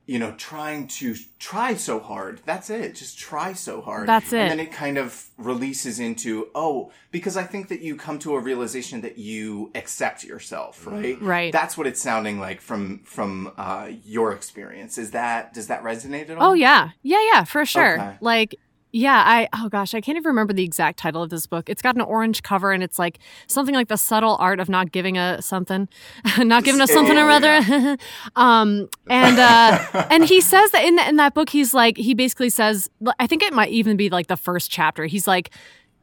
you 0.08 0.18
know, 0.18 0.32
trying 0.38 0.88
to 0.88 1.14
try 1.38 1.74
so 1.74 2.00
hard. 2.00 2.40
That's 2.46 2.70
it. 2.70 2.94
Just 2.94 3.18
try 3.18 3.52
so 3.52 3.82
hard. 3.82 4.08
That's 4.08 4.32
it. 4.32 4.38
And 4.38 4.52
then 4.52 4.58
it 4.58 4.72
kind 4.72 4.96
of 4.96 5.28
releases 5.36 6.00
into, 6.00 6.48
oh, 6.54 6.90
because 7.10 7.36
I 7.36 7.42
think 7.42 7.68
that 7.68 7.82
you 7.82 7.94
come 7.94 8.18
to 8.20 8.34
a 8.34 8.40
realization 8.40 9.02
that 9.02 9.18
you 9.18 9.70
accept 9.74 10.24
yourself, 10.24 10.86
right? 10.86 11.20
Right. 11.20 11.52
That's 11.52 11.76
what 11.76 11.86
it's 11.86 12.00
sounding 12.00 12.40
like 12.40 12.62
from, 12.62 13.00
from, 13.00 13.52
uh, 13.58 13.90
your 14.02 14.32
experience. 14.32 14.96
Is 14.96 15.10
that, 15.10 15.52
does 15.52 15.66
that 15.66 15.82
resonate 15.82 16.30
at 16.30 16.38
all? 16.38 16.52
Oh 16.52 16.54
yeah. 16.54 16.88
Yeah, 17.02 17.20
yeah, 17.30 17.44
for 17.44 17.66
sure. 17.66 18.00
Okay. 18.00 18.16
Like 18.22 18.54
yeah, 18.92 19.22
I 19.26 19.48
oh 19.52 19.68
gosh, 19.68 19.94
I 19.94 20.00
can't 20.00 20.16
even 20.16 20.28
remember 20.28 20.52
the 20.52 20.64
exact 20.64 20.98
title 20.98 21.22
of 21.22 21.30
this 21.30 21.46
book. 21.46 21.68
It's 21.68 21.82
got 21.82 21.94
an 21.94 22.00
orange 22.00 22.42
cover 22.42 22.72
and 22.72 22.82
it's 22.82 22.98
like 22.98 23.18
something 23.46 23.74
like 23.74 23.88
the 23.88 23.96
subtle 23.96 24.36
art 24.40 24.60
of 24.60 24.68
not 24.68 24.92
giving 24.92 25.18
a 25.18 25.42
something, 25.42 25.88
not 26.38 26.64
giving 26.64 26.80
us 26.80 26.90
something 26.92 27.16
Oh, 27.18 27.26
or 27.26 27.30
other. 27.30 27.98
um, 28.36 28.88
and 29.08 29.38
uh, 29.38 30.06
and 30.10 30.24
he 30.24 30.40
says 30.52 30.70
that 30.70 30.84
in 30.84 30.96
the, 30.96 31.08
in 31.08 31.16
that 31.16 31.34
book, 31.34 31.50
he's 31.50 31.74
like 31.74 31.96
he 31.96 32.14
basically 32.14 32.50
says, 32.50 32.88
I 33.18 33.26
think 33.26 33.42
it 33.42 33.52
might 33.52 33.70
even 33.70 33.96
be 33.96 34.08
like 34.08 34.26
the 34.28 34.36
first 34.36 34.70
chapter. 34.70 35.06
He's 35.06 35.26
like, 35.26 35.50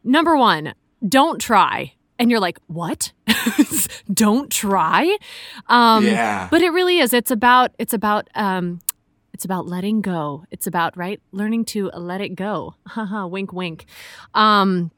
number 0.04 0.38
one, 0.38 0.74
don't 1.08 1.40
try. 1.42 1.94
And 2.18 2.32
you're 2.32 2.40
like, 2.40 2.60
what? 2.68 3.12
don't 4.14 4.52
try. 4.52 5.18
Um, 5.68 6.06
Yeah. 6.06 6.48
But 6.50 6.62
it 6.62 6.70
really 6.70 7.00
is. 7.00 7.14
It's 7.14 7.32
about 7.32 7.72
it's 7.78 7.94
about 7.94 8.30
um, 8.36 8.80
it's 9.36 9.44
about 9.44 9.68
letting 9.68 10.00
go. 10.00 10.46
It's 10.50 10.66
about 10.66 10.96
right 10.96 11.20
learning 11.34 11.66
to 11.66 11.90
let 11.94 12.22
it 12.22 12.36
go. 12.36 12.76
Haha, 12.88 13.28
wink, 13.36 13.52
wink. 13.52 13.86
Um, 14.34 14.92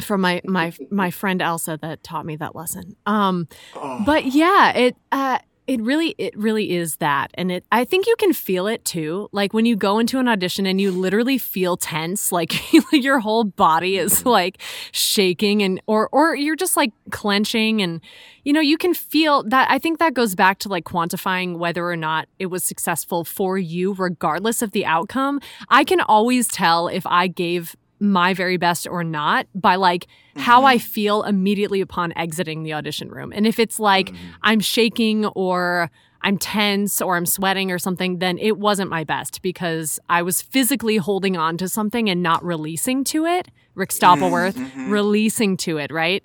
from 0.00 0.20
my 0.20 0.40
my 0.44 0.72
my 0.88 1.10
friend 1.10 1.42
Elsa 1.42 1.80
that 1.82 2.04
taught 2.04 2.24
me 2.24 2.36
that 2.36 2.54
lesson. 2.54 2.94
Um, 3.06 3.48
Oh. 3.74 4.00
but 4.06 4.26
yeah, 4.26 4.70
it 4.70 4.96
uh, 5.10 5.40
it 5.66 5.80
really 5.80 6.14
it 6.18 6.36
really 6.36 6.72
is 6.72 6.96
that, 6.96 7.30
and 7.34 7.52
it 7.52 7.64
I 7.70 7.84
think 7.84 8.06
you 8.06 8.16
can 8.18 8.32
feel 8.32 8.66
it 8.66 8.84
too. 8.84 9.28
Like 9.30 9.54
when 9.54 9.64
you 9.64 9.76
go 9.76 10.00
into 10.00 10.18
an 10.18 10.26
audition 10.26 10.66
and 10.66 10.80
you 10.80 10.90
literally 10.90 11.38
feel 11.38 11.76
tense, 11.76 12.32
like 12.32 12.52
your 12.92 13.20
whole 13.20 13.44
body 13.44 13.96
is 13.96 14.20
mm-hmm. 14.20 14.28
like 14.28 14.58
shaking, 14.90 15.62
and 15.62 15.80
or 15.86 16.08
or 16.10 16.34
you're 16.34 16.56
just 16.56 16.76
like 16.76 16.92
clenching, 17.10 17.80
and 17.80 18.00
you 18.44 18.52
know 18.52 18.60
you 18.60 18.76
can 18.76 18.92
feel 18.92 19.44
that. 19.44 19.70
I 19.70 19.78
think 19.78 20.00
that 20.00 20.14
goes 20.14 20.34
back 20.34 20.58
to 20.60 20.68
like 20.68 20.84
quantifying 20.84 21.58
whether 21.58 21.88
or 21.88 21.96
not 21.96 22.28
it 22.40 22.46
was 22.46 22.64
successful 22.64 23.24
for 23.24 23.56
you, 23.56 23.94
regardless 23.94 24.62
of 24.62 24.72
the 24.72 24.84
outcome. 24.84 25.40
I 25.68 25.84
can 25.84 26.00
always 26.00 26.48
tell 26.48 26.88
if 26.88 27.06
I 27.06 27.28
gave 27.28 27.76
my 28.02 28.34
very 28.34 28.56
best 28.56 28.86
or 28.86 29.04
not 29.04 29.46
by 29.54 29.76
like 29.76 30.08
how 30.36 30.58
mm-hmm. 30.58 30.66
I 30.66 30.78
feel 30.78 31.22
immediately 31.22 31.80
upon 31.80 32.12
exiting 32.16 32.64
the 32.64 32.74
audition 32.74 33.08
room. 33.08 33.32
And 33.34 33.46
if 33.46 33.58
it's 33.58 33.78
like 33.78 34.08
mm-hmm. 34.08 34.30
I'm 34.42 34.60
shaking 34.60 35.26
or 35.26 35.90
I'm 36.20 36.36
tense 36.36 37.00
or 37.00 37.16
I'm 37.16 37.26
sweating 37.26 37.70
or 37.70 37.78
something, 37.78 38.18
then 38.18 38.38
it 38.38 38.58
wasn't 38.58 38.90
my 38.90 39.04
best 39.04 39.40
because 39.42 40.00
I 40.08 40.22
was 40.22 40.42
physically 40.42 40.96
holding 40.96 41.36
on 41.36 41.56
to 41.58 41.68
something 41.68 42.10
and 42.10 42.22
not 42.22 42.44
releasing 42.44 43.04
to 43.04 43.24
it. 43.26 43.48
Rick 43.74 43.90
Stoppelworth, 43.90 44.54
mm-hmm. 44.54 44.90
releasing 44.90 45.56
to 45.58 45.78
it, 45.78 45.90
right? 45.90 46.22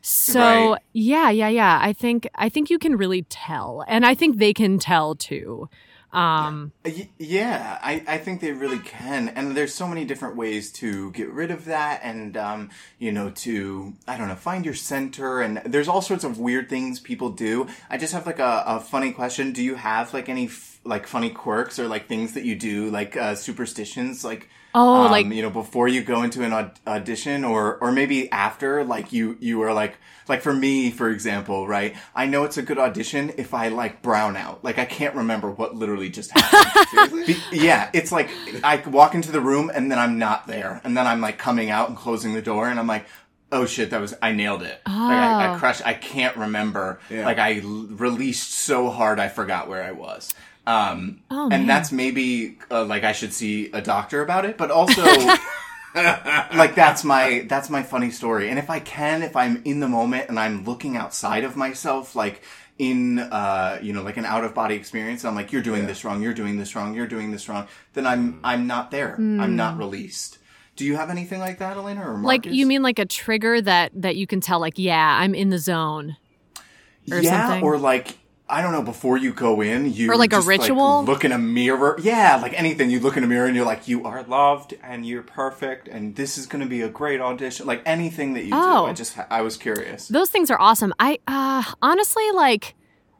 So 0.00 0.72
Right. 0.72 0.80
yeah, 0.92 1.30
yeah, 1.30 1.48
yeah. 1.48 1.78
I 1.82 1.92
think 1.92 2.28
I 2.34 2.48
think 2.48 2.70
you 2.70 2.78
can 2.78 2.96
really 2.96 3.22
tell. 3.22 3.84
And 3.86 4.06
I 4.06 4.14
think 4.14 4.38
they 4.38 4.54
can 4.54 4.78
tell 4.78 5.14
too. 5.14 5.68
Um 6.12 6.72
Yeah, 7.18 7.78
I, 7.82 8.02
I 8.08 8.18
think 8.18 8.40
they 8.40 8.52
really 8.52 8.78
can. 8.78 9.28
And 9.28 9.56
there's 9.56 9.74
so 9.74 9.86
many 9.86 10.04
different 10.04 10.36
ways 10.36 10.72
to 10.74 11.10
get 11.12 11.30
rid 11.30 11.50
of 11.50 11.66
that 11.66 12.00
and, 12.02 12.36
um, 12.36 12.70
you 12.98 13.12
know, 13.12 13.30
to, 13.30 13.92
I 14.06 14.16
don't 14.16 14.28
know, 14.28 14.34
find 14.34 14.64
your 14.64 14.74
center. 14.74 15.40
And 15.40 15.60
there's 15.66 15.88
all 15.88 16.00
sorts 16.00 16.24
of 16.24 16.38
weird 16.38 16.70
things 16.70 16.98
people 16.98 17.30
do. 17.30 17.66
I 17.90 17.98
just 17.98 18.14
have 18.14 18.26
like 18.26 18.38
a, 18.38 18.64
a 18.66 18.80
funny 18.80 19.12
question. 19.12 19.52
Do 19.52 19.62
you 19.62 19.74
have 19.74 20.14
like 20.14 20.28
any, 20.28 20.46
f- 20.46 20.80
like 20.84 21.06
funny 21.06 21.30
quirks 21.30 21.78
or 21.78 21.88
like 21.88 22.08
things 22.08 22.32
that 22.32 22.44
you 22.44 22.56
do, 22.56 22.88
like, 22.90 23.16
uh, 23.16 23.34
superstitions? 23.34 24.24
Like, 24.24 24.48
Oh, 24.74 25.04
um, 25.06 25.10
like- 25.10 25.26
you 25.26 25.42
know, 25.42 25.50
before 25.50 25.88
you 25.88 26.02
go 26.02 26.22
into 26.22 26.42
an 26.44 26.52
aud- 26.52 26.78
audition 26.86 27.44
or, 27.44 27.76
or 27.76 27.90
maybe 27.92 28.30
after, 28.30 28.84
like 28.84 29.12
you, 29.12 29.36
you 29.40 29.62
are 29.62 29.72
like, 29.72 29.96
like 30.28 30.42
for 30.42 30.52
me, 30.52 30.90
for 30.90 31.08
example, 31.08 31.66
right? 31.66 31.96
I 32.14 32.26
know 32.26 32.44
it's 32.44 32.58
a 32.58 32.62
good 32.62 32.78
audition 32.78 33.32
if 33.38 33.54
I 33.54 33.68
like 33.68 34.02
brown 34.02 34.36
out. 34.36 34.62
Like 34.62 34.78
I 34.78 34.84
can't 34.84 35.14
remember 35.14 35.50
what 35.50 35.74
literally 35.74 36.10
just 36.10 36.30
happened. 36.38 37.26
Be- 37.26 37.36
yeah, 37.52 37.88
it's 37.94 38.12
like 38.12 38.28
I 38.62 38.76
walk 38.86 39.14
into 39.14 39.32
the 39.32 39.40
room 39.40 39.70
and 39.74 39.90
then 39.90 39.98
I'm 39.98 40.18
not 40.18 40.46
there, 40.46 40.80
and 40.84 40.94
then 40.96 41.06
I'm 41.06 41.20
like 41.22 41.38
coming 41.38 41.70
out 41.70 41.88
and 41.88 41.96
closing 41.96 42.34
the 42.34 42.42
door, 42.42 42.68
and 42.68 42.78
I'm 42.78 42.86
like, 42.86 43.06
oh 43.50 43.64
shit, 43.64 43.88
that 43.90 44.00
was 44.02 44.14
I 44.20 44.32
nailed 44.32 44.62
it. 44.62 44.82
Like, 44.86 44.94
I, 44.94 45.46
I 45.46 45.54
Oh. 45.54 45.58
crushed. 45.58 45.80
I 45.86 45.94
can't 45.94 46.36
remember. 46.36 47.00
Yeah. 47.08 47.24
Like 47.24 47.38
I 47.38 47.60
l- 47.60 47.86
released 47.90 48.52
so 48.52 48.90
hard, 48.90 49.18
I 49.18 49.28
forgot 49.28 49.66
where 49.68 49.82
I 49.82 49.92
was. 49.92 50.34
Um, 50.68 51.20
Oh, 51.30 51.44
and 51.44 51.50
man. 51.50 51.66
that's 51.66 51.90
maybe 51.90 52.58
uh, 52.70 52.84
like 52.84 53.02
I 53.02 53.12
should 53.12 53.32
see 53.32 53.70
a 53.72 53.80
doctor 53.80 54.20
about 54.22 54.44
it, 54.44 54.56
but 54.58 54.70
also. 54.70 55.02
like 55.94 56.74
that's 56.74 57.02
my 57.02 57.44
that's 57.48 57.70
my 57.70 57.82
funny 57.82 58.10
story 58.10 58.50
and 58.50 58.58
if 58.58 58.68
i 58.70 58.78
can 58.78 59.22
if 59.22 59.34
i'm 59.34 59.62
in 59.64 59.80
the 59.80 59.88
moment 59.88 60.28
and 60.28 60.38
i'm 60.38 60.62
looking 60.64 60.96
outside 60.96 61.44
of 61.44 61.56
myself 61.56 62.14
like 62.14 62.42
in 62.78 63.18
uh 63.18 63.78
you 63.82 63.92
know 63.94 64.02
like 64.02 64.16
an 64.18 64.24
out 64.26 64.44
of 64.44 64.54
body 64.54 64.74
experience 64.74 65.24
i'm 65.24 65.34
like 65.34 65.50
you're 65.50 65.62
doing 65.62 65.86
this 65.86 66.04
wrong 66.04 66.22
you're 66.22 66.34
doing 66.34 66.58
this 66.58 66.76
wrong 66.76 66.94
you're 66.94 67.06
doing 67.06 67.32
this 67.32 67.48
wrong 67.48 67.66
then 67.94 68.06
i'm 68.06 68.38
i'm 68.44 68.66
not 68.66 68.90
there 68.90 69.14
i'm 69.16 69.56
not 69.56 69.78
released 69.78 70.38
do 70.76 70.84
you 70.84 70.94
have 70.94 71.08
anything 71.10 71.40
like 71.40 71.58
that 71.58 71.76
alaina 71.78 72.02
or 72.02 72.16
Marcus? 72.18 72.26
like 72.26 72.46
you 72.54 72.66
mean 72.66 72.82
like 72.82 72.98
a 72.98 73.06
trigger 73.06 73.60
that 73.60 73.90
that 73.94 74.14
you 74.16 74.26
can 74.26 74.40
tell 74.40 74.60
like 74.60 74.74
yeah, 74.76 75.18
I'm 75.18 75.34
in 75.34 75.48
the 75.48 75.58
zone. 75.58 76.16
or 77.10 77.18
yeah 77.18 77.48
something? 77.48 77.64
or 77.64 77.78
like 77.78 78.17
I 78.50 78.62
don't 78.62 78.72
know. 78.72 78.82
Before 78.82 79.16
you 79.18 79.32
go 79.32 79.60
in, 79.60 79.92
you 79.92 80.10
Or 80.10 80.16
like 80.16 80.32
a 80.32 80.36
just, 80.36 80.48
ritual? 80.48 81.04
look 81.04 81.24
in 81.24 81.32
a 81.32 81.38
mirror. 81.38 81.98
Yeah, 82.02 82.38
like 82.40 82.54
anything. 82.58 82.90
You 82.90 82.98
look 83.00 83.16
in 83.16 83.24
a 83.24 83.26
mirror 83.26 83.46
and 83.46 83.54
you're 83.54 83.66
like, 83.66 83.86
you 83.88 84.04
are 84.04 84.22
loved 84.22 84.74
and 84.82 85.04
you're 85.04 85.22
perfect, 85.22 85.86
and 85.88 86.16
this 86.16 86.38
is 86.38 86.46
going 86.46 86.62
to 86.62 86.68
be 86.68 86.80
a 86.82 86.88
great 86.88 87.20
audition. 87.20 87.66
Like 87.66 87.82
anything 87.84 88.34
that 88.34 88.44
you 88.44 88.52
Oh. 88.54 88.84
do. 88.86 88.90
I 88.90 88.92
just 88.94 89.16
I 89.30 89.42
was 89.42 89.56
curious. 89.56 90.08
Those 90.08 90.30
things 90.30 90.50
are 90.50 90.60
awesome. 90.60 90.94
I 90.98 91.18
uh 91.28 91.62
honestly 91.82 92.30
like 92.32 92.74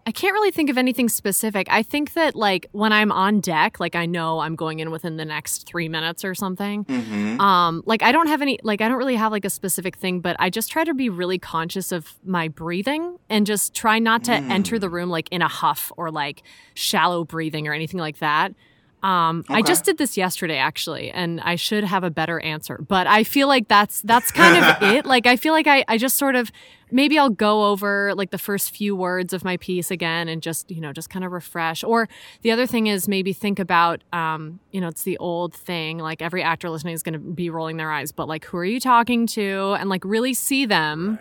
I 0.09 0.11
can't 0.11 0.33
really 0.33 0.51
think 0.51 0.71
of 0.71 0.79
anything 0.79 1.11
specific. 1.11 1.67
I 1.71 1.83
think 1.83 2.15
that 2.15 2.35
like 2.35 2.67
when 2.73 2.95
I'm 2.95 3.13
on 3.13 3.41
deck, 3.41 3.79
like 3.79 3.95
I 3.95 4.07
know 4.07 4.39
I'm 4.39 4.57
going 4.57 4.81
in 4.81 4.91
within 4.91 5.19
the 5.19 5.25
next 5.27 5.67
3 5.67 5.87
minutes 5.91 6.25
or 6.25 6.35
something. 6.35 6.85
hmm 6.85 7.39
Um 7.39 7.83
like 7.85 8.03
I 8.03 8.11
don't 8.11 8.27
have 8.29 8.41
any 8.41 8.59
like 8.63 8.81
I 8.81 8.89
don't 8.89 8.97
really 8.97 9.17
have 9.17 9.33
like 9.33 9.45
a 9.45 9.51
specific 9.51 9.97
thing, 9.97 10.21
but 10.21 10.35
I 10.39 10.49
just 10.49 10.71
try 10.71 10.83
to 10.85 10.95
be 10.95 11.11
really 11.11 11.39
conscious 11.39 11.93
of 11.93 12.15
my 12.25 12.49
breathing 12.49 13.19
and 13.29 13.47
just 13.47 13.75
try 13.75 13.99
not 13.99 14.25
to 14.25 14.33
enter 14.33 14.79
the 14.79 14.89
room 14.89 15.11
like 15.11 15.29
in 15.31 15.43
a 15.43 15.49
huff 15.49 15.93
or 15.99 16.11
like 16.11 16.43
shallow 16.73 17.23
breathing 17.25 17.69
or 17.69 17.75
anything 17.75 18.01
like 18.01 18.19
that. 18.21 18.55
Um, 19.03 19.45
I 19.49 19.63
just 19.63 19.85
did 19.85 19.97
this 19.99 20.17
yesterday 20.17 20.57
actually, 20.57 21.11
and 21.11 21.41
I 21.41 21.55
should 21.55 21.85
have 21.85 22.03
a 22.03 22.11
better 22.11 22.41
answer. 22.41 22.79
But 22.79 23.07
I 23.07 23.23
feel 23.23 23.47
like 23.47 23.69
that's 23.69 24.03
that's 24.03 24.31
kind 24.33 24.65
of 24.65 24.83
it. 24.95 25.07
Like 25.07 25.27
I 25.27 25.37
feel 25.37 25.53
like 25.53 25.67
I, 25.67 25.85
I 25.87 25.99
just 25.99 26.17
sort 26.17 26.35
of 26.35 26.51
maybe 26.91 27.19
I'll 27.19 27.31
go 27.31 27.67
over 27.67 28.15
like 28.15 28.31
the 28.31 28.39
first 28.39 28.75
few 28.75 28.97
words 28.97 29.33
of 29.33 29.45
my 29.45 29.57
piece 29.59 29.91
again 29.91 30.29
and 30.29 30.43
just, 30.43 30.71
you 30.71 30.81
know, 30.81 30.93
just 30.93 31.11
kind 31.11 31.25
of 31.25 31.33
refresh. 31.33 31.85
Or 31.85 32.09
the 32.43 32.51
other 32.51 32.67
thing 32.67 32.87
is 32.87 33.07
maybe 33.07 33.33
think 33.33 33.59
about 33.59 34.03
um, 34.13 34.59
you 34.73 34.81
know, 34.81 34.89
it's 34.89 35.03
the 35.03 35.19
old 35.19 35.55
thing, 35.55 35.99
like 35.99 36.21
every 36.21 36.43
actor 36.43 36.69
listening 36.69 36.95
is 36.95 37.03
gonna 37.03 37.19
be 37.19 37.51
rolling 37.51 37.77
their 37.77 37.93
eyes, 37.93 38.11
but 38.11 38.27
like 38.27 38.45
who 38.47 38.57
are 38.57 38.65
you 38.65 38.81
talking 38.81 39.27
to? 39.29 39.77
And 39.79 39.89
like 39.89 40.05
really 40.05 40.35
see 40.35 40.67
them 40.67 41.19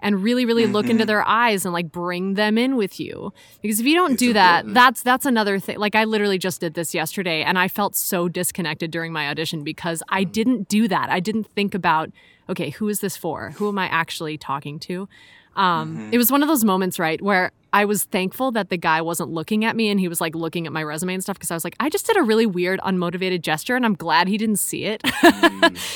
and 0.00 0.22
really 0.22 0.44
really 0.44 0.66
look 0.66 0.84
Mm-hmm. 0.84 0.92
into 0.92 1.04
their 1.06 1.26
eyes 1.26 1.64
and 1.64 1.72
like 1.72 1.90
bring 1.92 2.34
them 2.34 2.56
in 2.58 2.76
with 2.76 2.98
you 3.00 3.32
because 3.62 3.80
if 3.80 3.86
you 3.86 3.94
don't 3.94 4.12
It's 4.12 4.20
do 4.20 4.32
that 4.32 4.60
important. 4.60 4.74
that's 4.74 5.02
that's 5.02 5.26
another 5.26 5.58
thing 5.58 5.78
like 5.78 5.94
i 5.94 6.04
literally 6.04 6.38
just 6.38 6.60
did 6.60 6.74
this 6.74 6.94
yesterday 6.94 7.42
and 7.42 7.58
i 7.58 7.68
felt 7.68 7.96
so 7.96 8.28
disconnected 8.28 8.90
during 8.90 9.12
my 9.12 9.28
audition 9.28 9.64
because 9.64 10.02
i 10.08 10.24
Mm. 10.24 10.32
didn't 10.32 10.68
do 10.68 10.88
that 10.88 11.10
i 11.10 11.20
didn't 11.20 11.44
think 11.54 11.74
about 11.74 12.10
okay 12.48 12.70
who 12.70 12.88
is 12.88 13.00
this 13.00 13.16
for 13.16 13.50
who 13.56 13.68
am 13.68 13.78
i 13.78 13.86
actually 13.86 14.38
talking 14.38 14.78
to 14.80 15.08
um, 15.56 15.96
Mm-hmm. 15.96 16.14
it 16.14 16.18
was 16.18 16.30
one 16.30 16.42
of 16.42 16.48
those 16.48 16.64
moments 16.64 16.98
right 16.98 17.20
where 17.20 17.50
I 17.70 17.84
was 17.84 18.04
thankful 18.04 18.50
that 18.52 18.70
the 18.70 18.78
guy 18.78 19.02
wasn't 19.02 19.28
looking 19.30 19.62
at 19.66 19.76
me 19.76 19.90
and 19.90 20.00
he 20.00 20.08
was 20.08 20.22
like 20.22 20.34
looking 20.34 20.66
at 20.66 20.72
my 20.72 20.82
resume 20.82 21.12
and 21.12 21.22
stuff 21.22 21.36
because 21.36 21.50
I 21.50 21.54
was 21.54 21.64
like, 21.64 21.76
I 21.78 21.90
just 21.90 22.06
did 22.06 22.16
a 22.16 22.22
really 22.22 22.46
weird, 22.46 22.80
unmotivated 22.80 23.42
gesture 23.42 23.76
and 23.76 23.84
I'm 23.84 23.92
glad 23.94 24.26
he 24.26 24.38
didn't 24.38 24.56
see 24.56 24.84
it 24.86 25.02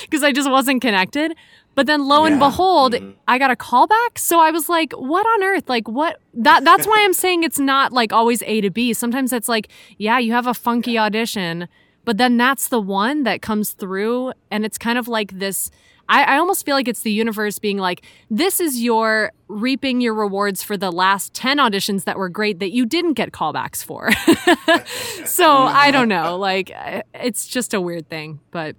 because 0.02 0.22
I 0.22 0.32
just 0.32 0.50
wasn't 0.50 0.82
connected. 0.82 1.34
But 1.74 1.86
then 1.86 2.06
lo 2.06 2.24
and 2.24 2.34
Yeah. 2.34 2.48
behold, 2.48 2.92
mm-hmm. 2.92 3.10
I 3.26 3.38
got 3.38 3.50
a 3.50 3.56
call 3.56 3.86
back. 3.86 4.18
So 4.18 4.40
I 4.40 4.50
was 4.50 4.68
like, 4.68 4.92
what 4.92 5.26
on 5.26 5.42
earth? 5.42 5.68
Like 5.68 5.88
what 5.88 6.20
that 6.34 6.64
that's 6.64 6.86
why 6.86 7.02
I'm 7.02 7.12
saying 7.24 7.44
it's 7.44 7.58
not 7.58 7.92
like 7.92 8.12
always 8.12 8.42
A 8.42 8.60
to 8.60 8.70
B. 8.70 8.92
Sometimes 8.92 9.32
it's 9.32 9.48
like, 9.48 9.68
yeah, 9.98 10.18
you 10.18 10.32
have 10.32 10.46
a 10.46 10.54
funky 10.54 10.98
audition, 10.98 11.68
but 12.04 12.18
then 12.18 12.36
that's 12.36 12.68
the 12.68 12.80
one 12.80 13.22
that 13.22 13.42
comes 13.42 13.72
through 13.72 14.32
and 14.50 14.64
it's 14.64 14.78
kind 14.78 14.98
of 14.98 15.08
like 15.08 15.38
this 15.38 15.70
I, 16.08 16.24
I 16.24 16.36
almost 16.38 16.64
feel 16.66 16.74
like 16.74 16.88
it's 16.88 17.02
the 17.02 17.12
universe 17.12 17.58
being 17.58 17.78
like, 17.78 18.04
this 18.30 18.60
is 18.60 18.82
your 18.82 19.32
reaping 19.48 20.00
your 20.00 20.14
rewards 20.14 20.62
for 20.62 20.76
the 20.76 20.90
last 20.90 21.32
10 21.32 21.58
auditions 21.58 22.04
that 22.04 22.18
were 22.18 22.28
great 22.28 22.58
that 22.58 22.72
you 22.72 22.86
didn't 22.86 23.14
get 23.14 23.32
callbacks 23.32 23.84
for. 23.84 24.10
so 25.26 25.52
I 25.54 25.90
don't 25.90 26.08
know. 26.08 26.36
Like, 26.42 26.72
it's 27.14 27.46
just 27.46 27.72
a 27.72 27.80
weird 27.80 28.08
thing. 28.08 28.40
But, 28.50 28.74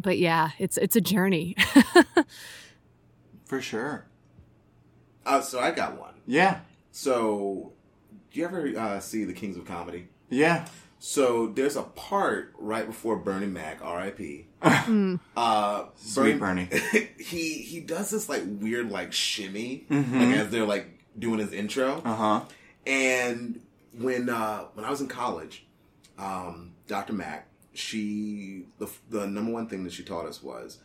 but 0.00 0.18
yeah, 0.18 0.50
it's, 0.58 0.76
it's 0.76 0.96
a 0.96 1.00
journey. 1.00 1.56
For 3.44 3.60
sure. 3.60 4.06
Uh, 5.24 5.40
so 5.40 5.60
I 5.60 5.70
got 5.70 5.98
one. 5.98 6.14
Yeah. 6.26 6.60
So, 6.92 7.72
do 8.32 8.40
you 8.40 8.44
ever 8.46 8.72
uh, 8.78 9.00
see 9.00 9.24
the 9.24 9.32
Kings 9.32 9.56
of 9.56 9.64
Comedy? 9.64 10.08
Yeah. 10.30 10.66
So 10.98 11.48
there's 11.48 11.76
a 11.76 11.82
part 11.82 12.54
right 12.58 12.86
before 12.86 13.16
Bernie 13.16 13.46
Mac, 13.46 13.80
R.I.P. 13.82 14.46
Mm. 14.62 15.20
Uh, 15.36 15.84
Sweet 15.96 16.38
Bernie. 16.40 16.68
he 17.18 17.54
he 17.54 17.80
does 17.80 18.10
this 18.10 18.28
like 18.28 18.42
weird 18.46 18.90
like 18.90 19.12
shimmy, 19.12 19.84
Mm-hmm. 19.90 20.18
like 20.20 20.36
as 20.38 20.50
they're 20.50 20.64
like 20.66 20.86
doing 21.18 21.38
his 21.38 21.52
intro. 21.52 22.02
Uh 22.04 22.14
huh. 22.16 22.40
And 22.86 23.60
when 23.96 24.28
uh, 24.28 24.64
when 24.74 24.84
I 24.84 24.90
was 24.90 25.00
in 25.00 25.08
college, 25.08 25.66
um, 26.18 26.72
Dr. 26.88 27.12
Mac, 27.12 27.46
she 27.78 28.66
the 28.78 28.90
the 29.10 29.26
number 29.26 29.52
one 29.52 29.68
thing 29.68 29.84
that 29.84 29.92
she 29.92 30.02
taught 30.02 30.26
us 30.26 30.42
was 30.42 30.78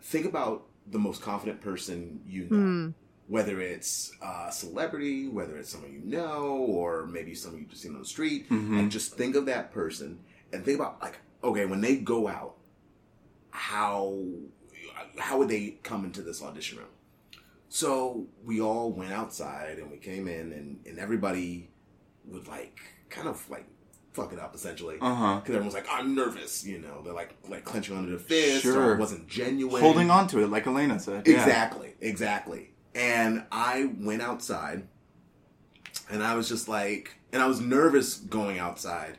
think 0.00 0.26
about 0.26 0.64
the 0.86 0.98
most 0.98 1.22
confident 1.22 1.60
person 1.60 2.20
you 2.26 2.42
know, 2.50 2.56
hmm. 2.56 2.88
whether 3.28 3.60
it's 3.60 4.12
a 4.22 4.52
celebrity, 4.52 5.28
whether 5.28 5.56
it's 5.56 5.70
someone 5.70 5.92
you 5.92 6.02
know, 6.04 6.46
or 6.68 7.06
maybe 7.06 7.34
someone 7.34 7.60
you've 7.60 7.70
just 7.70 7.82
seen 7.82 7.94
on 7.94 8.00
the 8.00 8.06
street, 8.06 8.46
and 8.50 8.60
mm-hmm. 8.60 8.88
just 8.88 9.14
think 9.14 9.34
of 9.34 9.46
that 9.46 9.72
person 9.72 10.18
and 10.52 10.64
think 10.64 10.78
about 10.78 11.00
like 11.02 11.18
okay 11.42 11.66
when 11.66 11.80
they 11.80 11.96
go 11.96 12.28
out, 12.28 12.56
how 13.50 14.18
how 15.18 15.38
would 15.38 15.48
they 15.48 15.78
come 15.82 16.04
into 16.04 16.22
this 16.22 16.42
audition 16.42 16.78
room? 16.78 16.88
So 17.68 18.26
we 18.44 18.60
all 18.60 18.92
went 18.92 19.12
outside 19.12 19.78
and 19.78 19.90
we 19.90 19.96
came 19.96 20.28
in 20.28 20.52
and, 20.52 20.78
and 20.86 20.98
everybody 20.98 21.70
would 22.26 22.46
like 22.46 22.78
kind 23.10 23.26
of 23.26 23.48
like 23.50 23.66
fuck 24.14 24.32
it 24.32 24.38
up 24.38 24.54
essentially 24.54 24.94
because 24.94 25.10
Uh 25.12 25.14
huh. 25.14 25.40
everyone's 25.46 25.74
like 25.74 25.86
I'm 25.90 26.14
nervous, 26.14 26.64
you 26.64 26.78
know. 26.78 27.02
They're 27.04 27.12
like 27.12 27.34
like 27.48 27.64
clenching 27.64 27.96
under 27.96 28.12
the 28.12 28.18
fist 28.18 28.64
or 28.64 28.72
Sure. 28.72 28.94
it 28.94 28.98
wasn't 28.98 29.28
genuine. 29.28 29.82
Holding 29.82 30.10
on 30.10 30.26
to 30.28 30.42
it, 30.42 30.48
like 30.48 30.66
Alaina 30.66 30.98
said. 30.98 31.26
Yeah. 31.26 31.34
Exactly, 31.34 31.94
exactly. 32.00 32.70
And 32.94 33.44
I 33.52 33.90
went 33.98 34.22
outside 34.22 34.86
and 36.10 36.22
I 36.22 36.34
was 36.34 36.48
just 36.48 36.68
like, 36.68 37.16
and 37.32 37.42
I 37.42 37.46
was 37.46 37.60
nervous 37.60 38.16
going 38.16 38.58
outside, 38.58 39.16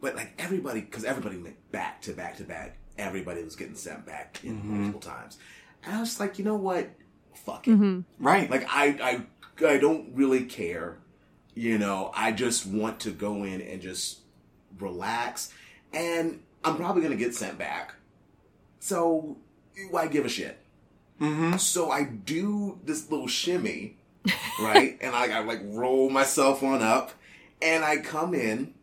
but 0.00 0.14
like 0.14 0.32
everybody, 0.38 0.80
because 0.80 1.04
everybody 1.04 1.38
went 1.38 1.56
back 1.72 2.02
to 2.02 2.12
back 2.12 2.36
to 2.36 2.44
back. 2.44 2.76
Everybody 2.98 3.42
was 3.42 3.56
getting 3.56 3.74
sent 3.74 4.06
back 4.06 4.40
in 4.44 4.60
multiple 4.64 5.00
times. 5.00 5.38
And 5.84 5.96
I 5.96 6.00
was 6.00 6.20
like, 6.20 6.38
you 6.38 6.44
know 6.44 6.54
what? 6.54 6.90
Fuck 7.34 7.66
it. 7.66 8.04
Right. 8.20 8.48
Like 8.48 8.66
I, 8.70 9.24
I, 9.60 9.66
I 9.66 9.78
don't 9.78 10.14
really 10.14 10.44
care. 10.44 10.98
You 11.54 11.78
know, 11.78 12.10
I 12.14 12.30
just 12.32 12.66
want 12.66 13.00
to 13.00 13.10
go 13.10 13.42
in 13.44 13.60
and 13.60 13.80
just 13.80 14.20
relax. 14.78 15.52
And 15.92 16.40
I'm 16.64 16.76
probably 16.76 17.02
gonna 17.02 17.16
get 17.16 17.34
sent 17.34 17.58
back. 17.58 17.94
So 18.80 19.36
why 19.90 20.06
give 20.08 20.24
a 20.24 20.28
shit? 20.28 20.58
mm-hmm. 21.20 21.56
So 21.58 21.90
I 21.90 22.04
do 22.04 22.78
this 22.84 23.10
little 23.10 23.28
shimmy, 23.28 23.96
right? 24.60 24.98
and 25.02 25.14
I, 25.14 25.38
I 25.38 25.40
like 25.44 25.60
roll 25.64 26.10
myself 26.10 26.62
on 26.62 26.82
up, 26.82 27.12
and 27.62 27.84
I 27.84 27.98
come 27.98 28.34
in, 28.34 28.74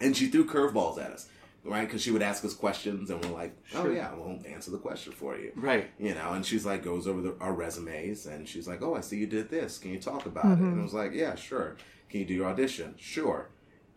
and 0.00 0.16
she 0.16 0.26
threw 0.26 0.44
curveballs 0.44 0.98
at 1.02 1.12
us, 1.12 1.28
right? 1.64 1.86
Because 1.86 2.02
she 2.02 2.10
would 2.10 2.22
ask 2.22 2.44
us 2.44 2.54
questions, 2.54 3.10
and 3.10 3.24
we're 3.24 3.32
like, 3.32 3.56
"Oh 3.74 3.84
Sure. 3.84 3.92
yeah, 3.94 4.12
we'll 4.14 4.40
answer 4.46 4.70
the 4.70 4.78
question 4.78 5.12
for 5.12 5.36
you." 5.38 5.52
Right. 5.56 5.88
You 5.98 6.14
know, 6.14 6.32
and 6.32 6.44
she's 6.44 6.66
like 6.66 6.82
goes 6.84 7.06
over 7.06 7.20
the, 7.20 7.34
our 7.40 7.52
resumes, 7.52 8.26
and 8.26 8.48
she's 8.48 8.66
like, 8.68 8.82
"Oh, 8.82 8.94
I 8.94 9.00
see 9.00 9.16
you 9.18 9.26
did 9.26 9.50
this. 9.50 9.78
Can 9.78 9.92
you 9.92 10.00
talk 10.00 10.26
about 10.26 10.46
it?" 10.46 10.58
And 10.58 10.80
I 10.80 10.82
was 10.82 10.94
like, 10.94 11.12
"Yeah, 11.14 11.34
sure. 11.36 11.76
Can 12.10 12.20
you 12.20 12.26
do 12.26 12.34
your 12.34 12.46
audition? 12.48 12.94
Sure." 12.98 13.48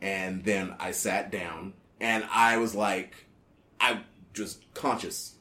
And 0.02 0.44
then 0.44 0.76
I 0.80 0.92
sat 0.92 1.32
down, 1.32 1.74
and 2.00 2.24
I 2.32 2.58
was 2.58 2.74
like, 2.74 3.14
I 3.80 4.02
just 4.34 4.74
conscious 4.74 5.36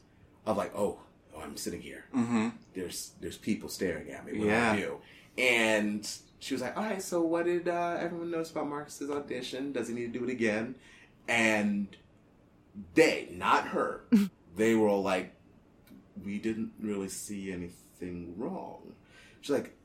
of 0.47 0.57
like, 0.57 0.73
"Oh, 0.77 0.99
oh 1.35 1.41
I'm 1.41 1.57
sitting 1.57 1.81
here. 1.81 2.05
Mm-hmm. 2.15 2.49
There's 2.75 3.13
there's 3.21 3.39
people 3.39 3.69
staring 3.69 4.11
at 4.11 4.27
me. 4.27 4.39
What 4.39 4.49
Yeah. 4.49 4.77
do 4.77 4.79
I 4.79 4.83
do?" 4.83 4.97
And 5.43 6.09
she 6.41 6.55
was 6.55 6.61
like, 6.63 6.77
"All 6.77 6.83
right, 6.85 7.03
so 7.03 7.23
what 7.23 7.47
did 7.47 7.69
uh, 7.69 7.97
everyone 7.99 8.31
notice 8.31 8.51
about 8.51 8.69
Marcus's 8.69 9.11
audition? 9.11 9.73
Does 9.73 9.89
he 9.89 9.95
need 9.95 10.13
to 10.13 10.19
do 10.19 10.25
it 10.25 10.31
again?" 10.31 10.75
And 11.29 11.97
they, 12.95 13.29
not 13.33 13.69
her, 13.69 14.05
they 14.57 14.75
were 14.75 14.89
all 14.89 15.03
like, 15.03 15.35
we 16.25 16.39
didn't 16.39 16.73
really 16.81 17.09
see 17.09 17.53
anything 17.53 18.35
wrong. 18.37 18.95
She's 19.41 19.51
like, 19.55 19.77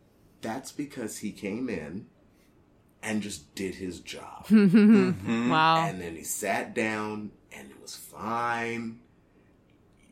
that's 0.41 0.71
because 0.71 1.17
he 1.19 1.31
came 1.31 1.69
in 1.69 2.07
and 3.05 3.21
just 3.21 3.53
did 3.55 3.75
his 3.75 3.99
job. 4.01 4.45
Mm-hmm. 4.55 5.49
wow. 5.49 5.85
And 5.85 6.01
then 6.01 6.15
he 6.15 6.23
sat 6.23 6.73
down 6.73 7.31
and 7.51 7.69
it 7.69 7.81
was 7.81 7.95
fine. 7.95 8.99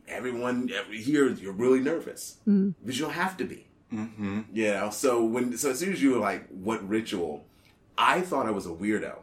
Everyone 0.06 0.70
every, 0.74 1.02
here, 1.02 1.28
you're 1.30 1.52
really 1.52 1.80
nervous. 1.80 2.36
because 2.44 2.98
you 2.98 3.04
don't 3.04 3.14
have 3.14 3.36
to 3.38 3.44
be. 3.44 3.66
Mm-hmm. 3.92 4.40
You 4.52 4.68
know, 4.68 4.90
so 4.90 5.24
when 5.24 5.56
so 5.56 5.70
as 5.70 5.78
soon 5.78 5.92
as 5.92 6.02
you 6.02 6.12
were 6.12 6.18
like, 6.18 6.46
what 6.48 6.86
ritual? 6.88 7.44
I 7.96 8.20
thought 8.20 8.46
I 8.46 8.50
was 8.50 8.66
a 8.66 8.70
weirdo. 8.70 9.18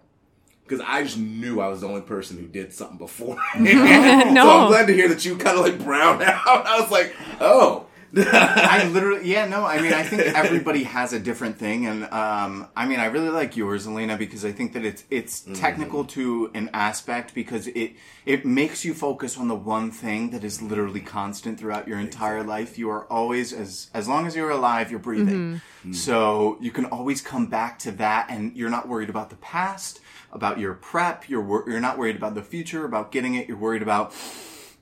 Because 0.64 0.84
I 0.88 1.04
just 1.04 1.18
knew 1.18 1.60
I 1.60 1.68
was 1.68 1.82
the 1.82 1.88
only 1.88 2.02
person 2.02 2.38
who 2.38 2.48
did 2.48 2.72
something 2.74 2.98
before. 2.98 3.38
So 3.56 3.60
No. 3.64 4.50
I'm 4.62 4.68
glad 4.70 4.88
to 4.88 4.94
hear 4.94 5.10
that 5.10 5.26
you 5.26 5.36
kind 5.38 5.58
of 5.58 5.66
like 5.66 5.84
browned 5.84 6.22
out. 6.24 6.66
I 6.66 6.80
was 6.80 6.90
like, 6.92 7.14
oh. 7.40 7.86
I 8.16 8.88
literally, 8.94 9.30
yeah, 9.30 9.46
no, 9.46 9.66
I 9.66 9.82
mean, 9.82 9.94
I 9.94 10.04
think 10.04 10.24
everybody 10.36 10.84
has 10.84 11.14
a 11.14 11.20
different 11.20 11.58
thing, 11.58 11.86
and 11.86 12.04
um, 12.06 12.68
I 12.76 12.86
mean, 12.86 13.00
I 13.00 13.06
really 13.06 13.30
like 13.30 13.56
yours, 13.56 13.86
Alaina, 13.86 14.18
because 14.18 14.44
I 14.44 14.52
think 14.52 14.74
that 14.74 14.84
it's 14.84 15.04
it's 15.10 15.42
mm-hmm. 15.42 15.54
technical 15.54 16.04
to 16.06 16.52
an 16.54 16.70
aspect 16.74 17.34
because 17.34 17.68
it 17.68 17.94
it 18.26 18.46
makes 18.46 18.84
you 18.84 18.94
focus 18.94 19.38
on 19.38 19.48
the 19.48 19.56
one 19.56 19.92
thing 19.92 20.32
that 20.32 20.44
is 20.44 20.62
literally 20.62 21.00
constant 21.00 21.60
throughout 21.60 21.88
your 21.88 22.00
entire 22.00 22.44
life. 22.44 22.78
You 22.78 22.90
are 22.90 23.06
always 23.06 23.54
as 23.54 23.90
as 23.94 24.08
long 24.08 24.28
as 24.28 24.36
you're 24.36 24.52
alive, 24.52 24.92
you're 24.92 25.00
breathing, 25.00 25.28
mm-hmm. 25.28 25.54
Mm-hmm. 25.56 25.94
so 25.94 26.58
you 26.60 26.72
can 26.72 26.86
always 26.86 27.22
come 27.22 27.48
back 27.48 27.80
to 27.80 27.92
that, 27.94 28.28
and 28.30 28.56
you're 28.58 28.70
not 28.70 28.90
worried 28.90 29.10
about 29.10 29.30
the 29.30 29.38
past, 29.38 30.02
about 30.34 30.60
your 30.60 30.74
prep, 30.74 31.30
you're 31.30 31.42
wor- 31.42 31.64
you're 31.68 31.80
not 31.80 31.98
worried 31.98 32.18
about 32.18 32.36
the 32.36 32.44
future, 32.44 32.84
about 32.84 33.12
getting 33.12 33.36
it. 33.36 33.48
You're 33.48 33.58
worried 33.58 33.82
about 33.82 34.14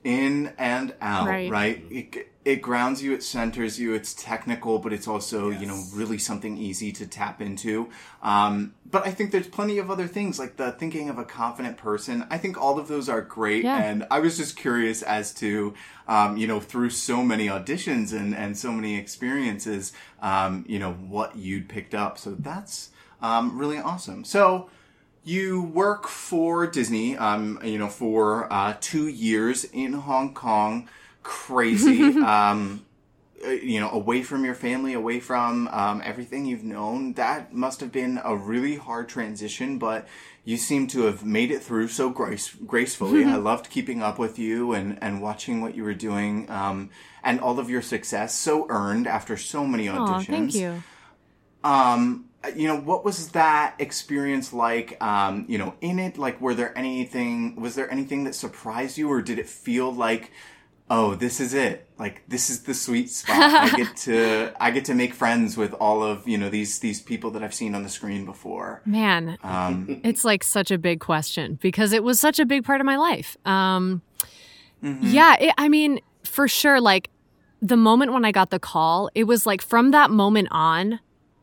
in 0.04 0.52
and 0.58 0.94
out, 1.00 1.28
Right. 1.28 1.50
right? 1.50 1.84
It, 1.90 2.29
it 2.42 2.62
grounds 2.62 3.02
you, 3.02 3.12
it 3.12 3.22
centers 3.22 3.78
you, 3.78 3.92
it's 3.92 4.14
technical, 4.14 4.78
but 4.78 4.94
it's 4.94 5.06
also, 5.06 5.50
you 5.50 5.66
know, 5.66 5.82
really 5.92 6.16
something 6.16 6.56
easy 6.56 6.90
to 6.90 7.06
tap 7.06 7.42
into. 7.42 7.90
Um, 8.22 8.74
but 8.90 9.06
I 9.06 9.10
think 9.10 9.30
there's 9.30 9.46
plenty 9.46 9.76
of 9.76 9.90
other 9.90 10.06
things, 10.06 10.38
like 10.38 10.56
the 10.56 10.72
thinking 10.72 11.10
of 11.10 11.18
a 11.18 11.24
confident 11.24 11.76
person. 11.76 12.26
I 12.30 12.38
think 12.38 12.58
all 12.58 12.78
of 12.78 12.88
those 12.88 13.10
are 13.10 13.20
great. 13.20 13.64
Yeah. 13.64 13.82
And 13.82 14.06
I 14.10 14.20
was 14.20 14.38
just 14.38 14.56
curious 14.56 15.02
as 15.02 15.34
to, 15.34 15.74
um, 16.08 16.38
you 16.38 16.46
know, 16.46 16.60
through 16.60 16.90
so 16.90 17.22
many 17.22 17.48
auditions 17.48 18.18
and, 18.18 18.34
and 18.34 18.56
so 18.56 18.72
many 18.72 18.96
experiences, 18.96 19.92
um, 20.22 20.64
you 20.66 20.78
know, 20.78 20.92
what 20.92 21.36
you'd 21.36 21.68
picked 21.68 21.94
up. 21.94 22.16
So 22.16 22.34
that's 22.38 22.88
um, 23.20 23.58
really 23.58 23.78
awesome. 23.78 24.24
So, 24.24 24.70
you 25.22 25.62
work 25.62 26.08
for 26.08 26.66
Disney, 26.66 27.14
um, 27.16 27.60
you 27.62 27.78
know, 27.78 27.88
for 27.88 28.50
uh, 28.50 28.76
two 28.80 29.06
years 29.06 29.64
in 29.64 29.92
Hong 29.92 30.32
Kong. 30.32 30.88
Crazy, 31.22 32.02
um, 32.22 32.84
uh, 33.44 33.50
you 33.50 33.80
know, 33.80 33.90
away 33.90 34.22
from 34.22 34.44
your 34.44 34.54
family, 34.54 34.92
away 34.92 35.20
from 35.20 35.68
um, 35.68 36.02
everything 36.04 36.44
you've 36.44 36.64
known. 36.64 37.14
That 37.14 37.52
must 37.54 37.80
have 37.80 37.92
been 37.92 38.20
a 38.24 38.36
really 38.36 38.76
hard 38.76 39.08
transition, 39.08 39.78
but 39.78 40.06
you 40.44 40.56
seem 40.56 40.86
to 40.88 41.02
have 41.02 41.24
made 41.24 41.50
it 41.50 41.62
through 41.62 41.88
so 41.88 42.10
grace- 42.10 42.54
gracefully. 42.66 43.24
I 43.24 43.36
loved 43.50 43.70
keeping 43.70 44.02
up 44.02 44.18
with 44.18 44.38
you 44.38 44.72
and, 44.72 44.98
and 45.02 45.22
watching 45.22 45.60
what 45.60 45.74
you 45.74 45.84
were 45.84 45.94
doing, 45.94 46.50
um, 46.50 46.90
and 47.22 47.40
all 47.40 47.58
of 47.58 47.68
your 47.70 47.82
success. 47.82 48.34
So 48.34 48.66
earned 48.68 49.06
after 49.06 49.36
so 49.36 49.66
many 49.66 49.86
auditions 49.86 50.18
Aw, 50.18 50.22
thank 50.22 50.54
you. 50.54 50.82
um 51.62 52.24
you 52.56 52.66
know 52.66 52.80
what 52.80 53.04
was 53.04 53.32
that 53.32 53.74
experience 53.78 54.50
like 54.52 54.96
um 55.02 55.44
you 55.46 55.58
know 55.58 55.74
in 55.82 55.98
it 55.98 56.16
like 56.16 56.40
were 56.40 56.54
there 56.54 56.76
anything 56.76 57.54
was 57.60 57.74
there 57.74 57.90
anything 57.90 58.24
that 58.24 58.34
surprised 58.34 58.96
you 58.96 59.10
or 59.12 59.20
did 59.20 59.38
it 59.38 59.46
feel 59.46 59.92
like 59.92 60.32
oh, 60.90 61.14
this 61.14 61.40
is 61.40 61.54
it. 61.54 61.86
Like 61.98 62.22
this 62.28 62.50
is 62.50 62.64
the 62.64 62.74
sweet 62.74 63.08
spot. 63.10 63.36
I 63.38 63.70
get 63.76 63.96
to 64.08 64.52
I 64.60 64.70
get 64.70 64.84
to 64.86 64.94
make 64.94 65.14
friends 65.14 65.56
with 65.56 65.72
all 65.74 66.02
of 66.02 66.26
you 66.26 66.36
know 66.36 66.50
these 66.50 66.80
these 66.80 67.00
people 67.00 67.30
that 67.30 67.42
I've 67.42 67.54
seen 67.54 67.74
on 67.74 67.82
the 67.82 67.88
screen 67.88 68.24
before. 68.24 68.82
Man, 68.84 69.38
Um, 69.42 70.00
it's 70.04 70.24
like 70.24 70.42
such 70.42 70.70
a 70.70 70.78
big 70.78 71.00
question 71.00 71.58
because 71.62 71.92
it 71.92 72.02
was 72.02 72.18
such 72.20 72.38
a 72.38 72.44
big 72.44 72.64
part 72.64 72.80
of 72.80 72.86
my 72.86 72.96
life. 72.96 73.36
Um, 73.46 74.02
Yeah, 74.82 75.36
it, 75.38 75.54
I 75.58 75.68
mean, 75.68 76.00
for 76.24 76.48
sure. 76.48 76.80
Like 76.80 77.10
the 77.62 77.76
moment 77.76 78.12
when 78.12 78.24
I 78.24 78.32
got 78.32 78.50
the 78.50 78.58
call, 78.58 79.10
it 79.14 79.24
was 79.24 79.46
like 79.46 79.62
from 79.62 79.90
that 79.90 80.10
moment 80.10 80.48
on, 80.50 81.00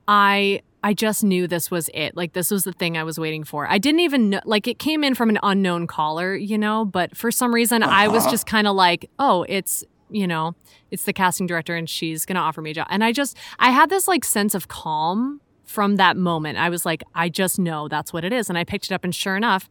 I 0.08 0.62
I 0.84 0.94
just 0.94 1.24
knew 1.24 1.48
this 1.48 1.70
was 1.72 1.90
it. 1.94 2.16
Like 2.16 2.34
this 2.34 2.52
was 2.52 2.64
the 2.64 2.72
thing 2.72 2.98
I 2.98 3.04
was 3.04 3.20
waiting 3.20 3.44
for. 3.44 3.68
I 3.68 3.78
didn't 3.78 4.02
even 4.02 4.30
know. 4.30 4.40
Like 4.46 4.68
it 4.68 4.80
came 4.80 5.04
in 5.04 5.16
from 5.16 5.30
an 5.30 5.40
unknown 5.44 5.88
caller, 5.88 6.36
you 6.36 6.58
know. 6.58 6.86
But 6.86 7.18
for 7.18 7.32
some 7.32 7.54
reason, 7.54 7.84
I 7.84 8.08
was 8.08 8.24
Uh-huh. 8.24 8.32
just 8.32 8.46
kind 8.46 8.68
of 8.68 8.76
like, 8.76 9.10
oh, 9.20 9.46
it's 9.50 9.84
you 10.10 10.26
know, 10.26 10.56
it's 10.90 11.04
the 11.04 11.12
casting 11.12 11.48
director, 11.48 11.76
and 11.76 11.90
she's 11.90 12.26
gonna 12.26 12.40
offer 12.40 12.62
me 12.62 12.72
a 12.72 12.74
job. 12.76 12.88
And 12.90 13.04
I 13.04 13.12
just 13.12 13.36
I 13.60 13.72
had 13.72 13.90
this 13.90 14.08
like 14.08 14.24
sense 14.24 14.56
of 14.56 14.68
calm 14.70 15.42
from 15.66 15.98
that 15.98 16.16
moment. 16.16 16.58
I 16.58 16.70
was 16.70 16.86
like, 16.86 17.04
I 17.14 17.28
just 17.28 17.60
know 17.60 17.90
that's 17.90 18.14
what 18.14 18.24
it 18.24 18.32
is. 18.32 18.48
And 18.48 18.58
I 18.58 18.64
picked 18.64 18.86
it 18.86 18.94
up 18.94 19.04
and 19.04 19.14
sure 19.14 19.36
enough, 19.36 19.70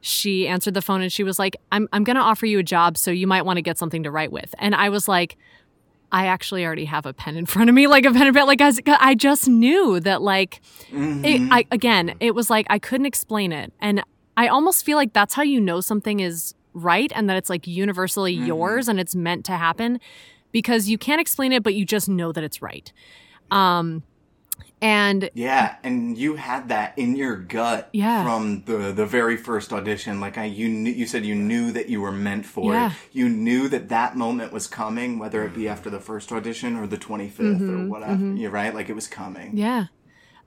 she 0.00 0.48
answered 0.48 0.72
the 0.72 0.80
phone 0.80 1.02
and 1.02 1.12
she 1.12 1.22
was 1.22 1.38
like, 1.38 1.56
I'm 1.72 1.88
I'm 1.92 2.04
gonna 2.04 2.20
offer 2.20 2.46
you 2.46 2.58
a 2.60 2.62
job, 2.62 2.96
so 2.96 3.10
you 3.10 3.26
might 3.26 3.42
want 3.44 3.58
to 3.58 3.62
get 3.62 3.76
something 3.76 4.02
to 4.04 4.10
write 4.10 4.32
with. 4.32 4.54
And 4.58 4.74
I 4.74 4.88
was 4.88 5.06
like, 5.08 5.36
I 6.14 6.26
actually 6.26 6.64
already 6.64 6.84
have 6.84 7.06
a 7.06 7.12
pen 7.12 7.36
in 7.36 7.44
front 7.44 7.68
of 7.68 7.74
me, 7.74 7.86
like 7.96 8.04
a 8.04 8.12
pen 8.12 8.26
and 8.28 8.36
pad. 8.36 8.46
Like 8.46 8.60
I, 8.60 8.66
was- 8.66 8.80
I 8.86 9.14
just 9.14 9.48
knew 9.48 9.98
that, 10.00 10.22
like, 10.22 10.60
it, 10.92 11.40
I 11.50 11.64
again, 11.70 12.14
it 12.20 12.34
was 12.34 12.48
like 12.50 12.66
I 12.70 12.78
couldn't 12.78 13.06
explain 13.06 13.50
it, 13.52 13.72
and 13.80 14.02
I 14.36 14.46
almost 14.48 14.84
feel 14.84 14.96
like 14.96 15.12
that's 15.12 15.34
how 15.34 15.42
you 15.42 15.60
know 15.60 15.80
something 15.80 16.20
is 16.20 16.54
right 16.72 17.10
and 17.14 17.28
that 17.28 17.36
it's 17.36 17.50
like 17.50 17.66
universally 17.66 18.32
yours 18.32 18.88
and 18.88 18.98
it's 18.98 19.14
meant 19.14 19.44
to 19.46 19.52
happen 19.52 20.00
because 20.52 20.88
you 20.88 20.98
can't 20.98 21.20
explain 21.20 21.52
it, 21.52 21.62
but 21.62 21.74
you 21.74 21.84
just 21.84 22.08
know 22.08 22.32
that 22.32 22.42
it's 22.44 22.60
right. 22.62 22.92
Um, 23.50 24.02
and 24.84 25.30
Yeah, 25.32 25.76
and 25.82 26.16
you 26.18 26.34
had 26.36 26.68
that 26.68 26.92
in 26.98 27.16
your 27.16 27.36
gut 27.36 27.88
Yeah. 27.92 28.22
from 28.22 28.62
the 28.66 28.92
the 28.92 29.06
very 29.06 29.36
first 29.36 29.72
audition. 29.72 30.20
Like 30.20 30.36
I, 30.36 30.44
you 30.44 30.68
knew, 30.68 30.92
you 30.92 31.06
said 31.06 31.24
you 31.24 31.34
knew 31.34 31.72
that 31.72 31.88
you 31.88 32.00
were 32.02 32.12
meant 32.12 32.44
for 32.44 32.72
Yeah. 32.74 32.90
it. 32.90 32.96
You 33.12 33.28
knew 33.30 33.66
that 33.68 33.88
that 33.88 34.16
moment 34.16 34.52
was 34.52 34.66
coming, 34.66 35.18
whether 35.18 35.42
it 35.44 35.54
be 35.54 35.68
after 35.68 35.88
the 35.90 36.00
first 36.00 36.30
audition 36.30 36.76
or 36.76 36.86
the 36.86 36.98
twenty 36.98 37.32
or 37.38 37.88
whatever. 37.88 38.34
You're 38.34 38.50
right, 38.50 38.74
like 38.74 38.88
it 38.90 38.94
was 38.94 39.08
coming. 39.08 39.48
Mm-hmm, 39.48 39.56
Yeah. 39.58 39.84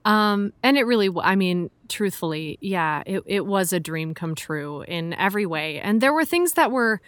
Um, 0.04 0.52
and 0.62 0.78
it 0.78 0.84
really, 0.84 1.10
I 1.22 1.34
mean, 1.34 1.70
truthfully, 1.88 2.56
yeah, 2.60 3.02
it, 3.04 3.22
it 3.26 3.44
was 3.44 3.72
a 3.72 3.80
dream 3.80 4.14
come 4.14 4.34
true 4.36 4.82
in 4.82 5.12
every 5.14 5.44
way. 5.44 5.80
And 5.80 6.00
there 6.00 6.12
were 6.14 6.24
things 6.24 6.52
that 6.52 6.70
were 6.70 7.00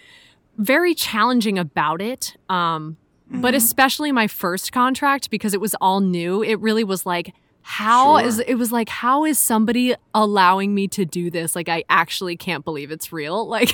very 0.58 0.94
challenging 0.94 1.58
about 1.58 2.02
it. 2.02 2.36
Um, 2.50 2.96
but 3.30 3.54
especially 3.54 4.12
my 4.12 4.26
first 4.26 4.72
contract 4.72 5.30
because 5.30 5.54
it 5.54 5.60
was 5.60 5.74
all 5.80 6.00
new. 6.00 6.42
It 6.42 6.60
really 6.60 6.84
was 6.84 7.06
like, 7.06 7.32
how 7.62 8.18
Sure. 8.18 8.26
is 8.26 8.38
it 8.40 8.54
was 8.54 8.72
like 8.72 8.88
how 8.88 9.26
is 9.26 9.38
somebody 9.38 9.94
allowing 10.14 10.74
me 10.74 10.88
to 10.88 11.04
do 11.04 11.30
this? 11.30 11.54
Like 11.54 11.68
i 11.68 11.84
actually 11.90 12.34
can't 12.36 12.64
believe 12.64 12.90
it's 12.90 13.12
real. 13.12 13.46
Like 13.48 13.70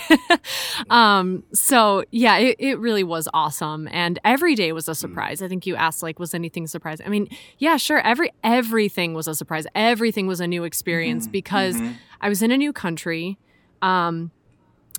um 0.91 1.45
so 1.53 2.05
yeah 2.11 2.37
it, 2.37 2.57
it 2.59 2.79
really 2.81 3.05
was 3.05 3.29
awesome. 3.33 3.89
And 3.93 4.19
every 4.25 4.55
day 4.57 4.73
was 4.73 4.89
a 4.89 4.95
surprise. 4.95 5.41
I 5.41 5.49
think 5.49 5.67
you 5.67 5.77
asked 5.77 6.03
like 6.03 6.19
was 6.19 6.35
anything 6.35 6.67
surprising? 6.67 7.07
I 7.07 7.11
mean 7.11 7.29
yeah 7.59 7.77
sure 7.77 8.01
every 8.01 8.33
everything 8.43 9.15
was 9.15 9.29
a 9.29 9.35
surprise. 9.37 9.67
Everything 9.75 10.27
was 10.27 10.41
a 10.41 10.47
new 10.49 10.65
experience 10.65 11.27
because 11.29 11.81
i 12.21 12.29
was 12.29 12.43
in 12.43 12.51
a 12.51 12.57
new 12.57 12.73
country 12.73 13.39
um 13.83 14.31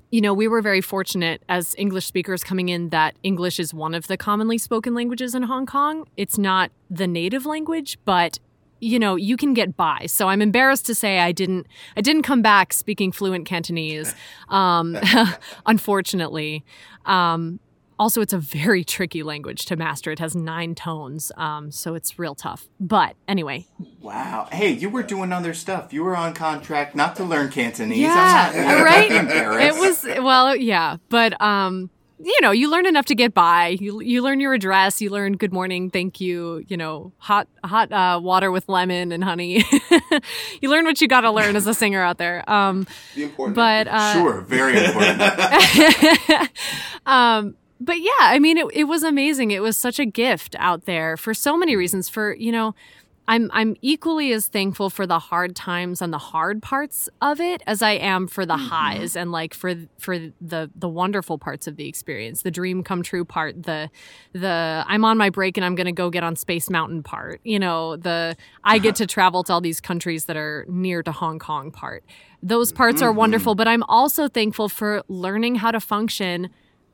you 0.09 0.21
know, 0.21 0.33
we 0.33 0.47
were 0.47 0.61
very 0.61 0.81
fortunate 0.81 1.41
as 1.49 1.75
English 1.77 2.05
speakers 2.05 2.43
coming 2.43 2.69
in 2.69 2.89
that 2.89 3.15
English 3.23 3.59
is 3.59 3.73
one 3.73 3.93
of 3.93 4.07
the 4.07 4.17
commonly 4.17 4.57
spoken 4.57 4.93
languages 4.93 5.35
in 5.35 5.43
Hong 5.43 5.65
Kong. 5.65 6.07
It's 6.15 6.37
not 6.37 6.71
the 6.89 7.07
native 7.07 7.45
language, 7.45 7.97
but 8.05 8.39
you 8.79 8.99
know, 8.99 9.15
you 9.15 9.37
can 9.37 9.53
get 9.53 9.75
by. 9.75 10.05
So 10.05 10.29
I'm 10.29 10.41
embarrassed 10.41 10.85
to 10.85 10.95
say 10.95 11.19
I 11.19 11.31
didn't 11.31 11.67
I 11.97 12.01
didn't 12.01 12.21
come 12.21 12.41
back 12.41 12.73
speaking 12.73 13.11
fluent 13.11 13.45
Cantonese. 13.45 14.13
Um 14.49 14.97
unfortunately. 15.65 16.63
Um 17.05 17.59
also 17.99 18.21
it's 18.21 18.33
a 18.33 18.37
very 18.39 18.83
tricky 18.95 19.23
language 19.23 19.65
to 19.65 19.75
master. 19.75 20.11
It 20.11 20.19
has 20.19 20.35
9 20.35 20.75
tones. 20.75 21.31
Um 21.37 21.71
so 21.71 21.95
it's 21.95 22.17
real 22.19 22.35
tough. 22.35 22.67
But 22.79 23.15
anyway, 23.27 23.65
Wow. 24.01 24.47
Hey, 24.51 24.71
you 24.71 24.89
were 24.89 25.03
doing 25.03 25.33
other 25.33 25.53
stuff. 25.53 25.91
You 25.93 26.03
were 26.03 26.15
on 26.15 26.33
contract 26.33 26.95
not 26.95 27.15
to 27.17 27.23
learn 27.23 27.49
Cantonese. 27.49 27.97
Yeah, 27.99 28.51
I'm 28.53 28.65
not 28.67 28.83
right. 28.91 29.11
It 29.67 29.75
was 29.79 30.05
well, 30.23 30.55
yeah, 30.55 30.97
but 31.09 31.39
um, 31.41 31.89
you 32.19 32.35
know, 32.41 32.49
you 32.49 32.67
learn 32.71 32.87
enough 32.87 33.05
to 33.05 33.15
get 33.15 33.33
by. 33.35 33.77
You 33.79 34.01
you 34.01 34.23
learn 34.23 34.39
your 34.39 34.53
address. 34.53 35.01
You 35.01 35.11
learn 35.11 35.37
good 35.37 35.53
morning, 35.53 35.91
thank 35.91 36.19
you. 36.19 36.63
You 36.67 36.75
know, 36.77 37.11
hot 37.17 37.47
hot 37.63 37.91
uh, 37.91 38.19
water 38.23 38.49
with 38.51 38.67
lemon 38.67 39.11
and 39.11 39.23
honey. 39.23 39.63
you 40.61 40.69
learn 40.69 40.85
what 40.85 40.99
you 40.99 41.07
got 41.07 41.21
to 41.21 41.31
learn 41.31 41.55
as 41.55 41.67
a 41.67 41.73
singer 41.75 42.01
out 42.01 42.17
there. 42.17 42.43
Um, 42.49 42.87
The 43.13 43.23
important. 43.23 43.55
but 43.55 43.87
uh, 43.87 44.13
sure, 44.13 44.41
very 44.41 44.83
important. 44.83 45.21
um, 47.05 47.55
but 47.79 47.99
yeah, 47.99 48.11
I 48.19 48.39
mean, 48.39 48.57
it, 48.57 48.67
it 48.73 48.83
was 48.85 49.03
amazing. 49.03 49.51
It 49.51 49.61
was 49.61 49.77
such 49.77 49.99
a 49.99 50.05
gift 50.05 50.55
out 50.59 50.85
there 50.85 51.17
for 51.17 51.33
so 51.33 51.57
many 51.57 51.75
reasons. 51.75 52.09
For 52.09 52.33
you 52.33 52.51
know, 52.51 52.73
I'm 53.29 53.49
I'm 53.53 53.75
equally 53.81 54.31
as 54.31 54.47
thankful 54.47 54.89
for 54.89 55.05
the 55.05 55.19
hard 55.19 55.55
times 55.55 56.01
and 56.01 56.13
the 56.13 56.17
hard 56.17 56.61
parts 56.61 57.09
of 57.21 57.41
it 57.41 57.61
as 57.67 57.81
I 57.81 57.91
am 57.91 58.27
for 58.27 58.45
the 58.45 58.55
mm-hmm. 58.55 58.67
highs 58.67 59.17
and 59.17 59.33
like 59.33 59.53
for 59.53 59.75
for 59.99 60.17
the 60.17 60.71
the 60.73 60.87
wonderful 60.87 61.37
parts 61.37 61.67
of 61.67 61.75
the 61.75 61.87
experience, 61.89 62.43
the 62.43 62.51
dream 62.51 62.83
come 62.83 63.03
true 63.03 63.25
part, 63.25 63.63
the 63.63 63.89
the 64.31 64.83
I'm 64.87 65.03
on 65.03 65.17
my 65.17 65.29
break 65.29 65.57
and 65.57 65.65
I'm 65.65 65.75
gonna 65.75 65.91
go 65.91 66.09
get 66.09 66.23
on 66.23 66.37
Space 66.37 66.69
Mountain 66.69 67.03
part. 67.03 67.41
You 67.43 67.59
know, 67.59 67.97
the 67.97 68.37
I 68.63 68.79
get 68.79 68.95
to 68.97 69.07
travel 69.07 69.43
to 69.43 69.53
all 69.53 69.61
these 69.61 69.81
countries 69.81 70.25
that 70.25 70.37
are 70.37 70.65
near 70.69 71.03
to 71.03 71.11
Hong 71.11 71.37
Kong 71.37 71.69
part. 71.69 72.05
Those 72.41 72.71
parts 72.71 73.01
are 73.01 73.09
mm-hmm. 73.09 73.17
wonderful, 73.17 73.55
but 73.55 73.67
I'm 73.67 73.83
also 73.83 74.29
thankful 74.29 74.69
for 74.69 75.03
learning 75.09 75.55
how 75.55 75.71
to 75.71 75.81
function 75.81 76.49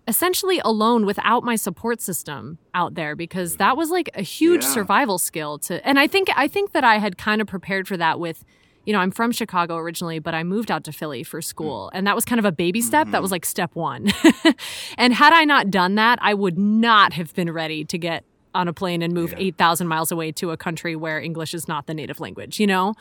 essentially 0.08 0.60
alone 0.66 1.06
without 1.06 1.44
my 1.44 1.56
support 1.56 2.02
system 2.02 2.58
out 2.74 2.96
there 2.96 3.16
because 3.16 3.56
that 3.58 3.78
was 3.78 3.90
like 3.90 4.10
a 4.16 4.22
huge 4.22 4.64
Yeah. 4.64 4.70
survival 4.74 5.18
skill 5.18 5.58
to 5.60 5.86
and 5.88 5.98
I 5.98 6.08
think 6.08 6.28
I 6.36 6.48
think 6.48 6.74
that 6.74 6.84
I 6.84 6.98
had 6.98 7.18
kind 7.18 7.40
of 7.42 7.48
prepared 7.48 7.88
for 7.88 7.96
that 7.98 8.20
with 8.20 8.44
you 8.86 8.92
know, 8.92 9.00
I'm 9.00 9.12
from 9.12 9.32
Chicago 9.32 9.78
originally, 9.78 10.20
but 10.20 10.34
I 10.36 10.44
moved 10.44 10.70
out 10.70 10.84
to 10.84 10.92
Philly 10.92 11.24
for 11.24 11.42
school. 11.42 11.90
And 11.94 12.06
that 12.06 12.16
was 12.16 12.26
kind 12.26 12.38
of 12.38 12.44
a 12.44 12.52
baby 12.52 12.82
step. 12.82 13.08
That 13.12 13.22
was 13.22 13.32
like 13.32 13.46
step 13.46 13.74
one. 13.76 14.12
and 14.98 15.14
had 15.14 15.32
I 15.32 15.46
not 15.46 15.72
done 15.72 15.96
that, 15.96 16.20
I 16.22 16.34
would 16.34 16.58
not 16.60 17.14
have 17.14 17.34
been 17.34 17.50
ready 17.50 17.86
to 17.86 17.98
get 17.98 18.26
on 18.54 18.68
a 18.68 18.74
plane 18.74 19.02
and 19.02 19.14
move 19.14 19.32
Yeah. 19.32 19.38
8,000 19.56 19.88
miles 19.88 20.12
away 20.12 20.34
to 20.34 20.52
a 20.52 20.58
country 20.58 20.98
where 20.98 21.18
English 21.22 21.54
is 21.54 21.66
not 21.66 21.88
the 21.88 21.94
native 21.94 22.20
language, 22.20 22.60
you 22.60 22.68
know? 22.68 22.94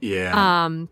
yeah. 0.00 0.64
Um, 0.64 0.88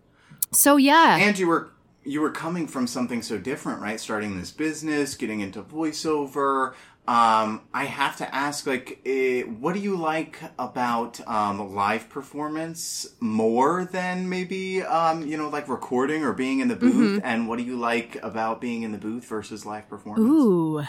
so 0.50 0.76
yeah. 0.76 1.18
and 1.18 1.38
you 1.38 1.46
were 1.46 1.68
you 2.08 2.20
were 2.22 2.30
coming 2.30 2.66
from 2.66 2.86
something 2.86 3.22
so 3.22 3.38
different, 3.38 3.82
right? 3.82 4.00
Starting 4.00 4.38
this 4.38 4.50
business, 4.50 5.14
getting 5.14 5.40
into 5.40 5.62
voiceover. 5.62 6.72
Um, 7.06 7.62
I 7.72 7.84
have 7.84 8.16
to 8.18 8.34
ask, 8.34 8.66
like, 8.66 9.00
eh, 9.06 9.42
what 9.42 9.74
do 9.74 9.80
you 9.80 9.96
like 9.96 10.40
about 10.58 11.26
um, 11.26 11.74
live 11.74 12.08
performance 12.08 13.06
more 13.20 13.88
than 13.90 14.28
maybe, 14.28 14.82
um, 14.82 15.26
you 15.26 15.36
know, 15.36 15.48
like 15.48 15.68
recording 15.68 16.22
or 16.22 16.32
being 16.32 16.60
in 16.60 16.68
the 16.68 16.76
booth? 16.76 17.20
And 17.24 17.48
what 17.48 17.58
do 17.58 17.64
you 17.64 17.76
like 17.76 18.16
about 18.22 18.60
being 18.60 18.82
in 18.82 18.92
the 18.92 18.98
booth 18.98 19.24
versus 19.24 19.64
live 19.64 19.88
performance? 19.88 20.28
Ooh, 20.28 20.82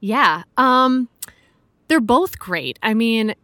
yeah. 0.00 0.42
Um, 0.56 1.08
they're 1.88 2.00
both 2.00 2.38
great. 2.38 2.78
I 2.82 2.94
mean, 2.94 3.34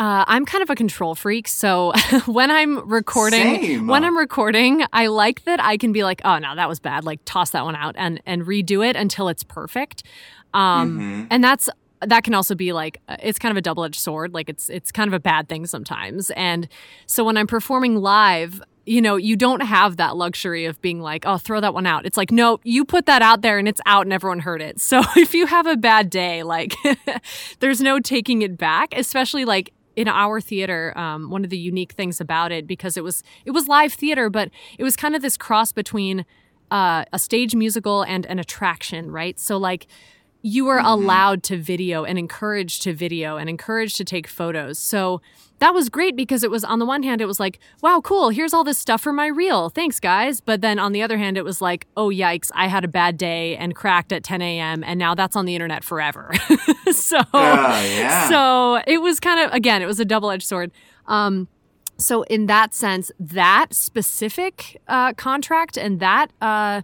uh, 0.00 0.24
I'm 0.26 0.44
kind 0.46 0.62
of 0.62 0.70
a 0.70 0.74
control 0.74 1.14
freak, 1.14 1.46
so 1.46 1.92
when 2.26 2.50
I'm 2.50 2.88
recording, 2.88 3.60
Same. 3.62 3.86
when 3.86 4.02
I'm 4.02 4.16
recording, 4.16 4.82
I 4.92 5.06
like 5.08 5.44
that 5.44 5.60
I 5.62 5.76
can 5.76 5.92
be 5.92 6.02
like, 6.04 6.22
"Oh 6.24 6.38
no, 6.38 6.56
that 6.56 6.68
was 6.68 6.80
bad." 6.80 7.04
Like 7.04 7.20
toss 7.26 7.50
that 7.50 7.64
one 7.64 7.76
out 7.76 7.94
and 7.98 8.20
and 8.24 8.42
redo 8.42 8.84
it 8.88 8.96
until 8.96 9.28
it's 9.28 9.42
perfect. 9.44 10.02
Um, 10.54 10.98
Mhm. 10.98 11.26
and 11.30 11.44
that's 11.44 11.68
that 12.06 12.24
can 12.24 12.32
also 12.34 12.54
be 12.54 12.72
like 12.72 12.98
uh, 13.08 13.16
it's 13.22 13.38
kind 13.38 13.50
of 13.52 13.58
a 13.58 13.60
double-edged 13.60 14.00
sword 14.00 14.32
like 14.32 14.48
it's 14.48 14.70
it's 14.70 14.90
kind 14.90 15.06
of 15.06 15.12
a 15.12 15.20
bad 15.20 15.50
thing 15.50 15.66
sometimes 15.66 16.30
and 16.30 16.66
so 17.04 17.22
when 17.22 17.36
i'm 17.36 17.46
performing 17.46 17.94
live 17.96 18.62
you 18.86 19.02
know 19.02 19.16
you 19.16 19.36
don't 19.36 19.60
have 19.60 19.98
that 19.98 20.16
luxury 20.16 20.64
of 20.64 20.80
being 20.80 21.02
like 21.02 21.26
oh 21.26 21.36
throw 21.36 21.60
that 21.60 21.74
one 21.74 21.84
out 21.86 22.06
it's 22.06 22.16
like 22.16 22.30
no 22.32 22.58
you 22.64 22.86
put 22.86 23.04
that 23.04 23.20
out 23.20 23.42
there 23.42 23.58
and 23.58 23.68
it's 23.68 23.82
out 23.84 24.06
and 24.06 24.14
everyone 24.14 24.38
heard 24.40 24.62
it 24.62 24.80
so 24.90 25.02
if 25.14 25.34
you 25.34 25.44
have 25.44 25.66
a 25.66 25.76
bad 25.76 26.08
day 26.08 26.42
like 26.42 26.74
there's 27.60 27.82
no 27.82 28.00
taking 28.00 28.40
it 28.40 28.56
back 28.56 28.94
especially 28.96 29.44
like 29.44 29.70
in 29.96 30.08
our 30.08 30.40
theater 30.40 30.96
um, 30.96 31.30
one 31.30 31.44
of 31.44 31.50
the 31.50 31.58
unique 31.58 31.92
things 31.92 32.20
about 32.20 32.52
it 32.52 32.66
because 32.66 32.96
it 32.96 33.04
was 33.04 33.22
it 33.44 33.50
was 33.50 33.68
live 33.68 33.92
theater 33.92 34.30
but 34.30 34.50
it 34.78 34.84
was 34.84 34.96
kind 34.96 35.16
of 35.16 35.22
this 35.22 35.36
cross 35.36 35.72
between 35.72 36.24
uh, 36.70 37.04
a 37.12 37.18
stage 37.18 37.54
musical 37.54 38.02
and 38.02 38.26
an 38.26 38.38
attraction 38.38 39.10
right 39.10 39.38
so 39.38 39.56
like 39.56 39.86
you 40.42 40.64
were 40.64 40.78
allowed 40.78 41.42
to 41.44 41.56
video 41.56 42.04
and 42.04 42.18
encouraged 42.18 42.82
to 42.82 42.94
video 42.94 43.36
and 43.36 43.50
encouraged 43.50 43.96
to 43.98 44.04
take 44.04 44.26
photos. 44.26 44.78
So 44.78 45.20
that 45.60 45.74
was 45.74 45.88
great 45.88 46.16
because 46.16 46.42
it 46.42 46.50
was 46.50 46.64
on 46.64 46.78
the 46.78 46.86
one 46.86 47.02
hand, 47.02 47.20
it 47.20 47.26
was 47.26 47.38
like, 47.38 47.58
wow, 47.82 48.00
cool, 48.02 48.30
here's 48.30 48.52
all 48.52 48.64
this 48.64 48.78
stuff 48.78 49.00
for 49.00 49.12
my 49.12 49.26
reel. 49.26 49.68
Thanks, 49.68 50.00
guys. 50.00 50.40
But 50.40 50.62
then 50.62 50.78
on 50.78 50.92
the 50.92 51.02
other 51.02 51.18
hand, 51.18 51.36
it 51.36 51.44
was 51.44 51.60
like, 51.60 51.86
oh, 51.96 52.08
yikes, 52.08 52.50
I 52.54 52.66
had 52.66 52.84
a 52.84 52.88
bad 52.88 53.16
day 53.16 53.56
and 53.56 53.74
cracked 53.74 54.12
at 54.12 54.24
10 54.24 54.42
a.m. 54.42 54.82
and 54.82 54.98
now 54.98 55.14
that's 55.14 55.36
on 55.36 55.44
the 55.44 55.54
internet 55.54 55.84
forever. 55.84 56.32
so, 56.92 57.20
yeah. 57.34 58.28
so 58.28 58.82
it 58.86 59.02
was 59.02 59.20
kind 59.20 59.40
of, 59.40 59.52
again, 59.52 59.82
it 59.82 59.86
was 59.86 60.00
a 60.00 60.04
double 60.04 60.30
edged 60.30 60.46
sword. 60.46 60.72
Um, 61.06 61.46
so 61.98 62.22
in 62.24 62.46
that 62.46 62.74
sense, 62.74 63.12
that 63.20 63.74
specific 63.74 64.80
uh, 64.88 65.12
contract 65.14 65.76
and 65.76 66.00
that 66.00 66.32
uh, 66.40 66.80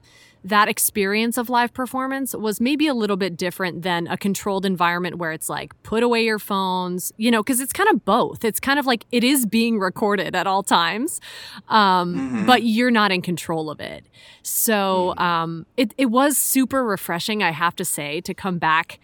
that 0.47 0.69
experience 0.69 1.37
of 1.37 1.51
live 1.51 1.75
performance 1.75 2.35
was 2.35 2.61
maybe 2.61 2.87
a 2.87 2.95
little 2.95 3.17
bit 3.17 3.37
different 3.37 3.83
than 3.83 4.07
a 4.07 4.17
controlled 4.17 4.65
environment 4.65 5.17
where 5.19 5.33
it's 5.33 5.49
like 5.49 5.75
put 5.83 6.03
away 6.03 6.25
your 6.25 6.39
phones, 6.39 7.13
you 7.17 7.31
know, 7.31 7.43
because 7.43 7.61
it's 7.61 7.73
kind 7.73 7.89
of 7.91 8.05
both. 8.05 8.45
It's 8.45 8.61
kind 8.61 8.79
of 8.79 8.87
like 8.87 9.05
it 9.11 9.25
is 9.25 9.45
being 9.45 9.79
recorded 9.79 10.35
at 10.35 10.47
all 10.47 10.63
times, 10.63 11.21
um, 11.69 12.15
Mm-hmm. 12.17 12.47
but 12.47 12.63
you're 12.63 12.91
not 12.91 13.11
in 13.13 13.23
control 13.23 13.71
of 13.71 13.81
it. 13.81 14.07
So 14.43 15.15
um, 15.19 15.67
it 15.77 15.93
it 15.99 16.07
was 16.07 16.37
super 16.39 16.85
refreshing, 16.85 17.43
I 17.43 17.51
have 17.51 17.75
to 17.77 17.85
say, 17.85 18.21
to 18.23 18.33
come 18.33 18.59
back 18.59 19.01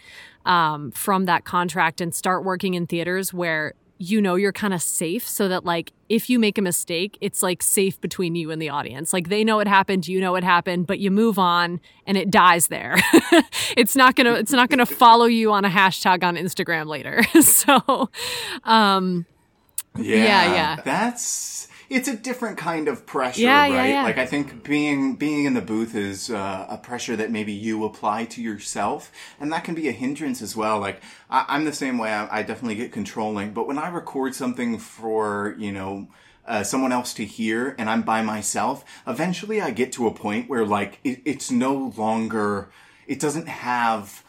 um, 0.47 0.91
from 0.93 1.25
that 1.27 1.45
contract 1.45 2.01
and 2.01 2.15
start 2.15 2.45
working 2.45 2.75
in 2.75 2.87
theaters 2.87 3.33
where 3.35 3.75
you 4.03 4.21
know 4.21 4.35
you're 4.35 4.53
kind 4.53 4.75
of 4.75 4.83
safe 4.83 5.29
so 5.29 5.49
that 5.49 5.65
like 5.65 5.93
if 6.09 6.29
you 6.29 6.39
make 6.39 6.59
a 6.59 6.63
mistake 6.63 7.17
it's 7.21 7.43
like 7.43 7.63
safe 7.63 8.01
between 8.01 8.35
you 8.35 8.51
and 8.51 8.61
the 8.61 8.69
audience. 8.69 9.13
Like 9.13 9.29
they 9.29 9.45
know 9.45 9.61
it 9.61 9.69
happened 9.69 10.09
you 10.09 10.21
know 10.21 10.35
it 10.35 10.45
happened 10.45 10.87
but 10.87 10.99
you 10.99 11.11
move 11.11 11.39
on 11.39 11.81
and 12.07 12.17
it 12.17 12.31
dies 12.31 12.67
there. 12.69 12.97
It's 13.77 13.97
not 13.97 14.17
gonna 14.17 14.35
it's 14.35 14.53
not 14.53 14.69
gonna 14.69 14.85
follow 14.87 15.25
you 15.25 15.53
on 15.53 15.65
a 15.65 15.71
hashtag 15.71 16.23
on 16.25 16.37
instagram 16.37 16.87
later. 16.87 17.23
So 17.43 18.11
um 18.65 19.25
Yeah, 19.97 20.17
Yeah, 20.17 20.55
yeah. 20.55 20.77
That's 20.85 21.69
it's 21.93 22.09
a 22.09 22.17
different 22.17 22.57
kind 22.59 22.89
of 22.89 23.07
pressure, 23.07 23.43
Yeah, 23.43 23.61
right? 23.61 23.73
yeah, 23.73 23.87
yeah. 23.87 24.03
Like 24.03 24.19
I 24.19 24.27
think 24.27 24.65
being 24.65 25.17
being 25.17 25.45
in 25.45 25.55
the 25.55 25.61
booth 25.61 25.95
is 25.95 26.31
uh, 26.31 26.67
a 26.69 26.79
pressure 26.79 27.17
that 27.17 27.31
maybe 27.31 27.53
you 27.53 27.85
apply 27.85 28.25
to 28.27 28.43
yourself, 28.43 29.13
and 29.41 29.53
that 29.53 29.65
can 29.65 29.75
be 29.75 29.89
a 29.89 29.93
hindrance 29.93 30.43
as 30.43 30.57
well. 30.57 30.79
Like 30.81 31.01
I, 31.31 31.45
I'm 31.49 31.65
the 31.65 31.73
same 31.73 31.99
way. 31.99 32.11
I, 32.13 32.39
I 32.39 32.43
definitely 32.43 32.77
get 32.77 32.93
controlling, 32.93 33.53
but 33.53 33.67
when 33.67 33.79
I 33.79 33.89
record 33.89 34.35
something 34.35 34.79
for 34.79 35.55
you 35.59 35.73
know. 35.73 36.09
Uh, 36.45 36.65
someone 36.65 36.91
else 36.91 37.15
to 37.15 37.25
hear 37.25 37.73
and 37.79 37.89
I'm 37.89 38.03
by 38.03 38.21
myself, 38.21 38.85
eventually 39.07 39.61
I 39.63 39.71
get 39.71 39.93
to 39.93 40.09
a 40.09 40.11
point 40.13 40.51
where 40.51 40.67
like 40.67 40.99
it, 41.05 41.23
it's 41.25 41.53
no 41.53 41.93
longer, 41.97 42.69
it 43.07 43.21
doesn't 43.21 43.47
have 43.47 44.25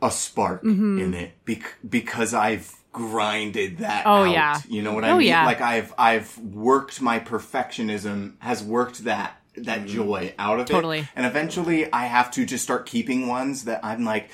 a 0.00 0.10
spark 0.10 0.62
Mm-hmm. 0.64 0.98
in 0.98 1.12
it 1.12 1.32
bec- 1.44 1.74
because 1.86 2.32
I've 2.32 2.74
grinded 2.98 3.78
that 3.78 4.02
Oh, 4.06 4.24
out. 4.24 4.32
yeah. 4.32 4.60
You 4.68 4.82
know 4.82 4.92
what 4.92 5.04
I 5.04 5.10
Oh, 5.10 5.18
mean? 5.18 5.28
yeah. 5.28 5.46
Like 5.46 5.60
I've 5.60 5.94
I've 5.96 6.36
worked 6.38 7.00
my 7.00 7.20
perfectionism 7.20 8.34
has 8.40 8.62
worked 8.62 9.04
that 9.04 9.40
that 9.56 9.82
mm. 9.82 9.86
joy 9.86 10.34
out 10.38 10.60
of 10.60 10.68
it. 10.68 10.72
Totally. 10.72 11.00
it. 11.00 11.06
And 11.16 11.24
eventually 11.24 11.90
I 11.92 12.06
have 12.06 12.30
to 12.32 12.44
just 12.44 12.64
start 12.64 12.86
keeping 12.86 13.26
ones 13.28 13.64
that 13.64 13.84
I'm 13.84 14.04
like 14.04 14.30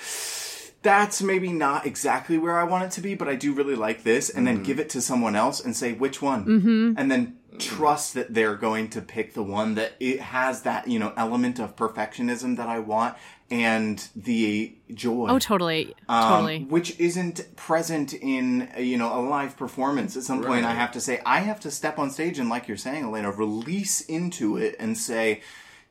that's 0.82 1.22
maybe 1.22 1.50
not 1.50 1.86
exactly 1.86 2.36
where 2.36 2.58
I 2.58 2.64
want 2.64 2.84
it 2.84 2.90
to 2.92 3.00
be, 3.00 3.14
but 3.14 3.26
I 3.26 3.36
do 3.36 3.54
really 3.54 3.74
like 3.74 4.02
this, 4.04 4.28
and 4.28 4.46
then 4.46 4.58
mm. 4.60 4.64
give 4.64 4.78
it 4.78 4.90
to 4.90 5.00
someone 5.00 5.34
else 5.34 5.64
and 5.64 5.74
say 5.74 5.94
which 5.94 6.20
one, 6.20 6.44
mm-hmm. 6.44 6.92
and 6.98 7.10
then 7.10 7.38
mm. 7.54 7.58
trust 7.58 8.12
that 8.14 8.34
they're 8.34 8.54
going 8.54 8.90
to 8.90 9.00
pick 9.00 9.32
the 9.32 9.42
one 9.42 9.76
that 9.76 9.94
it 9.98 10.20
has 10.20 10.60
that 10.62 10.86
you 10.86 10.98
know 10.98 11.14
element 11.16 11.58
of 11.58 11.74
perfectionism 11.74 12.58
that 12.58 12.68
I 12.68 12.80
want 12.80 13.16
and 13.54 13.96
the 14.16 14.74
joy. 14.92 15.26
oh 15.30 15.38
totally 15.38 15.94
Um, 16.08 16.22
totally 16.30 16.58
which 16.64 16.98
isn't 16.98 17.38
present 17.56 18.12
in 18.12 18.68
you 18.78 18.96
know 18.98 19.10
a 19.18 19.22
live 19.22 19.56
performance. 19.56 20.16
At 20.16 20.24
some 20.24 20.42
point, 20.42 20.64
I 20.64 20.74
have 20.82 20.92
to 20.92 21.00
say 21.00 21.20
I 21.24 21.38
have 21.40 21.60
to 21.60 21.70
step 21.70 21.98
on 21.98 22.10
stage 22.10 22.38
and, 22.40 22.48
like 22.54 22.66
you're 22.68 22.76
saying, 22.76 23.04
Alaina, 23.04 23.30
release 23.30 24.00
into 24.18 24.56
it 24.56 24.74
and 24.80 24.98
say, 24.98 25.40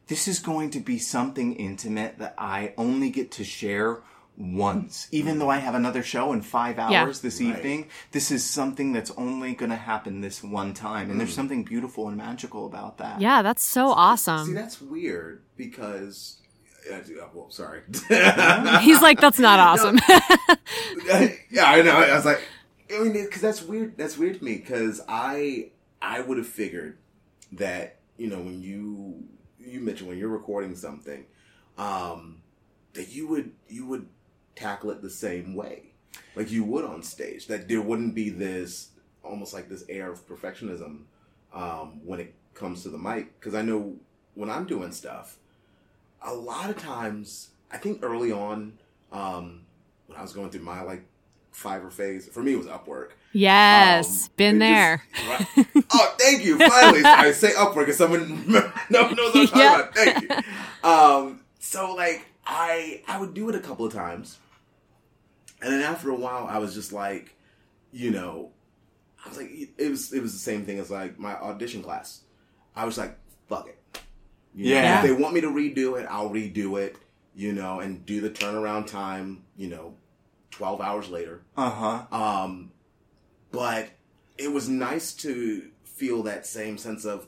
"This 0.07 0.27
is 0.27 0.39
going 0.39 0.69
to 0.71 0.79
be 0.91 0.97
something 0.99 1.55
intimate 1.55 2.17
that 2.19 2.33
I 2.37 2.73
only 2.77 3.09
get 3.09 3.31
to 3.39 3.43
share." 3.43 4.01
Once, 4.35 5.07
even 5.11 5.37
though 5.37 5.51
I 5.51 5.59
have 5.59 5.75
another 5.75 6.01
show 6.01 6.33
in 6.33 6.41
five 6.41 6.79
hours 6.79 7.17
Yeah. 7.19 7.21
this 7.21 7.39
Right. 7.39 7.49
evening, 7.55 7.87
this 8.13 8.31
is 8.31 8.43
something 8.43 8.91
that's 8.91 9.11
only 9.11 9.53
going 9.53 9.69
to 9.69 9.75
happen 9.91 10.21
this 10.21 10.43
one 10.43 10.73
time, 10.73 11.11
and 11.11 11.13
Mm. 11.13 11.17
there's 11.19 11.35
something 11.35 11.63
beautiful 11.63 12.07
and 12.07 12.17
magical 12.17 12.65
about 12.65 12.97
that. 12.97 13.21
yeah 13.21 13.43
that's 13.43 13.61
so 13.63 13.89
awesome 13.89 14.47
See, 14.47 14.53
that's 14.53 14.81
weird 14.81 15.43
because. 15.55 16.37
Well, 17.33 17.49
sorry. 17.49 17.81
he's 18.81 19.01
like 19.01 19.19
that's 19.19 19.39
not 19.39 19.59
awesome 19.59 19.99
yeah, 21.51 21.65
I 21.65 21.81
know. 21.81 21.91
I 21.91 22.15
was 22.15 22.25
like, 22.25 22.41
I 22.93 22.99
mean, 22.99 23.13
because 23.13 23.41
that's 23.41 23.61
weird. 23.61 23.97
That's 23.97 24.17
weird 24.17 24.39
to 24.39 24.43
me 24.43 24.57
because 24.57 25.01
I 25.07 25.71
I 26.01 26.21
would 26.21 26.37
have 26.37 26.47
figured 26.47 26.97
that 27.53 27.99
you 28.17 28.27
know 28.27 28.39
when 28.39 28.61
you 28.61 29.23
you 29.59 29.79
mentioned 29.79 30.09
when 30.09 30.17
you're 30.17 30.29
recording 30.29 30.75
something, 30.75 31.25
um, 31.77 32.41
that 32.93 33.09
you 33.09 33.27
would 33.27 33.51
you 33.67 33.85
would 33.87 34.07
tackle 34.55 34.91
it 34.91 35.01
the 35.01 35.09
same 35.09 35.55
way, 35.55 35.93
like 36.35 36.51
you 36.51 36.63
would 36.63 36.85
on 36.85 37.03
stage. 37.03 37.47
That 37.47 37.67
there 37.67 37.81
wouldn't 37.81 38.15
be 38.15 38.29
this 38.29 38.89
almost 39.23 39.53
like 39.53 39.69
this 39.69 39.85
air 39.89 40.11
of 40.11 40.27
perfectionism 40.27 41.03
um, 41.53 42.01
when 42.03 42.19
it 42.19 42.33
comes 42.53 42.83
to 42.83 42.89
the 42.89 42.97
mic. 42.97 43.39
Because 43.39 43.55
I 43.55 43.61
know 43.61 43.95
when 44.35 44.49
I'm 44.49 44.65
doing 44.65 44.91
stuff, 44.91 45.37
a 46.23 46.33
lot 46.33 46.69
of 46.69 46.77
times 46.77 47.49
I 47.71 47.77
think 47.77 47.99
early 48.03 48.31
on. 48.31 48.73
Um, 49.11 49.61
when 50.07 50.17
I 50.17 50.21
was 50.21 50.33
going 50.33 50.49
through 50.49 50.61
my 50.63 50.81
like 50.81 51.03
Fiverr 51.53 51.91
phase, 51.91 52.27
for 52.27 52.41
me 52.41 52.53
it 52.53 52.57
was 52.57 52.65
Upwork. 52.67 53.09
yes 53.31 54.25
Um, 54.25 54.29
been 54.37 54.59
there 54.59 55.03
just- 55.15 55.57
right. 55.57 55.67
oh, 55.93 56.15
thank 56.19 56.43
you. 56.43 56.57
Finally, 56.57 57.03
I 57.05 57.31
say 57.31 57.51
Upwork, 57.51 57.85
and 57.85 57.93
someone 57.95 58.43
no 58.89 59.09
knows 59.11 59.33
what 59.35 59.35
I'm 59.35 59.47
talking 59.47 59.59
Yep. 59.59 59.79
about. 59.79 59.95
Thank 59.95 60.21
you. 60.83 60.89
Um, 60.89 61.39
so 61.59 61.93
like 61.93 62.25
I 62.45 63.01
I 63.07 63.19
would 63.19 63.33
do 63.33 63.47
it 63.49 63.55
a 63.55 63.59
couple 63.59 63.85
of 63.85 63.93
times, 63.93 64.37
and 65.61 65.71
then 65.71 65.81
after 65.81 66.09
a 66.09 66.15
while, 66.15 66.47
I 66.47 66.57
was 66.57 66.73
just 66.73 66.91
like, 66.91 67.35
you 67.91 68.11
know, 68.11 68.51
I 69.23 69.29
was 69.29 69.37
like, 69.37 69.51
it 69.77 69.89
was 69.89 70.11
it 70.11 70.21
was 70.21 70.33
the 70.33 70.39
same 70.39 70.65
thing 70.65 70.79
as 70.79 70.89
like 70.91 71.17
my 71.19 71.35
audition 71.35 71.81
class. 71.83 72.21
I 72.75 72.85
was 72.85 72.97
like, 72.97 73.17
fuck 73.47 73.67
it. 73.67 73.77
You 74.55 74.65
know, 74.75 74.81
Yeah. 74.81 75.01
if 75.01 75.05
they 75.05 75.11
want 75.11 75.33
me 75.33 75.41
to 75.41 75.47
redo 75.47 75.99
it, 75.99 76.05
I'll 76.09 76.29
redo 76.29 76.79
it. 76.79 76.95
You 77.35 77.51
know, 77.53 77.79
and 77.79 78.05
do 78.05 78.21
the 78.21 78.29
turnaround 78.29 78.87
time. 78.87 79.43
You 79.57 79.67
know, 79.69 79.95
twelve 80.51 80.81
hours 80.81 81.09
later. 81.09 81.41
Uh 81.57 81.69
huh. 81.69 82.15
Um, 82.15 82.71
but 83.51 83.89
it 84.37 84.51
was 84.51 84.67
nice 84.69 85.13
to 85.13 85.69
feel 85.83 86.23
that 86.23 86.45
same 86.45 86.77
sense 86.77 87.05
of, 87.05 87.27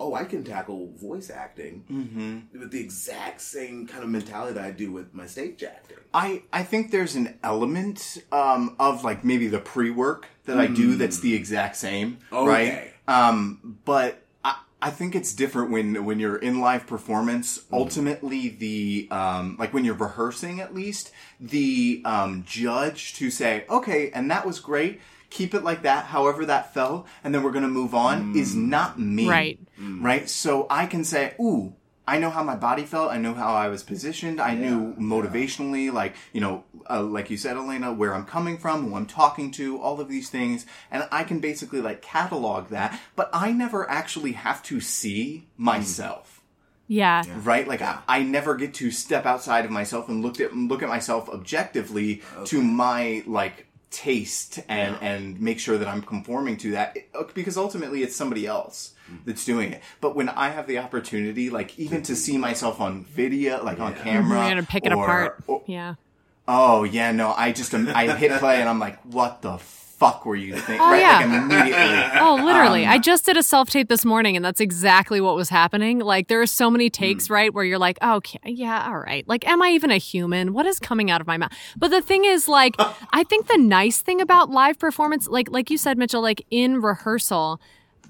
oh, 0.00 0.14
I 0.14 0.24
can 0.24 0.42
tackle 0.44 0.90
voice 0.94 1.28
acting 1.30 1.84
Mm-hmm. 1.90 2.58
with 2.58 2.70
the 2.70 2.80
exact 2.80 3.40
same 3.42 3.86
kind 3.86 4.02
of 4.02 4.08
mentality 4.08 4.54
that 4.54 4.64
I 4.64 4.70
do 4.70 4.90
with 4.92 5.12
my 5.12 5.26
stage 5.26 5.62
acting. 5.62 5.98
I, 6.14 6.42
I 6.52 6.62
think 6.62 6.90
there's 6.90 7.16
an 7.16 7.38
element 7.42 8.18
um, 8.32 8.76
of 8.78 9.04
like 9.04 9.24
maybe 9.24 9.48
the 9.48 9.60
pre 9.60 9.90
work 9.90 10.26
that 10.46 10.58
I 10.58 10.66
do 10.68 10.96
that's 10.96 11.20
the 11.20 11.34
exact 11.34 11.76
same, 11.76 12.18
right? 12.32 12.68
Okay. 12.68 12.90
Um, 13.06 13.78
but 13.84 14.22
I, 14.80 14.88
I 14.88 14.90
think 14.90 15.14
it's 15.14 15.32
different 15.34 15.70
when 15.70 16.04
when 16.04 16.18
you're 16.18 16.36
in 16.36 16.60
live 16.60 16.86
performance. 16.86 17.60
Ultimately, 17.72 18.48
the 18.48 19.08
um, 19.10 19.56
like 19.58 19.74
when 19.74 19.84
you're 19.84 19.94
rehearsing, 19.94 20.60
at 20.60 20.74
least 20.74 21.10
the 21.40 22.02
um, 22.04 22.44
judge 22.46 23.14
to 23.14 23.30
say, 23.30 23.64
okay, 23.68 24.10
and 24.12 24.30
that 24.30 24.46
was 24.46 24.60
great. 24.60 25.00
Keep 25.30 25.54
it 25.54 25.62
like 25.62 25.82
that, 25.82 26.06
however 26.06 26.46
that 26.46 26.72
fell, 26.72 27.06
and 27.22 27.34
then 27.34 27.42
we're 27.42 27.52
gonna 27.52 27.68
move 27.68 27.94
on. 27.94 28.34
Is 28.36 28.54
not 28.54 28.98
me, 28.98 29.28
Right. 29.28 29.58
Right. 29.78 30.28
So 30.28 30.66
I 30.70 30.86
can 30.86 31.04
say, 31.04 31.34
ooh. 31.40 31.74
I 32.08 32.18
know 32.18 32.30
how 32.30 32.42
my 32.42 32.56
body 32.56 32.84
felt. 32.84 33.10
I 33.12 33.18
know 33.18 33.34
how 33.34 33.54
I 33.54 33.68
was 33.68 33.82
positioned. 33.82 34.40
I 34.40 34.54
knew 34.54 34.94
motivationally, 34.94 35.92
like, 35.92 36.14
you 36.32 36.40
know, 36.40 36.64
uh, 36.88 37.02
like 37.02 37.28
you 37.28 37.36
said, 37.36 37.58
Alaina, 37.58 37.92
where 37.92 38.14
I'm 38.14 38.24
coming 38.24 38.56
from, 38.56 38.88
who 38.88 38.96
I'm 38.96 39.04
talking 39.04 39.50
to, 39.52 39.78
all 39.78 40.00
of 40.00 40.08
these 40.08 40.30
things. 40.30 40.64
And 40.90 41.06
I 41.12 41.22
can 41.22 41.38
basically 41.38 41.82
like 41.82 42.00
catalog 42.00 42.70
that, 42.70 42.98
but 43.14 43.28
I 43.34 43.52
never 43.52 43.88
actually 43.90 44.32
have 44.32 44.62
to 44.64 44.80
see 44.80 45.48
myself. 45.58 46.42
yeah 47.26 47.40
Right? 47.44 47.68
Like 47.68 47.82
I, 47.82 47.98
I 48.08 48.22
never 48.22 48.56
get 48.56 48.72
to 48.74 48.90
step 48.90 49.26
outside 49.26 49.66
of 49.66 49.70
myself 49.70 50.08
and 50.08 50.22
look 50.24 50.40
at 50.40 50.56
look 50.56 50.82
at 50.82 50.88
myself 50.88 51.28
objectively 51.28 52.22
to 52.46 52.62
my 52.62 53.22
like 53.26 53.66
taste 53.90 54.60
and 54.68 54.96
and 55.02 55.40
make 55.40 55.60
sure 55.60 55.76
that 55.76 55.88
I'm 55.88 56.00
conforming 56.00 56.56
to 56.58 56.70
that 56.72 56.96
uh, 57.14 57.24
because 57.34 57.58
ultimately 57.58 58.02
it's 58.02 58.16
somebody 58.16 58.46
else 58.46 58.94
that's 59.24 59.44
doing 59.44 59.72
it. 59.72 59.82
But 60.00 60.16
when 60.16 60.28
I 60.28 60.50
have 60.50 60.66
the 60.66 60.78
opportunity, 60.78 61.50
like 61.50 61.78
even 61.78 62.02
to 62.04 62.16
see 62.16 62.38
myself 62.38 62.80
on 62.80 63.04
video, 63.04 63.62
like 63.64 63.80
on 63.80 63.94
camera, 63.94 64.38
we're 64.38 64.48
gonna 64.48 64.62
pick 64.62 64.84
it 64.86 64.92
or- 64.92 65.04
apart 65.04 65.44
or- 65.46 65.62
yeah 65.66 65.94
oh 66.48 66.82
yeah, 66.82 67.12
no, 67.12 67.34
I 67.36 67.52
just 67.52 67.74
am, 67.74 67.88
I 67.88 68.16
hit 68.16 68.32
play 68.40 68.60
and 68.60 68.68
I'm 68.68 68.78
like, 68.80 68.98
what 69.04 69.42
the 69.42 69.58
fuck 69.58 70.24
were 70.24 70.36
you 70.36 70.54
thinking? 70.54 70.80
Oh, 70.80 70.90
right? 70.90 71.00
yeah. 71.00 71.18
Like 71.18 71.26
immediately. 71.26 71.98
Oh, 72.20 72.34
literally. 72.42 72.84
Um, 72.84 72.92
I 72.92 72.98
just 72.98 73.26
did 73.26 73.36
a 73.36 73.42
self 73.42 73.68
tape 73.70 73.88
this 73.88 74.04
morning, 74.04 74.34
and 74.36 74.44
that's 74.44 74.60
exactly 74.60 75.20
what 75.20 75.34
was 75.36 75.48
happening. 75.48 75.98
Like, 75.98 76.28
there 76.28 76.40
are 76.40 76.46
so 76.46 76.70
many 76.70 76.88
takes, 76.90 77.28
right, 77.30 77.52
where 77.52 77.64
you're 77.64 77.78
like, 77.78 77.98
oh, 78.00 78.16
okay, 78.16 78.38
yeah, 78.44 78.88
all 78.88 78.98
right. 78.98 79.26
Like, 79.28 79.46
am 79.46 79.60
I 79.62 79.70
even 79.70 79.90
a 79.90 79.98
human? 79.98 80.52
What 80.52 80.66
is 80.66 80.78
coming 80.78 81.10
out 81.10 81.20
of 81.20 81.26
my 81.26 81.36
mouth? 81.36 81.52
But 81.76 81.88
the 81.88 82.00
thing 82.00 82.24
is, 82.24 82.48
like, 82.48 82.74
I 83.12 83.24
think 83.24 83.46
the 83.48 83.58
nice 83.58 84.00
thing 84.00 84.20
about 84.20 84.50
live 84.50 84.78
performance, 84.78 85.26
like, 85.28 85.50
like 85.50 85.70
you 85.70 85.78
said, 85.78 85.98
Mitchell, 85.98 86.22
like 86.22 86.44
in 86.50 86.80
rehearsal, 86.80 87.60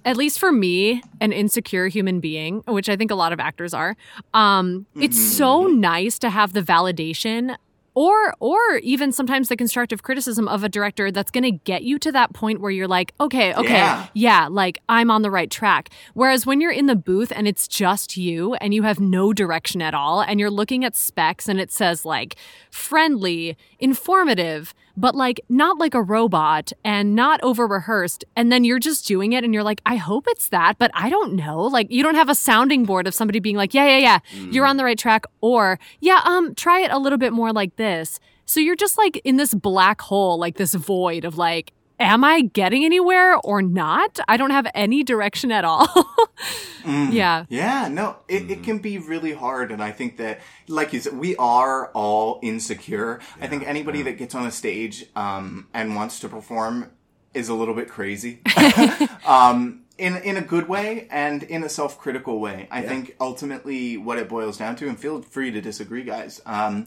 at 0.04 0.16
least 0.16 0.38
for 0.38 0.52
me, 0.52 1.02
an 1.20 1.32
insecure 1.32 1.88
human 1.88 2.20
being, 2.20 2.62
which 2.66 2.88
I 2.88 2.96
think 2.96 3.10
a 3.10 3.14
lot 3.16 3.32
of 3.32 3.40
actors 3.40 3.74
are, 3.74 3.96
um, 4.34 4.86
it's 4.94 5.20
so 5.20 5.66
nice 5.66 6.18
to 6.20 6.30
have 6.30 6.52
the 6.52 6.62
validation 6.62 7.56
or 7.94 8.32
or 8.38 8.76
even 8.84 9.10
sometimes 9.10 9.48
the 9.48 9.56
constructive 9.56 10.04
criticism 10.04 10.46
of 10.46 10.62
a 10.62 10.68
director 10.68 11.10
that's 11.10 11.32
going 11.32 11.42
to 11.42 11.50
get 11.50 11.82
you 11.82 11.98
to 11.98 12.12
that 12.12 12.32
point 12.32 12.60
where 12.60 12.70
you're 12.70 12.86
like 12.86 13.12
okay 13.18 13.52
okay 13.54 13.72
Yeah. 13.74 14.06
yeah. 14.14 14.46
like 14.48 14.78
i'm 14.88 15.10
on 15.10 15.22
the 15.22 15.30
right 15.32 15.50
track 15.50 15.88
whereas 16.14 16.46
when 16.46 16.60
you're 16.60 16.70
in 16.70 16.86
the 16.86 16.94
booth 16.94 17.32
and 17.34 17.48
it's 17.48 17.66
just 17.66 18.16
you 18.16 18.54
and 18.56 18.72
you 18.72 18.84
have 18.84 19.00
no 19.00 19.32
direction 19.32 19.82
at 19.82 19.94
all 19.94 20.20
and 20.20 20.38
you're 20.38 20.50
looking 20.50 20.84
at 20.84 20.94
specs 20.94 21.48
and 21.48 21.58
it 21.58 21.72
says 21.72 22.04
like 22.04 22.36
friendly 22.70 23.56
informative 23.78 24.74
but 24.96 25.14
like 25.14 25.40
not 25.48 25.78
like 25.78 25.94
a 25.94 26.02
robot 26.02 26.72
and 26.84 27.14
not 27.14 27.40
over 27.42 27.66
rehearsed 27.66 28.24
and 28.34 28.50
then 28.50 28.64
you're 28.64 28.80
just 28.80 29.06
doing 29.06 29.32
it 29.32 29.44
and 29.44 29.54
you're 29.54 29.62
like 29.62 29.80
i 29.86 29.96
hope 29.96 30.24
it's 30.28 30.48
that 30.48 30.76
but 30.78 30.90
i 30.94 31.08
don't 31.08 31.34
know. 31.34 31.62
Like 31.62 31.90
you 31.90 32.02
don't 32.02 32.14
have 32.14 32.28
a 32.28 32.34
sounding 32.34 32.84
board 32.84 33.06
of 33.06 33.14
somebody 33.14 33.40
being 33.40 33.56
like 33.56 33.74
yeah 33.74 33.86
yeah 33.86 33.98
yeah 33.98 34.18
you're 34.50 34.66
on 34.66 34.76
the 34.76 34.84
right 34.84 34.98
track 34.98 35.24
or 35.40 35.78
yeah 36.00 36.20
um 36.24 36.54
try 36.54 36.80
it 36.80 36.90
a 36.90 36.98
little 36.98 37.18
bit 37.18 37.32
more 37.32 37.52
like 37.52 37.76
this. 37.76 38.20
So 38.44 38.60
you're 38.60 38.76
just 38.76 38.96
like 38.98 39.20
in 39.24 39.36
this 39.36 39.54
black 39.54 40.00
hole 40.00 40.38
like 40.38 40.56
this 40.56 40.74
void 40.74 41.24
of 41.24 41.36
like 41.38 41.72
am 41.98 42.24
i 42.24 42.40
getting 42.40 42.84
anywhere 42.84 43.36
or 43.44 43.62
not 43.62 44.18
i 44.28 44.36
don't 44.36 44.50
have 44.50 44.66
any 44.74 45.02
direction 45.02 45.50
at 45.52 45.64
all 45.64 45.88
yeah 47.10 47.44
Yeah, 47.48 47.88
no, 47.88 48.16
it, 48.28 48.50
it 48.50 48.62
can 48.62 48.78
be 48.78 48.98
really 48.98 49.32
hard. 49.32 49.70
And 49.72 49.82
I 49.82 49.90
think 49.90 50.16
that, 50.18 50.40
like 50.68 50.92
you 50.92 51.00
said, 51.00 51.14
we 51.18 51.36
are 51.36 51.88
all 51.88 52.38
insecure. 52.42 53.20
I 53.40 53.46
think 53.46 53.66
anybody 53.66 54.00
that 54.02 54.16
gets 54.16 54.34
on 54.34 54.46
a 54.46 54.50
stage 54.50 55.04
um, 55.14 55.68
and 55.74 55.94
wants 55.94 56.20
to 56.20 56.28
perform 56.28 56.90
is 57.34 57.48
a 57.48 57.54
little 57.54 57.74
bit 57.74 57.88
crazy. 57.88 58.40
um, 59.26 59.82
in, 59.98 60.16
in 60.18 60.36
a 60.36 60.40
good 60.40 60.68
way 60.68 61.08
and 61.10 61.42
in 61.42 61.62
a 61.64 61.68
self 61.68 61.98
critical 61.98 62.40
way. 62.40 62.68
I 62.70 62.82
think 62.82 63.16
ultimately 63.20 63.96
what 63.98 64.16
it 64.18 64.28
boils 64.28 64.56
down 64.56 64.76
to, 64.76 64.88
and 64.88 64.98
feel 64.98 65.20
free 65.22 65.50
to 65.50 65.60
disagree, 65.60 66.04
guys, 66.04 66.40
um, 66.46 66.86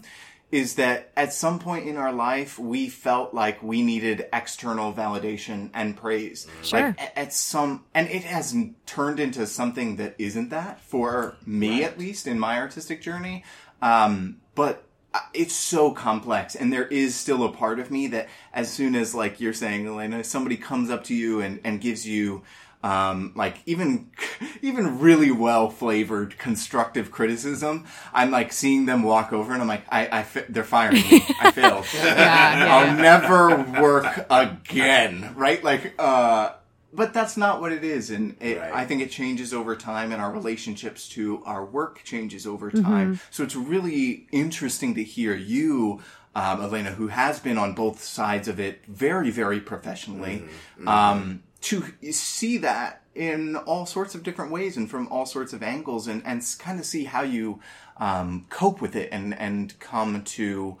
is 0.52 0.74
that 0.74 1.10
at 1.16 1.32
some 1.32 1.58
point 1.58 1.88
in 1.88 1.96
our 1.96 2.12
life 2.12 2.58
we 2.58 2.88
felt 2.88 3.32
like 3.32 3.62
we 3.62 3.82
needed 3.82 4.26
external 4.32 4.92
validation 4.92 5.70
and 5.72 5.96
praise. 5.96 6.46
Sure. 6.62 6.94
Like 6.98 7.12
at 7.16 7.32
some, 7.32 7.84
and 7.94 8.08
it 8.08 8.22
has 8.24 8.54
turned 8.84 9.18
into 9.18 9.46
something 9.46 9.96
that 9.96 10.14
isn't 10.18 10.50
that 10.50 10.78
for 10.80 11.36
me 11.46 11.82
at 11.82 11.98
least 11.98 12.26
in 12.26 12.38
my 12.38 12.58
artistic 12.58 13.00
journey. 13.00 13.44
Um, 13.80 14.36
but 14.54 14.84
uh, 15.14 15.20
it's 15.32 15.54
so 15.54 15.90
complex 15.90 16.54
and 16.54 16.72
there 16.72 16.86
is 16.86 17.14
still 17.14 17.44
a 17.44 17.52
part 17.52 17.80
of 17.80 17.90
me 17.90 18.06
that 18.08 18.28
as 18.52 18.70
soon 18.70 18.94
as 18.94 19.14
like 19.14 19.40
you're 19.40 19.52
saying 19.52 19.86
alaina 19.86 20.24
somebody 20.24 20.56
comes 20.56 20.88
up 20.88 21.04
to 21.04 21.14
you 21.14 21.42
and, 21.42 21.60
and 21.64 21.82
gives 21.82 22.06
you 22.06 22.42
um, 22.82 23.32
like 23.36 23.58
even 23.66 24.10
even 24.62 24.98
really 25.00 25.30
well 25.30 25.70
flavored 25.70 26.36
constructive 26.38 27.10
criticism 27.10 27.84
i'm 28.12 28.30
like 28.30 28.52
seeing 28.52 28.86
them 28.86 29.02
walk 29.02 29.32
over 29.32 29.52
and 29.52 29.62
i'm 29.62 29.68
like 29.68 29.84
i, 29.90 30.08
I 30.20 30.22
fa- 30.24 30.46
they're 30.48 30.64
firing 30.64 30.96
me. 30.96 31.22
I 31.40 31.50
failed. 31.60 31.84
Yeah, 31.94 32.66
i'll 32.68 32.96
never 32.96 33.80
work 33.80 34.26
again 34.30 35.32
right? 35.36 35.62
Like 35.62 35.94
uh 35.98 36.52
but 36.94 37.14
that's 37.14 37.38
not 37.38 37.62
what 37.62 37.72
it 37.72 37.84
is. 37.84 38.10
And 38.10 38.36
it, 38.40 38.58
Right. 38.58 38.72
i 38.74 38.84
think 38.84 39.00
it 39.00 39.10
changes 39.10 39.54
over 39.54 39.74
time 39.76 40.12
and 40.12 40.20
our 40.20 40.30
relationships 40.32 41.08
to 41.10 41.42
our 41.44 41.64
work 41.64 42.02
changes 42.04 42.46
over 42.46 42.70
time. 42.70 43.20
So 43.30 43.42
it's 43.44 43.56
really 43.56 44.26
interesting 44.32 44.94
to 44.96 45.02
hear 45.04 45.34
you 45.34 46.02
um, 46.34 46.60
alaina 46.62 46.92
who 46.92 47.08
has 47.08 47.38
been 47.40 47.58
on 47.58 47.74
both 47.74 48.02
sides 48.02 48.48
of 48.48 48.58
it 48.60 48.84
very 48.86 49.30
very 49.30 49.60
professionally. 49.60 50.44
Um, 50.86 51.42
to 51.62 51.84
see 52.12 52.58
that 52.58 53.02
in 53.14 53.56
all 53.56 53.86
sorts 53.86 54.14
of 54.14 54.22
different 54.22 54.50
ways 54.50 54.76
and 54.76 54.90
from 54.90 55.08
all 55.08 55.26
sorts 55.26 55.52
of 55.52 55.62
angles 55.62 56.06
and, 56.06 56.22
and 56.24 56.42
kind 56.58 56.78
of 56.78 56.86
see 56.86 57.04
how 57.04 57.22
you 57.22 57.60
um, 57.98 58.46
cope 58.50 58.80
with 58.80 58.96
it 58.96 59.08
and, 59.12 59.38
and 59.38 59.78
come 59.78 60.22
to 60.24 60.78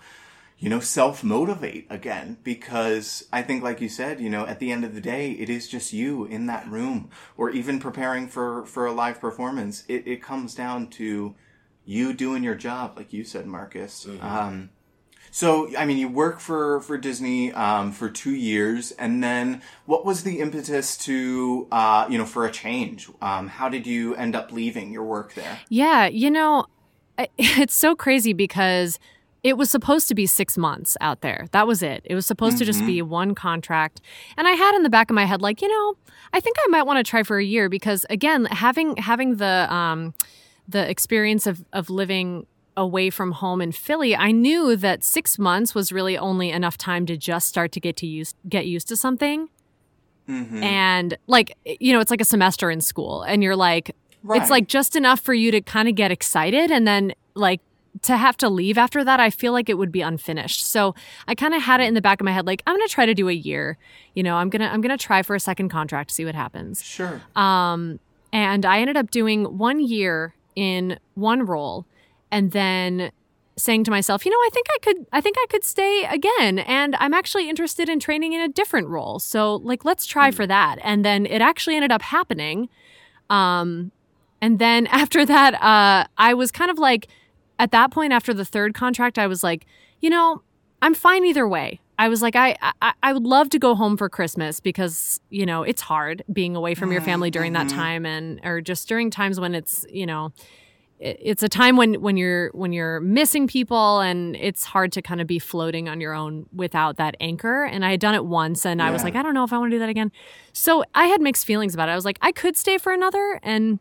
you 0.62 0.68
know, 0.68 0.78
self 0.78 1.24
motivate 1.24 1.88
again 1.90 2.38
because 2.44 3.26
I 3.32 3.42
think, 3.42 3.64
like 3.64 3.80
you 3.80 3.88
said, 3.88 4.20
you 4.20 4.30
know, 4.30 4.46
at 4.46 4.60
the 4.60 4.70
end 4.70 4.84
of 4.84 4.94
the 4.94 5.00
day, 5.00 5.32
it 5.32 5.50
is 5.50 5.66
just 5.66 5.92
you 5.92 6.24
in 6.24 6.46
that 6.46 6.68
room 6.68 7.10
or 7.36 7.50
even 7.50 7.80
preparing 7.80 8.28
for, 8.28 8.64
for 8.64 8.86
a 8.86 8.92
live 8.92 9.20
performance. 9.20 9.82
It, 9.88 10.06
it 10.06 10.22
comes 10.22 10.54
down 10.54 10.86
to 10.90 11.34
you 11.84 12.12
doing 12.12 12.44
your 12.44 12.54
job, 12.54 12.92
like 12.96 13.12
you 13.12 13.24
said, 13.24 13.46
Marcus. 13.46 14.06
Um, 14.20 14.70
so, 15.34 15.74
I 15.76 15.86
mean, 15.86 15.96
you 15.96 16.08
work 16.08 16.40
for, 16.40 16.82
for 16.82 16.98
Disney, 16.98 17.52
um, 17.54 17.90
for 17.90 18.10
two 18.10 18.34
years 18.34 18.92
and 18.92 19.24
then 19.24 19.62
what 19.86 20.04
was 20.04 20.24
the 20.24 20.40
impetus 20.40 20.98
to, 20.98 21.66
uh, 21.72 22.06
you 22.10 22.18
know, 22.18 22.26
for 22.26 22.44
a 22.44 22.50
change? 22.50 23.08
Um, 23.22 23.48
how 23.48 23.70
did 23.70 23.86
you 23.86 24.14
end 24.14 24.36
up 24.36 24.52
leaving 24.52 24.92
your 24.92 25.04
work 25.04 25.32
there? 25.32 25.58
Yeah, 25.70 26.06
you 26.06 26.30
know, 26.30 26.66
it's 27.38 27.74
so 27.74 27.94
crazy 27.94 28.34
because 28.34 28.98
it 29.42 29.56
was 29.56 29.70
supposed 29.70 30.06
to 30.08 30.14
be 30.14 30.26
six 30.26 30.58
months 30.58 30.98
out 31.00 31.22
there. 31.22 31.46
That 31.52 31.66
was 31.66 31.82
it. 31.82 32.02
It 32.04 32.14
was 32.14 32.26
supposed 32.26 32.58
to 32.58 32.64
just 32.66 32.84
be 32.86 33.02
one 33.02 33.34
contract. 33.34 34.00
And 34.36 34.46
I 34.46 34.52
had 34.52 34.76
in 34.76 34.82
the 34.82 34.90
back 34.90 35.10
of 35.10 35.14
my 35.14 35.24
head, 35.24 35.42
like, 35.42 35.62
you 35.62 35.68
know, 35.68 35.96
I 36.32 36.40
think 36.40 36.56
I 36.60 36.68
might 36.68 36.84
want 36.84 36.98
to 36.98 37.10
try 37.10 37.22
for 37.22 37.38
a 37.38 37.44
year 37.44 37.68
because 37.68 38.06
again, 38.08 38.44
having 38.46 38.96
having 38.96 39.36
the 39.36 39.66
um 39.72 40.14
the 40.68 40.88
experience 40.88 41.46
of 41.46 41.64
of 41.72 41.90
living 41.90 42.46
away 42.76 43.10
from 43.10 43.32
home 43.32 43.60
in 43.60 43.72
Philly, 43.72 44.16
I 44.16 44.30
knew 44.32 44.76
that 44.76 45.04
six 45.04 45.38
months 45.38 45.74
was 45.74 45.92
really 45.92 46.16
only 46.16 46.50
enough 46.50 46.78
time 46.78 47.06
to 47.06 47.16
just 47.16 47.48
start 47.48 47.72
to 47.72 47.80
get 47.80 47.96
to 47.98 48.06
use 48.06 48.34
get 48.48 48.66
used 48.66 48.88
to 48.88 48.96
something. 48.96 49.48
Mm-hmm. 50.28 50.62
And 50.62 51.18
like, 51.26 51.56
you 51.80 51.92
know, 51.92 52.00
it's 52.00 52.10
like 52.10 52.20
a 52.20 52.24
semester 52.26 52.70
in 52.70 52.80
school, 52.80 53.22
and 53.22 53.42
you're 53.42 53.56
like, 53.56 53.94
Right. 54.24 54.40
it's 54.40 54.50
like 54.50 54.68
just 54.68 54.94
enough 54.94 55.18
for 55.18 55.34
you 55.34 55.50
to 55.50 55.60
kind 55.60 55.88
of 55.88 55.96
get 55.96 56.12
excited 56.12 56.70
and 56.70 56.86
then 56.86 57.12
like 57.34 57.60
to 58.02 58.16
have 58.16 58.36
to 58.36 58.48
leave 58.48 58.78
after 58.78 59.02
that 59.02 59.18
i 59.18 59.30
feel 59.30 59.52
like 59.52 59.68
it 59.68 59.76
would 59.76 59.90
be 59.90 60.00
unfinished 60.00 60.64
so 60.64 60.94
i 61.26 61.34
kind 61.34 61.52
of 61.54 61.60
had 61.60 61.80
it 61.80 61.84
in 61.88 61.94
the 61.94 62.00
back 62.00 62.20
of 62.20 62.24
my 62.24 62.30
head 62.30 62.46
like 62.46 62.62
i'm 62.68 62.74
gonna 62.76 62.86
try 62.86 63.04
to 63.04 63.14
do 63.14 63.28
a 63.28 63.32
year 63.32 63.76
you 64.14 64.22
know 64.22 64.36
i'm 64.36 64.48
gonna 64.48 64.66
i'm 64.66 64.80
gonna 64.80 64.96
try 64.96 65.22
for 65.22 65.34
a 65.34 65.40
second 65.40 65.70
contract 65.70 66.10
see 66.12 66.24
what 66.24 66.36
happens 66.36 66.82
Sure. 66.84 67.20
um 67.34 67.98
and 68.32 68.64
i 68.64 68.78
ended 68.78 68.96
up 68.96 69.10
doing 69.10 69.58
one 69.58 69.80
year 69.80 70.34
in 70.54 70.98
one 71.14 71.44
role 71.44 71.84
and 72.32 72.50
then 72.50 73.12
saying 73.56 73.84
to 73.84 73.90
myself 73.90 74.24
you 74.24 74.32
know 74.32 74.38
i 74.38 74.48
think 74.52 74.66
i 74.74 74.78
could 74.80 75.06
i 75.12 75.20
think 75.20 75.36
i 75.38 75.46
could 75.50 75.62
stay 75.62 76.04
again 76.10 76.58
and 76.60 76.96
i'm 76.96 77.14
actually 77.14 77.48
interested 77.48 77.88
in 77.88 78.00
training 78.00 78.32
in 78.32 78.40
a 78.40 78.48
different 78.48 78.88
role. 78.88 79.20
So 79.20 79.56
like 79.56 79.84
let's 79.84 80.06
try 80.06 80.30
for 80.30 80.46
that. 80.46 80.78
And 80.82 81.04
then 81.04 81.26
it 81.26 81.42
actually 81.42 81.76
ended 81.76 81.92
up 81.92 82.02
happening. 82.02 82.68
Um 83.30 83.92
and 84.42 84.58
then 84.58 84.86
after 84.88 85.24
that, 85.24 85.54
uh, 85.62 86.06
I 86.18 86.34
was 86.34 86.52
kind 86.52 86.70
of 86.70 86.78
like, 86.78 87.08
at 87.58 87.70
that 87.70 87.92
point, 87.92 88.12
after 88.12 88.34
the 88.34 88.44
third 88.44 88.74
contract, 88.74 89.18
I 89.18 89.28
was 89.28 89.42
like, 89.42 89.64
you 90.00 90.10
know, 90.10 90.42
I'm 90.82 90.94
fine 90.94 91.24
either 91.24 91.46
way. 91.46 91.80
I 91.98 92.08
was 92.08 92.20
like, 92.20 92.34
I, 92.34 92.56
I, 92.82 92.92
I 93.04 93.12
would 93.12 93.22
love 93.22 93.48
to 93.50 93.58
go 93.60 93.76
home 93.76 93.96
for 93.96 94.08
Christmas 94.08 94.58
because 94.58 95.20
you 95.30 95.46
know 95.46 95.62
it's 95.62 95.82
hard 95.82 96.24
being 96.32 96.56
away 96.56 96.74
from 96.74 96.90
your 96.90 97.00
family 97.00 97.30
during 97.30 97.52
that 97.52 97.68
time, 97.68 98.04
and 98.04 98.40
or 98.42 98.60
just 98.60 98.88
during 98.88 99.08
times 99.08 99.38
when 99.38 99.54
it's 99.54 99.86
you 99.88 100.06
know, 100.06 100.32
it's 101.02 101.42
a 101.42 101.48
time 101.48 101.76
when 101.76 101.94
when 101.94 102.16
you're 102.16 102.50
when 102.52 102.72
you're 102.72 103.00
missing 103.00 103.48
people 103.48 103.98
and 104.00 104.36
it's 104.36 104.64
hard 104.64 104.92
to 104.92 105.02
kind 105.02 105.20
of 105.20 105.26
be 105.26 105.40
floating 105.40 105.88
on 105.88 106.00
your 106.00 106.14
own 106.14 106.46
without 106.52 106.96
that 106.96 107.16
anchor. 107.20 107.64
And 107.64 107.84
I 107.84 107.90
had 107.90 108.00
done 108.00 108.14
it 108.14 108.24
once, 108.24 108.64
and 108.64 108.80
I 108.80 108.92
was 108.92 109.02
like, 109.02 109.16
I 109.16 109.22
don't 109.22 109.34
know 109.34 109.42
if 109.42 109.52
I 109.52 109.58
want 109.58 109.72
to 109.72 109.74
do 109.74 109.80
that 109.80 109.88
again. 109.88 110.12
So 110.52 110.84
I 110.94 111.06
had 111.06 111.20
mixed 111.20 111.44
feelings 111.44 111.74
about 111.74 111.88
it. 111.88 111.92
I 111.92 111.96
was 111.96 112.04
like, 112.04 112.18
I 112.22 112.30
could 112.30 112.56
stay 112.56 112.78
for 112.78 112.92
another, 112.92 113.40
and 113.42 113.80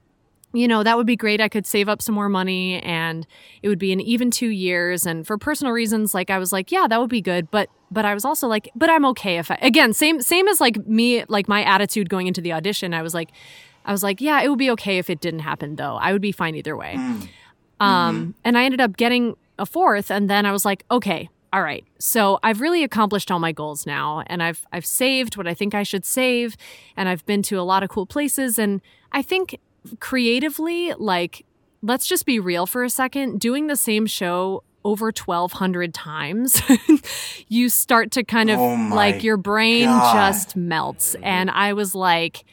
you 0.54 0.68
know, 0.68 0.84
that 0.84 0.98
would 0.98 1.08
be 1.08 1.16
great. 1.16 1.40
I 1.40 1.48
could 1.48 1.66
save 1.66 1.88
up 1.88 2.02
some 2.02 2.14
more 2.14 2.28
money 2.28 2.82
and 2.82 3.26
it 3.62 3.70
would 3.70 3.80
be 3.80 3.94
an 3.94 4.02
even 4.02 4.32
two 4.32 4.50
years. 4.50 5.06
And 5.06 5.26
for 5.26 5.38
personal 5.38 5.72
reasons, 5.72 6.14
like 6.14 6.30
I 6.30 6.40
was 6.40 6.52
like, 6.52 6.72
yeah, 6.72 6.88
that 6.88 7.00
would 7.00 7.10
be 7.10 7.22
good. 7.22 7.50
But 7.52 7.70
but 7.90 8.04
I 8.04 8.14
was 8.14 8.26
also 8.26 8.48
like, 8.48 8.70
but 8.76 8.90
I'm 8.90 9.06
okay 9.06 9.38
if 9.38 9.50
I 9.50 9.58
again, 9.62 9.94
same 9.94 10.22
same 10.22 10.48
as 10.48 10.60
like 10.60 10.86
me, 10.86 11.24
like 11.30 11.48
my 11.48 11.64
attitude 11.64 12.10
going 12.10 12.28
into 12.28 12.42
the 12.42 12.52
audition. 12.52 12.94
I 12.94 13.02
was 13.02 13.14
like, 13.14 13.32
I 13.86 13.92
was 13.92 14.04
like, 14.04 14.22
yeah, 14.22 14.42
it 14.42 14.50
would 14.50 14.60
be 14.60 14.70
okay 14.72 14.98
if 14.98 15.10
it 15.10 15.22
didn't 15.22 15.40
happen 15.42 15.76
though. 15.76 15.96
I 15.96 16.12
would 16.14 16.22
be 16.22 16.32
fine 16.32 16.56
either 16.56 16.76
way. 16.78 16.98
Um, 17.80 18.36
and 18.44 18.58
I 18.58 18.64
ended 18.66 18.80
up 18.82 18.96
getting 18.96 19.36
a 19.58 19.66
fourth, 19.66 20.12
and 20.12 20.30
then 20.30 20.46
I 20.46 20.52
was 20.52 20.66
like, 20.66 20.86
okay, 20.92 21.30
all 21.52 21.64
right. 21.64 21.84
So 22.00 22.40
I've 22.44 22.62
really 22.62 22.84
accomplished 22.84 23.32
all 23.32 23.40
my 23.40 23.52
goals 23.52 23.86
now, 23.88 24.24
and 24.28 24.42
I've 24.44 24.66
I've 24.72 24.86
saved 24.86 25.36
what 25.36 25.48
I 25.48 25.54
think 25.56 25.74
I 25.74 25.84
should 25.84 26.06
save, 26.06 26.56
and 26.96 27.10
I've 27.10 27.26
been 27.26 27.42
to 27.44 27.60
a 27.60 27.64
lot 27.64 27.82
of 27.84 27.90
cool 27.90 28.06
places, 28.06 28.60
and 28.60 28.82
I 29.12 29.22
think 29.24 29.60
creatively, 30.00 30.94
like, 30.94 31.46
let's 31.82 32.06
just 32.06 32.26
be 32.26 32.40
real 32.40 32.66
for 32.68 32.84
a 32.84 32.90
second. 32.90 33.40
Doing 33.40 33.66
the 33.68 33.76
same 33.76 34.06
show 34.06 34.64
over 34.84 35.06
1200 35.12 35.94
times 35.94 36.60
you 37.48 37.70
start 37.70 38.10
to 38.12 38.24
kind 38.24 38.50
of 38.50 38.60
Oh 38.60 38.90
like 38.92 39.24
your 39.24 39.38
brain 39.38 39.86
God. 39.86 40.14
just 40.32 40.56
melts 40.56 41.16
and 41.22 41.52
i 41.52 41.74
was 41.74 41.94
like. 41.94 42.44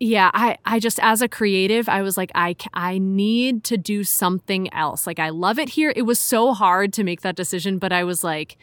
Yeah 0.00 0.30
i 0.34 0.56
i 0.64 0.78
just 0.78 0.98
as 1.00 1.22
a 1.22 1.28
creative 1.28 1.88
i 1.88 2.02
was 2.02 2.16
like 2.16 2.30
i 2.34 2.54
i 2.74 2.98
need 2.98 3.64
to 3.64 3.76
do 3.76 4.04
something 4.04 4.72
else. 4.74 5.06
Like 5.06 5.18
i 5.18 5.28
love 5.28 5.58
it 5.58 5.70
here. 5.70 5.92
It 5.94 6.02
was 6.02 6.18
so 6.18 6.52
hard 6.52 6.92
to 6.94 7.04
make 7.04 7.22
that 7.22 7.36
decision 7.36 7.78
but 7.78 7.92
i 7.92 8.04
was 8.04 8.24
like 8.24 8.56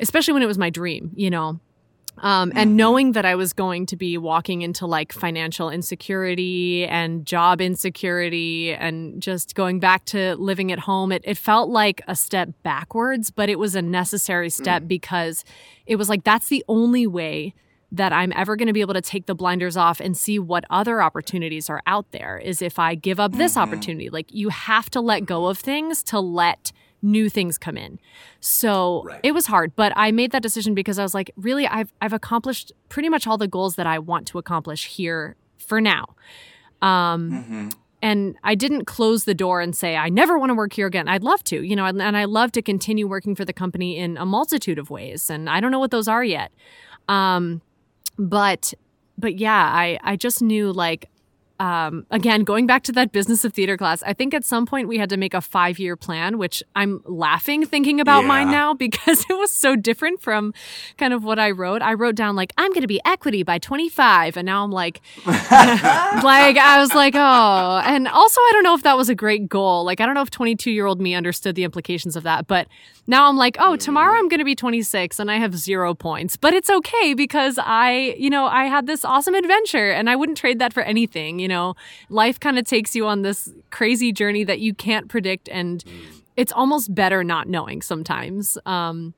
especially 0.00 0.34
when 0.34 0.42
it 0.42 0.46
was 0.46 0.58
my 0.58 0.70
dream 0.70 1.10
you 1.14 1.30
know? 1.30 1.60
Um, 2.18 2.52
and 2.54 2.76
knowing 2.76 3.12
that 3.12 3.24
I 3.24 3.34
was 3.34 3.52
going 3.52 3.86
to 3.86 3.96
be 3.96 4.16
walking 4.16 4.62
into 4.62 4.86
like 4.86 5.12
financial 5.12 5.68
insecurity 5.68 6.86
and 6.86 7.26
job 7.26 7.60
insecurity 7.60 8.72
and 8.72 9.20
just 9.20 9.54
going 9.54 9.80
back 9.80 10.04
to 10.06 10.36
living 10.36 10.70
at 10.70 10.78
home, 10.78 11.10
it, 11.10 11.22
it 11.24 11.36
felt 11.36 11.70
like 11.70 12.02
a 12.06 12.14
step 12.14 12.50
backwards, 12.62 13.30
but 13.30 13.48
it 13.48 13.58
was 13.58 13.74
a 13.74 13.82
necessary 13.82 14.48
step 14.48 14.84
because 14.86 15.44
it 15.86 15.96
was 15.96 16.08
like 16.08 16.22
that's 16.22 16.48
the 16.48 16.64
only 16.68 17.06
way 17.06 17.52
that 17.96 18.12
I'm 18.12 18.32
ever 18.34 18.56
going 18.56 18.66
to 18.66 18.72
be 18.72 18.80
able 18.80 18.94
to 18.94 19.00
take 19.00 19.26
the 19.26 19.34
blinders 19.34 19.76
off 19.76 20.00
and 20.00 20.16
see 20.16 20.38
what 20.38 20.64
other 20.70 21.00
opportunities 21.02 21.70
are 21.70 21.80
out 21.86 22.10
there 22.12 22.38
is 22.38 22.60
if 22.62 22.78
I 22.78 22.94
give 22.94 23.18
up 23.20 23.32
this 23.32 23.56
opportunity. 23.56 24.10
Like 24.10 24.26
you 24.32 24.48
have 24.48 24.90
to 24.90 25.00
let 25.00 25.26
go 25.26 25.46
of 25.46 25.58
things 25.58 26.02
to 26.04 26.18
let 26.20 26.72
new 27.02 27.28
things 27.28 27.58
come 27.58 27.76
in. 27.76 27.98
So 28.40 29.02
Right. 29.04 29.20
it 29.22 29.32
was 29.32 29.46
hard, 29.46 29.76
but 29.76 29.92
I 29.94 30.10
made 30.10 30.32
that 30.32 30.42
decision 30.42 30.74
because 30.74 30.98
I 30.98 31.02
was 31.02 31.14
like, 31.14 31.30
really, 31.36 31.66
I've 31.66 31.92
I've 32.00 32.12
accomplished 32.14 32.72
pretty 32.88 33.08
much 33.08 33.26
all 33.26 33.38
the 33.38 33.48
goals 33.48 33.76
that 33.76 33.86
I 33.86 33.98
want 33.98 34.26
to 34.28 34.38
accomplish 34.38 34.86
here 34.86 35.36
for 35.58 35.80
now. 35.80 36.06
Um, 36.82 37.30
Mm-hmm. 37.30 37.68
and 38.02 38.36
I 38.42 38.54
didn't 38.54 38.84
close 38.86 39.24
the 39.24 39.34
door 39.34 39.60
and 39.60 39.74
say 39.76 39.96
I 39.96 40.08
never 40.08 40.38
want 40.38 40.50
to 40.50 40.54
work 40.54 40.72
here 40.72 40.86
again. 40.86 41.08
I'd 41.08 41.22
love 41.22 41.42
to, 41.44 41.62
you 41.62 41.76
know, 41.76 41.84
and, 41.86 42.02
and 42.02 42.16
I 42.16 42.24
love 42.24 42.52
to 42.52 42.62
continue 42.62 43.06
working 43.06 43.34
for 43.34 43.44
the 43.44 43.52
company 43.52 43.96
in 43.98 44.16
a 44.16 44.26
multitude 44.26 44.78
of 44.78 44.90
ways, 44.90 45.30
and 45.30 45.48
I 45.48 45.60
don't 45.60 45.70
know 45.70 45.78
what 45.78 45.90
those 45.90 46.08
are 46.08 46.24
yet. 46.24 46.52
Um, 47.08 47.60
but 48.18 48.74
but 49.18 49.36
yeah, 49.36 49.70
I 49.72 49.98
I 50.02 50.16
just 50.16 50.42
knew 50.42 50.72
like 50.72 51.08
um, 51.60 52.04
again, 52.10 52.42
going 52.42 52.66
back 52.66 52.82
to 52.84 52.92
that 52.92 53.12
business 53.12 53.44
of 53.44 53.52
theater 53.52 53.76
class, 53.76 54.02
I 54.02 54.12
think 54.12 54.34
at 54.34 54.44
some 54.44 54.66
point 54.66 54.88
we 54.88 54.98
had 54.98 55.08
to 55.10 55.16
make 55.16 55.34
a 55.34 55.40
five 55.40 55.78
year 55.78 55.96
plan, 55.96 56.36
which 56.36 56.62
I'm 56.74 57.00
laughing 57.04 57.64
thinking 57.64 58.00
about 58.00 58.24
mine 58.24 58.50
now 58.50 58.74
because 58.84 59.24
it 59.30 59.34
was 59.34 59.52
so 59.52 59.76
different 59.76 60.20
from 60.20 60.52
kind 60.98 61.14
of 61.14 61.22
what 61.22 61.38
I 61.38 61.52
wrote. 61.52 61.80
I 61.80 61.94
wrote 61.94 62.16
down 62.16 62.34
like, 62.34 62.52
I'm 62.58 62.70
going 62.72 62.82
to 62.82 62.88
be 62.88 63.00
equity 63.04 63.44
by 63.44 63.58
25. 63.58 64.36
And 64.36 64.46
now 64.46 64.64
I'm 64.64 64.72
like, 64.72 65.00
like, 65.26 65.36
I 66.56 66.78
was 66.80 66.92
like, 66.92 67.14
oh. 67.14 67.82
And 67.84 68.08
also, 68.08 68.40
I 68.40 68.50
don't 68.52 68.64
know 68.64 68.74
if 68.74 68.82
that 68.82 68.96
was 68.96 69.08
a 69.08 69.14
great 69.14 69.48
goal. 69.48 69.84
Like, 69.84 70.00
I 70.00 70.06
don't 70.06 70.16
know 70.16 70.22
if 70.22 70.30
22 70.30 70.72
year 70.72 70.86
old 70.86 71.00
me 71.00 71.14
understood 71.14 71.54
the 71.54 71.64
implications 71.64 72.16
of 72.16 72.24
that. 72.24 72.48
But 72.48 72.66
now 73.06 73.28
I'm 73.28 73.36
like, 73.36 73.56
oh, 73.58 73.76
tomorrow 73.76 74.16
I'm 74.18 74.28
going 74.28 74.38
to 74.38 74.44
be 74.44 74.54
26 74.54 75.18
and 75.18 75.30
I 75.30 75.36
have 75.36 75.56
zero 75.56 75.94
points. 75.94 76.36
But 76.36 76.54
it's 76.54 76.70
okay 76.70 77.14
because 77.14 77.58
I, 77.62 78.14
you 78.18 78.30
know, 78.30 78.46
I 78.46 78.64
had 78.64 78.86
this 78.86 79.04
awesome 79.04 79.34
adventure 79.34 79.90
and 79.90 80.08
I 80.08 80.16
wouldn't 80.16 80.38
trade 80.38 80.58
that 80.60 80.72
for 80.72 80.82
anything. 80.82 81.38
You 81.38 81.48
know, 81.48 81.74
life 82.08 82.40
kind 82.40 82.58
of 82.58 82.64
takes 82.64 82.94
you 82.94 83.06
on 83.06 83.22
this 83.22 83.52
crazy 83.70 84.12
journey 84.12 84.44
that 84.44 84.60
you 84.60 84.74
can't 84.74 85.08
predict. 85.08 85.48
And 85.50 85.84
it's 86.36 86.52
almost 86.52 86.94
better 86.94 87.22
not 87.22 87.48
knowing 87.48 87.82
sometimes. 87.82 88.56
Um, 88.64 89.14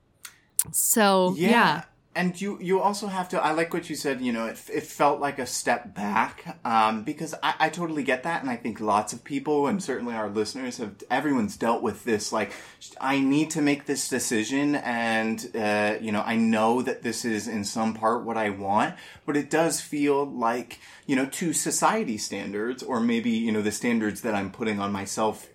so, 0.71 1.35
yeah. 1.37 1.83
And 2.17 2.41
you, 2.41 2.57
you 2.59 2.81
also 2.81 3.05
have 3.05 3.29
to. 3.29 3.39
I 3.39 3.51
like 3.51 3.75
what 3.75 3.91
you 3.91 3.95
said. 3.95 4.21
You 4.21 4.33
know, 4.33 4.47
it, 4.47 4.59
it 4.73 4.83
felt 4.83 5.19
like 5.19 5.37
a 5.37 5.45
step 5.45 5.93
back 5.93 6.59
um, 6.65 7.03
because 7.03 7.35
I, 7.43 7.53
I 7.59 7.69
totally 7.69 8.01
get 8.01 8.23
that, 8.23 8.41
and 8.41 8.49
I 8.49 8.55
think 8.55 8.81
lots 8.81 9.13
of 9.13 9.23
people, 9.23 9.67
and 9.67 9.83
certainly 9.83 10.15
our 10.15 10.27
listeners, 10.27 10.77
have. 10.77 10.95
Everyone's 11.11 11.55
dealt 11.57 11.83
with 11.83 12.05
this. 12.05 12.31
Like, 12.31 12.53
I 12.99 13.19
need 13.19 13.51
to 13.51 13.61
make 13.61 13.85
this 13.85 14.09
decision, 14.09 14.73
and 14.73 15.47
uh, 15.55 15.97
you 16.01 16.11
know, 16.11 16.23
I 16.25 16.37
know 16.37 16.81
that 16.81 17.03
this 17.03 17.23
is 17.23 17.47
in 17.47 17.63
some 17.63 17.93
part 17.93 18.23
what 18.23 18.35
I 18.35 18.49
want, 18.49 18.95
but 19.27 19.37
it 19.37 19.51
does 19.51 19.79
feel 19.79 20.25
like 20.25 20.79
you 21.05 21.15
know, 21.15 21.27
to 21.27 21.53
society 21.53 22.17
standards, 22.17 22.81
or 22.81 22.99
maybe 22.99 23.29
you 23.29 23.51
know, 23.51 23.61
the 23.61 23.71
standards 23.71 24.21
that 24.21 24.33
I'm 24.33 24.49
putting 24.49 24.79
on 24.79 24.91
myself 24.91 25.47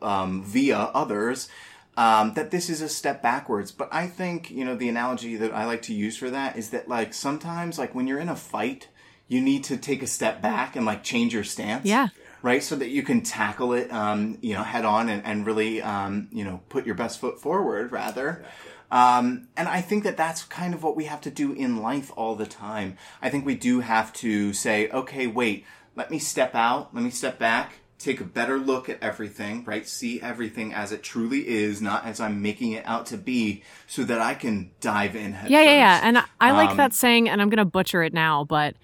um, 0.00 0.44
via 0.44 0.78
others, 0.78 1.48
um, 1.96 2.34
that 2.34 2.50
this 2.50 2.68
is 2.68 2.80
a 2.80 2.88
step 2.88 3.22
backwards. 3.22 3.72
But 3.72 3.88
I 3.92 4.06
think, 4.06 4.50
you 4.50 4.64
know, 4.64 4.74
the 4.74 4.88
analogy 4.88 5.36
that 5.36 5.52
I 5.52 5.64
like 5.64 5.82
to 5.82 5.94
use 5.94 6.16
for 6.16 6.30
that 6.30 6.56
is 6.56 6.70
that, 6.70 6.88
like, 6.88 7.14
sometimes, 7.14 7.78
like, 7.78 7.94
when 7.94 8.06
you're 8.06 8.20
in 8.20 8.28
a 8.28 8.36
fight, 8.36 8.88
you 9.28 9.40
need 9.40 9.64
to 9.64 9.76
take 9.76 10.02
a 10.02 10.06
step 10.06 10.42
back 10.42 10.76
and, 10.76 10.84
like, 10.84 11.02
change 11.02 11.32
your 11.32 11.44
stance. 11.44 11.86
Yeah. 11.86 12.08
Right? 12.42 12.62
So 12.62 12.76
that 12.76 12.90
you 12.90 13.02
can 13.02 13.22
tackle 13.22 13.72
it, 13.72 13.90
um, 13.90 14.38
you 14.42 14.54
know, 14.54 14.62
head 14.62 14.84
on 14.84 15.08
and, 15.08 15.24
and 15.24 15.46
really, 15.46 15.80
um, 15.80 16.28
you 16.30 16.44
know, 16.44 16.60
put 16.68 16.84
your 16.84 16.94
best 16.94 17.18
foot 17.18 17.40
forward, 17.40 17.90
rather. 17.90 18.44
Um, 18.90 19.48
and 19.56 19.66
I 19.66 19.80
think 19.80 20.04
that 20.04 20.16
that's 20.16 20.44
kind 20.44 20.74
of 20.74 20.82
what 20.82 20.94
we 20.94 21.06
have 21.06 21.22
to 21.22 21.30
do 21.30 21.52
in 21.52 21.82
life 21.82 22.12
all 22.16 22.36
the 22.36 22.46
time. 22.46 22.96
I 23.22 23.30
think 23.30 23.46
we 23.46 23.56
do 23.56 23.80
have 23.80 24.12
to 24.14 24.52
say, 24.52 24.88
okay, 24.90 25.26
wait, 25.26 25.64
let 25.96 26.10
me 26.10 26.18
step 26.18 26.54
out, 26.54 26.94
let 26.94 27.02
me 27.02 27.10
step 27.10 27.38
back, 27.38 27.78
take 28.04 28.20
a 28.20 28.24
better 28.24 28.58
look 28.58 28.88
at 28.88 29.02
everything, 29.02 29.64
right? 29.64 29.86
See 29.88 30.20
everything 30.20 30.74
as 30.74 30.92
it 30.92 31.02
truly 31.02 31.48
is, 31.48 31.80
not 31.80 32.04
as 32.04 32.20
I'm 32.20 32.42
making 32.42 32.72
it 32.72 32.84
out 32.86 33.06
to 33.06 33.16
be, 33.16 33.62
so 33.86 34.04
that 34.04 34.20
I 34.20 34.34
can 34.34 34.70
dive 34.80 35.16
in 35.16 35.32
head 35.32 35.50
Yeah, 35.50 35.62
yeah, 35.62 35.76
yeah. 35.76 36.00
And 36.02 36.18
I, 36.18 36.24
I 36.40 36.50
like 36.52 36.70
Um, 36.70 36.76
that 36.76 36.92
saying, 36.92 37.28
and 37.28 37.40
I'm 37.40 37.48
going 37.48 37.58
to 37.58 37.64
butcher 37.64 38.02
it 38.02 38.12
now, 38.12 38.44
but 38.44 38.74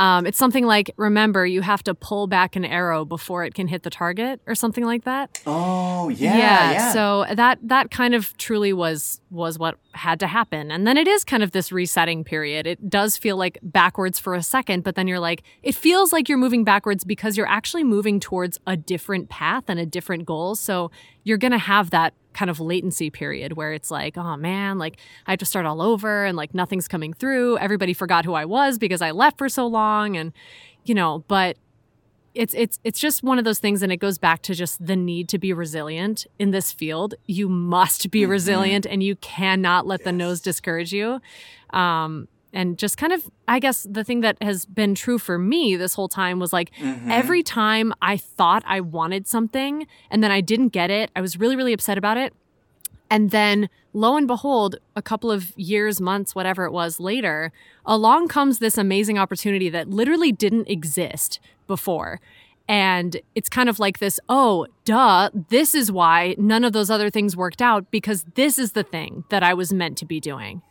um, 0.00 0.24
it's 0.24 0.38
something 0.38 0.64
like, 0.64 0.90
remember, 0.96 1.44
you 1.44 1.60
have 1.60 1.82
to 1.82 1.94
pull 1.94 2.26
back 2.26 2.56
an 2.56 2.64
arrow 2.64 3.04
before 3.04 3.44
it 3.44 3.52
can 3.52 3.68
hit 3.68 3.82
the 3.82 3.90
target, 3.90 4.40
or 4.46 4.54
something 4.54 4.86
like 4.86 5.04
that. 5.04 5.42
Oh, 5.46 6.08
yeah, 6.08 6.36
yeah. 6.38 6.92
So 6.94 7.26
that 7.34 7.58
that 7.64 7.90
kind 7.90 8.14
of 8.14 8.34
truly 8.38 8.72
was 8.72 9.20
was 9.30 9.58
what 9.58 9.76
had 9.92 10.18
to 10.20 10.26
happen. 10.26 10.70
And 10.70 10.86
then 10.86 10.96
it 10.96 11.06
is 11.06 11.22
kind 11.22 11.42
of 11.42 11.50
this 11.50 11.70
resetting 11.70 12.24
period. 12.24 12.66
It 12.66 12.88
does 12.88 13.18
feel 13.18 13.36
like 13.36 13.58
backwards 13.62 14.18
for 14.18 14.34
a 14.34 14.42
second, 14.42 14.84
but 14.84 14.94
then 14.94 15.06
you're 15.06 15.20
like 15.20 15.42
it 15.62 15.74
feels 15.74 16.14
like 16.14 16.30
you're 16.30 16.38
moving 16.38 16.64
backwards 16.64 17.04
because 17.04 17.36
you're 17.36 17.46
actually 17.46 17.84
moving 17.84 18.20
towards 18.20 18.58
a 18.66 18.78
different 18.78 19.28
path 19.28 19.64
and 19.68 19.78
a 19.78 19.84
different 19.84 20.24
goal. 20.24 20.54
So 20.54 20.90
you're 21.24 21.36
going 21.36 21.52
to 21.52 21.58
have 21.58 21.90
that 21.90 22.14
kind 22.40 22.48
of 22.48 22.58
latency 22.58 23.10
period 23.10 23.52
where 23.52 23.74
it's 23.74 23.90
like, 23.90 24.16
oh 24.16 24.34
man, 24.34 24.78
like 24.78 24.96
I 25.26 25.32
have 25.32 25.38
to 25.40 25.44
start 25.44 25.66
all 25.66 25.82
over 25.82 26.24
and 26.24 26.38
like 26.38 26.54
nothing's 26.54 26.88
coming 26.88 27.12
through. 27.12 27.58
Everybody 27.58 27.92
forgot 27.92 28.24
who 28.24 28.32
I 28.32 28.46
was 28.46 28.78
because 28.78 29.02
I 29.02 29.10
left 29.10 29.36
for 29.36 29.50
so 29.50 29.66
long 29.66 30.16
and 30.16 30.32
you 30.84 30.94
know, 30.94 31.22
but 31.28 31.58
it's 32.34 32.54
it's 32.54 32.78
it's 32.82 32.98
just 32.98 33.22
one 33.22 33.38
of 33.38 33.44
those 33.44 33.58
things 33.58 33.82
and 33.82 33.92
it 33.92 33.98
goes 33.98 34.16
back 34.16 34.40
to 34.40 34.54
just 34.54 34.86
the 34.86 34.96
need 34.96 35.28
to 35.28 35.38
be 35.38 35.52
resilient 35.52 36.26
in 36.38 36.50
this 36.50 36.72
field. 36.72 37.14
You 37.26 37.46
must 37.50 38.10
be 38.10 38.24
resilient 38.24 38.86
and 38.86 39.02
you 39.02 39.16
cannot 39.16 39.86
let 39.86 40.04
the 40.04 40.12
nose 40.12 40.40
discourage 40.40 40.94
you. 40.94 41.20
Um 41.74 42.26
and 42.52 42.78
just 42.78 42.96
kind 42.96 43.12
of 43.12 43.30
i 43.48 43.58
guess 43.58 43.86
the 43.90 44.04
thing 44.04 44.20
that 44.20 44.40
has 44.42 44.66
been 44.66 44.94
true 44.94 45.18
for 45.18 45.38
me 45.38 45.76
this 45.76 45.94
whole 45.94 46.08
time 46.08 46.38
was 46.38 46.52
like 46.52 46.72
mm-hmm. 46.76 47.10
every 47.10 47.42
time 47.42 47.92
i 48.02 48.16
thought 48.16 48.62
i 48.66 48.80
wanted 48.80 49.26
something 49.26 49.86
and 50.10 50.22
then 50.22 50.30
i 50.30 50.40
didn't 50.40 50.68
get 50.68 50.90
it 50.90 51.10
i 51.14 51.20
was 51.20 51.38
really 51.38 51.56
really 51.56 51.72
upset 51.72 51.98
about 51.98 52.16
it 52.16 52.32
and 53.10 53.30
then 53.30 53.68
lo 53.92 54.16
and 54.16 54.26
behold, 54.26 54.76
a 54.94 55.02
couple 55.02 55.30
of 55.30 55.56
years, 55.58 56.00
months, 56.00 56.34
whatever 56.34 56.64
it 56.64 56.72
was 56.72 57.00
later, 57.00 57.52
along 57.84 58.28
comes 58.28 58.60
this 58.60 58.78
amazing 58.78 59.18
opportunity 59.18 59.68
that 59.68 59.90
literally 59.90 60.30
didn't 60.30 60.68
exist 60.68 61.40
before. 61.66 62.20
And 62.68 63.20
it's 63.34 63.48
kind 63.48 63.68
of 63.68 63.80
like 63.80 63.98
this 63.98 64.20
oh, 64.28 64.68
duh, 64.84 65.30
this 65.48 65.74
is 65.74 65.90
why 65.90 66.36
none 66.38 66.62
of 66.62 66.72
those 66.72 66.88
other 66.88 67.10
things 67.10 67.36
worked 67.36 67.60
out 67.60 67.90
because 67.90 68.24
this 68.36 68.58
is 68.58 68.72
the 68.72 68.84
thing 68.84 69.24
that 69.28 69.42
I 69.42 69.54
was 69.54 69.72
meant 69.72 69.98
to 69.98 70.06
be 70.06 70.20
doing. 70.20 70.62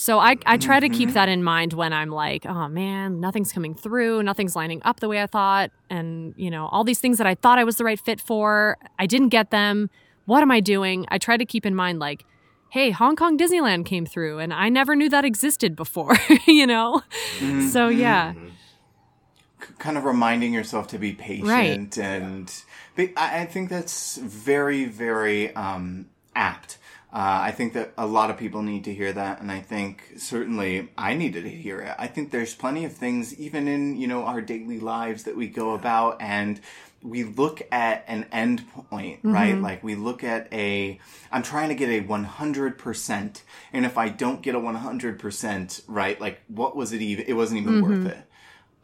So 0.00 0.18
I, 0.18 0.38
I 0.46 0.56
try 0.56 0.80
to 0.80 0.88
keep 0.88 1.10
mm-hmm. 1.10 1.14
that 1.14 1.28
in 1.28 1.44
mind 1.44 1.74
when 1.74 1.92
I'm 1.92 2.08
like, 2.08 2.46
oh 2.46 2.68
man, 2.68 3.20
nothing's 3.20 3.52
coming 3.52 3.74
through, 3.74 4.22
nothing's 4.22 4.56
lining 4.56 4.80
up 4.82 5.00
the 5.00 5.10
way 5.10 5.20
I 5.20 5.26
thought. 5.26 5.72
And, 5.90 6.32
you 6.38 6.50
know, 6.50 6.68
all 6.68 6.84
these 6.84 7.00
things 7.00 7.18
that 7.18 7.26
I 7.26 7.34
thought 7.34 7.58
I 7.58 7.64
was 7.64 7.76
the 7.76 7.84
right 7.84 8.00
fit 8.00 8.18
for, 8.18 8.78
I 8.98 9.04
didn't 9.04 9.28
get 9.28 9.50
them. 9.50 9.90
What 10.24 10.40
am 10.40 10.50
I 10.50 10.60
doing? 10.60 11.04
I 11.08 11.18
try 11.18 11.36
to 11.36 11.44
keep 11.44 11.66
in 11.66 11.74
mind, 11.74 11.98
like, 11.98 12.24
hey, 12.70 12.92
Hong 12.92 13.14
Kong 13.14 13.36
Disneyland 13.36 13.84
came 13.84 14.06
through 14.06 14.38
and 14.38 14.54
I 14.54 14.70
never 14.70 14.96
knew 14.96 15.10
that 15.10 15.26
existed 15.26 15.76
before, 15.76 16.16
you 16.46 16.66
know? 16.66 17.02
Mm-hmm. 17.36 17.68
So 17.68 17.88
yeah. 17.88 18.32
Mm-hmm. 18.32 19.74
kind 19.78 19.98
of 19.98 20.04
reminding 20.04 20.54
yourself 20.54 20.88
to 20.88 20.98
be 20.98 21.12
patient 21.12 21.98
and 21.98 22.50
but 22.96 23.10
I, 23.18 23.42
I 23.42 23.44
think 23.44 23.68
that's 23.68 24.16
very 24.16 24.86
very 24.86 25.54
um, 25.54 26.06
apt 26.34 26.78
uh, 27.12 27.40
i 27.42 27.50
think 27.50 27.72
that 27.72 27.92
a 27.96 28.06
lot 28.06 28.30
of 28.30 28.36
people 28.36 28.62
need 28.62 28.84
to 28.84 28.94
hear 28.94 29.12
that 29.12 29.40
and 29.40 29.50
i 29.50 29.60
think 29.60 30.02
certainly 30.16 30.88
i 30.96 31.14
needed 31.14 31.44
to 31.44 31.50
hear 31.50 31.80
it 31.80 31.94
i 31.98 32.06
think 32.06 32.30
there's 32.30 32.54
plenty 32.54 32.84
of 32.84 32.92
things 32.92 33.34
even 33.38 33.68
in 33.68 33.96
you 33.96 34.06
know 34.06 34.24
our 34.24 34.40
daily 34.40 34.80
lives 34.80 35.24
that 35.24 35.36
we 35.36 35.48
go 35.48 35.74
about 35.74 36.20
and 36.20 36.60
we 37.02 37.24
look 37.24 37.62
at 37.72 38.04
an 38.08 38.26
end 38.30 38.62
point, 38.90 39.20
right? 39.22 39.58
Like 39.60 39.82
we 39.82 39.94
look 39.94 40.22
at 40.22 40.52
a, 40.52 41.00
I'm 41.32 41.42
trying 41.42 41.70
to 41.70 41.74
get 41.74 41.88
a 41.88 42.02
100%. 42.06 43.42
And 43.72 43.86
if 43.86 43.96
I 43.96 44.08
don't 44.10 44.42
get 44.42 44.54
a 44.54 44.60
100%, 44.60 45.82
right? 45.88 46.20
Like 46.20 46.40
what 46.48 46.76
was 46.76 46.92
it 46.92 47.00
even? 47.00 47.24
It 47.26 47.32
wasn't 47.32 47.62
even 47.62 47.82
worth 47.82 48.06
it. 48.06 48.18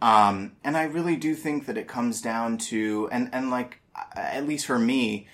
Um, 0.01 0.53
and 0.65 0.77
I 0.77 0.85
really 0.85 1.16
do 1.16 1.35
think 1.35 1.66
that 1.66 1.77
it 1.77 1.89
comes 1.89 2.20
down 2.23 2.59
to, 2.59 3.09
and, 3.12 3.28
and 3.32 3.51
like, 3.51 3.81
at 4.15 4.47
least 4.47 4.66
for 4.66 4.78
me, 4.78 5.27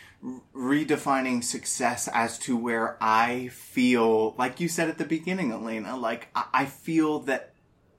redefining 0.54 1.42
success 1.42 2.08
as 2.12 2.38
to 2.40 2.56
where 2.56 2.96
I 3.00 3.48
feel, 3.48 4.34
like 4.38 4.60
you 4.60 4.68
said 4.68 4.88
at 4.88 4.98
the 4.98 5.04
beginning, 5.04 5.52
Alaina, 5.52 5.96
like 5.96 6.28
I, 6.34 6.44
I 6.54 6.64
feel 6.66 7.20
that 7.20 7.54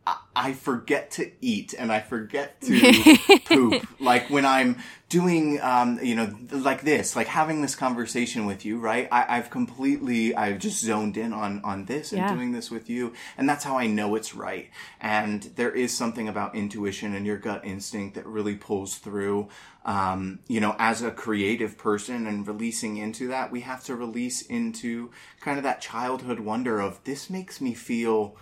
I, 0.08 0.18
I 0.36 0.54
forget 0.54 1.12
to 1.12 1.32
eat 1.42 1.74
and 1.78 1.92
I 1.92 2.00
forget 2.00 2.62
to 2.62 3.18
poop. 3.46 3.86
Like 4.00 4.30
when 4.30 4.46
I'm 4.46 4.78
doing, 5.14 5.62
um, 5.62 6.00
you 6.02 6.16
know, 6.16 6.36
like 6.50 6.82
this, 6.82 7.16
like 7.16 7.28
having 7.28 7.62
this 7.62 7.76
conversation 7.76 8.48
with 8.48 8.66
you, 8.66 8.80
right? 8.80 9.08
I, 9.12 9.38
I've 9.38 9.52
completely, 9.52 10.34
I've 10.36 10.58
just 10.58 10.84
zoned 10.84 11.18
in 11.18 11.34
on, 11.34 11.62
on 11.64 11.86
this 11.86 12.12
and 12.14 12.24
Yeah. 12.24 12.34
doing 12.34 12.52
this 12.52 12.72
with 12.72 12.90
you. 12.90 13.14
And 13.38 13.48
that's 13.48 13.64
how 13.64 13.78
I 13.78 13.86
know 13.86 14.16
it's 14.16 14.34
right. 14.34 14.72
And 15.00 15.44
there 15.56 15.70
is 15.70 15.96
something 15.96 16.28
about 16.28 16.56
intuition 16.56 17.14
and 17.14 17.28
your 17.28 17.38
gut 17.38 17.64
instinct 17.64 18.16
that 18.16 18.26
really 18.26 18.56
pulls 18.56 18.96
through. 18.96 19.50
Um, 19.86 20.40
you 20.48 20.60
know, 20.60 20.76
as 20.80 21.04
a 21.04 21.12
creative 21.12 21.78
person 21.78 22.26
and 22.26 22.48
releasing 22.48 22.98
into 22.98 23.28
that, 23.28 23.52
we 23.52 23.62
have 23.62 23.84
to 23.84 23.96
release 23.96 24.42
into 24.42 25.12
kind 25.42 25.60
of 25.60 25.64
that 25.64 25.80
childhood 25.80 26.40
wonder 26.40 26.80
of 26.80 27.04
this 27.04 27.30
makes 27.30 27.62
me 27.62 27.76
feel 27.76 28.36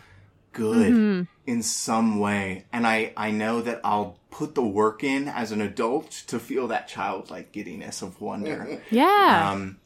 good 0.53 1.27
in 1.45 1.63
some 1.63 2.19
way. 2.19 2.65
And 2.73 2.85
i 2.87 3.13
i 3.17 3.31
know 3.31 3.61
that 3.61 3.81
i'll 3.83 4.17
put 4.29 4.55
the 4.55 4.63
work 4.63 5.03
in 5.03 5.27
as 5.27 5.51
an 5.51 5.61
adult 5.61 6.09
to 6.27 6.39
feel 6.39 6.67
that 6.69 6.87
childlike 6.87 7.51
giddiness 7.51 8.01
of 8.01 8.19
wonder. 8.21 8.81
Yeah. 8.89 9.51
um 9.51 9.77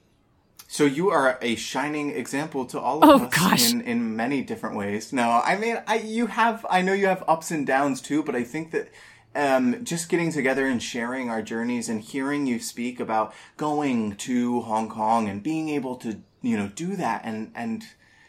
so 0.68 0.84
you 0.84 1.10
are 1.12 1.38
a 1.42 1.56
shining 1.56 2.10
example 2.12 2.66
to 2.66 2.80
all 2.80 3.04
of 3.04 3.22
Oh, 3.22 3.26
us 3.26 3.36
gosh. 3.36 3.72
in 3.72 3.82
in 3.82 4.16
many 4.16 4.42
different 4.42 4.76
ways. 4.76 5.14
No 5.14 5.42
i 5.44 5.56
mean 5.58 5.78
i 5.88 5.96
you 5.98 6.28
have 6.28 6.66
i 6.70 6.82
know 6.82 6.94
you 6.94 7.08
have 7.08 7.24
ups 7.28 7.52
and 7.52 7.66
downs 7.66 8.02
too 8.02 8.24
but 8.24 8.36
i 8.36 8.44
think 8.44 8.72
that 8.72 8.90
um, 9.38 9.84
just 9.84 10.08
getting 10.08 10.32
together 10.32 10.66
and 10.66 10.82
sharing 10.82 11.30
our 11.30 11.42
journeys 11.42 11.90
and 11.90 12.00
hearing 12.00 12.48
you 12.48 12.58
speak 12.58 13.02
about 13.02 13.34
going 13.58 14.16
to 14.16 14.62
Hong 14.62 14.88
Kong 14.88 15.28
and 15.28 15.44
being 15.44 15.68
able 15.68 15.98
to, 15.98 16.22
you 16.42 16.56
know, 16.56 16.70
do 16.74 16.96
that 16.96 17.24
and, 17.26 17.52
and 17.54 17.84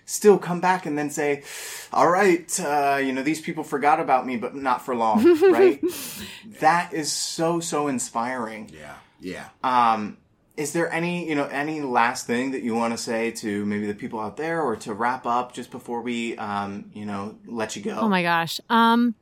still 0.07 0.39
come 0.39 0.61
back 0.61 0.87
and 0.87 0.97
then 0.97 1.11
say, 1.11 1.43
all 1.93 2.09
right, 2.09 2.59
uh, 2.61 2.99
you 3.03 3.13
know, 3.13 3.23
these 3.23 3.41
people 3.43 3.63
forgot 3.65 4.01
about 4.01 4.25
me, 4.27 4.37
but 4.37 4.55
not 4.55 4.83
for 4.85 4.95
long, 4.97 5.23
right? 5.53 5.83
that 6.61 6.95
is 6.95 7.13
so, 7.13 7.61
so 7.61 7.89
inspiring. 7.89 8.71
Yeah. 8.73 8.95
Yeah. 9.21 9.49
Um, 9.65 10.17
is 10.57 10.73
there 10.73 10.91
any, 10.91 11.29
you 11.29 11.35
know, 11.35 11.45
any 11.47 11.83
last 11.83 12.27
thing 12.27 12.53
that 12.53 12.63
you 12.63 12.75
want 12.75 12.95
to 12.97 12.99
say 12.99 13.31
to 13.33 13.65
maybe 13.67 13.87
the 13.87 13.95
people 13.95 14.19
out 14.21 14.37
there 14.39 14.63
or 14.63 14.77
to 14.77 14.95
wrap 14.95 15.27
up 15.27 15.53
just 15.53 15.71
before 15.71 16.01
we, 16.01 16.35
um, 16.39 16.91
you 16.95 17.05
know, 17.05 17.37
let 17.47 17.77
you 17.77 17.83
go? 17.83 17.99
Oh 18.01 18.09
my 18.09 18.23
gosh. 18.23 18.59
Um 18.71 19.15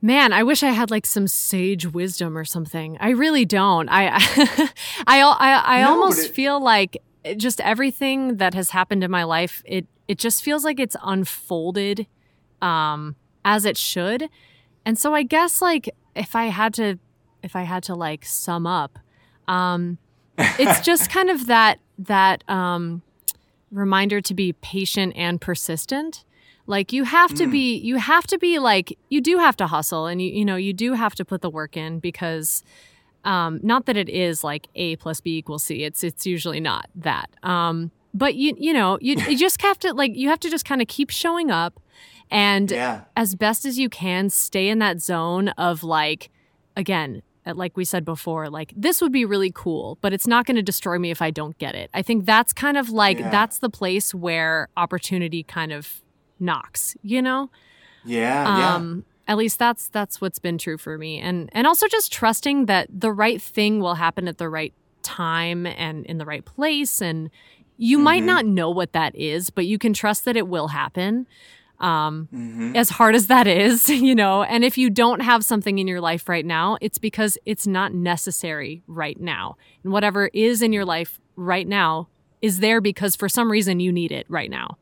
man, 0.00 0.32
I 0.32 0.42
wish 0.42 0.62
I 0.62 0.68
had 0.70 0.90
like 0.90 1.06
some 1.06 1.26
sage 1.26 1.86
wisdom 1.86 2.36
or 2.38 2.44
something. 2.44 2.96
I 3.00 3.10
really 3.10 3.44
don't. 3.44 3.88
I 3.88 4.06
I 5.06 5.20
I, 5.22 5.62
I 5.78 5.82
No, 5.82 5.90
almost 5.90 6.26
it- 6.26 6.34
feel 6.34 6.62
like 6.62 7.02
just 7.36 7.60
everything 7.60 8.36
that 8.36 8.54
has 8.54 8.70
happened 8.70 9.04
in 9.04 9.10
my 9.10 9.24
life, 9.24 9.62
it 9.64 9.86
it 10.06 10.18
just 10.18 10.42
feels 10.42 10.64
like 10.64 10.78
it's 10.78 10.96
unfolded 11.02 12.06
um 12.62 13.16
as 13.44 13.64
it 13.64 13.76
should. 13.76 14.28
And 14.86 14.98
so 14.98 15.14
I 15.14 15.22
guess 15.22 15.62
like 15.62 15.88
if 16.14 16.36
I 16.36 16.46
had 16.46 16.74
to 16.74 16.98
if 17.42 17.56
I 17.56 17.62
had 17.62 17.82
to 17.84 17.94
like 17.94 18.24
sum 18.24 18.66
up, 18.66 18.98
um 19.48 19.98
it's 20.38 20.80
just 20.84 21.10
kind 21.10 21.30
of 21.30 21.46
that 21.46 21.78
that 21.98 22.48
um 22.48 23.02
reminder 23.70 24.20
to 24.20 24.34
be 24.34 24.52
patient 24.52 25.12
and 25.16 25.40
persistent 25.40 26.24
like 26.66 26.92
you 26.92 27.04
have 27.04 27.34
to 27.34 27.46
be 27.46 27.76
you 27.76 27.96
have 27.96 28.26
to 28.26 28.38
be 28.38 28.58
like 28.58 28.96
you 29.10 29.20
do 29.20 29.38
have 29.38 29.56
to 29.56 29.66
hustle 29.66 30.06
and 30.06 30.22
you 30.22 30.30
you 30.30 30.44
know 30.44 30.56
you 30.56 30.72
do 30.72 30.94
have 30.94 31.14
to 31.14 31.24
put 31.24 31.42
the 31.42 31.50
work 31.50 31.76
in 31.76 31.98
because 31.98 32.62
um 33.24 33.60
not 33.62 33.86
that 33.86 33.96
it 33.96 34.08
is 34.08 34.42
like 34.44 34.68
a 34.74 34.96
plus 34.96 35.20
b 35.20 35.38
equals 35.38 35.64
c 35.64 35.82
it's 35.84 36.02
it's 36.04 36.26
usually 36.26 36.60
not 36.60 36.86
that 36.94 37.28
um 37.42 37.90
but 38.12 38.34
you 38.34 38.54
you 38.58 38.72
know 38.72 38.98
you, 39.00 39.16
you 39.28 39.36
just 39.36 39.60
have 39.62 39.78
to 39.78 39.92
like 39.94 40.14
you 40.14 40.28
have 40.28 40.40
to 40.40 40.50
just 40.50 40.64
kind 40.64 40.80
of 40.82 40.88
keep 40.88 41.10
showing 41.10 41.50
up 41.50 41.80
and 42.30 42.70
Yeah. 42.70 43.02
as 43.16 43.34
best 43.34 43.64
as 43.64 43.78
you 43.78 43.88
can 43.88 44.30
stay 44.30 44.68
in 44.68 44.78
that 44.78 45.00
zone 45.00 45.48
of 45.50 45.82
like 45.82 46.30
again 46.76 47.22
uh, 47.46 47.52
like 47.54 47.76
we 47.76 47.84
said 47.84 48.04
before 48.04 48.48
like 48.48 48.72
this 48.76 49.02
would 49.02 49.12
be 49.12 49.24
really 49.24 49.52
cool 49.54 49.98
but 50.00 50.12
it's 50.12 50.26
not 50.26 50.46
going 50.46 50.56
to 50.56 50.62
destroy 50.62 50.98
me 50.98 51.10
if 51.10 51.20
i 51.20 51.30
don't 51.30 51.58
get 51.58 51.74
it 51.74 51.90
i 51.92 52.00
think 52.02 52.24
that's 52.24 52.52
kind 52.52 52.76
of 52.78 52.88
like 52.90 53.18
Yeah. 53.18 53.30
that's 53.30 53.58
the 53.58 53.68
place 53.70 54.14
where 54.14 54.68
opportunity 54.76 55.42
kind 55.42 55.72
of 55.72 56.00
knocks 56.40 56.96
you 57.02 57.20
know 57.22 57.50
Yeah. 58.04 58.58
Yeah. 58.58 58.96
At 59.26 59.36
least 59.36 59.58
that's 59.58 59.88
that's 59.88 60.20
what's 60.20 60.38
been 60.38 60.58
true 60.58 60.76
for 60.78 60.98
me 60.98 61.18
and 61.18 61.48
and 61.52 61.66
also 61.66 61.86
just 61.88 62.12
trusting 62.12 62.66
that 62.66 62.86
the 62.90 63.12
right 63.12 63.40
thing 63.40 63.80
will 63.80 63.94
happen 63.94 64.28
at 64.28 64.38
the 64.38 64.48
right 64.48 64.72
time 65.02 65.66
and 65.66 66.04
in 66.06 66.18
the 66.18 66.24
right 66.26 66.44
place 66.44 67.00
and 67.02 67.30
you 67.76 67.98
might 67.98 68.22
Mhm. 68.22 68.26
not 68.26 68.46
know 68.46 68.70
what 68.70 68.92
that 68.92 69.14
is 69.16 69.50
but 69.50 69.66
you 69.66 69.78
can 69.78 69.92
trust 69.92 70.24
that 70.24 70.36
it 70.36 70.46
will 70.48 70.68
happen 70.68 71.26
um 71.80 72.28
hmm 72.30 72.54
as 72.76 72.90
hard 72.90 73.14
as 73.14 73.28
that 73.28 73.46
is, 73.46 73.88
you 74.08 74.16
know, 74.16 74.42
and 74.42 74.64
if 74.64 74.76
you 74.76 74.90
don't 74.90 75.20
have 75.20 75.44
something 75.44 75.78
in 75.78 75.86
your 75.86 76.00
life 76.00 76.28
right 76.28 76.44
now, 76.44 76.76
it's 76.80 76.98
because 76.98 77.38
it's 77.46 77.68
not 77.68 77.94
necessary 77.94 78.82
right 78.88 79.20
now. 79.20 79.56
And 79.84 79.92
whatever 79.92 80.28
is 80.34 80.60
in 80.60 80.72
your 80.72 80.84
life 80.84 81.20
right 81.36 81.68
now 81.68 82.08
is 82.42 82.58
there 82.58 82.80
because 82.80 83.14
for 83.14 83.28
some 83.28 83.48
reason 83.48 83.78
you 83.78 83.92
need 83.92 84.10
it 84.10 84.26
right 84.28 84.50
now. 84.50 84.76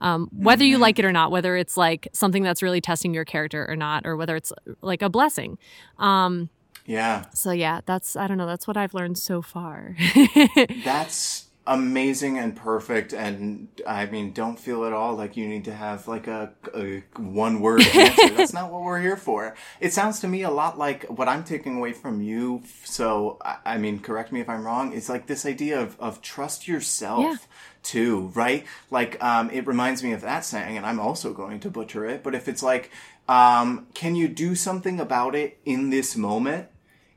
Um, 0.00 0.28
whether 0.32 0.64
you 0.64 0.76
Mhm. 0.78 0.80
like 0.80 0.98
it 0.98 1.04
or 1.04 1.12
not, 1.12 1.30
whether 1.30 1.56
it's 1.56 1.76
like 1.76 2.08
something 2.12 2.42
that's 2.42 2.62
really 2.62 2.80
testing 2.80 3.12
your 3.14 3.24
character 3.24 3.66
or 3.68 3.76
not, 3.76 4.06
or 4.06 4.16
whether 4.16 4.36
it's 4.36 4.52
like 4.82 5.02
a 5.02 5.08
blessing. 5.08 5.58
Um, 5.98 6.48
Yeah. 6.86 7.24
so 7.34 7.50
yeah, 7.52 7.80
that's 7.86 8.16
I 8.16 8.26
don't 8.26 8.38
know. 8.38 8.46
That's 8.46 8.66
what 8.66 8.76
I've 8.76 8.94
learned 8.94 9.18
so 9.18 9.42
far. 9.42 9.96
That's 10.84 11.46
amazing 11.66 12.36
and 12.38 12.56
perfect. 12.56 13.12
And 13.12 13.68
I 13.86 14.06
mean, 14.06 14.32
don't 14.32 14.58
feel 14.58 14.84
at 14.86 14.92
all 14.92 15.14
like 15.14 15.36
you 15.36 15.46
need 15.46 15.64
to 15.66 15.74
have 15.74 16.08
like 16.08 16.26
a, 16.26 16.52
a 16.74 17.04
one 17.16 17.60
word 17.60 17.82
answer. 17.94 18.30
That's 18.30 18.52
not 18.52 18.72
what 18.72 18.82
we're 18.82 19.00
here 19.00 19.16
for. 19.16 19.54
It 19.78 19.92
sounds 19.92 20.20
to 20.20 20.28
me 20.28 20.42
a 20.42 20.50
lot 20.50 20.78
like 20.78 21.04
what 21.04 21.28
I'm 21.28 21.44
taking 21.44 21.76
away 21.76 21.92
from 21.92 22.22
you. 22.22 22.62
So, 22.84 23.38
I, 23.44 23.56
I 23.66 23.78
mean, 23.78 24.00
correct 24.00 24.32
me 24.32 24.40
if 24.40 24.48
I'm 24.48 24.64
wrong. 24.64 24.92
It's 24.92 25.08
like 25.08 25.26
this 25.26 25.46
idea 25.46 25.80
of, 25.80 26.00
of 26.00 26.20
trust 26.22 26.66
yourself. 26.66 27.20
Yeah. 27.20 27.36
Too 27.82 28.30
right, 28.34 28.66
like 28.90 29.22
um, 29.24 29.50
it 29.50 29.66
reminds 29.66 30.02
me 30.04 30.12
of 30.12 30.20
that 30.20 30.44
saying, 30.44 30.76
and 30.76 30.84
I'm 30.84 31.00
also 31.00 31.32
going 31.32 31.60
to 31.60 31.70
butcher 31.70 32.04
it. 32.06 32.22
But 32.22 32.34
if 32.34 32.46
it's 32.46 32.62
like, 32.62 32.90
um, 33.28 33.86
can 33.94 34.14
you 34.14 34.28
do 34.28 34.54
something 34.54 35.00
about 35.00 35.34
it 35.34 35.58
in 35.64 35.90
this 35.90 36.14
moment? 36.16 36.68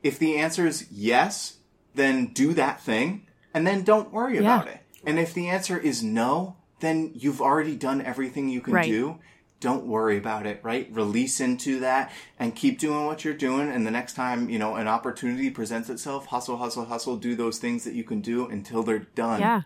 If 0.02 0.18
the 0.18 0.36
answer 0.36 0.66
is 0.66 0.86
yes, 0.90 1.58
then 1.94 2.28
do 2.28 2.54
that 2.54 2.80
thing 2.80 3.26
and 3.52 3.66
then 3.66 3.82
don't 3.84 4.12
worry 4.12 4.34
Yeah. 4.34 4.40
about 4.40 4.68
it. 4.68 4.80
And 5.06 5.18
if 5.18 5.32
the 5.34 5.48
answer 5.48 5.78
is 5.78 6.02
no, 6.02 6.56
then 6.80 7.12
you've 7.14 7.40
already 7.40 7.76
done 7.76 8.00
everything 8.00 8.48
you 8.48 8.60
can 8.60 8.74
Right. 8.74 8.90
do. 8.90 9.18
Don't 9.60 9.86
worry 9.86 10.18
about 10.18 10.44
it, 10.46 10.60
right? 10.62 10.90
Release 10.92 11.40
into 11.40 11.80
that 11.80 12.12
and 12.38 12.54
keep 12.54 12.78
doing 12.78 13.06
what 13.06 13.24
you're 13.24 13.32
doing. 13.32 13.70
And 13.70 13.86
the 13.86 13.90
next 13.90 14.12
time, 14.14 14.50
you 14.50 14.58
know, 14.58 14.74
an 14.74 14.88
opportunity 14.88 15.48
presents 15.48 15.88
itself, 15.88 16.26
hustle, 16.26 16.58
hustle, 16.58 16.84
hustle, 16.84 17.16
do 17.16 17.34
those 17.34 17.58
things 17.58 17.84
that 17.84 17.94
you 17.94 18.04
can 18.04 18.20
do 18.20 18.46
until 18.46 18.82
they're 18.82 19.06
done. 19.14 19.40
yeah, 19.40 19.62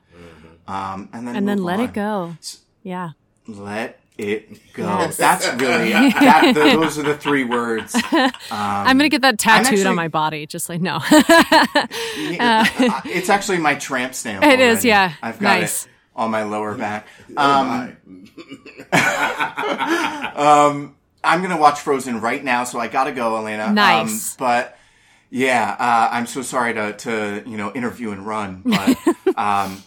Um, 0.69 1.09
and 1.13 1.27
then, 1.27 1.37
and 1.37 1.49
then 1.49 1.63
let 1.65 1.81
on. 1.81 1.87
it 1.87 1.93
go. 1.95 2.37
Yeah. 2.83 3.11
Let 3.47 3.99
it 4.19 4.73
go. 4.75 4.83
Yes. 4.85 5.17
That's 5.17 5.47
really, 5.55 5.91
that, 5.93 6.53
th- 6.55 6.75
those 6.75 6.99
are 6.99 7.03
the 7.05 7.17
three 7.17 7.45
words. 7.45 7.95
Um, 7.95 8.03
I'm 8.51 8.99
gonna 8.99 9.09
get 9.09 9.23
that 9.23 9.39
tattooed 9.39 9.67
actually- 9.73 9.87
on 9.87 9.95
my 9.97 10.09
body. 10.09 10.47
Just 10.47 10.69
like 10.69 10.81
no. 10.81 10.99
Uh, 12.41 12.65
it's 13.07 13.31
actually 13.31 13.59
my 13.59 13.75
tramp 13.77 14.15
stamp. 14.15 14.45
It 14.45 14.61
is, 14.61 14.77
already. 14.79 14.89
yeah. 14.89 15.13
I've 15.23 15.39
got 15.41 15.61
Nice. 15.61 15.87
it 15.87 15.91
on 16.15 16.31
my 16.31 16.43
lower 16.43 16.75
back. 16.75 17.07
Oh, 17.37 17.61
Um, 17.61 17.97
um, 20.37 20.97
I'm 21.25 21.43
gonna 21.43 21.57
watch 21.59 21.81
Frozen 21.81 22.21
right 22.21 22.43
now, 22.43 22.65
so 22.65 22.79
I 22.79 22.89
gotta 22.89 23.13
go, 23.13 23.39
Alaina. 23.41 23.73
Nice. 23.73 24.33
Um, 24.33 24.37
but 24.39 24.79
yeah, 25.31 25.77
uh, 25.79 26.09
I'm 26.15 26.27
so 26.27 26.43
sorry 26.43 26.75
to 26.75 26.93
to 26.95 27.43
you 27.47 27.57
know 27.57 27.73
interview 27.73 28.11
and 28.13 28.27
run, 28.27 28.63
but 28.65 28.97
um, 29.37 29.83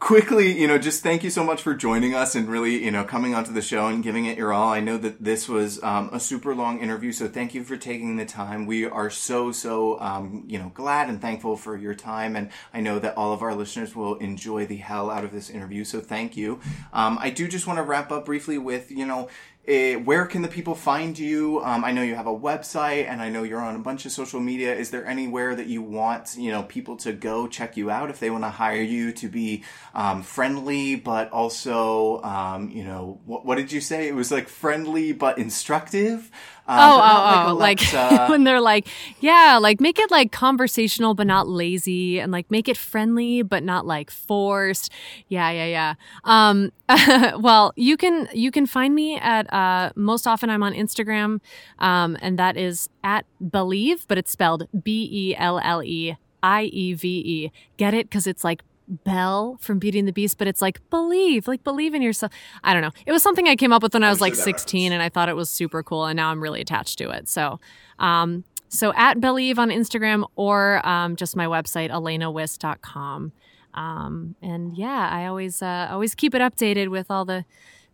quickly, 0.00 0.58
you 0.58 0.66
know, 0.66 0.78
just 0.78 1.02
thank 1.02 1.22
you 1.22 1.28
so 1.28 1.44
much 1.44 1.60
for 1.60 1.74
joining 1.74 2.14
us 2.14 2.34
and 2.34 2.48
really, 2.48 2.82
you 2.82 2.90
know, 2.90 3.04
coming 3.04 3.34
onto 3.34 3.52
the 3.52 3.60
show 3.60 3.86
and 3.86 4.02
giving 4.02 4.24
it 4.24 4.38
your 4.38 4.50
all. 4.50 4.72
I 4.72 4.80
know 4.80 4.96
that 4.96 5.22
this 5.22 5.46
was 5.46 5.80
um, 5.82 6.08
a 6.10 6.18
super 6.18 6.54
long 6.54 6.80
interview, 6.80 7.12
so 7.12 7.28
thank 7.28 7.54
you 7.54 7.62
for 7.62 7.76
taking 7.76 8.16
the 8.16 8.24
time. 8.24 8.64
We 8.64 8.86
are 8.86 9.10
so, 9.10 9.52
so, 9.52 10.00
um, 10.00 10.44
you 10.48 10.58
know, 10.58 10.72
glad 10.74 11.10
and 11.10 11.20
thankful 11.20 11.54
for 11.54 11.76
your 11.76 11.94
time. 11.94 12.34
And 12.34 12.50
I 12.72 12.80
know 12.80 12.98
that 12.98 13.16
all 13.16 13.34
of 13.34 13.42
our 13.42 13.54
listeners 13.54 13.94
will 13.94 14.16
enjoy 14.16 14.66
the 14.66 14.78
hell 14.78 15.10
out 15.10 15.22
of 15.22 15.32
this 15.32 15.50
interview, 15.50 15.84
so 15.84 16.00
thank 16.00 16.34
you. 16.34 16.60
Um, 16.94 17.18
I 17.20 17.28
do 17.28 17.46
just 17.46 17.66
want 17.66 17.76
to 17.76 17.82
wrap 17.82 18.10
up 18.10 18.24
briefly 18.24 18.56
with, 18.56 18.90
you 18.90 19.04
know, 19.04 19.28
eh, 19.66 19.96
where 19.96 20.26
can 20.26 20.42
the 20.42 20.48
people 20.48 20.74
find 20.74 21.18
you? 21.18 21.62
Um, 21.62 21.84
I 21.84 21.92
know 21.92 22.02
you 22.02 22.14
have 22.14 22.26
a 22.26 22.36
website, 22.36 23.06
and 23.06 23.20
I 23.20 23.28
know 23.28 23.42
you're 23.42 23.60
on 23.60 23.76
a 23.76 23.80
bunch 23.80 24.06
of 24.06 24.12
social 24.12 24.40
media. 24.40 24.74
Is 24.74 24.90
there 24.90 25.06
anywhere 25.06 25.54
that 25.54 25.66
you 25.66 25.82
want 25.82 26.36
you 26.36 26.50
know 26.50 26.62
people 26.62 26.96
to 26.98 27.12
go 27.12 27.46
check 27.46 27.76
you 27.76 27.90
out 27.90 28.10
if 28.10 28.20
they 28.20 28.30
want 28.30 28.44
to 28.44 28.50
hire 28.50 28.82
you 28.82 29.12
to 29.12 29.28
be 29.28 29.64
um, 29.94 30.22
friendly, 30.22 30.96
but 30.96 31.30
also 31.30 32.22
um, 32.22 32.70
you 32.70 32.84
know 32.84 33.20
what, 33.24 33.44
what 33.44 33.56
did 33.56 33.72
you 33.72 33.80
say? 33.80 34.08
It 34.08 34.14
was 34.14 34.30
like 34.30 34.48
friendly 34.48 35.12
but 35.12 35.38
instructive. 35.38 36.30
Um, 36.70 36.78
oh, 36.78 37.00
oh, 37.02 37.44
oh! 37.48 37.54
Like, 37.54 37.80
when 38.28 38.44
they're 38.44 38.60
like, 38.60 38.86
yeah, 39.18 39.58
like 39.60 39.80
make 39.80 39.98
it 39.98 40.08
like 40.10 40.30
conversational 40.30 41.14
but 41.14 41.26
not 41.26 41.48
lazy, 41.48 42.20
and 42.20 42.30
like 42.30 42.48
make 42.48 42.68
it 42.68 42.76
friendly 42.76 43.42
but 43.42 43.64
not 43.64 43.86
like 43.86 44.08
forced. 44.08 44.92
Yeah, 45.26 45.50
yeah, 45.50 45.66
yeah. 45.66 45.94
Um, 46.22 46.70
well, 47.40 47.72
you 47.74 47.96
can 47.96 48.28
you 48.32 48.52
can 48.52 48.66
find 48.66 48.94
me 48.94 49.18
at 49.18 49.52
uh, 49.52 49.90
most 49.96 50.28
often 50.28 50.48
I'm 50.48 50.62
on 50.62 50.72
Instagram, 50.72 51.40
um, 51.80 52.16
and 52.22 52.38
that 52.38 52.56
is 52.56 52.88
at 53.02 53.26
believe, 53.50 54.06
but 54.06 54.16
it's 54.16 54.30
spelled 54.30 54.68
B 54.84 55.08
E 55.10 55.36
L 55.36 55.58
L 55.58 55.82
E 55.82 56.16
I 56.40 56.64
E 56.64 56.94
V 56.94 57.08
E. 57.08 57.52
Get 57.78 57.94
it? 57.94 58.08
Because 58.08 58.28
it's 58.28 58.44
like 58.44 58.62
Belle 58.90 59.56
from 59.60 59.78
Beauty 59.78 59.98
and 59.98 60.08
the 60.08 60.12
Beast, 60.12 60.38
but 60.38 60.48
it's 60.48 60.60
like 60.60 60.80
believe, 60.90 61.48
like 61.48 61.64
believe 61.64 61.94
in 61.94 62.02
yourself. 62.02 62.32
I 62.64 62.72
don't 62.72 62.82
know. 62.82 62.90
It 63.06 63.12
was 63.12 63.22
something 63.22 63.48
I 63.48 63.56
came 63.56 63.72
up 63.72 63.82
with 63.82 63.94
when 63.94 64.04
I 64.04 64.10
was 64.10 64.20
like 64.20 64.32
Understood 64.32 64.58
16 64.58 64.80
reference. 64.82 64.92
and 64.94 65.02
I 65.02 65.08
thought 65.08 65.28
it 65.28 65.36
was 65.36 65.48
super 65.48 65.82
cool 65.82 66.06
and 66.06 66.16
now 66.16 66.30
I'm 66.30 66.42
really 66.42 66.60
attached 66.60 66.98
to 66.98 67.10
it. 67.10 67.28
So, 67.28 67.60
um, 67.98 68.44
so 68.68 68.92
at 68.94 69.20
believe 69.20 69.58
on 69.58 69.70
Instagram 69.70 70.24
or 70.36 70.86
um, 70.86 71.16
just 71.16 71.36
my 71.36 71.46
website, 71.46 71.90
alainawis.com. 71.90 73.32
Um, 73.74 74.34
and 74.42 74.76
yeah, 74.76 75.08
I 75.10 75.26
always, 75.26 75.62
uh, 75.62 75.88
always 75.90 76.14
keep 76.14 76.34
it 76.34 76.40
updated 76.40 76.88
with 76.88 77.10
all 77.10 77.24
the 77.24 77.44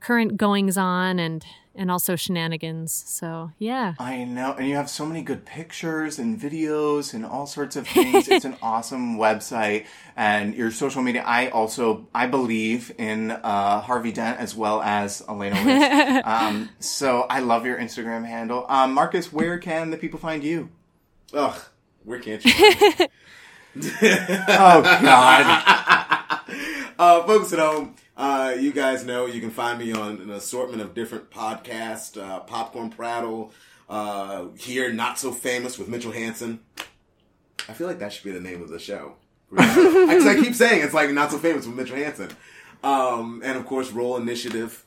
current 0.01 0.37
goings 0.37 0.77
on 0.79 1.19
and, 1.19 1.45
and 1.77 1.91
also 1.91 2.17
shenanigans. 2.17 3.05
So 3.07 3.53
yeah. 3.59 3.95
I 3.99 4.25
know, 4.25 4.55
and 4.59 4.69
you 4.69 4.77
have 4.77 4.91
so 4.91 5.07
many 5.07 5.23
good 5.23 5.45
pictures 5.45 6.19
and 6.19 6.39
videos 6.39 7.15
and 7.15 7.25
all 7.25 7.47
sorts 7.47 7.77
of 7.77 7.87
things. 7.87 8.29
it's 8.29 8.45
an 8.45 8.57
awesome 8.63 9.19
website, 9.19 9.87
and 10.17 10.55
your 10.55 10.71
social 10.71 11.03
media. 11.03 11.23
I 11.25 11.49
also 11.49 12.09
I 12.15 12.27
believe 12.27 12.93
in 12.99 13.31
uh, 13.31 13.81
Harvey 13.81 14.13
Dent 14.13 14.39
as 14.41 14.55
well 14.55 14.83
as 14.83 15.23
Alaina. 15.29 15.57
List. 15.63 16.27
um, 16.27 16.71
so 16.81 17.23
I 17.23 17.41
love 17.41 17.67
your 17.67 17.79
Instagram 17.79 18.27
handle, 18.27 18.67
um, 18.69 18.95
Marcus. 18.95 19.33
Where 19.33 19.59
can 19.59 19.91
the 19.91 19.97
people 19.97 20.19
find 20.19 20.43
you? 20.43 20.71
Ugh, 21.33 21.61
where 22.05 22.19
can't 22.21 22.45
you? 22.45 22.53
find 22.53 23.01
me? 23.01 23.07
Oh 23.79 24.81
God, 25.03 26.41
uh, 26.99 27.27
folks 27.27 27.53
at 27.53 27.59
home, 27.59 27.95
uh, 28.17 28.55
you 28.59 28.73
guys 28.73 29.05
know 29.05 29.27
you 29.27 29.41
can 29.41 29.51
find 29.51 29.79
me 29.79 29.93
on 29.93 30.21
an 30.21 30.31
assortment 30.31 30.83
of 30.83 30.95
different 30.95 31.31
podcasts. 31.31 32.21
Uh, 32.21 32.41
Popcorn 32.41 32.91
Prattle, 32.91 33.53
uh, 33.89 34.47
here, 34.59 34.93
Not 34.93 35.19
So 35.19 35.33
Famous 35.33 35.79
with 35.79 35.89
Mitchell 35.89 36.13
Hansen. 36.13 36.61
I 37.69 37.73
feel 37.73 37.87
like 37.87 37.99
that 37.99 38.13
should 38.13 38.25
be 38.25 38.31
the 38.33 38.41
name 38.41 38.63
of 38.63 38.69
the 38.69 38.79
show. 38.79 39.15
Because 39.51 40.27
I 40.27 40.35
keep 40.41 40.55
saying 40.55 40.83
it's 40.83 40.95
like 40.95 41.11
Not 41.11 41.31
So 41.31 41.39
Famous 41.39 41.67
with 41.67 41.77
Mitchell 41.77 41.97
Hansen. 41.97 42.31
Um, 42.83 43.43
and 43.45 43.57
of 43.57 43.67
course, 43.67 43.91
Roll 43.93 44.17
Initiative. 44.17 44.85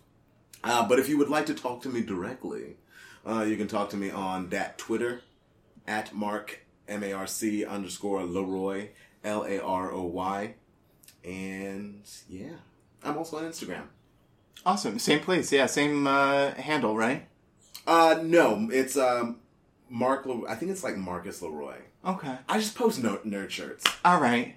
Uh, 0.63 0.87
but 0.87 0.99
if 0.99 1.07
you 1.07 1.17
would 1.17 1.29
like 1.29 1.45
to 1.45 1.53
talk 1.53 1.81
to 1.83 1.89
me 1.89 2.01
directly, 2.01 2.77
uh, 3.25 3.43
you 3.43 3.55
can 3.57 3.67
talk 3.67 3.89
to 3.91 3.97
me 3.97 4.09
on 4.09 4.49
that 4.49 4.77
Twitter 4.77 5.21
at 5.87 6.13
Mark 6.13 6.65
M 6.87 7.03
A 7.03 7.13
R 7.13 7.27
C 7.27 7.65
underscore 7.65 8.21
Laroy 8.21 8.89
L 9.23 9.43
A 9.43 9.59
R 9.59 9.91
O 9.91 10.03
Y, 10.03 10.55
and 11.23 12.01
yeah, 12.27 12.57
I'm 13.03 13.17
also 13.17 13.37
on 13.37 13.43
Instagram. 13.45 13.83
awesome. 14.65 14.99
Same 14.99 15.19
place, 15.21 15.51
yeah, 15.51 15.65
same 15.67 16.05
uh, 16.07 16.51
handle, 16.55 16.95
right? 16.97 17.27
Uh, 17.87 18.19
no, 18.23 18.67
it's 18.71 18.97
um 18.97 19.37
Mark. 19.89 20.25
Le- 20.25 20.47
I 20.47 20.55
think 20.55 20.71
it's 20.71 20.83
like 20.83 20.97
Marcus 20.97 21.41
Leroy. 21.41 21.77
Okay, 22.05 22.35
I 22.47 22.59
just 22.59 22.75
post 22.75 23.01
no- 23.03 23.19
nerd 23.25 23.49
shirts. 23.49 23.85
all 24.05 24.21
right. 24.21 24.55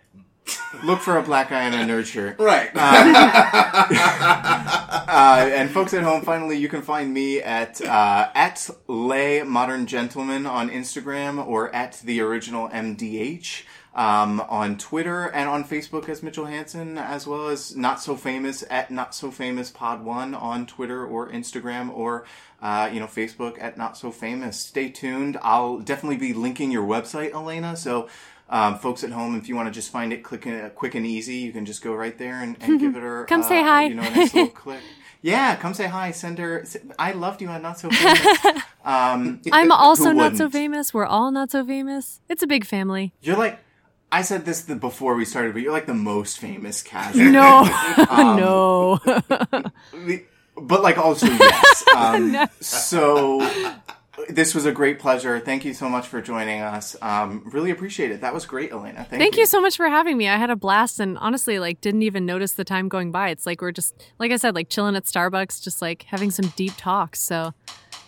Look 0.84 0.98
for 1.00 1.16
a 1.18 1.22
black 1.22 1.50
guy 1.50 1.66
in 1.68 1.72
a 1.72 1.76
nerd 1.92 2.04
shirt. 2.06 2.38
Right. 2.40 2.70
Uh, 5.14 5.50
and 5.54 5.70
folks 5.70 5.92
at 5.94 6.02
home, 6.02 6.22
finally, 6.22 6.56
you 6.56 6.68
can 6.68 6.82
find 6.82 7.12
me 7.12 7.40
at 7.40 7.80
uh, 7.82 8.28
at 8.34 8.68
Lay 8.88 9.42
Modern 9.42 9.86
Gentleman 9.86 10.46
on 10.46 10.70
Instagram 10.70 11.44
or 11.46 11.74
at 11.74 12.00
the 12.04 12.20
original 12.20 12.68
MDH 12.70 13.62
um, 13.94 14.40
on 14.48 14.78
Twitter 14.78 15.26
and 15.26 15.48
on 15.48 15.64
Facebook 15.64 16.08
as 16.08 16.22
Mitchell 16.22 16.46
Hansen, 16.46 16.96
as 16.96 17.26
well 17.26 17.48
as 17.48 17.76
Not 17.76 18.00
So 18.00 18.16
Famous 18.16 18.64
at 18.70 18.90
Not 18.90 19.14
So 19.14 19.30
Famous 19.30 19.70
Pod 19.70 20.04
One 20.04 20.34
on 20.34 20.66
Twitter 20.66 21.04
or 21.04 21.28
Instagram 21.28 21.90
or 21.94 22.24
uh, 22.62 22.88
you 22.92 23.00
know 23.00 23.06
Facebook 23.06 23.60
at 23.60 23.76
Not 23.76 23.96
So 23.96 24.10
Famous. 24.10 24.58
Stay 24.58 24.88
tuned. 24.88 25.38
I'll 25.42 25.78
definitely 25.80 26.16
be 26.16 26.32
linking 26.32 26.70
your 26.70 26.86
website, 26.86 27.32
Alaina. 27.32 27.76
So. 27.76 28.08
Um, 28.50 28.76
folks 28.78 29.02
at 29.02 29.12
home, 29.12 29.34
if 29.36 29.48
you 29.48 29.56
want 29.56 29.68
to 29.68 29.72
just 29.72 29.90
find 29.90 30.12
it 30.12 30.22
quick 30.22 30.44
and, 30.44 30.74
quick 30.74 30.94
and 30.94 31.06
easy, 31.06 31.36
you 31.36 31.52
can 31.52 31.64
just 31.64 31.80
go 31.80 31.94
right 31.94 32.18
there 32.18 32.42
and, 32.42 32.54
and 32.60 32.78
give 32.78 32.96
it 32.96 33.02
a 33.02 33.24
Come 33.24 33.40
uh, 33.40 33.48
say 33.48 33.62
hi. 33.62 33.84
You 33.84 33.94
know, 33.94 34.02
nice 34.02 34.34
little 34.34 34.50
click. 34.50 34.80
Yeah, 35.22 35.56
come 35.56 35.72
say 35.72 35.86
hi. 35.86 36.10
Send 36.10 36.38
her. 36.38 36.66
I 36.98 37.12
loved 37.12 37.40
you 37.40 37.48
on 37.48 37.62
Not 37.62 37.78
So 37.78 37.88
Famous. 37.88 38.38
Um, 38.84 39.40
I'm 39.52 39.70
also 39.70 40.10
not 40.10 40.36
so 40.36 40.50
famous. 40.50 40.92
We're 40.92 41.06
all 41.06 41.30
not 41.30 41.52
so 41.52 41.64
famous. 41.64 42.20
It's 42.28 42.42
a 42.42 42.48
big 42.48 42.64
family. 42.64 43.14
you're 43.22 43.36
like, 43.36 43.60
I 44.12 44.22
said 44.22 44.44
this 44.44 44.60
the, 44.62 44.76
before 44.76 45.14
we 45.14 45.24
started, 45.24 45.54
but 45.54 45.62
you're 45.62 45.72
like 45.72 45.86
the 45.86 45.94
most 45.94 46.38
famous 46.38 46.82
casual. 46.82 47.24
No, 47.32 47.62
Um, 48.10 48.36
no. 48.36 49.00
but 50.56 50.82
like 50.82 50.98
also 50.98 51.26
yes. 51.26 51.84
Um, 51.96 52.36
So 52.60 53.40
this 54.28 54.54
was 54.54 54.66
a 54.66 54.72
great 54.72 54.98
pleasure. 54.98 55.40
Thank 55.40 55.64
you 55.64 55.74
so 55.74 55.88
much 55.88 56.06
for 56.06 56.20
joining 56.20 56.60
us. 56.60 56.94
Um, 57.02 57.42
really 57.52 57.70
appreciate 57.70 58.10
it. 58.10 58.20
That 58.20 58.34
was 58.34 58.44
great, 58.46 58.70
Alaina. 58.70 59.04
Thank, 59.08 59.20
Thank 59.20 59.36
you 59.36 59.46
so 59.46 59.60
much 59.60 59.76
for 59.76 59.88
having 59.88 60.16
me. 60.16 60.28
I 60.28 60.36
had 60.36 60.50
a 60.50 60.56
blast 60.56 61.00
and 61.00 61.16
honestly, 61.18 61.58
like, 61.58 61.80
didn't 61.80 62.02
even 62.02 62.26
notice 62.26 62.52
the 62.52 62.64
time 62.64 62.88
going 62.88 63.10
by. 63.10 63.30
It's 63.30 63.46
like 63.46 63.60
we're 63.62 63.72
just, 63.72 63.94
like 64.18 64.30
I 64.30 64.36
said, 64.36 64.54
like 64.54 64.68
chilling 64.68 64.94
at 64.96 65.04
Starbucks, 65.04 65.62
just 65.62 65.80
like 65.82 66.04
having 66.04 66.30
some 66.30 66.52
deep 66.56 66.74
talks. 66.76 67.20
So, 67.20 67.52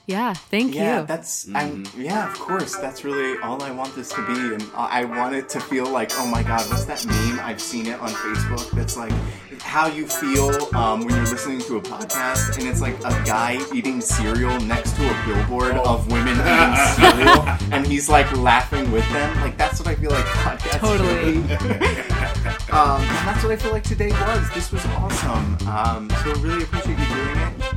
yeah, 0.06 0.34
thank 0.34 0.74
Yeah, 0.74 0.80
you. 0.82 0.86
Yeah, 0.88 1.02
that's 1.02 1.48
I'm 1.54 1.86
yeah, 1.96 2.30
of 2.30 2.38
course. 2.38 2.76
That's 2.76 3.04
really 3.04 3.38
all 3.42 3.62
I 3.62 3.70
want 3.70 3.94
this 3.94 4.10
to 4.10 4.26
be, 4.26 4.54
and 4.54 4.62
I 4.74 5.00
I 5.00 5.04
want 5.04 5.34
it 5.34 5.48
to 5.50 5.60
feel 5.60 5.86
like, 5.86 6.12
oh 6.18 6.26
my 6.26 6.42
god, 6.42 6.68
what's 6.68 6.84
that 6.84 7.04
meme? 7.06 7.40
I've 7.40 7.60
seen 7.60 7.86
it 7.86 7.98
on 8.00 8.10
Facebook. 8.10 8.70
That's 8.72 8.96
like 8.96 9.12
how 9.60 9.86
you 9.86 10.06
feel 10.06 10.68
um, 10.76 11.00
when 11.04 11.14
you're 11.14 11.24
listening 11.26 11.60
to 11.62 11.78
a 11.78 11.80
podcast, 11.80 12.58
and 12.58 12.68
it's 12.68 12.80
like 12.82 12.98
a 13.00 13.10
guy 13.24 13.58
eating 13.74 14.00
cereal 14.00 14.60
next 14.60 14.94
to 14.96 15.08
a 15.08 15.26
billboard 15.26 15.76
of 15.76 16.10
women 16.12 16.34
eating 16.36 16.76
cereal, 16.96 17.40
and 17.72 17.86
he's 17.86 18.08
like 18.08 18.30
laughing 18.36 18.90
with 18.92 19.08
them. 19.10 19.40
Like 19.40 19.56
that's 19.56 19.80
what 19.80 19.88
I 19.88 19.94
feel 19.94 20.10
like 20.10 20.24
podcasts. 20.26 20.80
Totally. 20.80 21.36
um, 22.70 23.00
and 23.00 23.26
that's 23.26 23.42
what 23.42 23.52
I 23.52 23.56
feel 23.56 23.72
like 23.72 23.84
today 23.84 24.10
was. 24.10 24.50
This 24.54 24.70
was 24.70 24.84
awesome. 24.86 25.56
Um, 25.66 26.10
so 26.22 26.34
really 26.40 26.62
appreciate 26.62 26.98
you 26.98 27.74